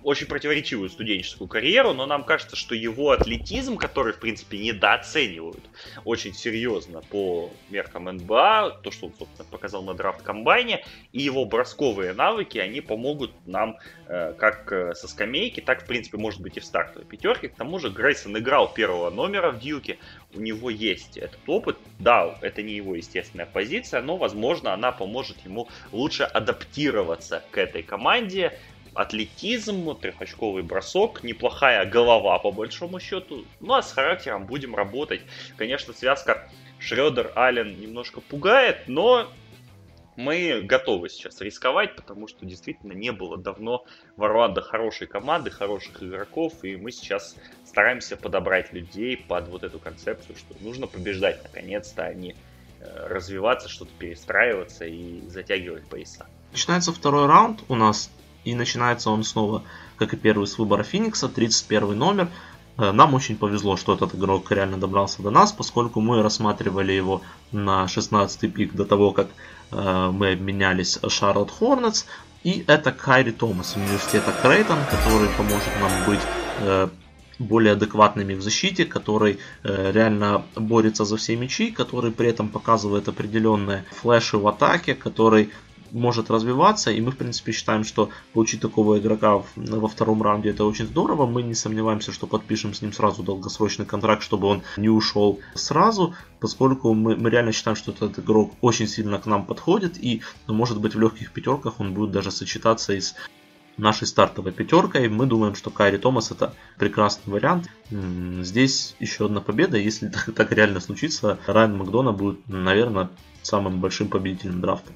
очень 0.02 0.26
противоречивую 0.26 0.88
студенческую 0.88 1.48
карьеру, 1.48 1.92
но 1.92 2.06
нам 2.06 2.24
кажется, 2.24 2.56
что 2.56 2.74
его 2.74 3.10
атлетизм, 3.10 3.76
который, 3.76 4.12
в 4.12 4.18
принципе, 4.18 4.58
недооценивают 4.58 5.62
очень 6.04 6.34
серьезно 6.34 7.02
по 7.02 7.50
меркам 7.70 8.04
НБА, 8.04 8.80
то, 8.82 8.90
что 8.90 9.06
он, 9.06 9.14
собственно, 9.18 9.48
показал 9.48 9.82
на 9.82 9.94
драфт-комбайне, 9.94 10.84
и 11.12 11.20
его 11.20 11.44
бросковые 11.44 12.12
навыки, 12.12 12.58
они 12.58 12.80
помогут 12.80 13.32
нам 13.46 13.78
э, 14.06 14.34
как 14.34 14.72
э, 14.72 14.94
со 14.94 15.08
скамейки, 15.08 15.60
так, 15.60 15.82
в 15.82 15.86
принципе, 15.86 16.18
может 16.18 16.40
быть 16.40 16.56
и 16.56 16.60
в 16.60 16.64
стартовой 16.64 17.06
пятерке. 17.06 17.48
К 17.48 17.54
тому 17.54 17.78
же 17.78 17.90
Грейсон 17.90 18.38
играл 18.38 18.72
первого 18.72 19.10
номера 19.10 19.50
в 19.50 19.58
Дьюке, 19.58 19.98
у 20.34 20.40
него 20.40 20.70
есть 20.70 21.16
этот 21.16 21.40
опыт. 21.46 21.78
Да, 21.98 22.38
это 22.42 22.62
не 22.62 22.74
его 22.74 22.94
естественная 22.94 23.46
позиция, 23.46 24.02
но, 24.02 24.16
возможно, 24.16 24.72
она 24.72 24.92
поможет 24.92 25.38
ему 25.44 25.68
лучше 25.92 26.22
адаптироваться 26.24 27.42
к 27.50 27.58
этой 27.58 27.82
команде, 27.82 28.58
атлетизм, 28.94 29.94
трехочковый 29.96 30.62
бросок, 30.62 31.22
неплохая 31.22 31.84
голова 31.86 32.38
по 32.38 32.50
большому 32.50 33.00
счету. 33.00 33.44
Ну 33.60 33.74
а 33.74 33.82
с 33.82 33.92
характером 33.92 34.46
будем 34.46 34.74
работать. 34.74 35.22
Конечно, 35.56 35.92
связка 35.92 36.50
Шредер 36.78 37.32
Аллен 37.34 37.80
немножко 37.80 38.20
пугает, 38.20 38.84
но 38.86 39.28
мы 40.18 40.62
готовы 40.62 41.08
сейчас 41.08 41.40
рисковать, 41.40 41.94
потому 41.94 42.26
что 42.26 42.44
действительно 42.44 42.92
не 42.92 43.12
было 43.12 43.36
давно 43.36 43.84
в 44.16 44.24
Орландо 44.24 44.60
хорошей 44.60 45.06
команды, 45.06 45.50
хороших 45.50 46.02
игроков, 46.02 46.64
и 46.64 46.76
мы 46.76 46.90
сейчас 46.90 47.36
стараемся 47.64 48.16
подобрать 48.16 48.72
людей 48.72 49.16
под 49.16 49.48
вот 49.48 49.62
эту 49.62 49.78
концепцию, 49.78 50.34
что 50.36 50.56
нужно 50.60 50.88
побеждать 50.88 51.40
наконец-то, 51.44 52.02
а 52.02 52.12
не 52.14 52.34
э, 52.80 53.06
развиваться, 53.06 53.68
что-то 53.68 53.92
перестраиваться 53.96 54.86
и 54.86 55.20
затягивать 55.28 55.86
пояса. 55.86 56.26
Начинается 56.50 56.92
второй 56.92 57.26
раунд 57.26 57.62
у 57.68 57.76
нас 57.76 58.10
и 58.44 58.54
начинается 58.54 59.10
он 59.10 59.24
снова, 59.24 59.62
как 59.96 60.14
и 60.14 60.16
первый, 60.16 60.46
с 60.46 60.58
выбора 60.58 60.82
Феникса, 60.82 61.28
31 61.28 61.98
номер. 61.98 62.28
Э, 62.76 62.92
нам 62.92 63.14
очень 63.14 63.36
повезло, 63.36 63.76
что 63.76 63.94
этот 63.94 64.14
игрок 64.14 64.50
реально 64.50 64.78
добрался 64.78 65.22
до 65.22 65.30
нас, 65.30 65.52
поскольку 65.52 66.00
мы 66.00 66.22
рассматривали 66.22 66.92
его 66.92 67.22
на 67.52 67.88
16 67.88 68.52
пик 68.52 68.74
до 68.74 68.84
того, 68.84 69.12
как 69.12 69.28
э, 69.70 70.10
мы 70.12 70.32
обменялись 70.32 70.98
Шарлот 71.08 71.50
Хорнетс. 71.50 72.04
И 72.44 72.64
это 72.68 72.92
Кайри 72.92 73.32
Томас 73.32 73.74
университета 73.76 74.32
Крейтон, 74.42 74.78
который 74.90 75.28
поможет 75.30 75.72
нам 75.80 76.04
быть 76.06 76.20
э, 76.60 76.88
более 77.38 77.72
адекватными 77.72 78.34
в 78.34 78.42
защите, 78.42 78.84
который 78.84 79.38
э, 79.62 79.92
реально 79.92 80.44
борется 80.56 81.04
за 81.04 81.16
все 81.16 81.36
мячи, 81.36 81.70
который 81.70 82.10
при 82.10 82.28
этом 82.28 82.48
показывает 82.48 83.08
определенные 83.08 83.84
флеши 83.90 84.38
в 84.38 84.46
атаке, 84.46 84.94
который 84.94 85.50
может 85.92 86.30
развиваться, 86.30 86.90
и 86.90 87.00
мы, 87.00 87.10
в 87.10 87.16
принципе, 87.16 87.52
считаем, 87.52 87.84
что 87.84 88.10
получить 88.32 88.60
такого 88.60 88.98
игрока 88.98 89.42
во 89.56 89.88
втором 89.88 90.22
раунде 90.22 90.50
это 90.50 90.64
очень 90.64 90.86
здорово. 90.86 91.26
Мы 91.26 91.42
не 91.42 91.54
сомневаемся, 91.54 92.12
что 92.12 92.26
подпишем 92.26 92.74
с 92.74 92.82
ним 92.82 92.92
сразу 92.92 93.22
долгосрочный 93.22 93.86
контракт, 93.86 94.22
чтобы 94.22 94.48
он 94.48 94.62
не 94.76 94.88
ушел 94.88 95.40
сразу, 95.54 96.14
поскольку 96.40 96.94
мы, 96.94 97.16
мы 97.16 97.30
реально 97.30 97.52
считаем, 97.52 97.76
что 97.76 97.92
этот 97.92 98.18
игрок 98.18 98.52
очень 98.60 98.88
сильно 98.88 99.18
к 99.18 99.26
нам 99.26 99.44
подходит, 99.44 100.02
и, 100.02 100.22
может 100.46 100.80
быть, 100.80 100.94
в 100.94 101.00
легких 101.00 101.32
пятерках 101.32 101.80
он 101.80 101.94
будет 101.94 102.10
даже 102.10 102.30
сочетаться 102.30 102.92
из 102.92 103.14
нашей 103.78 104.06
стартовой 104.06 104.52
пятеркой. 104.52 105.08
Мы 105.08 105.26
думаем, 105.26 105.54
что 105.54 105.70
Кайри 105.70 105.98
Томас 105.98 106.30
это 106.30 106.54
прекрасный 106.76 107.32
вариант. 107.32 107.68
Здесь 107.90 108.96
еще 108.98 109.26
одна 109.26 109.40
победа. 109.40 109.78
Если 109.78 110.08
так 110.34 110.52
реально 110.52 110.80
случится, 110.80 111.38
Райан 111.46 111.76
Макдона 111.76 112.12
будет, 112.12 112.46
наверное, 112.48 113.10
самым 113.42 113.80
большим 113.80 114.08
победителем 114.08 114.60
драфта. 114.60 114.92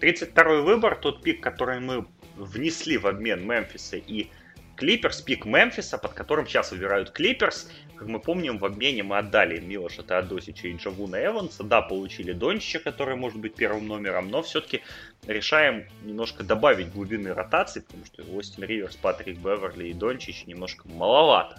32 0.00 0.62
выбор, 0.62 0.96
тот 0.96 1.22
пик, 1.22 1.42
который 1.42 1.80
мы 1.80 2.06
внесли 2.36 2.98
в 2.98 3.06
обмен 3.06 3.46
Мемфиса 3.46 3.96
и 3.96 4.28
Клиперс, 4.76 5.22
пик 5.22 5.46
Мемфиса, 5.46 5.96
под 5.96 6.12
которым 6.12 6.46
сейчас 6.46 6.70
выбирают 6.70 7.10
Клиперс. 7.10 7.70
Как 7.96 8.08
мы 8.08 8.20
помним, 8.20 8.58
в 8.58 8.64
обмене 8.66 9.02
мы 9.02 9.16
отдали 9.16 9.58
Милоша 9.58 10.02
Теодосича 10.02 10.68
и 10.68 10.76
Джавуна 10.76 11.16
Эванса. 11.24 11.64
Да, 11.64 11.80
получили 11.80 12.32
Дончича, 12.32 12.78
который 12.80 13.16
может 13.16 13.38
быть 13.38 13.54
первым 13.54 13.86
номером, 13.86 14.28
но 14.28 14.42
все-таки 14.42 14.82
решаем 15.26 15.86
немножко 16.04 16.44
добавить 16.44 16.92
глубины 16.92 17.32
ротации, 17.32 17.80
потому 17.80 18.04
что 18.04 18.22
Остин 18.36 18.64
Риверс, 18.64 18.96
Патрик 18.96 19.38
Беверли 19.38 19.88
и 19.88 19.94
Дончич 19.94 20.44
немножко 20.44 20.86
маловато. 20.88 21.58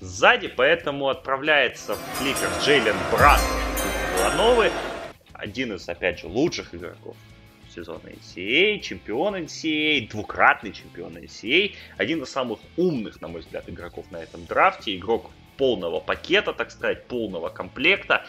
Сзади, 0.00 0.48
поэтому 0.48 1.08
отправляется 1.08 1.94
в 1.94 2.18
Клиперс 2.18 2.64
Джейлен 2.64 2.96
Бран 3.12 3.40
Вилановы, 4.16 4.72
один 5.32 5.74
из, 5.74 5.88
опять 5.88 6.18
же, 6.18 6.26
лучших 6.26 6.74
игроков 6.74 7.16
сезона 7.76 8.08
NCAA, 8.08 8.80
чемпион 8.80 9.36
NCAA, 9.36 10.08
двукратный 10.08 10.72
чемпион 10.72 11.16
NCAA, 11.16 11.74
один 11.98 12.22
из 12.22 12.30
самых 12.30 12.58
умных, 12.76 13.20
на 13.20 13.28
мой 13.28 13.42
взгляд, 13.42 13.68
игроков 13.68 14.10
на 14.10 14.16
этом 14.16 14.46
драфте, 14.46 14.96
игрок 14.96 15.30
полного 15.58 16.00
пакета, 16.00 16.52
так 16.52 16.70
сказать, 16.70 17.06
полного 17.06 17.50
комплекта, 17.50 18.24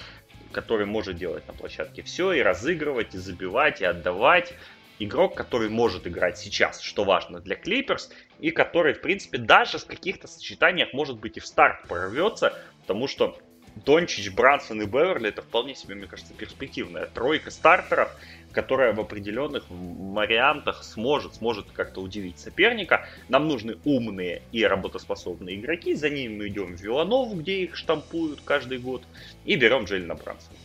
который 0.52 0.86
может 0.86 1.18
делать 1.18 1.48
на 1.48 1.53
площадке 1.53 2.03
все, 2.03 2.34
и 2.34 2.41
разыгрывать, 2.41 3.15
и 3.15 3.18
забивать, 3.18 3.82
и 3.82 3.86
отдавать. 3.86 4.53
Игрок, 4.99 5.36
который 5.36 5.69
может 5.69 6.07
играть 6.07 6.40
сейчас, 6.40 6.82
что 6.82 7.03
важно 7.03 7.40
для 7.40 7.56
Клиперс, 7.56 8.10
и 8.40 8.49
который, 8.49 8.94
в 8.94 9.02
принципе, 9.02 9.38
даже 9.38 9.78
в 9.78 9.86
каких-то 9.86 10.28
сочетаниях, 10.28 10.91
может 10.91 11.19
быть, 11.19 11.38
и 11.38 11.40
в 11.40 11.45
старт 11.45 11.88
прорвется, 11.88 12.53
потому 12.82 13.07
что 13.07 13.38
Дончич, 13.86 14.32
Брансон 14.32 14.82
и 14.82 14.86
Беверли 14.86 15.30
это 15.30 15.41
вполне 15.41 15.76
себе, 15.76 15.95
мне 15.95 16.08
кажется, 16.08 16.34
перспективная 16.34 17.06
тройка 17.06 17.52
стартеров, 17.52 18.10
которая 18.52 18.94
в 18.94 18.99
определенных 18.99 19.66
вариантах 19.70 20.84
сможет, 20.84 21.36
сможет 21.36 21.68
как-то 21.74 22.02
удивить 22.02 22.40
соперника. 22.40 23.08
Нам 23.30 23.48
нужны 23.48 23.78
умные 23.86 24.41
и 24.52 24.66
работоспособные 24.66 25.58
игроки. 25.58 25.94
За 25.95 26.10
ними 26.10 26.38
мы 26.38 26.48
идем 26.48 26.76
в 26.76 26.82
Виланову, 26.82 27.36
где 27.36 27.64
их 27.64 27.76
штампуют 27.76 28.41
каждый 28.44 28.80
год. 28.80 29.04
И 29.45 29.56
берем 29.56 29.84
Джейлина 29.84 30.16
Брансона. 30.16 30.58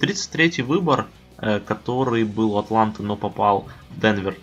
33-й 0.00 0.62
выбор, 0.62 1.06
э, 1.38 1.60
который 1.60 2.24
был 2.24 2.54
у 2.54 2.58
Атланты, 2.58 3.02
но 3.02 3.16
попал 3.16 3.68
в 3.90 4.00
Денвер 4.00 4.36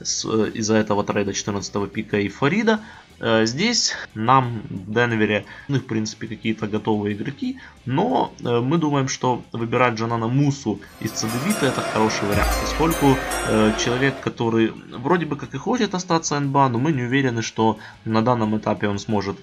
э, 0.00 0.02
из-за 0.02 0.76
этого 0.76 1.04
трейда 1.04 1.32
14-го 1.32 1.86
пика 1.86 2.18
и 2.18 2.28
Фарида. 2.28 2.80
Э, 3.20 3.44
здесь 3.44 3.92
нам 4.14 4.62
в 4.70 4.92
Денвере, 4.92 5.44
ну, 5.68 5.78
в 5.78 5.84
принципе, 5.84 6.26
какие-то 6.26 6.66
готовые 6.66 7.14
игроки, 7.14 7.58
но 7.84 8.32
э, 8.40 8.60
мы 8.60 8.78
думаем, 8.78 9.08
что 9.08 9.42
выбирать 9.52 9.94
Джанана 9.94 10.26
Мусу 10.28 10.80
из 11.00 11.10
Цедевита 11.10 11.66
это 11.66 11.82
хороший 11.82 12.26
вариант, 12.26 12.50
поскольку 12.62 13.16
э, 13.48 13.72
человек, 13.78 14.20
который 14.20 14.72
вроде 14.90 15.26
бы 15.26 15.36
как 15.36 15.54
и 15.54 15.58
хочет 15.58 15.94
остаться 15.94 16.40
НБА, 16.40 16.70
но 16.70 16.78
мы 16.78 16.92
не 16.92 17.02
уверены, 17.02 17.42
что 17.42 17.78
на 18.06 18.22
данном 18.22 18.56
этапе 18.56 18.88
он 18.88 18.98
сможет 18.98 19.36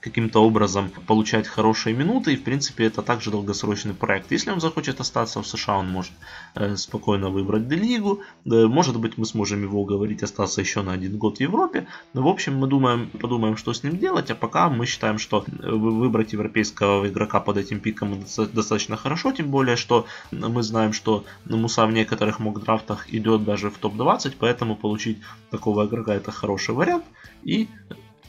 каким-то 0.00 0.44
образом 0.44 0.90
получать 1.06 1.48
хорошие 1.48 1.94
минуты. 1.94 2.32
И, 2.32 2.36
в 2.36 2.44
принципе, 2.44 2.84
это 2.84 3.02
также 3.02 3.30
долгосрочный 3.30 3.94
проект. 3.94 4.30
Если 4.32 4.50
он 4.50 4.60
захочет 4.60 5.00
остаться 5.00 5.42
в 5.42 5.46
США, 5.46 5.78
он 5.78 5.88
может 5.90 6.12
э, 6.54 6.76
спокойно 6.76 7.30
выбрать 7.30 7.68
D-лигу. 7.68 8.20
Э, 8.44 8.66
может 8.66 8.98
быть, 8.98 9.18
мы 9.18 9.26
сможем 9.26 9.62
его 9.62 9.80
уговорить 9.80 10.22
остаться 10.22 10.60
еще 10.60 10.82
на 10.82 10.92
один 10.92 11.18
год 11.18 11.38
в 11.38 11.40
Европе. 11.40 11.86
Но, 12.14 12.22
в 12.22 12.28
общем, 12.28 12.56
мы 12.56 12.68
думаем, 12.68 13.10
подумаем, 13.10 13.56
что 13.56 13.72
с 13.72 13.82
ним 13.82 13.98
делать. 13.98 14.30
А 14.30 14.34
пока 14.34 14.68
мы 14.68 14.86
считаем, 14.86 15.18
что 15.18 15.44
э, 15.46 15.70
выбрать 15.70 16.32
европейского 16.32 17.08
игрока 17.08 17.40
под 17.40 17.56
этим 17.56 17.80
пиком 17.80 18.20
достаточно 18.52 18.96
хорошо. 18.96 19.32
Тем 19.32 19.50
более, 19.50 19.76
что 19.76 20.06
мы 20.30 20.62
знаем, 20.62 20.92
что 20.92 21.24
Муса 21.44 21.86
в 21.86 21.92
некоторых 21.92 22.38
мок 22.38 22.62
драфтах 22.62 23.12
идет 23.12 23.44
даже 23.44 23.70
в 23.70 23.78
топ-20. 23.78 24.36
Поэтому 24.38 24.76
получить 24.76 25.18
такого 25.50 25.86
игрока 25.86 26.14
это 26.14 26.30
хороший 26.30 26.74
вариант. 26.74 27.04
И 27.42 27.68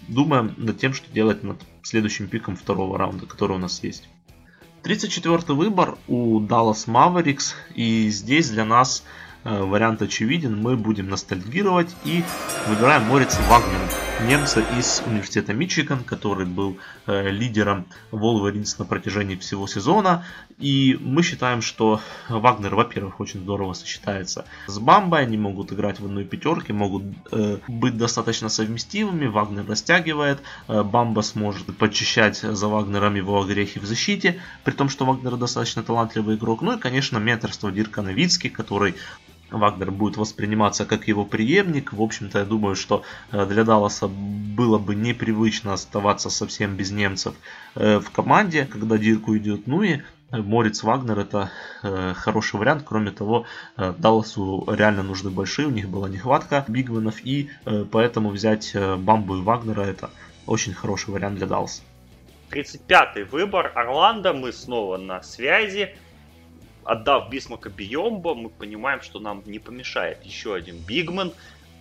думаем 0.08 0.54
над 0.58 0.80
тем, 0.80 0.94
что 0.94 1.12
делать 1.12 1.44
над 1.44 1.58
следующим 1.84 2.28
пиком 2.28 2.56
второго 2.56 2.98
раунда, 2.98 3.26
который 3.26 3.58
у 3.58 3.60
нас 3.60 3.84
есть. 3.84 4.10
34 4.84 5.54
выбор 5.56 5.98
у 6.08 6.40
Dallas 6.40 6.88
Mavericks, 6.88 7.54
и 7.76 8.10
здесь 8.10 8.50
для 8.50 8.66
нас 8.66 9.04
Э, 9.46 9.64
вариант 9.64 10.02
очевиден, 10.02 10.62
мы 10.62 10.76
будем 10.76 11.10
ностальгировать 11.10 11.90
и 12.04 12.24
выбираем 12.68 13.04
Морица 13.04 13.42
Вагнера, 13.44 13.88
немца 14.28 14.62
из 14.78 15.02
университета 15.06 15.54
Мичиган, 15.54 16.04
который 16.04 16.46
был 16.46 16.78
э, 17.08 17.30
лидером 17.30 17.86
Wolverines 18.12 18.76
на 18.78 18.86
протяжении 18.86 19.36
всего 19.36 19.66
сезона. 19.66 20.26
И 20.58 20.98
мы 21.00 21.24
считаем, 21.24 21.62
что 21.62 22.02
Вагнер, 22.28 22.76
во-первых, 22.76 23.20
очень 23.22 23.40
здорово 23.40 23.74
сочетается 23.74 24.46
с 24.68 24.78
Бамбой, 24.78 25.22
они 25.22 25.38
могут 25.38 25.72
играть 25.72 26.00
в 26.00 26.06
одной 26.06 26.26
пятерке, 26.26 26.74
могут 26.74 27.04
э, 27.32 27.60
быть 27.68 27.98
достаточно 27.98 28.50
совместимыми, 28.50 29.28
Вагнер 29.28 29.66
растягивает, 29.66 30.40
э, 30.68 30.84
Бамба 30.84 31.22
сможет 31.22 31.78
подчищать 31.78 32.38
за 32.38 32.68
Вагнером 32.68 33.16
его 33.16 33.44
грехи 33.46 33.80
в 33.80 33.86
защите, 33.86 34.42
при 34.66 34.74
том, 34.74 34.90
что 34.90 35.06
Вагнер 35.06 35.38
достаточно 35.38 35.82
талантливый 35.82 36.36
игрок. 36.36 36.62
Ну 36.62 36.78
и, 36.78 36.80
конечно, 36.80 37.18
менторство 37.20 37.72
Дирка 37.72 38.02
Новицкий, 38.02 38.50
который 38.50 38.96
Вагнер 39.52 39.92
будет 39.92 40.18
восприниматься 40.18 40.86
как 40.86 41.08
его 41.08 41.26
преемник. 41.26 41.94
В 41.94 42.02
общем-то, 42.02 42.40
я 42.40 42.46
думаю, 42.46 42.76
что 42.76 43.04
э, 43.32 43.46
для 43.46 43.64
Далласа 43.64 44.08
было 44.08 44.78
бы 44.78 44.96
непривычно 44.96 45.74
оставаться 45.74 46.30
совсем 46.30 46.76
без 46.76 46.92
немцев 46.92 47.36
э, 47.76 48.00
в 48.00 48.12
команде, 48.12 48.66
когда 48.66 48.98
Дирк 48.98 49.38
уйдет. 49.38 49.68
Ну 49.68 49.84
и 49.84 50.02
Мориц 50.32 50.84
Вагнер 50.84 51.20
это 51.20 51.52
э, 51.84 52.14
хороший 52.16 52.60
вариант. 52.60 52.84
Кроме 52.86 53.12
того, 53.12 53.46
э, 53.78 53.94
Далласу 53.98 54.66
реально 54.68 55.04
нужны 55.04 55.30
большие, 55.30 55.68
у 55.68 55.72
них 55.72 55.90
была 55.90 56.10
нехватка 56.10 56.66
бигменов, 56.68 57.24
и 57.24 57.50
поэтому 57.92 58.30
взять 58.30 58.76
Бамбу 58.76 59.38
и 59.38 59.42
Вагнера 59.42 59.82
это 59.82 60.10
очень 60.46 60.74
хороший 60.74 61.12
вариант 61.12 61.38
для 61.38 61.48
Далласа. 61.48 61.82
35-й 62.52 63.24
выбор 63.24 63.72
Орландо, 63.76 64.34
мы 64.34 64.52
снова 64.52 64.98
на 64.98 65.22
связи. 65.22 65.96
Отдав 66.84 67.30
Бисмака 67.30 67.70
Биомба, 67.70 68.36
мы 68.36 68.50
понимаем, 68.50 69.02
что 69.02 69.20
нам 69.20 69.44
не 69.46 69.60
помешает 69.60 70.24
еще 70.24 70.56
один 70.56 70.78
бигмен 70.78 71.34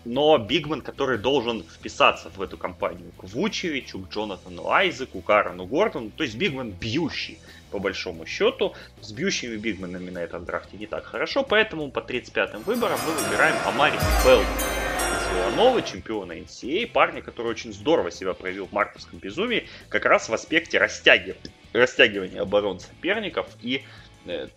но 0.04 0.38
Бигман, 0.38 0.80
который 0.80 1.18
должен 1.18 1.62
вписаться 1.62 2.30
в 2.30 2.40
эту 2.40 2.56
компанию 2.56 3.12
к 3.18 3.24
Вучевичу, 3.24 3.98
к 3.98 4.08
Джонатану 4.10 4.68
Айзеку, 4.70 5.20
к 5.20 5.27
Аарону 5.27 5.66
Гордону, 5.66 6.10
то 6.10 6.24
есть 6.24 6.36
Бигман 6.36 6.70
бьющий, 6.70 7.38
по 7.70 7.78
большому 7.78 8.24
счету. 8.24 8.74
С 9.02 9.12
бьющими 9.12 9.56
бигменами 9.56 10.10
на 10.10 10.18
этом 10.18 10.44
драфте 10.44 10.76
не 10.76 10.86
так 10.86 11.04
хорошо, 11.04 11.42
поэтому 11.42 11.90
по 11.90 11.98
35-м 11.98 12.62
выборам 12.62 12.98
мы 13.06 13.12
выбираем 13.22 13.56
Амари 13.66 13.98
Белл 14.24 14.40
из 14.40 15.36
Виланова, 15.36 15.82
чемпиона 15.82 16.32
NCAA, 16.32 16.84
а, 16.84 16.88
парня, 16.88 17.20
который 17.20 17.48
очень 17.48 17.72
здорово 17.72 18.10
себя 18.10 18.32
проявил 18.32 18.66
в 18.66 18.72
мартовском 18.72 19.18
безумии, 19.18 19.68
как 19.88 20.06
раз 20.06 20.28
в 20.28 20.34
аспекте 20.34 20.78
растягивания, 20.78 21.52
растягивания 21.72 22.40
оборон 22.40 22.80
соперников 22.80 23.46
и 23.60 23.84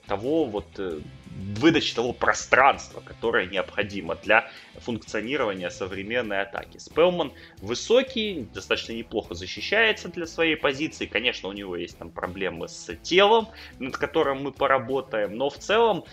того 0.07 0.45
вот 0.45 0.67
э, 0.77 0.99
выдачи 1.57 1.95
того 1.95 2.13
пространства, 2.13 3.01
которое 3.01 3.45
необходимо 3.47 4.15
для 4.15 4.49
функционирования 4.79 5.69
современной 5.69 6.41
атаки. 6.41 6.77
Спелман 6.77 7.31
высокий, 7.61 8.47
достаточно 8.53 8.93
неплохо 8.93 9.33
защищается 9.33 10.09
для 10.09 10.25
своей 10.25 10.55
позиции. 10.55 11.05
Конечно, 11.05 11.49
у 11.49 11.53
него 11.53 11.75
есть 11.75 11.97
там 11.97 12.11
проблемы 12.11 12.67
с 12.67 12.95
телом, 12.97 13.47
над 13.79 13.97
которым 13.97 14.43
мы 14.43 14.51
поработаем, 14.51 15.35
но 15.35 15.49
в 15.49 15.57
целом 15.57 16.03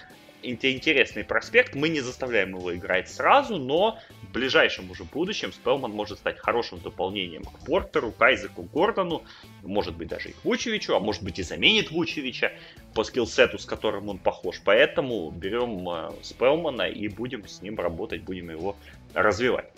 интересный 0.42 1.24
проспект. 1.24 1.74
Мы 1.74 1.88
не 1.88 2.00
заставляем 2.00 2.56
его 2.56 2.74
играть 2.74 3.08
сразу, 3.08 3.58
но 3.58 3.98
в 4.22 4.32
ближайшем 4.32 4.90
уже 4.90 5.04
будущем 5.04 5.52
Спелман 5.52 5.90
может 5.90 6.18
стать 6.18 6.38
хорошим 6.38 6.80
дополнением 6.80 7.44
к 7.44 7.64
Портеру, 7.64 8.12
Кайзеку, 8.12 8.62
Гордону, 8.62 9.24
может 9.62 9.96
быть 9.96 10.08
даже 10.08 10.30
и 10.30 10.32
к 10.32 10.44
Вучевичу, 10.44 10.94
а 10.94 11.00
может 11.00 11.22
быть 11.22 11.38
и 11.38 11.42
заменит 11.42 11.90
Вучевича 11.90 12.52
по 12.94 13.04
скиллсету, 13.04 13.58
с 13.58 13.64
которым 13.64 14.08
он 14.08 14.18
похож. 14.18 14.60
Поэтому 14.64 15.30
берем 15.30 15.88
э, 15.88 16.10
Спелмана 16.22 16.82
и 16.82 17.08
будем 17.08 17.46
с 17.46 17.62
ним 17.62 17.78
работать, 17.78 18.22
будем 18.22 18.50
его 18.50 18.76
развивать. 19.14 19.72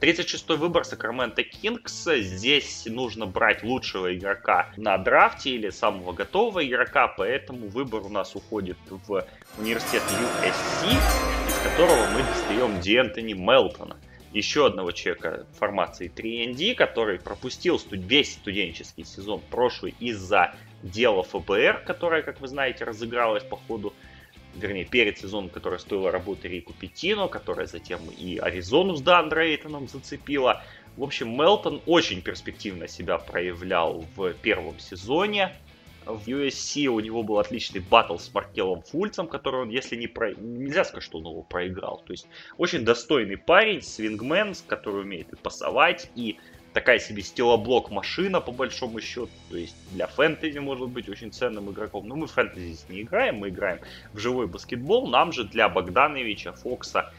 36-й 0.00 0.56
выбор 0.56 0.84
Сакраменто 0.84 1.42
Кингс. 1.42 2.08
Здесь 2.18 2.86
нужно 2.86 3.26
брать 3.26 3.64
лучшего 3.64 4.14
игрока 4.16 4.70
на 4.76 4.96
драфте 4.96 5.50
или 5.50 5.70
самого 5.70 6.12
готового 6.12 6.64
игрока, 6.64 7.08
поэтому 7.08 7.66
выбор 7.68 8.02
у 8.02 8.08
нас 8.08 8.36
уходит 8.36 8.78
в 8.88 9.26
университет 9.56 10.02
USC, 10.10 10.96
из 11.48 11.58
которого 11.62 12.06
мы 12.10 12.22
достаем 12.22 12.80
Диэнтони 12.80 13.32
Мелтона. 13.32 13.96
Еще 14.32 14.66
одного 14.66 14.92
человека 14.92 15.46
формации 15.58 16.12
3ND, 16.14 16.74
который 16.74 17.18
пропустил 17.18 17.80
весь 17.90 18.34
студенческий 18.34 19.04
сезон 19.04 19.40
прошлый 19.50 19.94
из-за 20.00 20.54
дела 20.82 21.22
ФБР, 21.22 21.84
которое, 21.86 22.22
как 22.22 22.40
вы 22.40 22.48
знаете, 22.48 22.84
разыгралось 22.84 23.44
по 23.44 23.56
ходу 23.56 23.94
вернее, 24.54 24.84
перед 24.84 25.18
сезоном, 25.18 25.50
которая 25.50 25.78
стоила 25.78 26.10
работы 26.10 26.48
Рику 26.48 26.72
Петино, 26.72 27.28
которая 27.28 27.66
затем 27.66 28.00
и 28.10 28.38
Аризону 28.38 28.96
с 28.96 29.00
Дан 29.00 29.32
Рейтоном 29.32 29.88
зацепила. 29.88 30.62
В 30.96 31.02
общем, 31.02 31.36
Мелтон 31.36 31.80
очень 31.86 32.22
перспективно 32.22 32.88
себя 32.88 33.18
проявлял 33.18 34.04
в 34.16 34.34
первом 34.34 34.78
сезоне. 34.78 35.54
В 36.08 36.26
USC 36.26 36.86
у 36.86 37.00
него 37.00 37.22
был 37.22 37.38
отличный 37.38 37.80
батл 37.80 38.16
с 38.16 38.32
Маркелом 38.32 38.82
Фульцем, 38.82 39.28
который 39.28 39.62
он, 39.62 39.68
если 39.68 39.94
не 39.94 40.06
про... 40.06 40.32
Нельзя 40.34 40.84
сказать, 40.84 41.04
что 41.04 41.18
он 41.18 41.24
его 41.24 41.42
проиграл. 41.42 42.02
То 42.06 42.14
есть, 42.14 42.26
очень 42.56 42.82
достойный 42.84 43.36
парень, 43.36 43.82
свингмен, 43.82 44.54
который 44.66 45.02
умеет 45.02 45.30
и 45.34 45.36
пасовать, 45.36 46.10
и 46.14 46.38
такая 46.72 46.98
себе 46.98 47.22
стилоблок 47.22 47.90
машина, 47.90 48.40
по 48.40 48.52
большому 48.52 49.00
счету. 49.02 49.28
То 49.50 49.58
есть 49.58 49.76
для 49.92 50.06
фэнтези 50.06 50.58
может 50.58 50.88
быть 50.88 51.10
очень 51.10 51.30
ценным 51.30 51.70
игроком. 51.70 52.08
Но 52.08 52.16
мы 52.16 52.26
в 52.26 52.32
фэнтези 52.32 52.72
здесь 52.72 52.88
не 52.88 53.02
играем, 53.02 53.36
мы 53.36 53.50
играем 53.50 53.80
в 54.14 54.18
живой 54.18 54.46
баскетбол. 54.46 55.08
Нам 55.08 55.32
же 55.32 55.44
для 55.44 55.68
Богдановича, 55.68 56.52
Фокса 56.52 57.12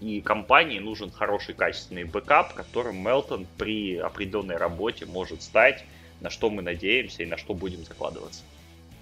и 0.00 0.20
компании 0.20 0.78
нужен 0.78 1.10
хороший 1.10 1.54
качественный 1.54 2.04
бэкап, 2.04 2.54
которым 2.54 3.02
Мелтон 3.02 3.46
при 3.58 3.96
определенной 3.96 4.56
работе 4.56 5.06
может 5.06 5.42
стать, 5.42 5.84
на 6.20 6.30
что 6.30 6.50
мы 6.50 6.62
надеемся 6.62 7.22
и 7.22 7.26
на 7.26 7.36
что 7.36 7.54
будем 7.54 7.84
закладываться. 7.84 8.42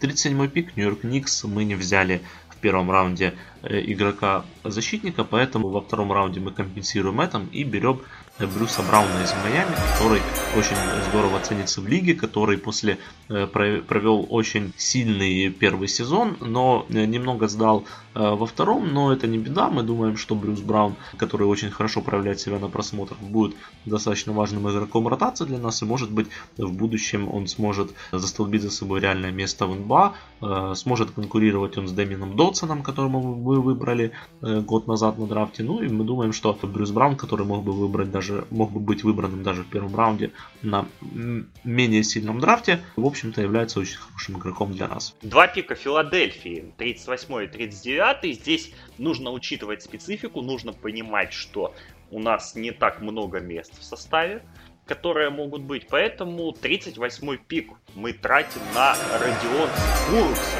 37-й 0.00 0.48
пик 0.48 0.76
Нью-Йорк 0.76 1.04
Никс 1.04 1.44
мы 1.44 1.64
не 1.64 1.74
взяли 1.74 2.20
в 2.48 2.56
первом 2.56 2.90
раунде 2.90 3.34
э, 3.62 3.80
игрока 3.80 4.44
защитника, 4.64 5.24
поэтому 5.24 5.68
во 5.68 5.80
втором 5.80 6.12
раунде 6.12 6.40
мы 6.40 6.52
компенсируем 6.52 7.20
этом 7.20 7.46
и 7.52 7.64
берем 7.64 8.02
Брюса 8.40 8.82
Брауна 8.82 9.22
из 9.22 9.32
Майами, 9.44 9.76
который 9.92 10.20
очень 10.58 10.74
здорово 11.08 11.38
ценится 11.38 11.80
в 11.80 11.86
лиге, 11.86 12.14
который 12.14 12.58
после 12.58 12.98
э, 13.28 13.46
провел 13.46 14.26
очень 14.28 14.72
сильный 14.76 15.50
первый 15.50 15.86
сезон, 15.86 16.36
но 16.40 16.84
э, 16.88 17.04
немного 17.04 17.46
сдал 17.46 17.84
э, 18.14 18.18
во 18.18 18.44
втором, 18.44 18.92
но 18.92 19.12
это 19.12 19.28
не 19.28 19.38
беда. 19.38 19.70
Мы 19.70 19.84
думаем, 19.84 20.16
что 20.16 20.34
Брюс 20.34 20.60
Браун, 20.60 20.96
который 21.16 21.46
очень 21.46 21.70
хорошо 21.70 22.00
проявляет 22.00 22.40
себя 22.40 22.58
на 22.58 22.68
просмотрах, 22.68 23.20
будет 23.20 23.54
достаточно 23.84 24.32
важным 24.32 24.68
игроком 24.68 25.06
ротации 25.06 25.44
для 25.44 25.58
нас, 25.58 25.82
и 25.82 25.84
может 25.84 26.10
быть 26.10 26.26
в 26.56 26.72
будущем 26.72 27.32
он 27.32 27.46
сможет 27.46 27.92
застолбить 28.10 28.62
за 28.62 28.72
собой 28.72 28.98
реальное 28.98 29.30
место 29.30 29.66
в 29.68 29.76
НБА, 29.76 30.74
сможет 30.74 31.12
конкурировать 31.12 31.78
он 31.78 31.86
с 31.86 31.92
Дэмином 31.92 32.36
Дотсоном, 32.36 32.82
которого 32.82 33.20
мы 33.20 33.60
выбрали 33.60 34.10
год 34.40 34.88
назад 34.88 35.18
на 35.18 35.26
драфте. 35.26 35.62
Ну 35.62 35.80
и 35.80 35.88
мы 35.88 36.04
думаем, 36.04 36.32
что 36.32 36.58
Брюс 36.60 36.90
Браун, 36.90 37.16
который 37.16 37.46
мог 37.46 37.62
бы 37.62 37.72
выбрать 37.72 38.10
даже 38.10 38.23
даже 38.24 38.46
мог 38.50 38.72
бы 38.72 38.80
быть 38.80 39.04
выбранным 39.04 39.42
даже 39.42 39.62
в 39.62 39.68
первом 39.68 39.94
раунде 39.94 40.32
на 40.62 40.86
менее 41.02 42.02
сильном 42.02 42.40
драфте, 42.40 42.80
в 42.96 43.06
общем-то 43.06 43.42
является 43.42 43.80
очень 43.80 43.98
хорошим 43.98 44.38
игроком 44.38 44.72
для 44.72 44.88
нас. 44.88 45.14
Два 45.22 45.46
пика 45.46 45.74
Филадельфии, 45.74 46.72
38 46.78 47.44
и 47.44 47.46
39. 47.46 48.36
Здесь 48.40 48.72
нужно 48.98 49.30
учитывать 49.30 49.82
специфику, 49.82 50.40
нужно 50.40 50.72
понимать, 50.72 51.32
что 51.32 51.74
у 52.10 52.18
нас 52.18 52.54
не 52.54 52.70
так 52.70 53.00
много 53.00 53.40
мест 53.40 53.78
в 53.78 53.84
составе, 53.84 54.42
которые 54.86 55.30
могут 55.30 55.62
быть. 55.62 55.86
Поэтому 55.88 56.52
38 56.52 57.38
пик 57.46 57.72
мы 57.94 58.12
тратим 58.12 58.60
на 58.74 58.96
Родион 59.18 59.68
Куркса, 60.08 60.58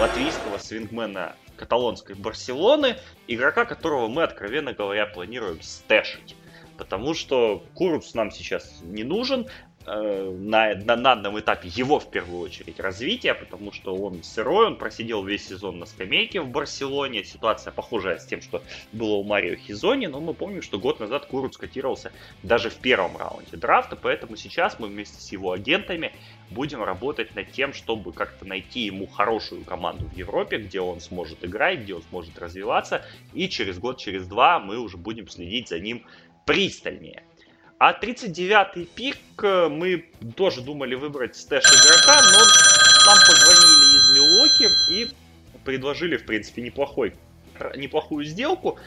латвийского 0.00 0.58
свингмена 0.58 1.34
каталонской 1.56 2.14
Барселоны, 2.14 2.96
игрока 3.28 3.64
которого 3.64 4.08
мы, 4.08 4.24
откровенно 4.24 4.74
говоря, 4.74 5.06
планируем 5.06 5.62
стэшить 5.62 6.36
потому 6.76 7.14
что 7.14 7.62
Курус 7.74 8.14
нам 8.14 8.30
сейчас 8.30 8.80
не 8.82 9.04
нужен 9.04 9.46
э, 9.86 10.36
на, 10.38 10.74
на 10.74 10.96
данном 10.96 11.38
этапе 11.38 11.68
его 11.68 11.98
в 11.98 12.10
первую 12.10 12.40
очередь 12.40 12.80
развития, 12.80 13.34
потому 13.34 13.72
что 13.72 13.94
он 13.94 14.22
сырой, 14.22 14.66
он 14.66 14.76
просидел 14.76 15.24
весь 15.24 15.46
сезон 15.46 15.78
на 15.78 15.86
скамейке 15.86 16.40
в 16.40 16.48
Барселоне. 16.48 17.24
Ситуация 17.24 17.72
похожая 17.72 18.18
с 18.18 18.26
тем, 18.26 18.40
что 18.40 18.62
было 18.92 19.14
у 19.14 19.24
Марио 19.24 19.56
Хезоньи, 19.56 20.06
но 20.06 20.20
мы 20.20 20.34
помним, 20.34 20.62
что 20.62 20.78
год 20.78 21.00
назад 21.00 21.26
Куруц 21.26 21.56
котировался 21.56 22.12
даже 22.42 22.70
в 22.70 22.76
первом 22.76 23.16
раунде 23.16 23.56
драфта, 23.56 23.96
поэтому 23.96 24.36
сейчас 24.36 24.78
мы 24.78 24.88
вместе 24.88 25.20
с 25.20 25.32
его 25.32 25.52
агентами 25.52 26.12
будем 26.50 26.82
работать 26.82 27.34
над 27.34 27.50
тем, 27.52 27.72
чтобы 27.72 28.12
как-то 28.12 28.44
найти 28.44 28.80
ему 28.80 29.06
хорошую 29.06 29.64
команду 29.64 30.06
в 30.06 30.16
Европе, 30.16 30.58
где 30.58 30.80
он 30.80 31.00
сможет 31.00 31.44
играть, 31.44 31.80
где 31.80 31.94
он 31.94 32.02
сможет 32.02 32.38
развиваться, 32.38 33.04
и 33.34 33.48
через 33.48 33.78
год, 33.78 33.98
через 33.98 34.26
два 34.26 34.58
мы 34.60 34.78
уже 34.78 34.96
будем 34.96 35.28
следить 35.28 35.68
за 35.68 35.78
ним 35.80 36.04
пристальнее. 36.46 37.22
А 37.78 37.92
39-й 37.92 38.86
пик 38.86 39.18
э, 39.42 39.68
мы 39.68 40.06
тоже 40.34 40.62
думали 40.62 40.94
выбрать 40.94 41.36
stash 41.36 41.64
игрока, 41.64 42.22
но 42.32 42.38
нам 43.04 43.18
позвонили 43.28 43.96
из 43.96 44.14
Милуоки 44.14 44.92
и 44.92 45.14
предложили, 45.64 46.16
в 46.16 46.24
принципе, 46.24 46.62
неплохой, 46.62 47.14
неплохую 47.76 48.24
сделку 48.24 48.78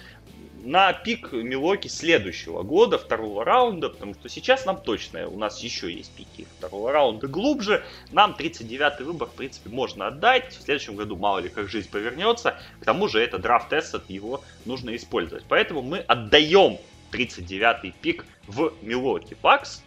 на 0.63 0.91
пик 0.91 1.33
Милоки 1.33 1.87
следующего 1.87 2.63
года, 2.63 2.97
второго 2.97 3.45
раунда, 3.45 3.89
потому 3.89 4.15
что 4.15 4.27
сейчас 4.27 4.65
нам 4.65 4.81
точно, 4.81 5.27
у 5.27 5.37
нас 5.37 5.59
еще 5.61 5.93
есть 5.93 6.11
пики 6.15 6.47
второго 6.57 6.91
раунда 6.91 7.27
глубже, 7.27 7.83
нам 8.11 8.35
39-й 8.37 9.03
выбор, 9.03 9.27
в 9.27 9.33
принципе, 9.33 9.69
можно 9.69 10.07
отдать, 10.07 10.57
в 10.57 10.63
следующем 10.63 10.95
году 10.95 11.15
мало 11.15 11.39
ли 11.39 11.49
как 11.49 11.69
жизнь 11.69 11.89
повернется, 11.91 12.59
к 12.81 12.85
тому 12.85 13.07
же 13.07 13.21
это 13.21 13.37
драфт-тест, 13.37 14.09
его 14.09 14.43
нужно 14.65 14.95
использовать, 14.95 15.43
поэтому 15.47 15.81
мы 15.81 15.99
отдаем 15.99 16.79
39-й 17.11 17.93
пик 18.01 18.25
в 18.47 18.73
Милоки 18.81 19.35
Бакс. 19.41 19.83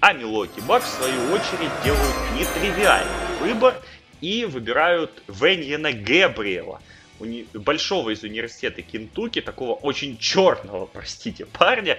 А 0.00 0.12
Милоки 0.12 0.60
Бакс, 0.60 0.86
в 0.86 1.02
свою 1.02 1.32
очередь, 1.32 1.70
делают 1.84 2.16
нетривиальный 2.38 3.38
выбор 3.40 3.74
и 4.20 4.44
выбирают 4.44 5.22
Веньена 5.28 5.92
Гэбриэла, 5.92 6.80
уни... 7.20 7.46
большого 7.52 8.10
из 8.10 8.22
университета 8.22 8.82
Кентуки, 8.82 9.40
такого 9.40 9.74
очень 9.74 10.16
черного, 10.16 10.86
простите, 10.86 11.46
парня, 11.46 11.98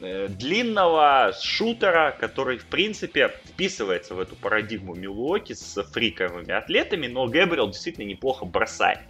э, 0.00 0.28
длинного 0.28 1.32
шутера, 1.40 2.16
который, 2.18 2.58
в 2.58 2.66
принципе, 2.66 3.28
вписывается 3.46 4.14
в 4.14 4.20
эту 4.20 4.36
парадигму 4.36 4.94
Милуоки 4.94 5.54
с 5.54 5.82
фриковыми 5.82 6.52
атлетами, 6.52 7.06
но 7.06 7.26
Гэбриэл 7.26 7.68
действительно 7.68 8.04
неплохо 8.04 8.44
бросает 8.44 9.00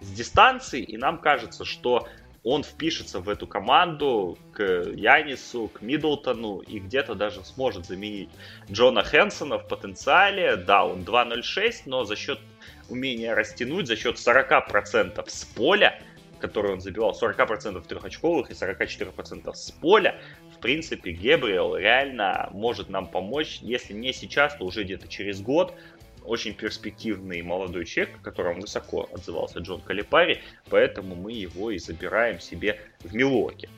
с 0.00 0.10
дистанции, 0.10 0.82
и 0.82 0.96
нам 0.96 1.18
кажется, 1.18 1.64
что 1.64 2.08
он 2.42 2.62
впишется 2.62 3.20
в 3.20 3.28
эту 3.28 3.46
команду 3.46 4.38
к 4.52 4.62
Янису, 4.62 5.68
к 5.68 5.82
Миддлтону 5.82 6.60
и 6.60 6.78
где-то 6.78 7.14
даже 7.14 7.44
сможет 7.44 7.86
заменить 7.86 8.30
Джона 8.70 9.02
Хэнсона 9.02 9.58
в 9.58 9.68
потенциале. 9.68 10.56
Да, 10.56 10.86
он 10.86 11.00
2.06, 11.00 11.82
но 11.86 12.04
за 12.04 12.16
счет 12.16 12.38
умения 12.88 13.34
растянуть, 13.34 13.86
за 13.86 13.96
счет 13.96 14.16
40% 14.16 15.22
с 15.28 15.44
поля, 15.44 16.00
который 16.40 16.72
он 16.72 16.80
забивал, 16.80 17.12
40% 17.20 17.86
трехочковых 17.86 18.50
и 18.50 18.54
44% 18.54 19.52
с 19.52 19.70
поля, 19.72 20.18
в 20.54 20.58
принципе, 20.62 21.12
Гебриэл 21.12 21.76
реально 21.76 22.48
может 22.52 22.88
нам 22.88 23.06
помочь, 23.06 23.58
если 23.60 23.92
не 23.92 24.12
сейчас, 24.12 24.56
то 24.56 24.64
уже 24.64 24.84
где-то 24.84 25.08
через 25.08 25.40
год, 25.40 25.74
очень 26.24 26.54
перспективный 26.54 27.42
молодой 27.42 27.84
человек, 27.84 28.16
о 28.16 28.24
котором 28.24 28.60
высоко 28.60 29.08
отзывался 29.12 29.60
Джон 29.60 29.80
Калипари, 29.80 30.42
поэтому 30.68 31.14
мы 31.14 31.32
его 31.32 31.70
и 31.70 31.78
забираем 31.78 32.40
себе 32.40 32.80
в 33.00 33.14
Милуоке. 33.14 33.68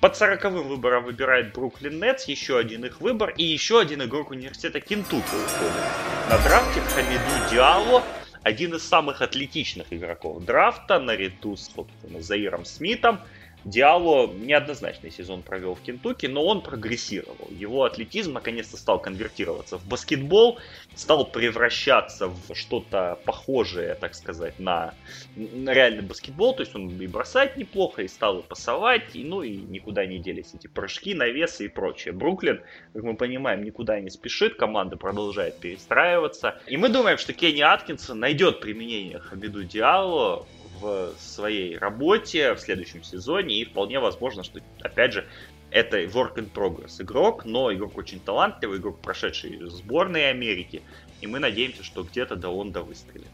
Под 0.00 0.16
сороковым 0.16 0.68
выбором 0.68 1.04
выбирает 1.04 1.52
Бруклин 1.52 2.00
Нетс, 2.00 2.26
еще 2.26 2.58
один 2.58 2.84
их 2.84 3.00
выбор, 3.00 3.34
и 3.36 3.42
еще 3.42 3.80
один 3.80 4.02
игрок 4.02 4.30
университета 4.30 4.80
Кентукки 4.80 5.34
уходит. 5.34 6.30
На 6.30 6.38
драфте 6.38 6.80
Хамиду 6.80 7.50
Диало, 7.50 8.04
один 8.44 8.74
из 8.74 8.86
самых 8.86 9.22
атлетичных 9.22 9.92
игроков 9.92 10.44
драфта, 10.44 11.00
наряду 11.00 11.56
с, 11.56 11.72
собственно, 11.74 12.20
Заиром 12.20 12.64
Смитом– 12.64 13.20
Диало 13.64 14.32
неоднозначный 14.32 15.10
сезон 15.10 15.42
провел 15.42 15.74
в 15.74 15.80
Кентукки, 15.80 16.26
но 16.26 16.44
он 16.44 16.62
прогрессировал. 16.62 17.48
Его 17.50 17.84
атлетизм 17.84 18.32
наконец-то 18.32 18.76
стал 18.76 19.00
конвертироваться 19.00 19.78
в 19.78 19.86
баскетбол, 19.86 20.58
стал 20.94 21.26
превращаться 21.26 22.28
в 22.28 22.54
что-то 22.54 23.18
похожее, 23.24 23.94
так 23.94 24.14
сказать, 24.14 24.58
на, 24.58 24.94
на 25.34 25.74
реальный 25.74 26.02
баскетбол. 26.02 26.54
То 26.54 26.62
есть 26.62 26.74
он 26.74 26.88
и 27.00 27.06
бросать 27.06 27.56
неплохо, 27.56 28.02
и 28.02 28.08
стал 28.08 28.40
и 28.40 28.42
пасовать, 28.42 29.14
и, 29.14 29.24
ну 29.24 29.42
и 29.42 29.56
никуда 29.56 30.06
не 30.06 30.18
делись 30.18 30.54
эти 30.54 30.68
прыжки, 30.68 31.14
навесы 31.14 31.66
и 31.66 31.68
прочее. 31.68 32.12
Бруклин, 32.12 32.62
как 32.92 33.02
мы 33.02 33.16
понимаем, 33.16 33.64
никуда 33.64 34.00
не 34.00 34.10
спешит, 34.10 34.54
команда 34.54 34.96
продолжает 34.96 35.58
перестраиваться. 35.58 36.60
И 36.66 36.76
мы 36.76 36.88
думаем, 36.88 37.18
что 37.18 37.32
Кенни 37.32 37.60
Аткинсон 37.60 38.20
найдет 38.20 38.60
применение 38.60 39.18
Хабиду 39.18 39.64
Диало 39.64 40.46
в 40.80 41.14
своей 41.18 41.76
работе 41.76 42.54
в 42.54 42.60
следующем 42.60 43.02
сезоне, 43.02 43.56
и 43.56 43.64
вполне 43.64 44.00
возможно, 44.00 44.44
что, 44.44 44.60
опять 44.80 45.12
же, 45.12 45.26
это 45.70 46.02
work 46.04 46.36
in 46.36 46.50
progress 46.50 47.02
игрок, 47.02 47.44
но 47.44 47.72
игрок 47.72 47.96
очень 47.98 48.20
талантливый, 48.20 48.78
игрок, 48.78 49.00
прошедший 49.00 49.58
сборные 49.68 50.28
Америки, 50.28 50.82
и 51.20 51.26
мы 51.26 51.38
надеемся, 51.38 51.82
что 51.84 52.02
где-то 52.02 52.36
да 52.36 52.48
он 52.48 52.72
да 52.72 52.82
выстрелит. 52.82 53.28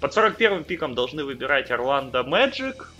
Под 0.00 0.16
41-м 0.16 0.64
пиком 0.64 0.94
должны 0.94 1.24
выбирать 1.24 1.70
Орландо 1.70 2.22
Мэджик, 2.22 2.92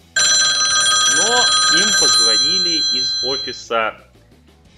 но 1.17 1.35
им 1.79 1.89
позвонили 2.01 2.77
из 2.97 3.25
офиса 3.25 4.01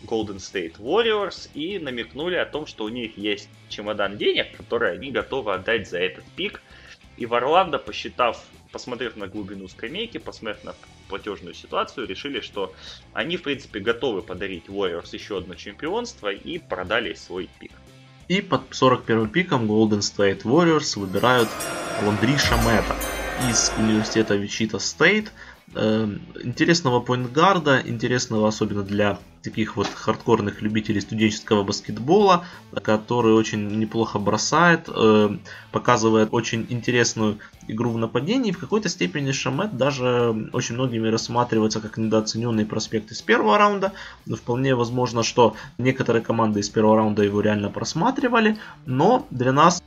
Golden 0.05 0.37
State 0.37 0.79
Warriors 0.79 1.51
и 1.55 1.79
намекнули 1.79 2.37
о 2.37 2.47
том, 2.47 2.67
что 2.67 2.85
у 2.85 2.89
них 2.89 3.17
есть 3.17 3.49
чемодан 3.69 4.19
денег, 4.19 4.57
который 4.57 4.93
они 4.93 5.11
готовы 5.11 5.55
отдать 5.55 5.89
за 5.89 5.99
этот 5.99 6.25
пик. 6.37 6.62
И 7.17 7.27
в 7.27 7.35
Орландо, 7.35 7.79
посчитав 7.79 8.43
посмотрев 8.72 9.16
на 9.16 9.26
глубину 9.26 9.68
скамейки, 9.68 10.18
посмотрев 10.18 10.64
на 10.64 10.74
платежную 11.09 11.55
ситуацию, 11.55 12.06
решили, 12.06 12.40
что 12.40 12.72
они, 13.12 13.36
в 13.36 13.42
принципе, 13.42 13.80
готовы 13.80 14.22
подарить 14.22 14.66
Warriors 14.66 15.09
еще 15.12 15.38
одно 15.38 15.55
чемпионство 15.55 16.32
и 16.32 16.59
продали 16.59 17.14
свой 17.14 17.48
пик. 17.59 17.72
И 18.28 18.40
под 18.40 18.62
41 18.70 19.28
пиком 19.28 19.70
Golden 19.70 20.01
State 20.01 20.42
Warriors 20.42 20.98
выбирают 20.98 21.48
Ландри 22.01 22.36
Шамета 22.36 22.97
из 23.48 23.72
университета 23.76 24.36
Вичита 24.36 24.78
Стейт. 24.78 25.32
Эм, 25.74 26.20
интересного 26.42 27.01
поинтгарда, 27.01 27.82
интересного 27.84 28.48
особенно 28.48 28.82
для 28.82 29.18
таких 29.42 29.76
вот 29.76 29.86
хардкорных 29.86 30.62
любителей 30.62 31.01
студенческого 31.01 31.62
баскетбола, 31.62 32.44
который 32.82 33.32
очень 33.32 33.68
неплохо 33.78 34.18
бросает, 34.18 34.88
эм, 34.88 35.40
показывает 35.70 36.28
очень 36.32 36.66
интересную 36.68 37.38
игру 37.70 37.90
в 37.90 37.98
нападении. 37.98 38.52
В 38.52 38.59
какой-то 38.59 38.88
степени 38.88 39.32
Шамет 39.32 39.76
даже 39.76 40.51
очень 40.52 40.74
многими 40.74 41.09
рассматривается 41.09 41.80
как 41.80 41.97
недооцененный 41.97 42.66
проспект 42.66 43.10
из 43.10 43.22
первого 43.22 43.59
раунда. 43.59 43.92
Но 44.26 44.36
вполне 44.36 44.74
возможно, 44.74 45.22
что 45.22 45.55
некоторые 45.78 46.22
команды 46.22 46.60
из 46.60 46.68
первого 46.68 46.97
раунда 46.97 47.22
его 47.22 47.40
реально 47.40 47.70
просматривали. 47.70 48.59
Но 48.86 49.26
для 49.30 49.52
нас 49.52 49.82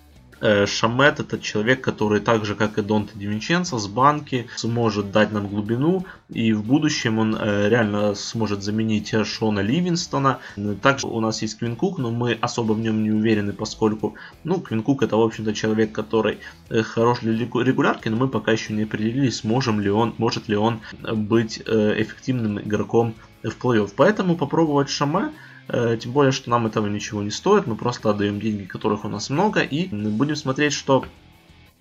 Шамет 0.66 1.20
это 1.20 1.40
человек, 1.40 1.82
который 1.82 2.20
так 2.20 2.46
же, 2.46 2.56
как 2.56 2.78
и 2.78 2.82
Донте 2.82 3.14
Дивинченцо, 3.16 3.78
с 3.78 3.88
банки 3.88 4.48
сможет 4.58 5.12
дать 5.12 5.32
нам 5.32 5.48
глубину, 5.48 6.06
и 6.30 6.52
в 6.52 6.64
будущем 6.64 7.20
он 7.20 7.36
э, 7.36 7.70
реально 7.70 8.14
сможет 8.16 8.62
заменить 8.62 9.14
Шона 9.26 9.62
Ливинстона. 9.62 10.40
Также 10.82 11.08
у 11.08 11.20
нас 11.22 11.42
есть 11.42 11.60
Квин 11.60 11.76
Кук, 11.76 11.98
но 11.98 12.12
мы 12.12 12.34
особо 12.34 12.74
в 12.74 12.80
нем 12.80 13.04
не 13.04 13.12
уверены, 13.12 13.54
поскольку, 13.54 14.16
ну, 14.44 14.60
Квин 14.60 14.84
Кук 14.84 15.04
это, 15.04 15.16
в 15.16 15.22
общем-то, 15.22 15.54
человек, 15.54 15.92
который 15.94 16.40
э, 16.70 16.84
хорош 16.84 17.20
для 17.22 17.34
регулярки, 17.34 18.10
но 18.10 18.18
мы 18.18 18.28
пока 18.28 18.52
еще 18.52 18.74
не 18.74 18.84
определились, 18.84 19.38
сможем 19.38 19.80
ли 19.80 19.90
он, 19.90 20.14
может 20.18 20.50
ли 20.50 20.58
он 20.58 20.82
быть 21.02 21.60
эффективным 21.60 22.60
игроком 22.60 23.16
в 23.44 23.56
плей-офф. 23.58 23.92
Поэтому 23.96 24.36
попробовать 24.36 24.90
Шаме 24.90 25.24
Э, 25.28 25.34
тем 25.68 26.12
более, 26.12 26.32
что 26.32 26.50
нам 26.50 26.68
этого 26.68 26.88
ничего 26.88 27.24
не 27.24 27.32
стоит. 27.32 27.68
Мы 27.68 27.76
просто 27.76 28.10
отдаем 28.10 28.40
деньги, 28.40 28.66
которых 28.66 29.06
у 29.06 29.10
нас 29.10 29.30
много. 29.30 29.62
И 29.62 29.88
будем 29.88 30.36
смотреть, 30.36 30.74
что 30.74 31.06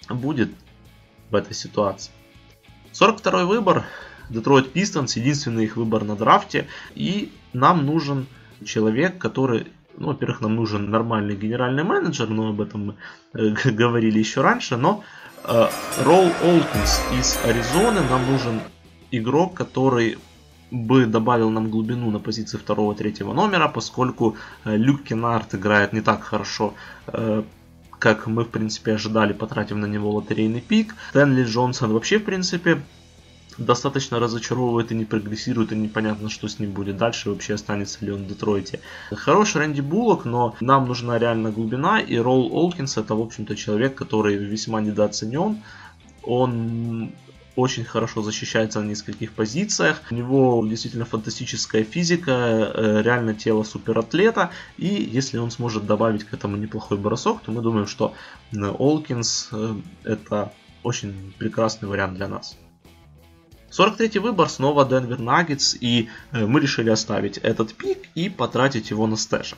будет 0.09 0.51
в 1.31 1.35
этой 1.35 1.55
ситуации. 1.55 2.13
42 2.93 3.45
выбор. 3.45 3.85
Детройт 4.29 4.73
Пистонс. 4.73 5.17
Единственный 5.17 5.65
их 5.65 5.77
выбор 5.77 6.05
на 6.05 6.15
драфте. 6.15 6.69
И 6.95 7.33
нам 7.53 7.85
нужен 7.85 8.27
человек, 8.65 9.19
который 9.19 9.67
ну, 9.99 10.09
во-первых, 10.09 10.41
нам 10.41 10.57
нужен 10.57 10.91
нормальный 10.91 11.37
генеральный 11.37 11.85
менеджер, 11.85 12.29
но 12.29 12.49
об 12.49 12.61
этом 12.61 12.87
мы 12.87 12.95
э, 13.35 13.51
говорили 13.71 14.19
еще 14.19 14.41
раньше, 14.41 14.77
но 14.77 15.05
э, 15.45 15.69
Ролл 16.05 16.31
Олкинс 16.43 17.01
из 17.19 17.39
Аризоны 17.45 18.01
нам 18.09 18.31
нужен 18.31 18.61
игрок, 19.11 19.55
который 19.55 20.19
бы 20.73 21.07
добавил 21.07 21.51
нам 21.51 21.71
глубину 21.71 22.11
на 22.11 22.19
позиции 22.19 22.57
второго-третьего 22.57 23.33
номера, 23.33 23.69
поскольку 23.69 24.37
э, 24.65 24.77
Люк 24.77 25.03
Кеннард 25.05 25.55
играет 25.55 25.93
не 25.93 26.01
так 26.01 26.23
хорошо, 26.25 26.75
э, 27.07 27.43
как 27.99 28.27
мы, 28.27 28.45
в 28.45 28.49
принципе, 28.49 28.95
ожидали, 28.95 29.33
потратив 29.33 29.77
на 29.77 29.87
него 29.87 30.11
лотерейный 30.11 30.61
пик. 30.61 30.95
Стэнли 31.11 31.45
Джонсон 31.45 31.93
вообще, 31.93 32.19
в 32.19 32.25
принципе, 32.25 32.83
достаточно 33.59 34.19
разочаровывает 34.19 34.93
и 34.93 34.95
не 34.95 35.05
прогрессирует, 35.05 35.73
и 35.73 35.77
непонятно, 35.77 36.31
что 36.31 36.49
с 36.49 36.59
ним 36.59 36.73
будет 36.73 36.97
дальше, 36.97 37.31
вообще 37.31 37.55
останется 37.55 38.05
ли 38.05 38.11
он 38.11 38.25
в 38.25 38.29
Детройте. 38.29 38.81
Хороший 39.11 39.59
Рэнди 39.61 39.83
Буллок, 39.83 40.25
но 40.25 40.57
нам 40.61 40.89
нужна 40.89 41.19
реально 41.19 41.51
глубина, 41.51 42.01
и 42.01 42.17
Ролл 42.17 42.51
Олкинс 42.53 42.97
это, 42.97 43.15
в 43.15 43.21
общем-то, 43.21 43.55
человек, 43.57 43.95
который 43.95 44.37
весьма 44.37 44.81
недооценен. 44.81 45.63
Он 46.25 47.13
очень 47.57 47.85
хорошо 47.85 48.23
защищается 48.23 48.81
на 48.81 48.87
нескольких 48.87 49.33
позициях. 49.33 50.03
У 50.11 50.15
него 50.15 50.67
действительно 50.67 51.05
фантастическая 51.05 51.85
физика, 51.85 52.31
э, 52.33 53.03
реально 53.03 53.35
тело 53.35 53.63
суператлета. 53.63 54.51
И 54.79 54.87
если 54.87 55.39
он 55.39 55.51
сможет 55.51 55.87
добавить 55.87 56.25
к 56.25 56.33
этому 56.33 56.57
неплохой 56.57 56.99
бросок, 56.99 57.43
то 57.43 57.53
мы 57.53 57.61
думаем, 57.61 57.87
что 57.87 58.15
э, 58.53 58.57
Олкинс 58.57 59.51
э, 59.53 59.75
это 60.05 60.53
очень 60.83 61.35
прекрасный 61.39 61.89
вариант 61.89 62.15
для 62.15 62.29
нас. 62.29 62.57
43-й 63.71 64.19
выбор 64.19 64.49
снова 64.51 64.85
Денвер 64.85 65.19
Наггетс, 65.19 65.75
и 65.81 66.11
мы 66.31 66.61
решили 66.61 66.91
оставить 66.91 67.39
этот 67.39 67.73
пик 67.73 68.07
и 68.15 68.29
потратить 68.29 68.91
его 68.91 69.07
на 69.07 69.17
стэша. 69.17 69.57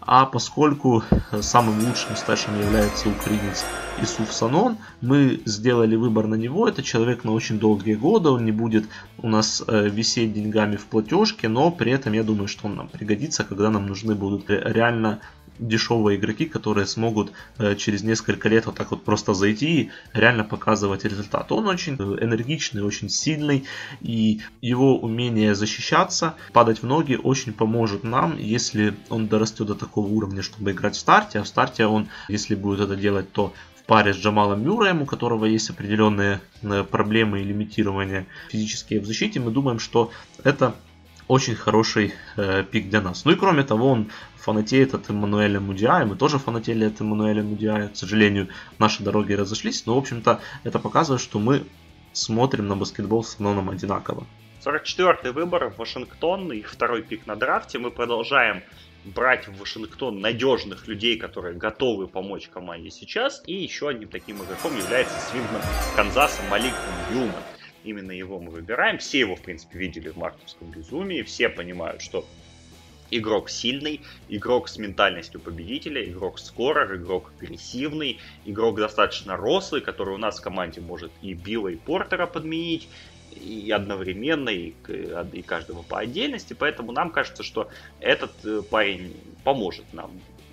А 0.00 0.26
поскольку 0.26 1.04
самым 1.40 1.78
лучшим 1.86 2.16
стэшем 2.16 2.58
является 2.60 3.08
украинец 3.08 3.64
Исуф 4.02 4.32
Санон, 4.32 4.78
мы 5.00 5.40
сделали 5.44 5.94
выбор 5.94 6.26
на 6.26 6.34
него. 6.34 6.66
Это 6.66 6.82
человек 6.82 7.24
на 7.24 7.32
очень 7.32 7.58
долгие 7.58 7.94
годы, 7.94 8.30
он 8.30 8.44
не 8.44 8.52
будет 8.52 8.86
у 9.18 9.28
нас 9.28 9.62
э, 9.66 9.88
висеть 9.88 10.32
деньгами 10.32 10.76
в 10.76 10.86
платежке, 10.86 11.48
но 11.48 11.70
при 11.70 11.92
этом 11.92 12.14
я 12.14 12.22
думаю, 12.22 12.48
что 12.48 12.66
он 12.66 12.76
нам 12.76 12.88
пригодится, 12.88 13.44
когда 13.44 13.70
нам 13.70 13.86
нужны 13.86 14.14
будут 14.14 14.48
реально 14.48 15.20
дешевые 15.60 16.18
игроки, 16.18 16.46
которые 16.46 16.86
смогут 16.86 17.32
э, 17.58 17.76
через 17.76 18.02
несколько 18.02 18.48
лет 18.48 18.66
вот 18.66 18.76
так 18.76 18.90
вот 18.90 19.04
просто 19.04 19.34
зайти 19.34 19.82
и 19.82 19.90
реально 20.12 20.44
показывать 20.44 21.04
результат. 21.04 21.52
Он 21.52 21.68
очень 21.68 21.94
энергичный, 21.94 22.82
очень 22.82 23.08
сильный, 23.08 23.64
и 24.00 24.40
его 24.60 24.98
умение 24.98 25.54
защищаться, 25.54 26.34
падать 26.52 26.82
в 26.82 26.86
ноги 26.86 27.14
очень 27.14 27.52
поможет 27.52 28.04
нам, 28.04 28.38
если 28.38 28.94
он 29.08 29.28
дорастет 29.28 29.66
до 29.66 29.74
такого 29.74 30.06
уровня, 30.06 30.42
чтобы 30.42 30.72
играть 30.72 30.96
в 30.96 30.98
старте, 30.98 31.40
а 31.40 31.42
в 31.42 31.48
старте 31.48 31.86
он, 31.86 32.08
если 32.28 32.54
будет 32.54 32.80
это 32.80 32.96
делать, 32.96 33.30
то 33.32 33.52
паре 33.90 34.14
с 34.14 34.16
Джамалом 34.18 34.62
Мюрреем, 34.62 35.02
у 35.02 35.04
которого 35.04 35.46
есть 35.46 35.68
определенные 35.68 36.40
э, 36.62 36.84
проблемы 36.84 37.40
и 37.40 37.44
лимитирования 37.44 38.26
физические 38.48 39.00
в 39.00 39.04
защите, 39.04 39.40
мы 39.40 39.50
думаем, 39.50 39.80
что 39.80 40.12
это 40.44 40.76
очень 41.30 41.54
хороший 41.54 42.12
э, 42.36 42.64
пик 42.64 42.90
для 42.90 43.00
нас. 43.00 43.24
Ну 43.24 43.32
и 43.32 43.36
кроме 43.36 43.62
того, 43.62 43.88
он 43.88 44.10
фанатеет 44.36 44.94
от 44.94 45.10
Эммануэля 45.10 45.60
Мудиая. 45.60 46.04
Мы 46.04 46.16
тоже 46.16 46.38
фанатели 46.38 46.84
от 46.84 47.00
Эммануэля 47.00 47.42
Мудиая. 47.44 47.88
К 47.88 47.96
сожалению, 47.96 48.48
наши 48.78 49.04
дороги 49.04 49.34
разошлись. 49.34 49.86
Но, 49.86 49.94
в 49.94 49.98
общем-то, 49.98 50.40
это 50.64 50.78
показывает, 50.80 51.22
что 51.22 51.38
мы 51.38 51.62
смотрим 52.12 52.66
на 52.66 52.74
баскетбол 52.74 53.22
в 53.22 53.28
основном 53.28 53.70
одинаково. 53.70 54.26
44-й 54.64 55.30
выбор 55.30 55.72
Вашингтон, 55.78 56.52
их 56.52 56.68
второй 56.68 57.02
пик 57.02 57.28
на 57.28 57.36
драфте. 57.36 57.78
Мы 57.78 57.92
продолжаем 57.92 58.64
брать 59.04 59.46
в 59.46 59.56
Вашингтон 59.56 60.20
надежных 60.20 60.88
людей, 60.88 61.16
которые 61.16 61.54
готовы 61.54 62.08
помочь 62.08 62.48
команде 62.48 62.90
сейчас. 62.90 63.40
И 63.46 63.54
еще 63.54 63.88
одним 63.88 64.08
таким 64.08 64.42
игроком 64.42 64.76
является 64.76 65.14
свингмен 65.30 65.62
Канзаса 65.94 66.42
Малик 66.50 66.74
Ньюман. 67.12 67.44
Именно 67.84 68.12
его 68.12 68.38
мы 68.38 68.50
выбираем. 68.50 68.98
Все 68.98 69.20
его, 69.20 69.36
в 69.36 69.42
принципе, 69.42 69.78
видели 69.78 70.10
в 70.10 70.16
мартовском 70.16 70.70
безумии. 70.70 71.22
Все 71.22 71.48
понимают, 71.48 72.02
что 72.02 72.26
игрок 73.10 73.50
сильный, 73.50 74.00
игрок 74.28 74.68
с 74.68 74.78
ментальностью 74.78 75.40
победителя, 75.40 76.04
игрок 76.04 76.38
скорер, 76.38 76.94
игрок 76.96 77.32
агрессивный, 77.40 78.18
игрок 78.44 78.78
достаточно 78.78 79.36
рослый, 79.36 79.80
который 79.80 80.14
у 80.14 80.18
нас 80.18 80.38
в 80.38 80.42
команде 80.42 80.80
может 80.80 81.10
и 81.22 81.34
Билла, 81.34 81.68
и 81.68 81.76
Портера 81.76 82.26
подменить, 82.26 82.88
и 83.32 83.70
одновременно, 83.70 84.48
и, 84.48 84.74
и 85.32 85.42
каждого 85.42 85.82
по 85.82 85.98
отдельности. 86.00 86.54
Поэтому 86.54 86.92
нам 86.92 87.10
кажется, 87.10 87.42
что 87.42 87.68
этот 88.00 88.32
э, 88.44 88.62
парень 88.68 89.16
поможет 89.44 89.84
нам 89.92 90.10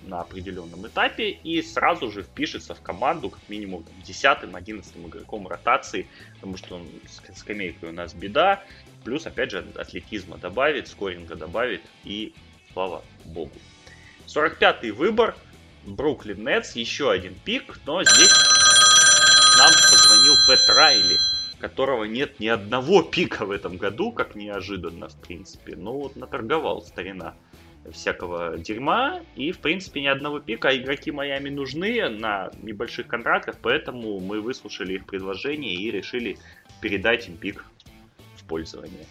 на 0.08 0.20
определенном 0.20 0.86
этапе 0.86 1.30
и 1.30 1.62
сразу 1.62 2.10
же 2.10 2.22
впишется 2.22 2.74
в 2.74 2.80
команду 2.80 3.30
как 3.30 3.40
минимум 3.48 3.84
10-11 4.06 5.06
игроком 5.06 5.46
ротации, 5.46 6.08
потому 6.34 6.56
что 6.56 6.76
он 6.76 6.88
с 7.06 7.38
скамейкой 7.38 7.90
у 7.90 7.92
нас 7.92 8.14
беда, 8.14 8.64
плюс 9.04 9.26
опять 9.26 9.50
же 9.50 9.64
атлетизма 9.76 10.38
добавит, 10.38 10.88
скоринга 10.88 11.36
добавит 11.36 11.82
и 12.04 12.34
слава 12.72 13.04
богу. 13.24 13.52
45-й 14.26 14.90
выбор, 14.90 15.36
Бруклин 15.86 16.44
Нетс, 16.44 16.76
еще 16.76 17.10
один 17.10 17.34
пик, 17.44 17.80
но 17.86 18.02
здесь 18.02 18.32
нам 19.56 19.72
позвонил 19.90 20.34
Пэт 20.46 20.76
Райли, 20.76 21.16
которого 21.58 22.04
нет 22.04 22.38
ни 22.40 22.46
одного 22.46 23.02
пика 23.02 23.44
в 23.46 23.50
этом 23.50 23.76
году, 23.76 24.12
как 24.12 24.34
неожиданно, 24.34 25.08
в 25.08 25.16
принципе. 25.16 25.76
Но 25.76 25.98
вот 25.98 26.16
наторговал 26.16 26.82
старина 26.82 27.34
всякого 27.92 28.58
дерьма. 28.58 29.20
И, 29.36 29.52
в 29.52 29.58
принципе, 29.58 30.00
ни 30.00 30.06
одного 30.06 30.40
пика. 30.40 30.68
А 30.68 30.76
игроки 30.76 31.10
Майами 31.10 31.48
нужны 31.48 32.08
на 32.08 32.50
небольших 32.62 33.06
контрактах, 33.06 33.56
поэтому 33.60 34.20
мы 34.20 34.40
выслушали 34.40 34.94
их 34.94 35.06
предложение 35.06 35.74
и 35.74 35.90
решили 35.90 36.38
передать 36.80 37.28
им 37.28 37.36
пик 37.36 37.64
в 38.36 38.44
пользование. 38.44 39.06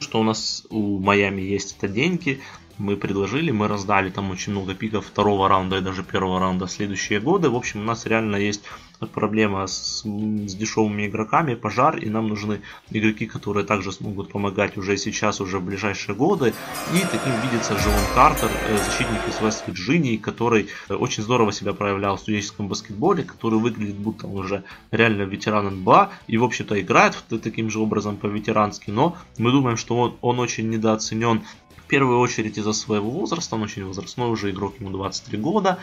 Что 0.00 0.20
у 0.20 0.22
нас 0.22 0.66
у 0.70 0.98
Майами 0.98 1.40
есть 1.40 1.78
это 1.78 1.88
деньги, 1.88 2.40
мы 2.78 2.96
предложили, 2.96 3.50
мы 3.50 3.68
раздали 3.68 4.10
там 4.10 4.30
очень 4.30 4.52
много 4.52 4.74
пиков 4.74 5.06
второго 5.06 5.48
раунда 5.48 5.78
и 5.78 5.80
даже 5.80 6.04
первого 6.04 6.38
раунда 6.40 6.66
следующие 6.66 7.20
годы. 7.20 7.48
В 7.48 7.56
общем, 7.56 7.80
у 7.80 7.84
нас 7.84 8.04
реально 8.06 8.36
есть 8.36 8.64
проблема 9.12 9.66
с, 9.66 10.02
с 10.02 10.54
дешевыми 10.54 11.06
игроками, 11.06 11.54
пожар, 11.54 11.96
и 11.96 12.08
нам 12.08 12.28
нужны 12.28 12.60
игроки, 12.90 13.26
которые 13.26 13.64
также 13.64 13.92
смогут 13.92 14.30
помогать 14.30 14.76
уже 14.76 14.96
сейчас, 14.96 15.40
уже 15.40 15.58
в 15.58 15.64
ближайшие 15.64 16.14
годы. 16.14 16.54
И 16.94 16.98
таким 17.00 17.32
видится 17.42 17.74
Джон 17.74 17.92
Картер, 18.14 18.50
э, 18.68 18.78
защитник 18.78 19.20
из 19.28 19.40
Вест 19.40 19.66
Вирджинии, 19.66 20.16
который 20.16 20.68
э, 20.88 20.94
очень 20.94 21.22
здорово 21.22 21.52
себя 21.52 21.72
проявлял 21.72 22.16
в 22.16 22.20
студенческом 22.20 22.68
баскетболе, 22.68 23.24
который 23.24 23.58
выглядит 23.58 23.96
будто 23.96 24.26
он 24.26 24.38
уже 24.38 24.64
реально 24.90 25.22
ветеран 25.22 25.80
НБА 25.80 26.10
и, 26.26 26.38
в 26.38 26.44
общем-то, 26.44 26.80
играет 26.80 27.16
таким 27.42 27.70
же 27.70 27.80
образом 27.80 28.16
по-ветерански, 28.16 28.90
но 28.90 29.16
мы 29.38 29.50
думаем, 29.50 29.76
что 29.76 29.96
он, 29.96 30.16
он 30.20 30.40
очень 30.40 30.68
недооценен 30.70 31.42
в 31.86 31.88
первую 31.88 32.18
очередь 32.18 32.58
из-за 32.58 32.72
своего 32.72 33.10
возраста, 33.10 33.54
он 33.54 33.62
очень 33.62 33.84
возрастной 33.84 34.30
уже 34.30 34.50
игрок, 34.50 34.74
ему 34.80 34.90
23 34.90 35.38
года. 35.38 35.78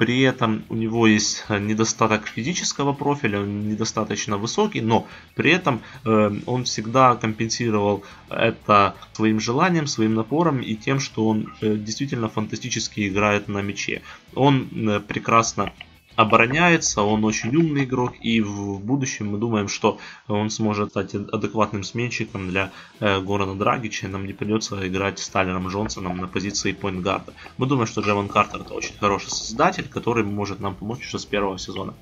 Э, 0.00 0.04
при 0.04 0.20
этом 0.22 0.64
у 0.68 0.74
него 0.74 1.06
есть 1.06 1.44
недостаток 1.48 2.26
физического 2.26 2.92
профиля, 2.92 3.40
он 3.40 3.68
недостаточно 3.68 4.38
высокий, 4.38 4.80
но 4.80 5.06
при 5.34 5.50
этом 5.50 5.80
э, 6.04 6.32
он 6.46 6.64
всегда 6.64 7.16
компенсировал 7.16 8.02
это 8.28 8.94
своим 9.12 9.40
желанием, 9.40 9.86
своим 9.86 10.14
напором 10.14 10.60
и 10.60 10.74
тем, 10.74 11.00
что 11.00 11.26
он 11.28 11.52
э, 11.60 11.76
действительно 11.76 12.28
фантастически 12.28 13.08
играет 13.08 13.48
на 13.48 13.62
мяче. 13.62 14.02
Он 14.34 14.68
прекрасно 15.08 15.72
обороняется, 16.16 17.02
он 17.02 17.24
очень 17.24 17.54
умный 17.54 17.84
игрок, 17.84 18.14
и 18.20 18.40
в 18.40 18.80
будущем 18.80 19.28
мы 19.28 19.38
думаем, 19.38 19.68
что 19.68 19.98
он 20.28 20.50
сможет 20.50 20.90
стать 20.90 21.14
адекватным 21.14 21.82
сменщиком 21.84 22.48
для 22.48 22.72
э, 23.00 23.20
Горана 23.20 23.54
Драгича, 23.54 24.08
нам 24.08 24.26
не 24.26 24.32
придется 24.32 24.86
играть 24.86 25.18
с 25.18 25.28
Тайлером 25.28 25.68
Джонсоном 25.68 26.18
на 26.18 26.28
позиции 26.28 26.72
поинтгарда. 26.72 27.32
Мы 27.58 27.66
думаем, 27.66 27.86
что 27.86 28.00
Джеван 28.00 28.28
Картер 28.28 28.60
это 28.60 28.74
очень 28.74 28.98
хороший 28.98 29.30
создатель, 29.30 29.88
который 29.88 30.24
может 30.24 30.60
нам 30.60 30.74
помочь 30.74 31.06
уже 31.06 31.18
с 31.18 31.24
первого 31.24 31.58
сезона. 31.58 31.94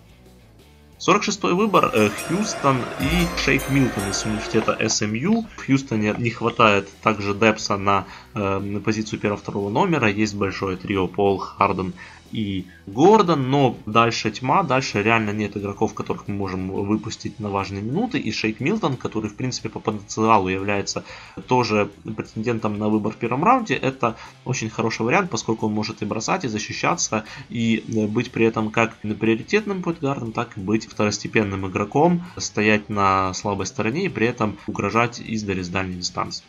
46-й 0.98 1.55
выбор 1.55 1.93
э, 1.94 2.09
Хьюстон 2.09 2.78
и 3.01 3.40
Шейк 3.40 3.70
Милтон 3.70 4.10
из 4.10 4.24
университета 4.24 4.76
SMU. 4.80 5.47
В 5.56 5.66
Хьюстоне 5.66 6.12
не 6.18 6.30
хватает 6.30 6.89
также 7.02 7.35
Депса 7.35 7.76
на, 7.76 8.06
э, 8.35 8.59
на 8.59 8.80
позицию 8.80 9.20
первого-второго 9.20 9.70
номера. 9.70 10.09
Есть 10.10 10.35
большое 10.35 10.76
трио 10.76 11.06
Пол, 11.06 11.39
Харден 11.39 11.94
и 12.32 12.66
Гордон, 12.86 13.50
но 13.50 13.76
дальше 13.86 14.30
тьма, 14.30 14.62
дальше 14.62 15.02
реально 15.02 15.30
нет 15.30 15.56
игроков, 15.56 15.94
которых 15.94 16.28
мы 16.28 16.34
можем 16.34 16.70
выпустить 16.70 17.40
на 17.40 17.50
важные 17.50 17.82
минуты. 17.82 18.18
И 18.18 18.32
Шейк 18.32 18.60
Милтон, 18.60 18.96
который 18.96 19.30
в 19.30 19.34
принципе 19.34 19.68
по 19.68 19.80
потенциалу 19.80 20.48
является 20.48 21.05
тоже 21.46 21.90
претендентом 22.05 22.78
на 22.78 22.88
выбор 22.88 23.12
в 23.12 23.16
первом 23.16 23.44
раунде, 23.44 23.74
это 23.74 24.16
очень 24.44 24.70
хороший 24.70 25.02
вариант, 25.02 25.30
поскольку 25.30 25.66
он 25.66 25.72
может 25.72 26.02
и 26.02 26.05
бросать, 26.05 26.44
и 26.44 26.48
защищаться, 26.48 27.24
и 27.48 27.84
э, 27.88 28.06
быть 28.06 28.30
при 28.30 28.46
этом 28.46 28.70
как 28.70 28.96
приоритетным 28.98 29.82
поинтгардом, 29.82 30.32
так 30.32 30.56
и 30.56 30.60
быть 30.60 30.86
второстепенным 30.86 31.66
игроком, 31.66 32.24
стоять 32.36 32.88
на 32.88 33.32
слабой 33.34 33.66
стороне 33.66 34.06
и 34.06 34.09
при 34.09 34.26
этом 34.26 34.59
угрожать 34.66 35.20
издали 35.20 35.62
с 35.62 35.68
дальней 35.68 35.96
дистанции. 35.96 36.44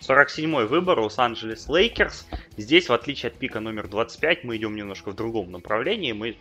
47-й 0.00 0.66
выбор 0.66 1.00
Лос-Анджелес 1.00 1.68
Лейкерс. 1.68 2.26
Здесь, 2.56 2.88
в 2.88 2.92
отличие 2.92 3.28
от 3.28 3.38
пика 3.38 3.60
номер 3.60 3.88
25, 3.88 4.44
мы 4.44 4.56
идем 4.56 4.74
немножко 4.74 5.10
в 5.10 5.14
другом 5.14 5.52
направлении. 5.52 6.12
Мы 6.12 6.36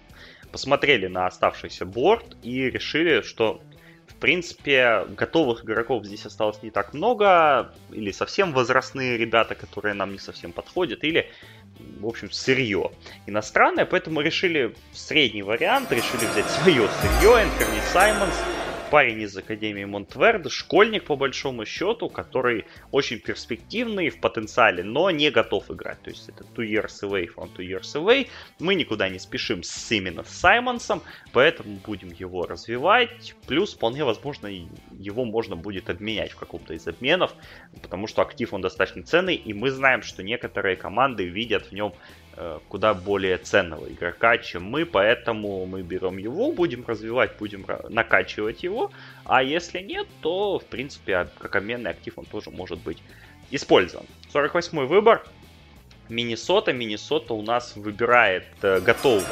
посмотрели 0.52 1.07
на 1.07 1.27
оставшийся 1.27 1.86
board 1.86 2.38
и 2.41 2.69
решили, 2.69 3.22
что 3.22 3.61
в 4.07 4.15
принципе, 4.15 5.06
готовых 5.15 5.64
игроков 5.64 6.06
здесь 6.06 6.26
осталось 6.26 6.61
не 6.64 6.72
так 6.72 6.94
много, 6.94 7.73
или 7.91 8.11
совсем 8.11 8.52
возрастные 8.52 9.18
ребята, 9.18 9.56
которые 9.56 9.94
нам 9.94 10.11
не 10.11 10.18
совсем 10.18 10.52
подходят, 10.52 11.03
или, 11.03 11.30
в 11.99 12.07
общем, 12.07 12.31
сырье 12.31 12.91
иностранное, 13.27 13.86
поэтому 13.86 14.22
решили 14.22 14.76
средний 14.91 15.44
вариант, 15.44 15.91
решили 15.91 16.26
взять 16.26 16.49
свое 16.61 16.90
сырье, 17.02 17.44
Энферни 17.44 17.80
Саймонс, 17.94 18.36
парень 18.90 19.22
из 19.22 19.38
Академии 19.38 19.86
Монтверд, 19.86 20.52
школьник 20.52 21.03
по 21.03 21.16
большому 21.16 21.66
счету, 21.66 22.10
который 22.10 22.66
очень 22.91 23.20
перспективный 23.20 24.10
в 24.10 24.20
потенциале, 24.20 24.84
но 24.84 25.11
не 25.11 25.30
готов 25.30 25.70
играть. 25.70 26.02
То 26.02 26.10
есть 26.10 26.28
это 26.28 26.44
two 26.56 26.66
years 26.66 27.03
away 27.03 27.28
from 27.34 27.49
two 27.56 27.66
years 27.66 27.94
away. 27.95 28.28
Мы 28.60 28.76
никуда 28.76 29.10
не 29.10 29.20
спешим 29.20 29.61
с 29.64 29.91
именно 29.91 30.24
с 30.24 30.30
Саймонсом, 30.30 31.03
поэтому 31.34 31.78
будем 31.86 32.11
его 32.11 32.45
развивать. 32.48 33.36
Плюс 33.48 33.76
вполне 33.76 34.03
возможно 34.03 34.48
его 34.48 35.26
можно 35.26 35.56
будет 35.56 35.90
обменять 35.90 36.32
в 36.32 36.38
каком-то 36.38 36.74
из 36.74 36.88
обменов, 36.88 37.34
потому 37.82 38.07
что 38.07 38.24
актив 38.24 38.53
он 38.53 38.61
достаточно 38.61 39.03
ценный, 39.03 39.36
и 39.36 39.53
мы 39.53 39.70
знаем, 39.70 40.02
что 40.02 40.24
некоторые 40.24 40.76
команды 40.76 41.26
видят 41.26 41.68
в 41.68 41.72
нем 41.74 41.94
куда 42.69 42.93
более 42.93 43.38
ценного 43.38 43.91
игрока, 43.91 44.38
чем 44.38 44.64
мы, 44.64 44.85
поэтому 44.85 45.65
мы 45.65 45.81
берем 45.81 46.18
его, 46.18 46.51
будем 46.51 46.85
развивать, 46.88 47.38
будем 47.38 47.65
накачивать 47.89 48.64
его, 48.64 48.91
а 49.26 49.43
если 49.43 49.80
нет, 49.80 50.07
то, 50.22 50.60
в 50.60 50.65
принципе, 50.65 51.27
как 51.38 51.56
обменный 51.56 51.91
актив 51.91 52.14
он 52.18 52.26
тоже 52.26 52.49
может 52.49 52.80
быть 52.80 52.99
использован. 53.51 54.06
48 54.31 54.85
выбор. 54.85 55.23
Миннесота. 56.10 56.73
Миннесота 56.73 57.34
у 57.34 57.41
нас 57.41 57.76
выбирает 57.76 58.45
э, 58.61 58.80
готового 58.80 59.26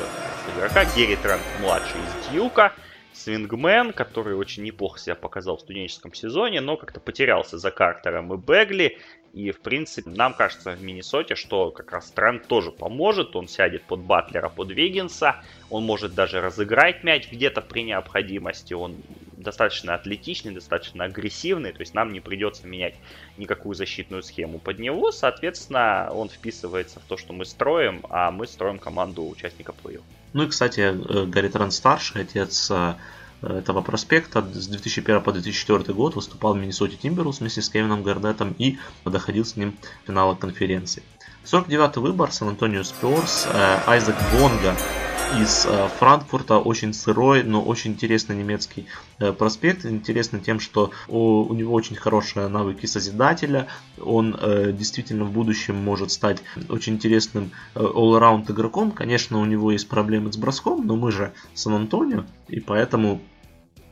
игрока 0.55 0.85
Герри 0.95 1.15
Трент 1.15 1.41
младший 1.61 1.99
из 1.99 2.31
Дьюка. 2.31 2.73
Свингмен, 3.17 3.93
который 3.93 4.35
очень 4.35 4.63
неплохо 4.63 4.99
себя 4.99 5.15
показал 5.15 5.57
в 5.57 5.61
студенческом 5.61 6.13
сезоне, 6.13 6.61
но 6.61 6.77
как-то 6.77 6.99
потерялся 6.99 7.57
за 7.57 7.71
Картером 7.71 8.33
и 8.33 8.37
Бегли. 8.37 8.99
И, 9.33 9.51
в 9.51 9.59
принципе, 9.59 10.09
нам 10.09 10.33
кажется 10.33 10.71
в 10.71 10.81
Миннесоте, 10.81 11.35
что 11.35 11.71
как 11.71 11.91
раз 11.91 12.09
Трент 12.11 12.47
тоже 12.47 12.71
поможет. 12.71 13.35
Он 13.35 13.47
сядет 13.47 13.83
под 13.83 13.99
Батлера, 13.99 14.49
под 14.49 14.71
Виггинса. 14.71 15.43
Он 15.69 15.83
может 15.83 16.15
даже 16.15 16.41
разыграть 16.41 17.03
мяч 17.03 17.29
где-то 17.31 17.61
при 17.61 17.83
необходимости. 17.83 18.73
Он 18.73 18.95
достаточно 19.35 19.93
атлетичный, 19.95 20.53
достаточно 20.53 21.03
агрессивный. 21.03 21.73
То 21.73 21.81
есть 21.81 21.93
нам 21.93 22.13
не 22.13 22.19
придется 22.19 22.65
менять 22.67 22.95
никакую 23.37 23.75
защитную 23.75 24.23
схему 24.23 24.59
под 24.59 24.79
него. 24.79 25.11
Соответственно, 25.11 26.09
он 26.11 26.29
вписывается 26.29 26.99
в 26.99 27.03
то, 27.03 27.17
что 27.17 27.33
мы 27.33 27.45
строим, 27.45 28.03
а 28.09 28.31
мы 28.31 28.47
строим 28.47 28.79
команду 28.79 29.27
участников 29.27 29.75
плей 29.75 29.99
Ну 30.33 30.43
и, 30.43 30.47
кстати, 30.47 30.81
э, 30.81 31.25
Гарри 31.25 31.49
Трент 31.49 31.73
старший, 31.73 32.21
отец 32.21 32.69
э, 32.71 32.95
этого 33.41 33.81
проспекта. 33.81 34.41
С 34.53 34.67
2001 34.67 35.21
по 35.21 35.31
2004 35.31 35.93
год 35.93 36.15
выступал 36.15 36.53
в 36.53 36.57
Миннесоте 36.57 36.97
Тимберус 36.97 37.39
вместе 37.39 37.61
с 37.61 37.69
Кевином 37.69 38.03
Гарнеттом 38.03 38.55
и 38.57 38.77
доходил 39.05 39.45
с 39.45 39.55
ним 39.55 39.77
финала 40.05 40.35
конференции. 40.35 41.03
49 41.47 41.95
выбор 41.97 42.33
Сан-Антонио 42.33 42.83
Спёрс, 42.83 43.47
Айзек 43.87 44.15
Бонга 44.33 44.75
из 45.41 45.65
э, 45.65 45.87
Франкфурта, 45.97 46.57
очень 46.57 46.93
сырой, 46.93 47.43
но 47.43 47.61
очень 47.61 47.91
интересный 47.91 48.35
немецкий 48.35 48.85
э, 49.19 49.31
проспект. 49.31 49.85
Интересно 49.85 50.39
тем, 50.39 50.59
что 50.59 50.91
у, 51.07 51.53
него 51.53 51.73
очень 51.73 51.95
хорошие 51.95 52.49
навыки 52.49 52.85
созидателя, 52.85 53.67
он 54.01 54.37
э, 54.39 54.73
действительно 54.73 55.23
в 55.23 55.31
будущем 55.31 55.75
может 55.75 56.11
стать 56.11 56.43
очень 56.69 56.95
интересным 56.95 57.51
all-around 57.75 58.51
игроком. 58.51 58.91
Конечно, 58.91 59.39
у 59.39 59.45
него 59.45 59.71
есть 59.71 59.87
проблемы 59.87 60.33
с 60.33 60.37
броском, 60.37 60.85
но 60.85 60.97
мы 60.97 61.13
же 61.13 61.33
Сан-Антонио, 61.53 62.25
и 62.49 62.59
поэтому 62.59 63.21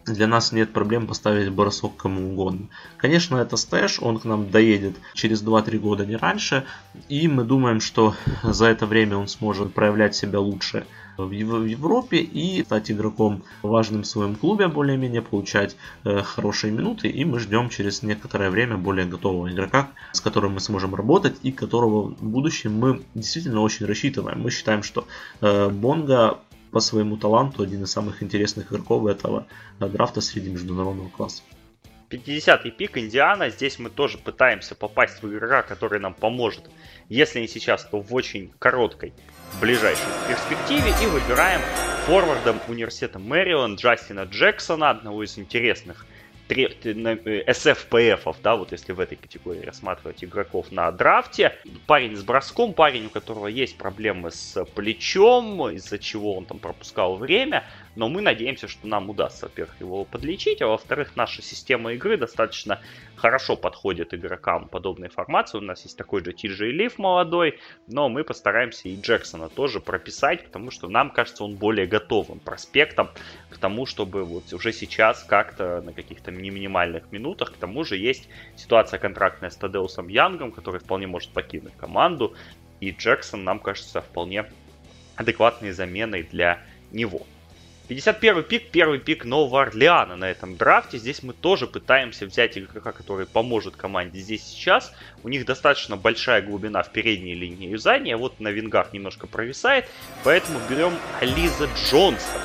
для 0.06 0.27
нас 0.27 0.52
нет 0.52 0.72
проблем 0.73 1.07
поставить 1.07 1.49
бросок 1.49 1.98
кому 1.98 2.32
угодно. 2.32 2.68
Конечно, 2.98 3.38
это 3.38 3.57
стэш, 3.57 3.99
он 3.99 4.19
к 4.19 4.26
нам 4.26 4.49
доедет 4.49 4.95
через 5.14 5.44
2-3 5.44 5.80
года, 5.80 6.06
не 6.06 6.15
раньше, 6.15 6.65
и 7.10 7.27
мы 7.27 7.44
думаем, 7.44 7.82
что 7.82 8.15
за 8.44 8.68
это 8.68 8.86
время 8.86 9.18
он 9.18 9.27
сможет 9.27 9.73
проявлять 9.73 10.15
себя 10.15 10.40
лучше 10.40 10.86
в 11.18 11.32
Европе 11.32 12.18
и 12.18 12.64
стать 12.64 12.91
игроком 12.91 13.44
важным 13.61 14.03
в 14.03 14.07
своем 14.07 14.36
клубе, 14.36 14.68
более-менее 14.68 15.22
получать 15.22 15.77
э, 16.03 16.22
хорошие 16.22 16.73
минуты, 16.73 17.07
и 17.07 17.23
мы 17.23 17.40
ждем 17.40 17.69
через 17.69 18.03
некоторое 18.03 18.49
время 18.49 18.77
более 18.77 19.06
готового 19.06 19.49
игрока, 19.49 19.90
с 20.11 20.19
которым 20.19 20.53
мы 20.53 20.60
сможем 20.60 20.94
работать 20.94 21.38
и 21.44 21.52
которого 21.52 22.07
в 22.07 22.23
будущем 22.23 22.77
мы 22.77 23.02
действительно 23.14 23.61
очень 23.61 23.86
рассчитываем. 23.86 24.41
Мы 24.41 24.52
считаем, 24.52 24.84
что 24.84 25.07
э, 25.41 25.69
Бонга 25.69 26.40
по 26.76 26.82
своему 26.82 27.16
таланту 27.16 27.64
один 27.64 27.84
из 27.84 27.92
самых 27.92 28.22
интересных 28.22 28.70
игроков 28.70 29.06
этого 29.06 29.48
драфта 29.80 30.20
среди 30.20 30.50
международного 30.50 31.08
класса. 31.08 31.42
50-й 32.10 32.70
пик 32.72 32.98
Индиана. 32.98 33.50
Здесь 33.50 33.80
мы 33.80 33.90
тоже 33.90 34.18
пытаемся 34.18 34.76
попасть 34.76 35.24
в 35.24 35.26
игрока, 35.26 35.62
который 35.62 36.02
нам 36.02 36.14
поможет. 36.14 36.70
Если 37.08 37.40
не 37.40 37.48
сейчас, 37.48 37.86
то 37.86 38.02
в 38.02 38.14
очень 38.14 38.52
короткой, 38.60 39.14
ближайшей 39.62 40.04
перспективе. 40.28 40.92
И 41.02 41.08
выбираем 41.08 41.62
форвардом 42.08 42.60
университета 42.68 43.20
Мэриленд 43.20 43.80
Джастина 43.80 44.24
Джексона, 44.24 44.90
одного 44.90 45.24
из 45.24 45.40
интересных 45.40 46.06
SFPF, 46.48 48.22
э, 48.26 48.34
да, 48.44 48.56
вот 48.56 48.72
если 48.72 48.92
в 48.92 49.00
этой 49.00 49.16
категории 49.16 49.62
рассматривать 49.62 50.24
игроков 50.24 50.72
на 50.72 50.92
драфте. 50.92 51.54
Парень 51.88 52.16
с 52.16 52.24
броском, 52.24 52.74
парень, 52.74 53.08
у 53.08 53.10
которого 53.10 53.48
есть 53.48 53.78
проблемы 53.78 54.32
с 54.32 54.64
плечом, 54.66 55.70
из-за 55.72 55.98
чего 55.98 56.36
он 56.36 56.46
там 56.46 56.60
пропускал 56.60 57.16
время, 57.16 57.64
но 57.96 58.10
мы 58.10 58.22
надеемся, 58.22 58.68
что 58.68 58.88
нам 58.88 59.10
удастся, 59.10 59.46
во-первых, 59.46 59.76
его 59.80 60.06
подлечить, 60.06 60.62
а 60.62 60.68
во-вторых, 60.68 61.16
наша 61.16 61.42
система 61.42 61.94
игры 61.94 62.18
достаточно 62.18 62.82
хорошо 63.16 63.56
подходит 63.56 64.14
игрокам 64.14 64.68
подобной 64.68 65.10
формации. 65.10 65.58
У 65.58 65.62
нас 65.62 65.84
есть 65.84 65.98
такой 65.98 66.24
же 66.24 66.32
TJ 66.32 66.72
Лив 66.72 66.98
молодой, 66.98 67.60
но 67.88 68.10
мы 68.10 68.24
постараемся 68.24 68.90
и 68.90 69.00
Джексона 69.00 69.50
тоже 69.50 69.80
прописать, 69.80 70.46
потому 70.46 70.72
что 70.72 70.88
нам 70.88 71.10
кажется 71.10 71.44
он 71.44 71.56
более 71.56 71.88
готовым 71.88 72.40
проспектом 72.40 73.10
к 73.50 73.58
тому, 73.58 73.86
чтобы 73.86 74.24
вот 74.24 74.52
уже 74.54 74.72
сейчас 74.74 75.24
как-то 75.24 75.82
на 75.82 75.94
каких-то 75.94 76.32
минимальных 76.32 77.12
минутах, 77.12 77.54
к 77.54 77.58
тому 77.58 77.84
же 77.84 77.98
есть 77.98 78.28
ситуация 78.56 79.00
контрактная 79.00 79.50
с 79.50 79.56
Тадеусом 79.56 80.08
Янгом, 80.08 80.52
который 80.52 80.80
вполне 80.80 81.08
может 81.08 81.32
покинуть 81.32 81.76
команду, 81.78 82.36
и 82.80 82.92
Джексон 82.92 83.44
нам 83.44 83.60
кажется 83.60 84.02
вполне 84.02 84.46
адекватной 85.16 85.72
заменой 85.72 86.24
для 86.24 86.62
него. 86.92 87.26
51 87.88 88.44
пик, 88.44 88.72
первый 88.72 88.99
пик 88.99 89.26
Нового 89.26 89.62
Орлеана 89.62 90.16
на 90.16 90.26
этом 90.26 90.57
драфте. 90.57 90.98
Здесь 90.98 91.22
мы 91.22 91.34
тоже 91.34 91.68
пытаемся 91.68 92.26
взять 92.26 92.57
игрока, 92.57 92.91
который 92.91 93.28
поможет 93.28 93.76
команде 93.76 94.20
здесь 94.20 94.44
сейчас. 94.44 94.91
У 95.24 95.30
них 95.30 95.45
достаточно 95.45 95.95
большая 95.95 96.41
глубина 96.41 96.82
в 96.82 96.91
передней 96.91 97.36
линии 97.36 97.70
юзания. 97.70 98.18
Вот 98.18 98.40
на 98.40 98.49
вингах 98.49 98.91
немножко 98.91 99.28
провисает. 99.28 99.86
Поэтому 100.24 100.60
берем 100.68 100.94
Ализа 101.22 101.70
Джонса 101.76 102.41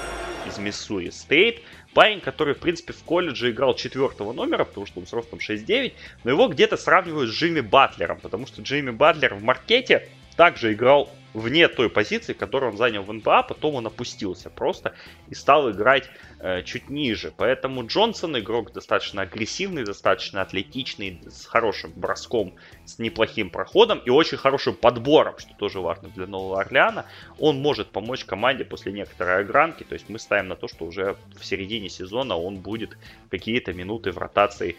из 0.47 0.59
Миссури 0.59 1.09
Стейт. 1.09 1.63
Парень, 1.95 2.21
который, 2.21 2.55
в 2.55 2.59
принципе, 2.59 2.93
в 2.93 3.03
колледже 3.03 3.51
играл 3.51 3.75
четвертого 3.75 4.33
номера, 4.33 4.65
потому 4.65 4.87
что 4.87 5.01
он 5.01 5.07
с 5.07 5.13
ростом 5.13 5.39
6'9, 5.39 5.93
но 6.23 6.31
его 6.31 6.47
где-то 6.49 6.77
сравнивают 6.77 7.31
с 7.31 7.33
Джимми 7.33 7.61
Батлером, 7.61 8.21
потому 8.21 8.47
что 8.47 8.63
Джимми 8.63 8.91
Батлер 8.91 9.35
в 9.35 9.43
маркете 9.43 10.09
также 10.37 10.73
играл 10.73 11.11
вне 11.35 11.69
той 11.69 11.89
позиции, 11.89 12.33
которую 12.33 12.73
он 12.73 12.79
занял 12.79 13.03
в 13.03 13.13
НБА, 13.13 13.45
потом 13.45 13.75
он 13.77 13.87
опустился 13.87 14.51
просто 14.51 14.95
и 15.29 15.35
стал 15.35 15.71
играть 15.71 16.09
э, 16.41 16.63
чуть 16.63 16.91
ниже. 16.91 17.33
Поэтому 17.37 17.87
Джонсон 17.87 18.39
игрок 18.39 18.73
достаточно 18.73 19.23
агрессивный, 19.23 19.85
достаточно 19.85 20.43
атлетичный, 20.43 21.21
с 21.29 21.47
хорошим 21.47 21.93
броском, 21.95 22.55
с 22.85 22.99
неплохим 22.99 23.51
проходом 23.51 23.99
и 23.99 24.11
очень 24.11 24.39
хорошим 24.39 24.75
подбором, 24.75 25.39
что 25.39 25.55
тоже 25.55 25.81
важно 25.81 26.09
для 26.09 26.27
Нового 26.27 26.61
Орлеана. 26.61 27.07
Он 27.39 27.61
может 27.61 27.91
помочь 27.91 28.25
команде 28.25 28.65
после 28.65 28.93
некоторой 28.93 29.41
огранки, 29.41 29.85
то 29.85 29.95
есть 29.95 30.09
мы 30.09 30.19
ставим 30.19 30.49
на 30.49 30.57
то, 30.57 30.69
что 30.69 30.85
уже 30.85 31.17
в 31.39 31.45
середине 31.45 31.89
сезона 31.89 32.37
он 32.37 32.57
будет 32.57 32.97
какие-то 33.31 33.73
минуты 33.73 34.13
в 34.13 34.19
ротации 34.19 34.77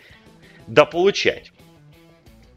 дополучать. 0.68 1.52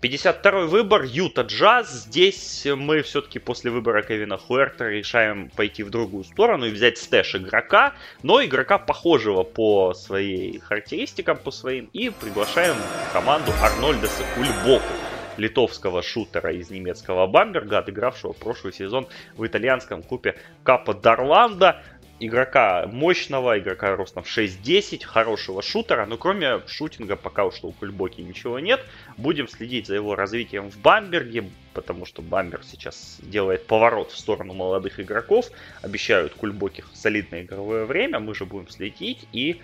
52 0.04 0.66
выбор, 0.66 1.04
Юта 1.04 1.40
Джаз. 1.40 2.04
Здесь 2.04 2.66
мы 2.66 3.00
все-таки 3.00 3.38
после 3.38 3.70
выбора 3.70 4.02
Кевина 4.02 4.36
Хуэрта 4.36 4.90
решаем 4.90 5.48
пойти 5.48 5.82
в 5.82 5.88
другую 5.88 6.24
сторону 6.24 6.66
и 6.66 6.70
взять 6.70 6.98
стэш 6.98 7.36
игрока, 7.36 7.94
но 8.22 8.44
игрока 8.44 8.76
похожего 8.76 9.44
по 9.44 9.94
своей 9.94 10.58
характеристикам, 10.58 11.38
по 11.38 11.50
своим, 11.50 11.88
и 11.94 12.10
приглашаем 12.10 12.74
в 12.74 13.12
команду 13.14 13.50
Арнольда 13.62 14.06
Сакульбоку 14.08 14.92
литовского 15.38 16.02
шутера 16.02 16.52
из 16.52 16.70
немецкого 16.70 17.26
Бамберга, 17.26 17.78
отыгравшего 17.78 18.32
прошлый 18.32 18.72
сезон 18.72 19.06
в 19.36 19.46
итальянском 19.46 20.02
клубе 20.02 20.36
Капа 20.62 20.94
Дарланда 20.94 21.82
игрока 22.26 22.86
мощного, 22.86 23.58
игрока 23.58 23.94
ростом 23.96 24.24
6-10, 24.24 25.04
хорошего 25.04 25.62
шутера, 25.62 26.06
но 26.06 26.16
кроме 26.16 26.60
шутинга 26.66 27.16
пока 27.16 27.50
что 27.50 27.68
у 27.68 27.72
Кульбоки 27.72 28.20
ничего 28.20 28.58
нет. 28.58 28.84
Будем 29.16 29.48
следить 29.48 29.86
за 29.86 29.94
его 29.94 30.14
развитием 30.14 30.70
в 30.70 30.78
Бамберге, 30.78 31.50
потому 31.72 32.06
что 32.06 32.22
Бамберг 32.22 32.64
сейчас 32.64 33.18
делает 33.22 33.66
поворот 33.66 34.12
в 34.12 34.18
сторону 34.18 34.54
молодых 34.54 35.00
игроков, 35.00 35.50
обещают 35.82 36.34
Кульбоки 36.34 36.84
солидное 36.92 37.42
игровое 37.42 37.84
время, 37.84 38.20
мы 38.20 38.34
же 38.34 38.44
будем 38.44 38.68
следить 38.68 39.26
и 39.32 39.60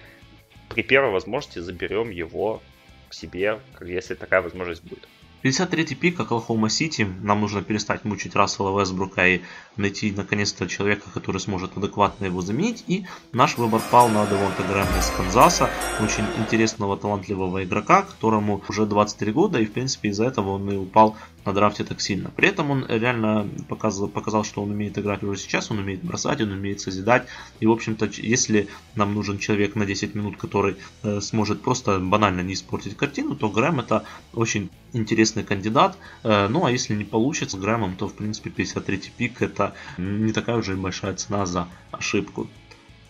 при 0.68 0.82
первой 0.82 1.12
возможности 1.12 1.58
заберем 1.58 2.10
его 2.10 2.62
к 3.08 3.14
себе, 3.14 3.60
если 3.80 4.14
такая 4.14 4.40
возможность 4.40 4.84
будет. 4.84 5.08
53-й 5.42 5.94
пик 5.94 6.20
Оклахома 6.20 6.68
Сити. 6.68 7.06
Нам 7.22 7.40
нужно 7.40 7.62
перестать 7.62 8.04
мучить 8.04 8.36
Рассела 8.36 8.78
Вестбрука 8.78 9.26
и 9.26 9.40
найти 9.76 10.12
наконец-то 10.12 10.68
человека, 10.68 11.10
который 11.12 11.40
сможет 11.40 11.76
адекватно 11.76 12.26
его 12.26 12.42
заменить. 12.42 12.84
И 12.88 13.06
наш 13.32 13.56
выбор 13.56 13.80
пал 13.90 14.08
на 14.08 14.26
Девонта 14.26 14.62
Грэма 14.62 14.98
из 14.98 15.08
Канзаса. 15.16 15.70
Очень 16.00 16.26
интересного, 16.38 16.98
талантливого 16.98 17.64
игрока, 17.64 18.02
которому 18.02 18.62
уже 18.68 18.84
23 18.84 19.32
года. 19.32 19.58
И 19.58 19.64
в 19.64 19.72
принципе 19.72 20.10
из-за 20.10 20.26
этого 20.26 20.50
он 20.50 20.70
и 20.70 20.76
упал 20.76 21.16
на 21.44 21.52
драфте 21.52 21.84
так 21.84 22.00
сильно. 22.00 22.30
При 22.30 22.48
этом 22.48 22.70
он 22.70 22.86
реально 22.88 23.48
показал, 23.68 24.08
показал, 24.08 24.44
что 24.44 24.62
он 24.62 24.70
умеет 24.70 24.98
играть 24.98 25.22
уже 25.22 25.40
сейчас, 25.40 25.70
он 25.70 25.78
умеет 25.78 26.02
бросать, 26.02 26.40
он 26.40 26.52
умеет 26.52 26.80
созидать. 26.80 27.26
И, 27.60 27.66
в 27.66 27.72
общем-то, 27.72 28.10
если 28.18 28.68
нам 28.94 29.14
нужен 29.14 29.38
человек 29.38 29.74
на 29.74 29.86
10 29.86 30.14
минут, 30.14 30.36
который 30.36 30.76
э, 31.02 31.20
сможет 31.20 31.62
просто 31.62 31.98
банально 31.98 32.40
не 32.40 32.54
испортить 32.54 32.96
картину, 32.96 33.36
то 33.36 33.48
Грэм 33.48 33.80
это 33.80 34.04
очень 34.32 34.70
интересный 34.92 35.44
кандидат. 35.44 35.96
Э, 36.22 36.48
ну, 36.48 36.64
а 36.64 36.70
если 36.70 36.94
не 36.94 37.04
получится 37.04 37.56
с 37.56 37.60
Грэмом, 37.60 37.96
то, 37.96 38.08
в 38.08 38.14
принципе, 38.14 38.50
53 38.50 39.12
пик 39.16 39.42
это 39.42 39.74
не 39.98 40.32
такая 40.32 40.56
уже 40.56 40.76
большая 40.76 41.14
цена 41.14 41.46
за 41.46 41.68
ошибку. 41.90 42.48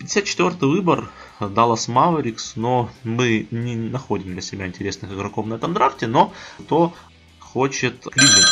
54 0.01 0.57
выбор 0.63 1.11
Dallas 1.41 1.89
Mavericks, 1.89 2.53
но 2.57 2.89
мы 3.05 3.47
не 3.51 3.77
находим 3.77 4.33
для 4.33 4.41
себя 4.41 4.67
интересных 4.67 5.13
игроков 5.13 5.47
на 5.47 5.55
этом 5.55 5.75
драфте, 5.75 6.07
но 6.07 6.33
то 6.69 6.95
хочет 7.53 8.05
Кливленд 8.05 8.47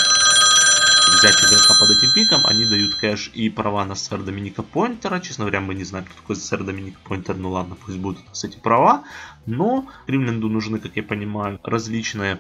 взять 1.19 1.37
игрока 1.43 1.75
под 1.81 1.91
этим 1.91 2.13
пиком, 2.15 2.41
они 2.47 2.65
дают 2.67 2.95
кэш 2.95 3.31
и 3.35 3.49
права 3.49 3.85
на 3.85 3.95
сэр 3.95 4.23
Доминика 4.23 4.63
Пойнтера. 4.63 5.21
Честно 5.21 5.45
говоря, 5.45 5.61
мы 5.61 5.75
не 5.75 5.85
знаем, 5.85 6.05
кто 6.05 6.15
такой 6.15 6.37
сэр 6.37 6.65
Доминик 6.65 6.99
Пойнтер, 7.01 7.37
ну 7.37 7.51
ладно, 7.51 7.77
пусть 7.77 7.99
будут 7.99 8.25
у 8.25 8.29
нас 8.29 8.45
эти 8.45 8.59
права. 8.59 9.05
Но 9.47 9.89
Кливленду 10.07 10.49
нужны, 10.49 10.79
как 10.79 10.97
я 10.97 11.03
понимаю, 11.03 11.61
различные 11.63 12.39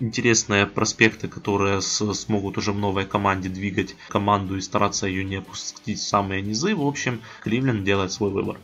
интересные 0.00 0.66
проспекты, 0.66 1.28
которые 1.28 1.82
с, 1.82 2.12
смогут 2.14 2.58
уже 2.58 2.72
в 2.72 2.78
новой 2.78 3.04
команде 3.04 3.48
двигать 3.48 3.96
команду 4.08 4.56
и 4.56 4.60
стараться 4.60 5.06
ее 5.06 5.24
не 5.24 5.36
опустить 5.36 5.98
в 5.98 6.02
самые 6.02 6.42
низы. 6.42 6.74
В 6.74 6.86
общем, 6.86 7.20
Кливленд 7.42 7.84
делает 7.84 8.12
свой 8.12 8.30
выбор. 8.30 8.58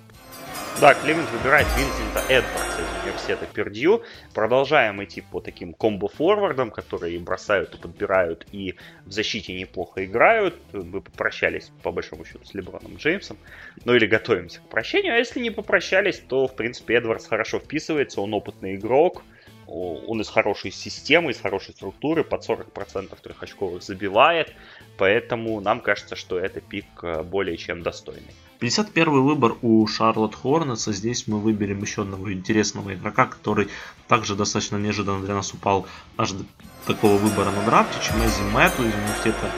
Да, 0.79 0.93
Климент 0.93 1.31
выбирает 1.31 1.67
Винсента 1.79 2.21
Эдвардса 2.29 2.83
из 2.83 3.03
университета 3.05 3.47
Пердью. 3.47 4.03
Продолжаем 4.35 5.03
идти 5.03 5.23
по 5.23 5.41
таким 5.41 5.73
комбо-форвардам, 5.73 6.71
которые 6.71 7.19
бросают 7.19 7.75
и 7.75 7.79
подбирают, 7.79 8.47
и 8.53 8.75
в 9.07 9.11
защите 9.11 9.55
неплохо 9.55 10.05
играют. 10.05 10.55
Мы 10.75 11.01
попрощались, 11.01 11.73
по 11.83 11.93
большому 11.93 12.27
счету, 12.27 12.45
с 12.45 12.53
Леброном 12.53 12.97
Джеймсом. 12.97 13.39
Ну 13.87 13.95
или 13.95 14.05
готовимся 14.05 14.61
к 14.61 14.69
прощению. 14.69 15.15
А 15.15 15.17
если 15.17 15.41
не 15.41 15.51
попрощались, 15.51 16.19
то, 16.19 16.47
в 16.47 16.55
принципе, 16.55 16.97
Эдвардс 16.97 17.27
хорошо 17.27 17.59
вписывается. 17.59 18.21
Он 18.21 18.35
опытный 18.35 18.75
игрок. 18.75 19.23
Он 19.67 20.21
из 20.21 20.29
хорошей 20.29 20.71
системы, 20.71 21.31
из 21.31 21.41
хорошей 21.41 21.75
структуры, 21.75 22.25
под 22.25 22.49
40% 22.49 23.17
трехочковых 23.21 23.83
забивает. 23.83 24.53
Поэтому 24.99 25.61
нам 25.61 25.81
кажется, 25.81 26.17
что 26.17 26.39
это 26.39 26.61
пик 26.61 26.87
э, 27.03 27.23
более 27.23 27.57
чем 27.57 27.83
достойный. 27.83 28.33
51 28.59 29.23
выбор 29.23 29.57
у 29.63 29.87
Шарлотт 29.87 30.35
Хорнетса. 30.35 30.93
Здесь 30.93 31.27
мы 31.27 31.39
выберем 31.39 31.83
еще 31.83 32.03
одного 32.03 32.33
интересного 32.33 32.95
игрока, 32.95 33.27
который 33.27 33.69
также 34.09 34.35
достаточно 34.35 34.77
неожиданно 34.77 35.25
для 35.25 35.35
нас 35.35 35.53
упал 35.53 35.87
аж 36.17 36.33
до 36.33 36.45
такого 36.87 37.17
выбора 37.17 37.51
на 37.51 37.65
драфте. 37.65 37.99
Чемези 38.03 38.43
Мэтту 38.53 38.85
из 38.85 38.95
университета 38.95 39.51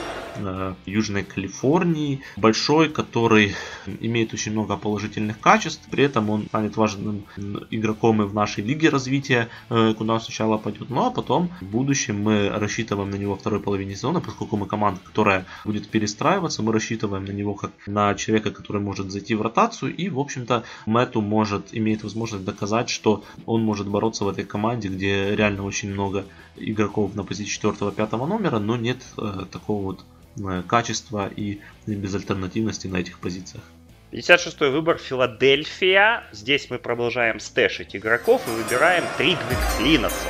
Южной 0.87 1.25
Калифорнии, 1.25 2.21
большой, 2.37 2.89
который 2.89 3.55
имеет 4.01 4.35
очень 4.35 4.53
много 4.53 4.77
положительных 4.77 5.41
качеств, 5.41 5.83
при 5.91 6.05
этом 6.05 6.31
он 6.31 6.47
станет 6.47 6.77
важным 6.77 7.25
игроком 7.71 8.23
и 8.23 8.27
в 8.27 8.35
нашей 8.35 8.65
лиге 8.65 8.89
развития, 8.89 9.49
э, 9.71 9.95
куда 9.97 10.15
он 10.15 10.21
сначала 10.21 10.59
пойдет, 10.59 10.91
ну 10.91 11.07
а 11.07 11.11
потом 11.11 11.51
в 11.61 11.65
будущем 11.65 12.23
мы 12.23 12.49
рассчитываем 12.49 13.11
на 13.11 13.17
него 13.17 13.37
второй 13.37 13.61
половине 13.61 13.95
сезона, 13.95 14.21
поскольку 14.21 14.57
мы 14.57 14.67
команда, 14.67 15.01
которая 15.05 15.47
будет 15.65 15.89
перестраиваться, 15.89 16.63
мы 16.63 16.73
рассчитываем 16.73 17.25
на 17.25 17.33
него 17.33 17.55
как 17.55 17.73
на 17.87 18.15
человека, 18.15 18.51
который 18.51 18.83
может 18.83 19.11
зайти 19.11 19.35
в 19.35 19.43
ротацию. 19.43 19.95
И, 19.95 20.09
в 20.09 20.19
общем-то, 20.19 20.65
Мэту 20.87 21.21
может, 21.21 21.69
имеет 21.73 22.03
возможность 22.03 22.45
доказать, 22.45 22.89
что 22.91 23.25
он 23.47 23.63
может 23.63 23.89
бороться 23.89 24.25
в 24.25 24.29
этой 24.29 24.45
команде, 24.45 24.89
где 24.89 25.35
реально 25.35 25.65
очень 25.65 25.93
много 25.93 26.25
игроков 26.57 27.15
на 27.15 27.25
позиции 27.25 27.61
4-5 27.61 28.27
номера, 28.27 28.59
но 28.59 28.77
нет 28.77 28.99
э, 29.17 29.45
такого 29.51 29.83
вот 29.83 30.05
Э, 30.28 30.28
качества 30.67 31.31
и 31.35 31.61
безальтернативности 31.87 32.87
на 32.87 32.99
этих 32.99 33.19
позициях. 33.19 33.63
56 34.11 34.61
выбор 34.61 34.99
Филадельфия. 34.99 36.25
Здесь 36.33 36.71
мы 36.71 36.79
продолжаем 36.79 37.41
стэшить 37.41 37.95
игроков 37.95 38.43
и 38.49 38.51
выбираем 38.51 39.05
Тригвик 39.19 39.59
Линоса. 39.81 40.29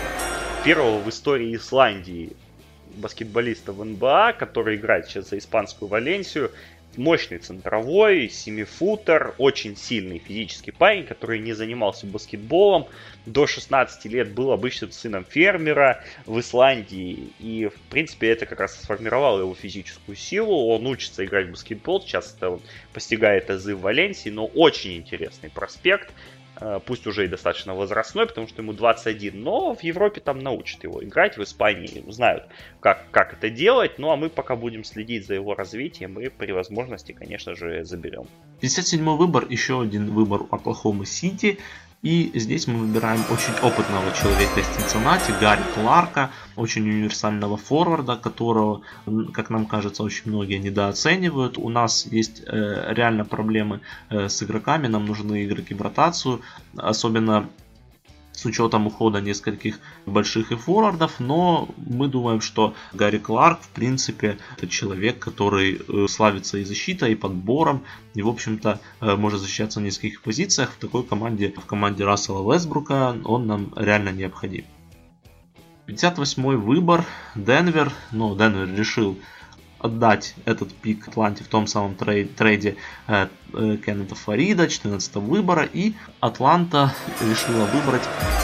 Первого 0.65 0.99
в 0.99 1.09
истории 1.09 1.55
Исландии 1.55 2.33
баскетболиста 2.97 3.73
в 3.73 3.85
НБА, 3.85 4.35
который 4.39 4.77
играет 4.77 5.07
сейчас 5.07 5.31
за 5.31 5.39
испанскую 5.39 5.89
Валенсию 5.89 6.51
мощный 6.99 7.39
центровой, 7.39 8.29
семифутер, 8.29 9.35
очень 9.39 9.77
сильный 9.77 10.19
физический 10.19 10.73
парень, 10.73 11.05
который 11.05 11.39
не 11.39 11.55
занимался 11.55 12.07
баскетболом. 12.07 12.87
До 13.25 13.47
16 13.47 14.05
лет 14.07 14.33
был 14.33 14.53
обычным 14.53 14.91
сыном 14.91 15.25
фермера 15.25 16.05
в 16.27 16.39
Исландии. 16.41 17.31
И, 17.39 17.69
в 17.69 17.81
принципе, 17.91 18.29
это 18.29 18.47
как 18.47 18.61
раз 18.61 18.81
сформировало 18.81 19.41
его 19.41 19.55
физическую 19.55 20.17
силу. 20.17 20.69
Он 20.69 20.87
учится 20.87 21.25
играть 21.25 21.47
в 21.47 21.51
баскетбол. 21.53 22.03
Сейчас 22.03 22.35
это 22.37 22.51
он 22.51 22.61
постигает 22.93 23.49
азы 23.51 23.75
в 23.75 23.81
Валенсии, 23.81 24.31
но 24.31 24.47
очень 24.47 24.97
интересный 24.97 25.51
проспект. 25.51 26.13
Э, 26.61 26.81
пусть 26.85 27.07
уже 27.07 27.25
и 27.25 27.29
достаточно 27.29 27.75
возрастной, 27.75 28.27
потому 28.27 28.49
что 28.49 28.63
ему 28.63 28.73
21, 28.73 29.41
но 29.41 29.75
в 29.75 29.83
Европе 29.83 30.21
там 30.21 30.39
научат 30.39 30.83
его 30.85 31.03
играть, 31.05 31.37
в 31.37 31.43
Испании 31.43 32.05
знают, 32.09 32.45
как, 32.81 33.11
как 33.11 33.35
это 33.35 33.51
делать, 33.51 33.99
ну 33.99 34.11
а 34.11 34.17
мы 34.17 34.29
пока 34.29 34.57
будем 34.57 34.85
следить 34.85 35.27
за 35.27 35.35
его 35.35 35.55
развитием 35.55 36.19
и 36.19 36.29
при 36.29 36.53
возможности, 36.53 37.13
конечно 37.13 37.55
же, 37.55 37.85
заберем. 37.85 38.27
57 38.61 39.05
выбор, 39.17 39.47
еще 39.49 39.81
один 39.81 40.11
выбор 40.11 40.43
Оклахомы 40.51 41.07
Сити, 41.07 41.59
и 42.03 42.31
здесь 42.35 42.69
мы 42.69 42.79
выбираем 42.79 43.21
очень 43.31 43.53
опытного 43.61 44.13
человека 44.13 44.61
из 44.61 44.67
Цинциннати, 44.67 45.33
Гарри 45.41 45.63
Кларка, 45.75 46.31
очень 46.55 46.89
универсального 46.89 47.57
форварда, 47.57 48.17
которого, 48.17 48.83
как 49.33 49.51
нам 49.51 49.67
кажется, 49.67 50.05
очень 50.05 50.31
многие 50.31 50.59
недооценивают. 50.59 51.59
У 51.59 51.69
нас 51.69 52.07
есть 52.07 52.43
э, 52.47 52.93
реально 52.95 53.25
проблемы 53.25 53.81
э, 54.11 54.29
с 54.29 54.41
игроками, 54.45 54.87
нам 54.87 55.07
нужны 55.07 55.45
игроки 55.45 55.75
в 55.75 55.83
ротацию, 55.83 56.41
особенно 56.77 57.49
с 58.39 58.45
учетом 58.47 58.87
ухода 58.87 59.21
нескольких 59.21 59.81
больших 60.07 60.53
и 60.53 60.57
форвардов, 60.57 61.19
но 61.19 61.69
мы 61.77 62.07
думаем, 62.07 62.41
что 62.41 62.75
Гарри 62.93 63.19
Кларк, 63.19 63.59
в 63.63 63.69
принципе, 63.71 64.39
это 64.57 64.69
человек, 64.69 65.19
который 65.19 65.81
э, 65.81 66.07
славится 66.09 66.59
и 66.59 66.65
защитой, 66.65 67.13
и 67.13 67.15
подбором, 67.17 67.83
и, 68.15 68.23
в 68.23 68.29
общем-то, 68.29 68.81
э, 69.01 69.17
может 69.17 69.41
защищаться 69.41 69.81
в 69.81 69.83
нескольких 69.83 70.23
позициях. 70.23 70.71
В 70.71 70.79
такой 70.79 71.03
команде, 71.03 71.53
в 71.57 71.67
команде 71.67 72.05
Рассела 72.05 72.55
Вестбрука, 72.55 73.17
он 73.25 73.49
нам 73.49 73.73
реально 73.75 74.11
необходим. 74.11 74.65
58 75.87 76.57
выбор, 76.59 77.05
Денвер, 77.35 77.91
ну, 78.13 78.37
Денвер 78.37 78.73
решил 78.73 79.19
отдать 79.79 80.35
этот 80.45 80.73
пик 80.75 81.09
Атланте 81.09 81.45
в 81.45 81.49
том 81.49 81.67
самом 81.67 81.95
трейд, 81.95 82.35
трейде 82.37 82.77
э, 83.07 83.29
э, 83.53 83.77
Кеннета 83.85 84.15
Фарида, 84.15 84.69
14 84.69 85.17
выбора, 85.17 85.69
и 85.73 85.95
Атланта 86.21 86.93
решила 87.21 87.65
выбрать 87.67 88.03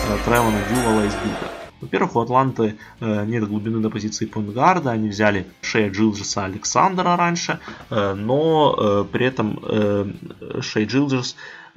э, 0.08 0.18
Тревона 0.24 0.58
Дювала 0.68 1.06
из 1.06 1.12
Дьюка. 1.14 1.50
Во-первых, 1.80 2.16
у 2.16 2.20
Атланты 2.20 2.76
э, 3.00 3.24
нет 3.26 3.46
глубины 3.48 3.80
до 3.80 3.90
позиции 3.90 4.26
поинтгарда, 4.26 4.90
они 4.92 5.08
взяли 5.08 5.46
Шея 5.60 5.90
Джилджеса 5.90 6.44
Александра 6.44 7.16
раньше, 7.16 7.58
э, 7.90 8.14
но 8.14 8.74
э, 8.76 9.04
при 9.10 9.26
этом 9.26 9.58
э, 9.62 10.12
Шей 10.60 10.86
Джилджес, 10.86 11.36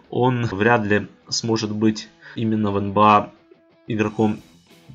он 0.09 0.45
вряд 0.45 0.85
ли 0.85 1.07
сможет 1.27 1.71
быть 1.71 2.07
именно 2.35 2.71
в 2.71 2.79
НБА 2.79 3.31
игроком 3.87 4.39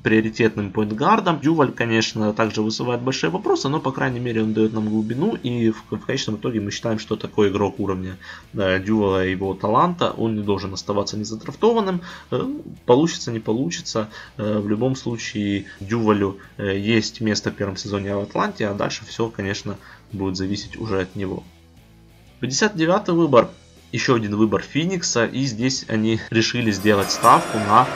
приоритетным 0.03 0.71
поинтгардом. 0.71 1.39
Дюваль, 1.39 1.71
конечно, 1.71 2.33
также 2.33 2.61
вызывает 2.61 3.01
большие 3.01 3.29
вопросы, 3.29 3.69
но, 3.69 3.79
по 3.79 3.91
крайней 3.91 4.19
мере, 4.19 4.43
он 4.43 4.53
дает 4.53 4.73
нам 4.73 4.89
глубину, 4.89 5.35
и 5.35 5.71
в, 5.71 5.83
в 5.89 6.05
конечном 6.05 6.35
итоге 6.35 6.59
мы 6.59 6.71
считаем, 6.71 6.99
что 6.99 7.15
такой 7.15 7.49
игрок 7.49 7.79
уровня 7.79 8.17
да, 8.51 8.77
Дювала 8.79 9.25
и 9.25 9.31
его 9.31 9.53
таланта, 9.53 10.11
он 10.11 10.35
не 10.35 10.43
должен 10.43 10.73
оставаться 10.73 11.17
незадрафтованным. 11.17 12.01
Э, 12.31 12.43
получится, 12.85 13.31
не 13.31 13.39
получится. 13.39 14.09
Э, 14.37 14.59
в 14.59 14.67
любом 14.67 14.95
случае, 14.95 15.65
Дювалю 15.79 16.37
э, 16.57 16.77
есть 16.77 17.21
место 17.21 17.51
в 17.51 17.55
первом 17.55 17.77
сезоне 17.77 18.15
в 18.15 18.19
Атланте, 18.19 18.67
а 18.67 18.73
дальше 18.73 19.05
все, 19.05 19.29
конечно, 19.29 19.77
будет 20.11 20.35
зависеть 20.35 20.75
уже 20.75 21.01
от 21.01 21.15
него. 21.15 21.43
59 22.41 23.07
выбор 23.09 23.49
еще 23.93 24.15
один 24.15 24.35
выбор 24.35 24.63
Феникса, 24.63 25.25
и 25.25 25.43
здесь 25.43 25.85
они 25.87 26.19
решили 26.31 26.71
сделать 26.71 27.11
ставку 27.11 27.59
на 27.59 27.87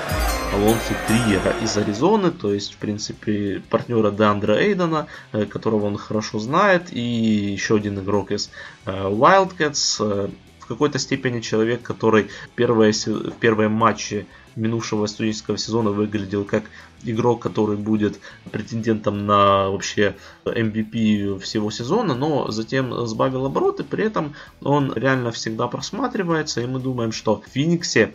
Алонсо 0.54 0.94
Триера 1.08 1.56
из 1.62 1.76
Аризоны, 1.76 2.30
то 2.30 2.54
есть, 2.54 2.76
в 2.76 2.78
принципе, 2.78 3.64
партнера 3.70 4.12
Деандра 4.12 4.54
Эйдена, 4.54 5.08
э, 5.34 5.46
которого 5.46 5.88
он 5.88 5.98
хорошо 5.98 6.38
знает, 6.40 6.94
и 6.94 7.02
еще 7.02 7.78
один 7.78 8.00
игрок 8.00 8.32
из 8.32 8.52
э, 8.86 8.92
Wildcats, 8.92 9.98
э, 10.00 10.30
в 10.60 10.66
какой-то 10.68 11.00
степени 11.00 11.40
человек, 11.40 11.82
который 11.82 12.30
первые, 12.56 12.94
в 12.94 13.32
первые 13.40 13.70
матчи 13.70 14.28
минувшего 14.58 15.06
студенческого 15.06 15.58
сезона 15.58 15.92
выглядел 15.92 16.44
как 16.44 16.64
игрок, 17.04 17.42
который 17.42 17.78
будет 17.78 18.20
претендентом 18.52 19.26
на 19.26 19.70
вообще 19.70 20.16
MVP 20.46 21.40
всего 21.40 21.72
сезона, 21.72 22.16
но 22.16 22.50
затем 22.52 23.06
сбавил 23.08 23.46
обороты, 23.46 23.84
при 23.84 24.06
этом 24.06 24.34
он 24.62 24.92
реально 24.94 25.32
всегда 25.32 25.68
просматривается, 25.68 26.62
и 26.62 26.66
мы 26.66 26.80
думаем, 26.80 27.12
что 27.12 27.42
в 27.42 27.52
Фениксе 27.52 28.14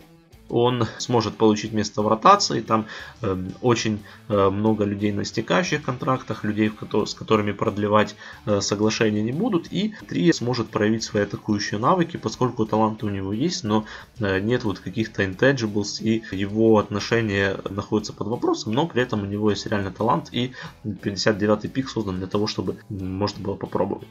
он 0.49 0.85
сможет 0.97 1.35
получить 1.35 1.73
место 1.73 2.01
в 2.01 2.07
ротации. 2.07 2.61
Там 2.61 2.85
э, 3.21 3.37
очень 3.61 4.03
э, 4.27 4.49
много 4.49 4.83
людей 4.83 5.11
на 5.11 5.25
стекающих 5.25 5.83
контрактах, 5.83 6.43
людей, 6.43 6.71
с 7.05 7.13
которыми 7.13 7.51
продлевать 7.51 8.15
э, 8.45 8.61
соглашения 8.61 9.21
не 9.23 9.31
будут. 9.31 9.71
И 9.71 9.93
Три 10.07 10.31
сможет 10.33 10.69
проявить 10.69 11.03
свои 11.03 11.23
атакующие 11.23 11.79
навыки, 11.79 12.17
поскольку 12.17 12.65
таланты 12.65 13.05
у 13.05 13.09
него 13.09 13.33
есть, 13.33 13.63
но 13.63 13.85
э, 14.19 14.39
нет 14.39 14.63
вот 14.63 14.79
каких-то 14.79 15.23
intangibles, 15.23 16.01
и 16.01 16.23
его 16.31 16.77
отношения 16.77 17.57
находятся 17.69 18.13
под 18.13 18.27
вопросом, 18.27 18.73
но 18.73 18.87
при 18.87 19.01
этом 19.01 19.23
у 19.23 19.25
него 19.25 19.49
есть 19.49 19.65
реально 19.65 19.91
талант, 19.91 20.29
и 20.31 20.53
59-й 20.83 21.69
пик 21.69 21.89
создан 21.89 22.17
для 22.17 22.27
того, 22.27 22.47
чтобы 22.47 22.77
можно 22.89 23.43
было 23.43 23.55
попробовать. 23.55 24.07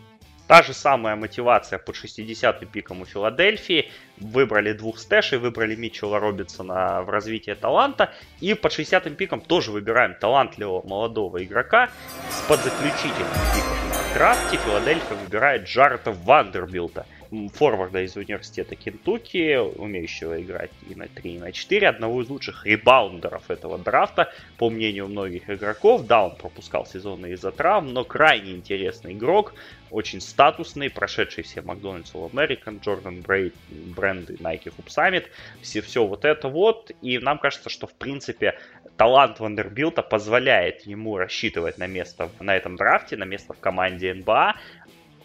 Та 0.52 0.62
же 0.62 0.74
самая 0.74 1.16
мотивация 1.16 1.78
под 1.78 1.96
60 1.96 2.70
пиком 2.70 3.00
у 3.00 3.06
Филадельфии. 3.06 3.90
Выбрали 4.18 4.74
двух 4.74 4.98
стэшей, 4.98 5.38
выбрали 5.38 5.74
Митчелла 5.76 6.18
Робинсона 6.18 7.00
в 7.00 7.08
развитие 7.08 7.54
таланта. 7.54 8.12
И 8.40 8.52
под 8.52 8.70
60 8.70 9.16
пиком 9.16 9.40
тоже 9.40 9.70
выбираем 9.70 10.14
талантливого 10.14 10.86
молодого 10.86 11.42
игрока 11.42 11.88
с 12.28 12.42
подзаключительным 12.42 13.32
пиком 13.54 13.88
на 13.88 14.14
драфте. 14.14 14.58
Филадельфия 14.58 15.16
выбирает 15.16 15.64
Джарета 15.64 16.12
Вандербилта 16.12 17.06
форварда 17.54 18.02
из 18.02 18.16
университета 18.16 18.76
Кентукки, 18.76 19.56
умеющего 19.56 20.42
играть 20.42 20.70
и 20.88 20.94
на 20.94 21.08
3, 21.08 21.34
и 21.34 21.38
на 21.38 21.52
4, 21.52 21.88
одного 21.88 22.22
из 22.22 22.28
лучших 22.28 22.66
ребаундеров 22.66 23.50
этого 23.50 23.78
драфта, 23.78 24.32
по 24.58 24.68
мнению 24.68 25.08
многих 25.08 25.48
игроков. 25.48 26.06
Да, 26.06 26.26
он 26.26 26.36
пропускал 26.36 26.86
сезоны 26.86 27.32
из-за 27.32 27.50
травм, 27.50 27.92
но 27.92 28.04
крайне 28.04 28.52
интересный 28.52 29.12
игрок, 29.14 29.54
очень 29.92 30.20
статусный, 30.20 30.90
прошедший 30.90 31.44
все 31.44 31.60
Макдональдс 31.60 32.14
All 32.14 32.30
American, 32.30 32.80
Джордан 32.80 33.20
Брейд, 33.20 33.54
бренды 33.68 34.34
Nike 34.34 34.72
Hoop 34.76 34.86
Summit, 34.86 35.26
все, 35.60 35.82
все 35.82 36.04
вот 36.06 36.24
это 36.24 36.48
вот. 36.48 36.90
И 37.02 37.18
нам 37.18 37.38
кажется, 37.38 37.68
что 37.68 37.86
в 37.86 37.94
принципе 37.94 38.58
талант 38.96 39.38
Вандербилта 39.38 40.02
позволяет 40.02 40.86
ему 40.86 41.18
рассчитывать 41.18 41.78
на 41.78 41.86
место 41.86 42.30
на 42.40 42.56
этом 42.56 42.76
драфте, 42.76 43.16
на 43.16 43.24
место 43.24 43.52
в 43.52 43.60
команде 43.60 44.14
НБА. 44.14 44.56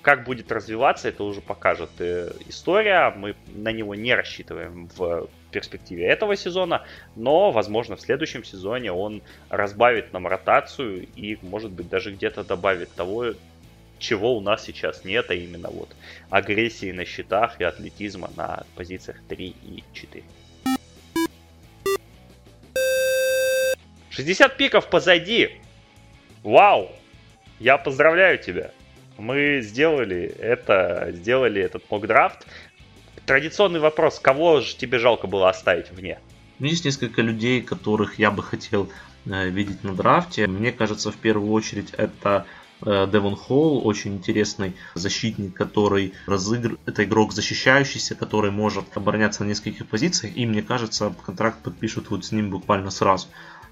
Как 0.02 0.26
будет 0.26 0.52
развиваться, 0.52 1.10
это 1.10 1.24
уже 1.24 1.42
покажет 1.42 1.90
э, 2.00 2.32
история. 2.48 3.10
Мы 3.16 3.36
на 3.48 3.72
него 3.72 3.96
не 3.96 4.14
рассчитываем 4.14 4.90
в 4.96 5.28
перспективе 5.52 6.06
этого 6.06 6.36
сезона, 6.36 6.86
но, 7.16 7.52
возможно, 7.52 7.96
в 7.96 8.02
следующем 8.02 8.44
сезоне 8.44 8.92
он 8.92 9.22
разбавит 9.50 10.14
нам 10.14 10.28
ротацию 10.28 11.08
и, 11.16 11.38
может 11.42 11.72
быть, 11.72 11.90
даже 11.90 12.14
где-то 12.14 12.44
добавит 12.44 12.92
того, 12.94 13.34
чего 14.00 14.38
у 14.38 14.42
нас 14.42 14.64
сейчас 14.64 15.04
нет, 15.04 15.30
а 15.30 15.34
именно 15.34 15.70
вот 15.70 15.96
агрессии 16.30 16.92
на 16.92 17.06
счетах 17.06 17.60
и 17.60 17.64
атлетизма 17.64 18.30
на 18.36 18.66
позициях 18.76 19.18
3 19.28 19.48
и 19.48 19.84
4. 19.94 20.24
60 24.10 24.58
пиков 24.58 24.90
позади. 24.90 25.52
Вау! 26.44 26.92
Я 27.60 27.78
поздравляю 27.78 28.38
тебя. 28.40 28.72
Мы 29.18 29.62
сделали 29.62 30.24
это, 30.40 31.10
сделали 31.12 31.62
этот 31.62 31.90
мок-драфт. 31.90 32.48
Традиционный 33.26 33.80
вопрос, 33.80 34.20
кого 34.20 34.62
же 34.62 34.76
тебе 34.76 35.00
жалко 35.00 35.28
было 35.28 35.50
оставить 35.50 35.92
вне? 35.92 36.20
Есть 36.60 36.86
несколько 36.86 37.22
людей, 37.22 37.62
которых 37.62 38.18
я 38.18 38.32
бы 38.32 38.42
хотел 38.42 38.90
э, 39.26 39.50
видеть 39.50 39.84
на 39.84 39.94
драфте. 39.94 40.48
Мне 40.48 40.72
кажется, 40.72 41.12
в 41.12 41.18
первую 41.18 41.52
очередь 41.52 41.92
это 41.92 42.46
Девон 42.82 43.36
Холл, 43.36 43.86
очень 43.86 44.16
интересный 44.16 44.76
защитник, 44.94 45.54
который 45.56 46.14
разыгр... 46.28 46.78
Это 46.86 47.04
игрок 47.04 47.34
защищающийся, 47.34 48.16
который 48.16 48.52
может 48.52 48.86
обороняться 48.96 49.44
на 49.44 49.50
нескольких 49.50 49.88
позициях. 49.88 50.38
И 50.38 50.46
мне 50.46 50.62
кажется, 50.62 51.14
контракт 51.26 51.64
подпишут 51.64 52.10
вот 52.12 52.26
с 52.26 52.32
ним 52.32 52.52
буквально 52.52 52.92
сразу. 52.92 53.28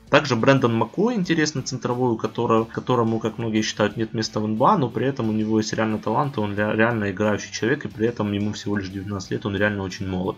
Также 0.10 0.36
Брэндон 0.36 0.76
Маккой, 0.76 1.15
интересный 1.15 1.64
центровой, 1.64 2.11
у 2.11 2.18
которого, 2.18 2.65
которому, 2.65 3.19
как 3.19 3.40
многие 3.40 3.64
считают, 3.64 3.98
нет 3.98 4.14
места 4.14 4.40
в 4.40 4.48
НБА, 4.48 4.77
но 4.77 4.90
при 4.90 5.07
этом 5.07 5.30
у 5.30 5.34
него 5.34 5.57
есть 5.57 5.73
реально 5.73 5.98
талант, 5.98 6.38
он 6.38 6.56
реально 6.56 7.10
играющий 7.11 7.52
человек, 7.52 7.86
и 7.86 7.88
при 7.88 8.07
этом 8.07 8.32
ему 8.32 8.53
всего 8.53 8.77
лишь 8.77 8.90
19 8.90 9.32
лет, 9.32 9.45
он 9.45 9.56
реально 9.56 9.84
очень 9.84 10.07
молод. 10.07 10.38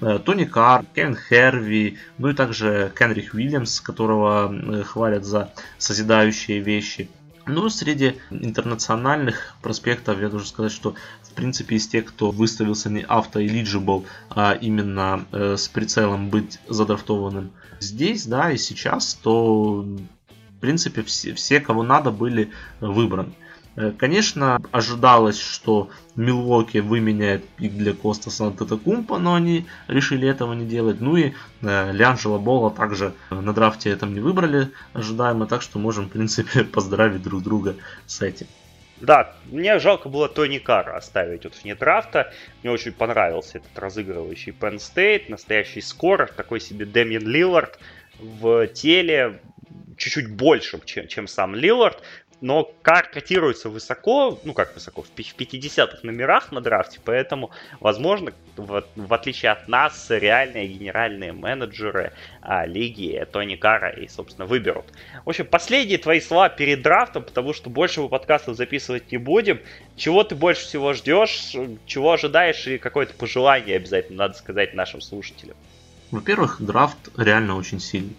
Э, 0.00 0.18
Тони 0.18 0.44
Карр, 0.44 0.86
Кевин 0.94 1.16
Херви, 1.16 1.98
ну 2.16 2.30
и 2.30 2.34
также 2.34 2.90
Кенрих 2.98 3.34
Уильямс, 3.34 3.82
которого 3.82 4.50
э, 4.50 4.82
хвалят 4.82 5.24
за 5.24 5.52
созидающие 5.78 6.60
вещи– 6.60 7.10
ну, 7.46 7.68
среди 7.68 8.16
интернациональных 8.30 9.56
проспектов 9.62 10.20
я 10.20 10.28
должен 10.28 10.48
сказать, 10.48 10.72
что 10.72 10.94
в 11.22 11.34
принципе 11.34 11.76
из 11.76 11.88
тех, 11.88 12.06
кто 12.06 12.30
выставился 12.30 12.90
не 12.90 13.02
auto-eligible, 13.02 14.04
а 14.30 14.52
именно 14.52 15.24
э, 15.32 15.56
с 15.56 15.68
прицелом 15.68 16.30
быть 16.30 16.58
задрафтованным 16.68 17.52
здесь, 17.80 18.26
да, 18.26 18.50
и 18.52 18.56
сейчас, 18.56 19.14
то 19.14 19.82
в 19.82 20.60
принципе 20.60 21.02
все, 21.02 21.34
все 21.34 21.60
кого 21.60 21.82
надо, 21.82 22.10
были 22.10 22.50
выбраны. 22.80 23.32
Э, 23.76 23.92
конечно, 23.96 24.60
ожидалось, 24.70 25.38
что 25.38 25.90
Милуоки 26.16 26.78
выменяет 26.78 27.48
пик 27.50 27.72
для 27.72 27.94
Костаса 27.94 28.46
Антетокумпа, 28.46 29.18
но 29.18 29.34
они 29.34 29.66
решили 29.88 30.28
этого 30.28 30.52
не 30.52 30.66
делать. 30.66 31.00
Ну 31.00 31.16
и 31.16 31.32
э, 31.62 31.92
Лянжела 31.92 32.38
Бола 32.38 32.70
также 32.70 33.14
на 33.30 33.52
драфте 33.52 33.90
этом 33.90 34.14
не 34.14 34.20
выбрали 34.20 34.70
ожидаемо, 34.92 35.46
так 35.46 35.62
что 35.62 35.78
можем, 35.78 36.06
в 36.06 36.10
принципе, 36.10 36.64
поздравить 36.72 37.22
друг 37.22 37.42
друга 37.42 37.76
с 38.06 38.20
этим. 38.20 38.46
Да, 39.00 39.34
мне 39.46 39.80
жалко 39.80 40.08
было 40.08 40.28
Тони 40.28 40.58
Карра 40.58 40.96
оставить 40.96 41.42
вот 41.42 41.54
вне 41.60 41.74
драфта. 41.74 42.32
Мне 42.62 42.72
очень 42.72 42.92
понравился 42.92 43.58
этот 43.58 43.76
разыгрывающий 43.76 44.52
Penn 44.52 44.76
State, 44.76 45.24
настоящий 45.28 45.80
скорер, 45.80 46.30
такой 46.30 46.60
себе 46.60 46.86
Дэмиен 46.86 47.26
Лиллард 47.26 47.80
в 48.20 48.68
теле, 48.68 49.40
чуть-чуть 49.96 50.30
большим, 50.30 50.82
чем, 50.84 51.08
чем 51.08 51.26
сам 51.26 51.56
Лиллард 51.56 52.00
но 52.42 52.70
котируется 52.82 53.70
высоко, 53.70 54.38
ну 54.44 54.52
как 54.52 54.74
высоко, 54.74 55.02
в 55.02 55.10
50-х 55.16 55.98
номерах 56.02 56.50
на 56.52 56.60
драфте, 56.60 57.00
поэтому, 57.02 57.50
возможно, 57.80 58.32
в, 58.56 58.84
в 58.96 59.14
отличие 59.14 59.52
от 59.52 59.68
нас, 59.68 60.10
реальные 60.10 60.66
генеральные 60.66 61.32
менеджеры 61.32 62.12
а, 62.42 62.66
лиги 62.66 63.26
Тони 63.30 63.54
Кара 63.54 63.90
и, 63.90 64.08
собственно, 64.08 64.46
выберут. 64.46 64.84
В 65.24 65.28
общем, 65.28 65.46
последние 65.46 65.98
твои 65.98 66.20
слова 66.20 66.48
перед 66.48 66.82
драфтом, 66.82 67.22
потому 67.22 67.54
что 67.54 67.70
больше 67.70 68.02
мы 68.02 68.08
подкастов 68.08 68.56
записывать 68.56 69.12
не 69.12 69.18
будем. 69.18 69.60
Чего 69.96 70.24
ты 70.24 70.34
больше 70.34 70.62
всего 70.62 70.92
ждешь, 70.94 71.54
чего 71.86 72.12
ожидаешь 72.12 72.66
и 72.66 72.78
какое-то 72.78 73.14
пожелание 73.14 73.76
обязательно 73.76 74.18
надо 74.18 74.34
сказать 74.34 74.74
нашим 74.74 75.00
слушателям? 75.00 75.56
Во-первых, 76.10 76.56
драфт 76.60 76.98
реально 77.16 77.56
очень 77.56 77.80
сильный. 77.80 78.16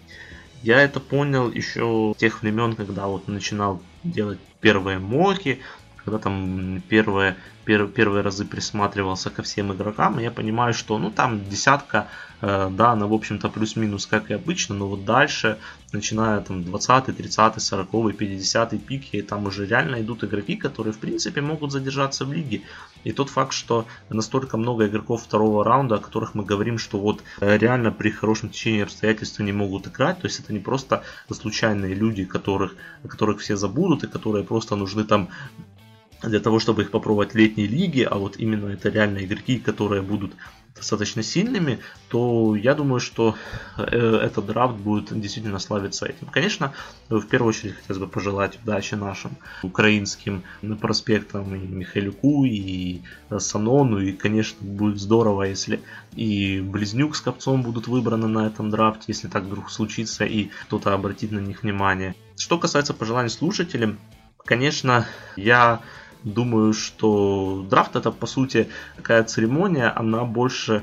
Я 0.62 0.80
это 0.80 0.98
понял 0.98 1.50
еще 1.50 2.14
тех 2.16 2.40
времен, 2.40 2.74
когда 2.74 3.06
вот 3.06 3.28
начинал 3.28 3.82
делать 4.04 4.38
первые 4.60 4.98
моки, 4.98 5.60
когда 5.96 6.18
там 6.18 6.82
первые, 6.88 7.36
пер, 7.64 7.88
первые 7.88 8.22
разы 8.22 8.44
присматривался 8.44 9.30
ко 9.30 9.42
всем 9.42 9.72
игрокам, 9.72 10.18
я 10.18 10.30
понимаю, 10.30 10.74
что 10.74 10.98
ну 10.98 11.10
там 11.10 11.44
десятка, 11.48 12.08
да, 12.44 12.90
она 12.90 13.06
в 13.06 13.14
общем-то 13.14 13.48
плюс-минус 13.48 14.06
как 14.06 14.30
и 14.30 14.34
обычно, 14.34 14.74
но 14.74 14.88
вот 14.88 15.04
дальше, 15.04 15.58
начиная 15.92 16.40
там 16.40 16.62
20, 16.62 17.16
30, 17.16 17.62
40, 17.62 18.16
50 18.16 18.84
пики, 18.84 19.22
там 19.22 19.46
уже 19.46 19.66
реально 19.66 20.02
идут 20.02 20.24
игроки, 20.24 20.56
которые 20.56 20.92
в 20.92 20.98
принципе 20.98 21.40
могут 21.40 21.72
задержаться 21.72 22.24
в 22.26 22.32
лиге. 22.32 22.62
И 23.04 23.12
тот 23.12 23.30
факт, 23.30 23.52
что 23.52 23.86
настолько 24.10 24.58
много 24.58 24.86
игроков 24.86 25.22
второго 25.22 25.64
раунда, 25.64 25.94
о 25.94 25.98
которых 25.98 26.34
мы 26.34 26.44
говорим, 26.44 26.76
что 26.78 26.98
вот 26.98 27.22
э, 27.40 27.56
реально 27.56 27.92
при 27.92 28.10
хорошем 28.10 28.50
течении 28.50 28.82
обстоятельств 28.82 29.38
не 29.40 29.52
могут 29.52 29.86
играть, 29.86 30.20
то 30.20 30.26
есть 30.26 30.40
это 30.40 30.52
не 30.52 30.58
просто 30.60 31.02
случайные 31.30 31.94
люди, 31.94 32.24
которых, 32.24 32.74
которых 33.08 33.40
все 33.40 33.56
забудут 33.56 34.04
и 34.04 34.08
которые 34.08 34.44
просто 34.44 34.76
нужны 34.76 35.04
там 35.04 35.28
для 36.22 36.40
того, 36.40 36.58
чтобы 36.58 36.82
их 36.82 36.90
попробовать 36.90 37.32
в 37.32 37.36
летней 37.36 37.66
лиге, 37.66 38.06
а 38.06 38.16
вот 38.16 38.36
именно 38.38 38.68
это 38.68 38.88
реальные 38.88 39.24
игроки, 39.24 39.58
которые 39.58 40.02
будут 40.02 40.32
достаточно 40.76 41.22
сильными, 41.22 41.78
то 42.08 42.56
я 42.56 42.74
думаю, 42.74 43.00
что 43.00 43.36
э, 43.76 43.82
этот 44.22 44.46
драфт 44.46 44.74
будет 44.74 45.18
действительно 45.18 45.58
славиться 45.58 46.06
этим. 46.06 46.26
Конечно, 46.26 46.72
в 47.08 47.22
первую 47.26 47.50
очередь 47.50 47.76
хотелось 47.76 48.00
бы 48.00 48.08
пожелать 48.08 48.58
удачи 48.62 48.94
нашим 48.94 49.32
украинским 49.62 50.42
проспектам 50.80 51.54
и 51.54 51.58
Михайлюку, 51.58 52.44
и 52.44 53.02
Санону, 53.38 54.00
и, 54.00 54.12
конечно, 54.12 54.58
будет 54.60 54.98
здорово, 54.98 55.44
если 55.44 55.80
и 56.16 56.60
Близнюк 56.60 57.16
с 57.16 57.20
Копцом 57.20 57.62
будут 57.62 57.86
выбраны 57.86 58.26
на 58.26 58.46
этом 58.46 58.70
драфте, 58.70 59.04
если 59.08 59.28
так 59.28 59.44
вдруг 59.44 59.70
случится, 59.70 60.24
и 60.24 60.50
кто-то 60.66 60.92
обратит 60.92 61.32
на 61.32 61.38
них 61.38 61.62
внимание. 61.62 62.14
Что 62.36 62.58
касается 62.58 62.94
пожеланий 62.94 63.30
слушателям, 63.30 63.98
конечно, 64.44 65.06
я 65.36 65.80
думаю, 66.24 66.72
что 66.72 67.64
драфт 67.68 67.96
это 67.96 68.10
по 68.10 68.26
сути 68.26 68.68
такая 68.96 69.22
церемония, 69.24 69.92
она 69.94 70.24
больше 70.24 70.82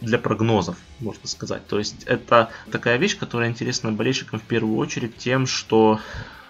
для 0.00 0.18
прогнозов, 0.18 0.76
можно 1.00 1.26
сказать. 1.26 1.66
То 1.66 1.78
есть 1.78 2.04
это 2.04 2.50
такая 2.70 2.96
вещь, 2.96 3.18
которая 3.18 3.50
интересна 3.50 3.92
болельщикам 3.92 4.38
в 4.38 4.44
первую 4.44 4.76
очередь 4.76 5.16
тем, 5.16 5.46
что 5.46 6.00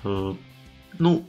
э, 0.04 0.34
ну, 0.98 1.26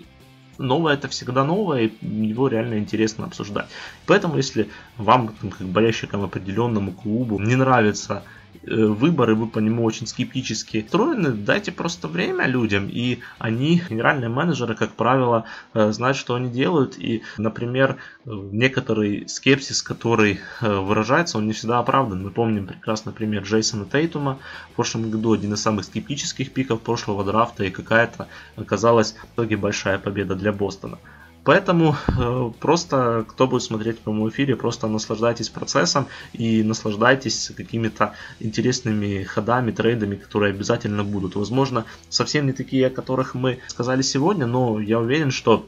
новое 0.58 0.96
это 0.96 1.08
всегда 1.08 1.44
новое, 1.44 1.84
и 1.86 2.06
его 2.06 2.50
реально 2.50 2.78
интересно 2.78 3.26
обсуждать. 3.26 3.70
Поэтому, 4.06 4.36
если 4.38 4.70
вам, 4.98 5.30
как 5.30 5.68
болельщикам 5.68 6.24
определенному 6.24 6.92
клубу, 6.92 7.40
не 7.40 7.56
нравится 7.56 8.24
выборы, 8.64 9.36
вы 9.36 9.48
по 9.48 9.60
нему 9.60 9.84
очень 9.84 10.08
скептически 10.08 10.86
строены, 10.88 11.32
дайте 11.32 11.72
просто 11.72 12.08
время 12.08 12.46
людям, 12.48 12.88
и 12.90 13.20
они, 13.38 13.82
генеральные 13.90 14.30
менеджеры, 14.30 14.76
как 14.76 14.92
правило, 14.92 15.46
э, 15.74 15.92
знают, 15.92 16.18
что 16.18 16.36
они 16.36 16.50
делают, 16.50 16.98
и, 16.98 17.24
например, 17.38 17.98
э, 18.26 18.30
некоторый 18.30 19.28
скепсис, 19.28 19.82
который 19.82 20.40
выражается, 20.62 21.38
он 21.38 21.48
не 21.48 21.54
всегда 21.54 21.80
оправдан. 21.80 22.24
Мы 22.24 22.32
помним 22.32 22.68
прекрасный 22.68 23.14
пример 23.14 23.44
Джейсона 23.44 23.86
Тейтума 23.86 24.40
в 24.72 24.76
прошлом 24.76 25.10
году, 25.10 25.34
один 25.34 25.54
из 25.54 25.62
самых 25.62 25.86
скептических 25.86 26.52
пиков 26.52 26.82
прошлого 26.82 27.24
драфта, 27.24 27.64
и 27.64 27.70
какая-то 27.70 28.28
оказалась 28.56 29.14
в 29.14 29.36
итоге 29.36 29.58
большая 29.58 30.00
победа 30.00 30.36
для 30.36 30.52
Бостона. 30.52 31.00
Поэтому 31.44 31.95
э, 32.07 32.52
просто, 32.60 33.26
кто 33.28 33.48
будет 33.48 33.64
смотреть 33.64 33.98
в 33.98 34.02
прямом 34.02 34.30
эфире, 34.30 34.56
просто 34.56 34.88
наслаждайтесь 34.88 35.49
процессом 35.49 36.07
и 36.34 36.64
наслаждайтесь 36.64 37.52
какими-то 37.56 38.14
интересными 38.40 39.24
ходами, 39.24 39.72
трейдами, 39.72 40.16
которые 40.16 40.52
обязательно 40.52 41.03
будут. 41.03 41.36
Возможно, 41.36 41.86
совсем 42.10 42.45
не 42.45 42.53
такие, 42.53 42.88
о 42.88 42.90
которых 42.90 43.36
мы 43.36 43.60
сказали 43.68 44.02
сегодня, 44.02 44.45
но 44.45 44.80
я 44.80 44.99
уверен, 44.99 45.32
что 45.32 45.66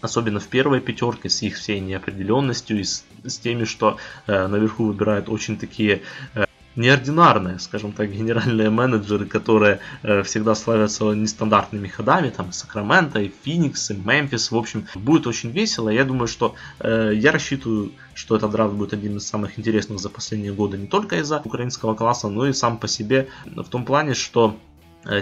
особенно 0.00 0.40
в 0.40 0.48
первой 0.48 0.80
пятерке, 0.80 1.28
с 1.28 1.42
их 1.42 1.56
всей 1.56 1.80
неопределенностью 1.80 2.80
и 2.80 2.84
с, 2.84 3.04
с 3.24 3.38
теми, 3.38 3.64
что 3.64 3.98
э, 4.26 4.46
наверху 4.46 4.86
выбирают 4.86 5.28
очень 5.28 5.58
такие 5.58 6.02
э, 6.34 6.45
неординарные, 6.76 7.58
скажем 7.58 7.92
так, 7.92 8.10
генеральные 8.12 8.70
менеджеры, 8.70 9.26
которые 9.26 9.80
э, 10.02 10.22
всегда 10.22 10.54
славятся 10.54 11.12
нестандартными 11.12 11.88
ходами, 11.88 12.30
там 12.30 12.52
Сакраменто, 12.52 13.20
и 13.20 13.32
Феникс, 13.44 13.90
и 13.90 13.94
Мемфис, 13.94 14.50
в 14.50 14.56
общем, 14.56 14.86
будет 14.94 15.26
очень 15.26 15.50
весело. 15.50 15.88
Я 15.88 16.04
думаю, 16.04 16.28
что 16.28 16.54
э, 16.80 17.12
я 17.14 17.32
рассчитываю, 17.32 17.92
что 18.14 18.36
этот 18.36 18.50
драфт 18.50 18.74
будет 18.74 18.92
один 18.92 19.16
из 19.16 19.26
самых 19.26 19.58
интересных 19.58 19.98
за 19.98 20.10
последние 20.10 20.52
годы 20.52 20.78
не 20.78 20.86
только 20.86 21.18
из-за 21.18 21.40
украинского 21.44 21.94
класса, 21.94 22.28
но 22.28 22.46
и 22.46 22.52
сам 22.52 22.78
по 22.78 22.88
себе 22.88 23.28
в 23.44 23.68
том 23.68 23.84
плане, 23.84 24.14
что 24.14 24.56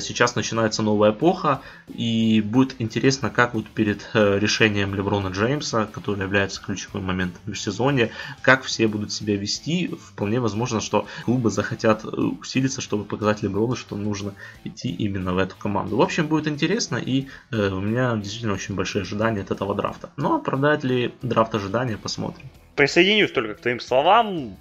сейчас 0.01 0.35
начинается 0.35 0.83
новая 0.83 1.11
эпоха, 1.11 1.61
и 1.89 2.41
будет 2.41 2.77
интересно, 2.81 3.31
как 3.31 3.55
вот 3.55 3.67
перед 3.67 4.09
э, 4.15 4.39
решением 4.39 4.95
Леброна 4.95 5.29
Джеймса, 5.29 5.87
который 5.87 6.23
является 6.23 6.63
ключевым 6.63 7.05
моментом 7.05 7.41
в 7.47 7.55
сезоне, 7.55 8.11
как 8.43 8.63
все 8.63 8.87
будут 8.87 9.13
себя 9.13 9.37
вести. 9.37 9.89
Вполне 9.89 10.41
возможно, 10.41 10.81
что 10.81 11.07
клубы 11.25 11.51
захотят 11.51 12.05
э, 12.05 12.09
усилиться, 12.09 12.81
чтобы 12.81 13.05
показать 13.05 13.43
Леброну, 13.43 13.77
что 13.77 13.97
нужно 13.97 14.35
идти 14.65 14.89
именно 14.89 15.35
в 15.35 15.39
эту 15.39 15.57
команду. 15.57 15.97
В 15.97 16.03
общем, 16.03 16.27
будет 16.27 16.49
интересно, 16.49 16.97
и 16.97 17.27
у 17.51 17.81
меня 17.81 18.17
действительно 18.17 18.55
очень 18.55 18.75
большие 18.75 19.03
ожидания 19.03 19.41
от 19.41 19.51
этого 19.51 19.75
драфта. 19.75 20.11
Но 20.17 20.31
ну, 20.31 20.37
оправдает 20.37 20.85
ли 20.85 21.15
драфт 21.23 21.55
ожидания, 21.55 21.97
посмотрим. 21.97 22.49
Присоединюсь 22.77 23.31
только 23.31 23.55
к 23.55 23.61
твоим 23.61 23.81
словам. 23.81 24.57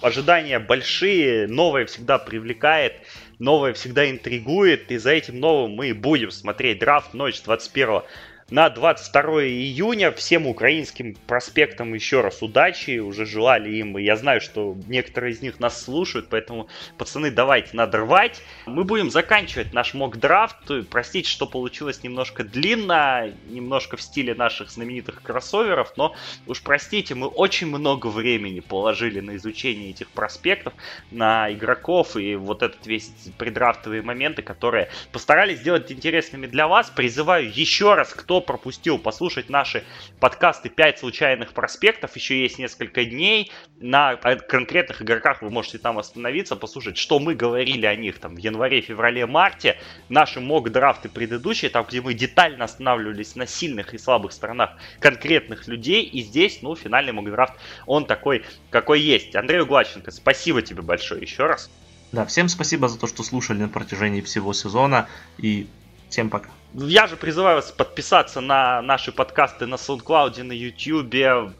Ожидания 0.00 0.60
большие, 0.60 1.48
новое 1.48 1.84
всегда 1.86 2.18
привлекает 2.18 2.92
новое 3.38 3.72
всегда 3.72 4.10
интригует, 4.10 4.90
и 4.90 4.98
за 4.98 5.10
этим 5.12 5.40
новым 5.40 5.72
мы 5.72 5.94
будем 5.94 6.30
смотреть. 6.30 6.78
Драфт 6.78 7.14
ночь 7.14 7.42
21 7.42 8.02
на 8.50 8.70
22 8.70 9.44
июня. 9.44 10.10
Всем 10.10 10.46
украинским 10.46 11.14
проспектам 11.26 11.92
еще 11.92 12.22
раз 12.22 12.42
удачи. 12.42 12.98
Уже 12.98 13.26
желали 13.26 13.76
им. 13.76 13.98
Я 13.98 14.16
знаю, 14.16 14.40
что 14.40 14.74
некоторые 14.86 15.34
из 15.34 15.42
них 15.42 15.60
нас 15.60 15.82
слушают. 15.82 16.28
Поэтому, 16.30 16.68
пацаны, 16.96 17.30
давайте, 17.30 17.70
надо. 17.74 17.98
Мы 18.66 18.84
будем 18.84 19.10
заканчивать 19.10 19.74
наш 19.74 19.92
мок-драфт. 19.92 20.70
Простите, 20.88 21.28
что 21.28 21.46
получилось 21.46 22.02
немножко 22.02 22.42
длинно. 22.42 23.30
Немножко 23.48 23.96
в 23.96 24.02
стиле 24.02 24.34
наших 24.34 24.70
знаменитых 24.70 25.22
кроссоверов. 25.22 25.92
Но 25.96 26.14
уж 26.46 26.62
простите, 26.62 27.14
мы 27.14 27.26
очень 27.26 27.66
много 27.66 28.06
времени 28.06 28.60
положили 28.60 29.20
на 29.20 29.36
изучение 29.36 29.90
этих 29.90 30.08
проспектов, 30.08 30.72
на 31.10 31.52
игроков 31.52 32.16
и 32.16 32.36
вот 32.36 32.62
этот 32.62 32.86
весь 32.86 33.10
предрафтовые 33.36 34.00
моменты, 34.00 34.40
которые 34.42 34.88
постарались 35.12 35.58
сделать 35.58 35.92
интересными 35.92 36.46
для 36.46 36.66
вас. 36.66 36.88
Призываю 36.88 37.50
еще 37.52 37.94
раз, 37.94 38.14
кто 38.14 38.37
пропустил 38.40 38.98
послушать 38.98 39.48
наши 39.50 39.84
подкасты 40.20 40.68
5 40.68 40.98
случайных 40.98 41.52
проспектов, 41.52 42.16
еще 42.16 42.40
есть 42.40 42.58
несколько 42.58 43.04
дней. 43.04 43.50
На 43.80 44.16
конкретных 44.16 45.02
игроках 45.02 45.42
вы 45.42 45.50
можете 45.50 45.78
там 45.78 45.98
остановиться, 45.98 46.56
послушать, 46.56 46.96
что 46.96 47.18
мы 47.18 47.34
говорили 47.34 47.86
о 47.86 47.94
них 47.94 48.18
там 48.18 48.34
в 48.34 48.38
январе, 48.38 48.80
феврале, 48.80 49.26
марте. 49.26 49.78
Наши 50.08 50.40
мок-драфты 50.40 51.08
предыдущие, 51.08 51.70
там, 51.70 51.84
где 51.88 52.00
мы 52.00 52.14
детально 52.14 52.64
останавливались 52.64 53.36
на 53.36 53.46
сильных 53.46 53.94
и 53.94 53.98
слабых 53.98 54.32
сторонах 54.32 54.70
конкретных 55.00 55.68
людей. 55.68 56.02
И 56.02 56.22
здесь, 56.22 56.60
ну, 56.62 56.74
финальный 56.74 57.12
мок-драфт, 57.12 57.54
он 57.86 58.06
такой, 58.06 58.44
какой 58.70 59.00
есть. 59.00 59.36
Андрей 59.36 59.60
Углаченко, 59.60 60.10
спасибо 60.10 60.62
тебе 60.62 60.82
большое 60.82 61.20
еще 61.22 61.46
раз. 61.46 61.70
Да, 62.12 62.24
всем 62.24 62.48
спасибо 62.48 62.88
за 62.88 62.98
то, 62.98 63.06
что 63.06 63.22
слушали 63.22 63.58
на 63.58 63.68
протяжении 63.68 64.22
всего 64.22 64.52
сезона. 64.52 65.08
И 65.36 65.66
всем 66.08 66.30
пока. 66.30 66.50
Я 66.74 67.06
же 67.06 67.16
призываю 67.16 67.56
вас 67.56 67.72
подписаться 67.72 68.40
на 68.40 68.82
наши 68.82 69.10
подкасты 69.10 69.66
на 69.66 69.76
SoundCloud, 69.76 70.42
на 70.42 70.52
YouTube, 70.52 71.54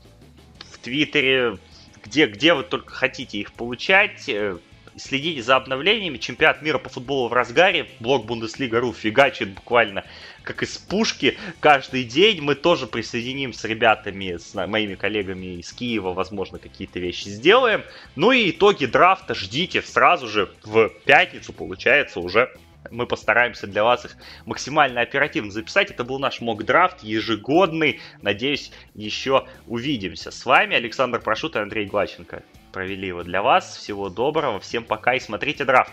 в 0.70 0.78
Твиттере, 0.82 1.58
где, 2.04 2.26
где 2.26 2.52
вы 2.52 2.62
только 2.62 2.92
хотите 2.92 3.38
их 3.38 3.52
получать. 3.52 4.28
Э, 4.28 4.58
следите 4.96 5.42
за 5.42 5.56
обновлениями. 5.56 6.18
Чемпионат 6.18 6.60
мира 6.60 6.78
по 6.78 6.90
футболу 6.90 7.28
в 7.28 7.32
разгаре. 7.32 7.88
Блог 8.00 8.26
Бундеслига.ру 8.26 8.92
фигачит 8.92 9.54
буквально 9.54 10.04
как 10.42 10.62
из 10.62 10.76
пушки 10.76 11.38
каждый 11.60 12.04
день. 12.04 12.42
Мы 12.42 12.54
тоже 12.54 12.86
присоединимся 12.86 13.60
с 13.60 13.64
ребятами, 13.64 14.36
с 14.36 14.54
моими 14.66 14.94
коллегами 14.94 15.58
из 15.58 15.72
Киева, 15.72 16.12
возможно, 16.12 16.58
какие-то 16.58 16.98
вещи 17.00 17.28
сделаем. 17.28 17.82
Ну 18.14 18.30
и 18.32 18.50
итоги 18.50 18.84
драфта 18.84 19.34
ждите 19.34 19.80
сразу 19.80 20.28
же 20.28 20.50
в 20.64 20.90
пятницу, 21.06 21.54
получается, 21.54 22.20
уже 22.20 22.54
мы 22.90 23.06
постараемся 23.06 23.66
для 23.66 23.84
вас 23.84 24.04
их 24.04 24.16
максимально 24.46 25.00
оперативно 25.00 25.50
записать. 25.50 25.90
Это 25.90 26.04
был 26.04 26.18
наш 26.18 26.40
мок-драфт 26.40 27.02
ежегодный. 27.02 28.00
Надеюсь, 28.22 28.72
еще 28.94 29.46
увидимся. 29.66 30.30
С 30.30 30.44
вами 30.46 30.76
Александр 30.76 31.20
Прошут 31.20 31.56
и 31.56 31.58
Андрей 31.58 31.86
Глаченко. 31.86 32.42
Провели 32.72 33.08
его 33.08 33.22
для 33.22 33.42
вас. 33.42 33.76
Всего 33.76 34.08
доброго, 34.08 34.60
всем 34.60 34.84
пока 34.84 35.14
и 35.14 35.20
смотрите 35.20 35.64
драфт. 35.64 35.92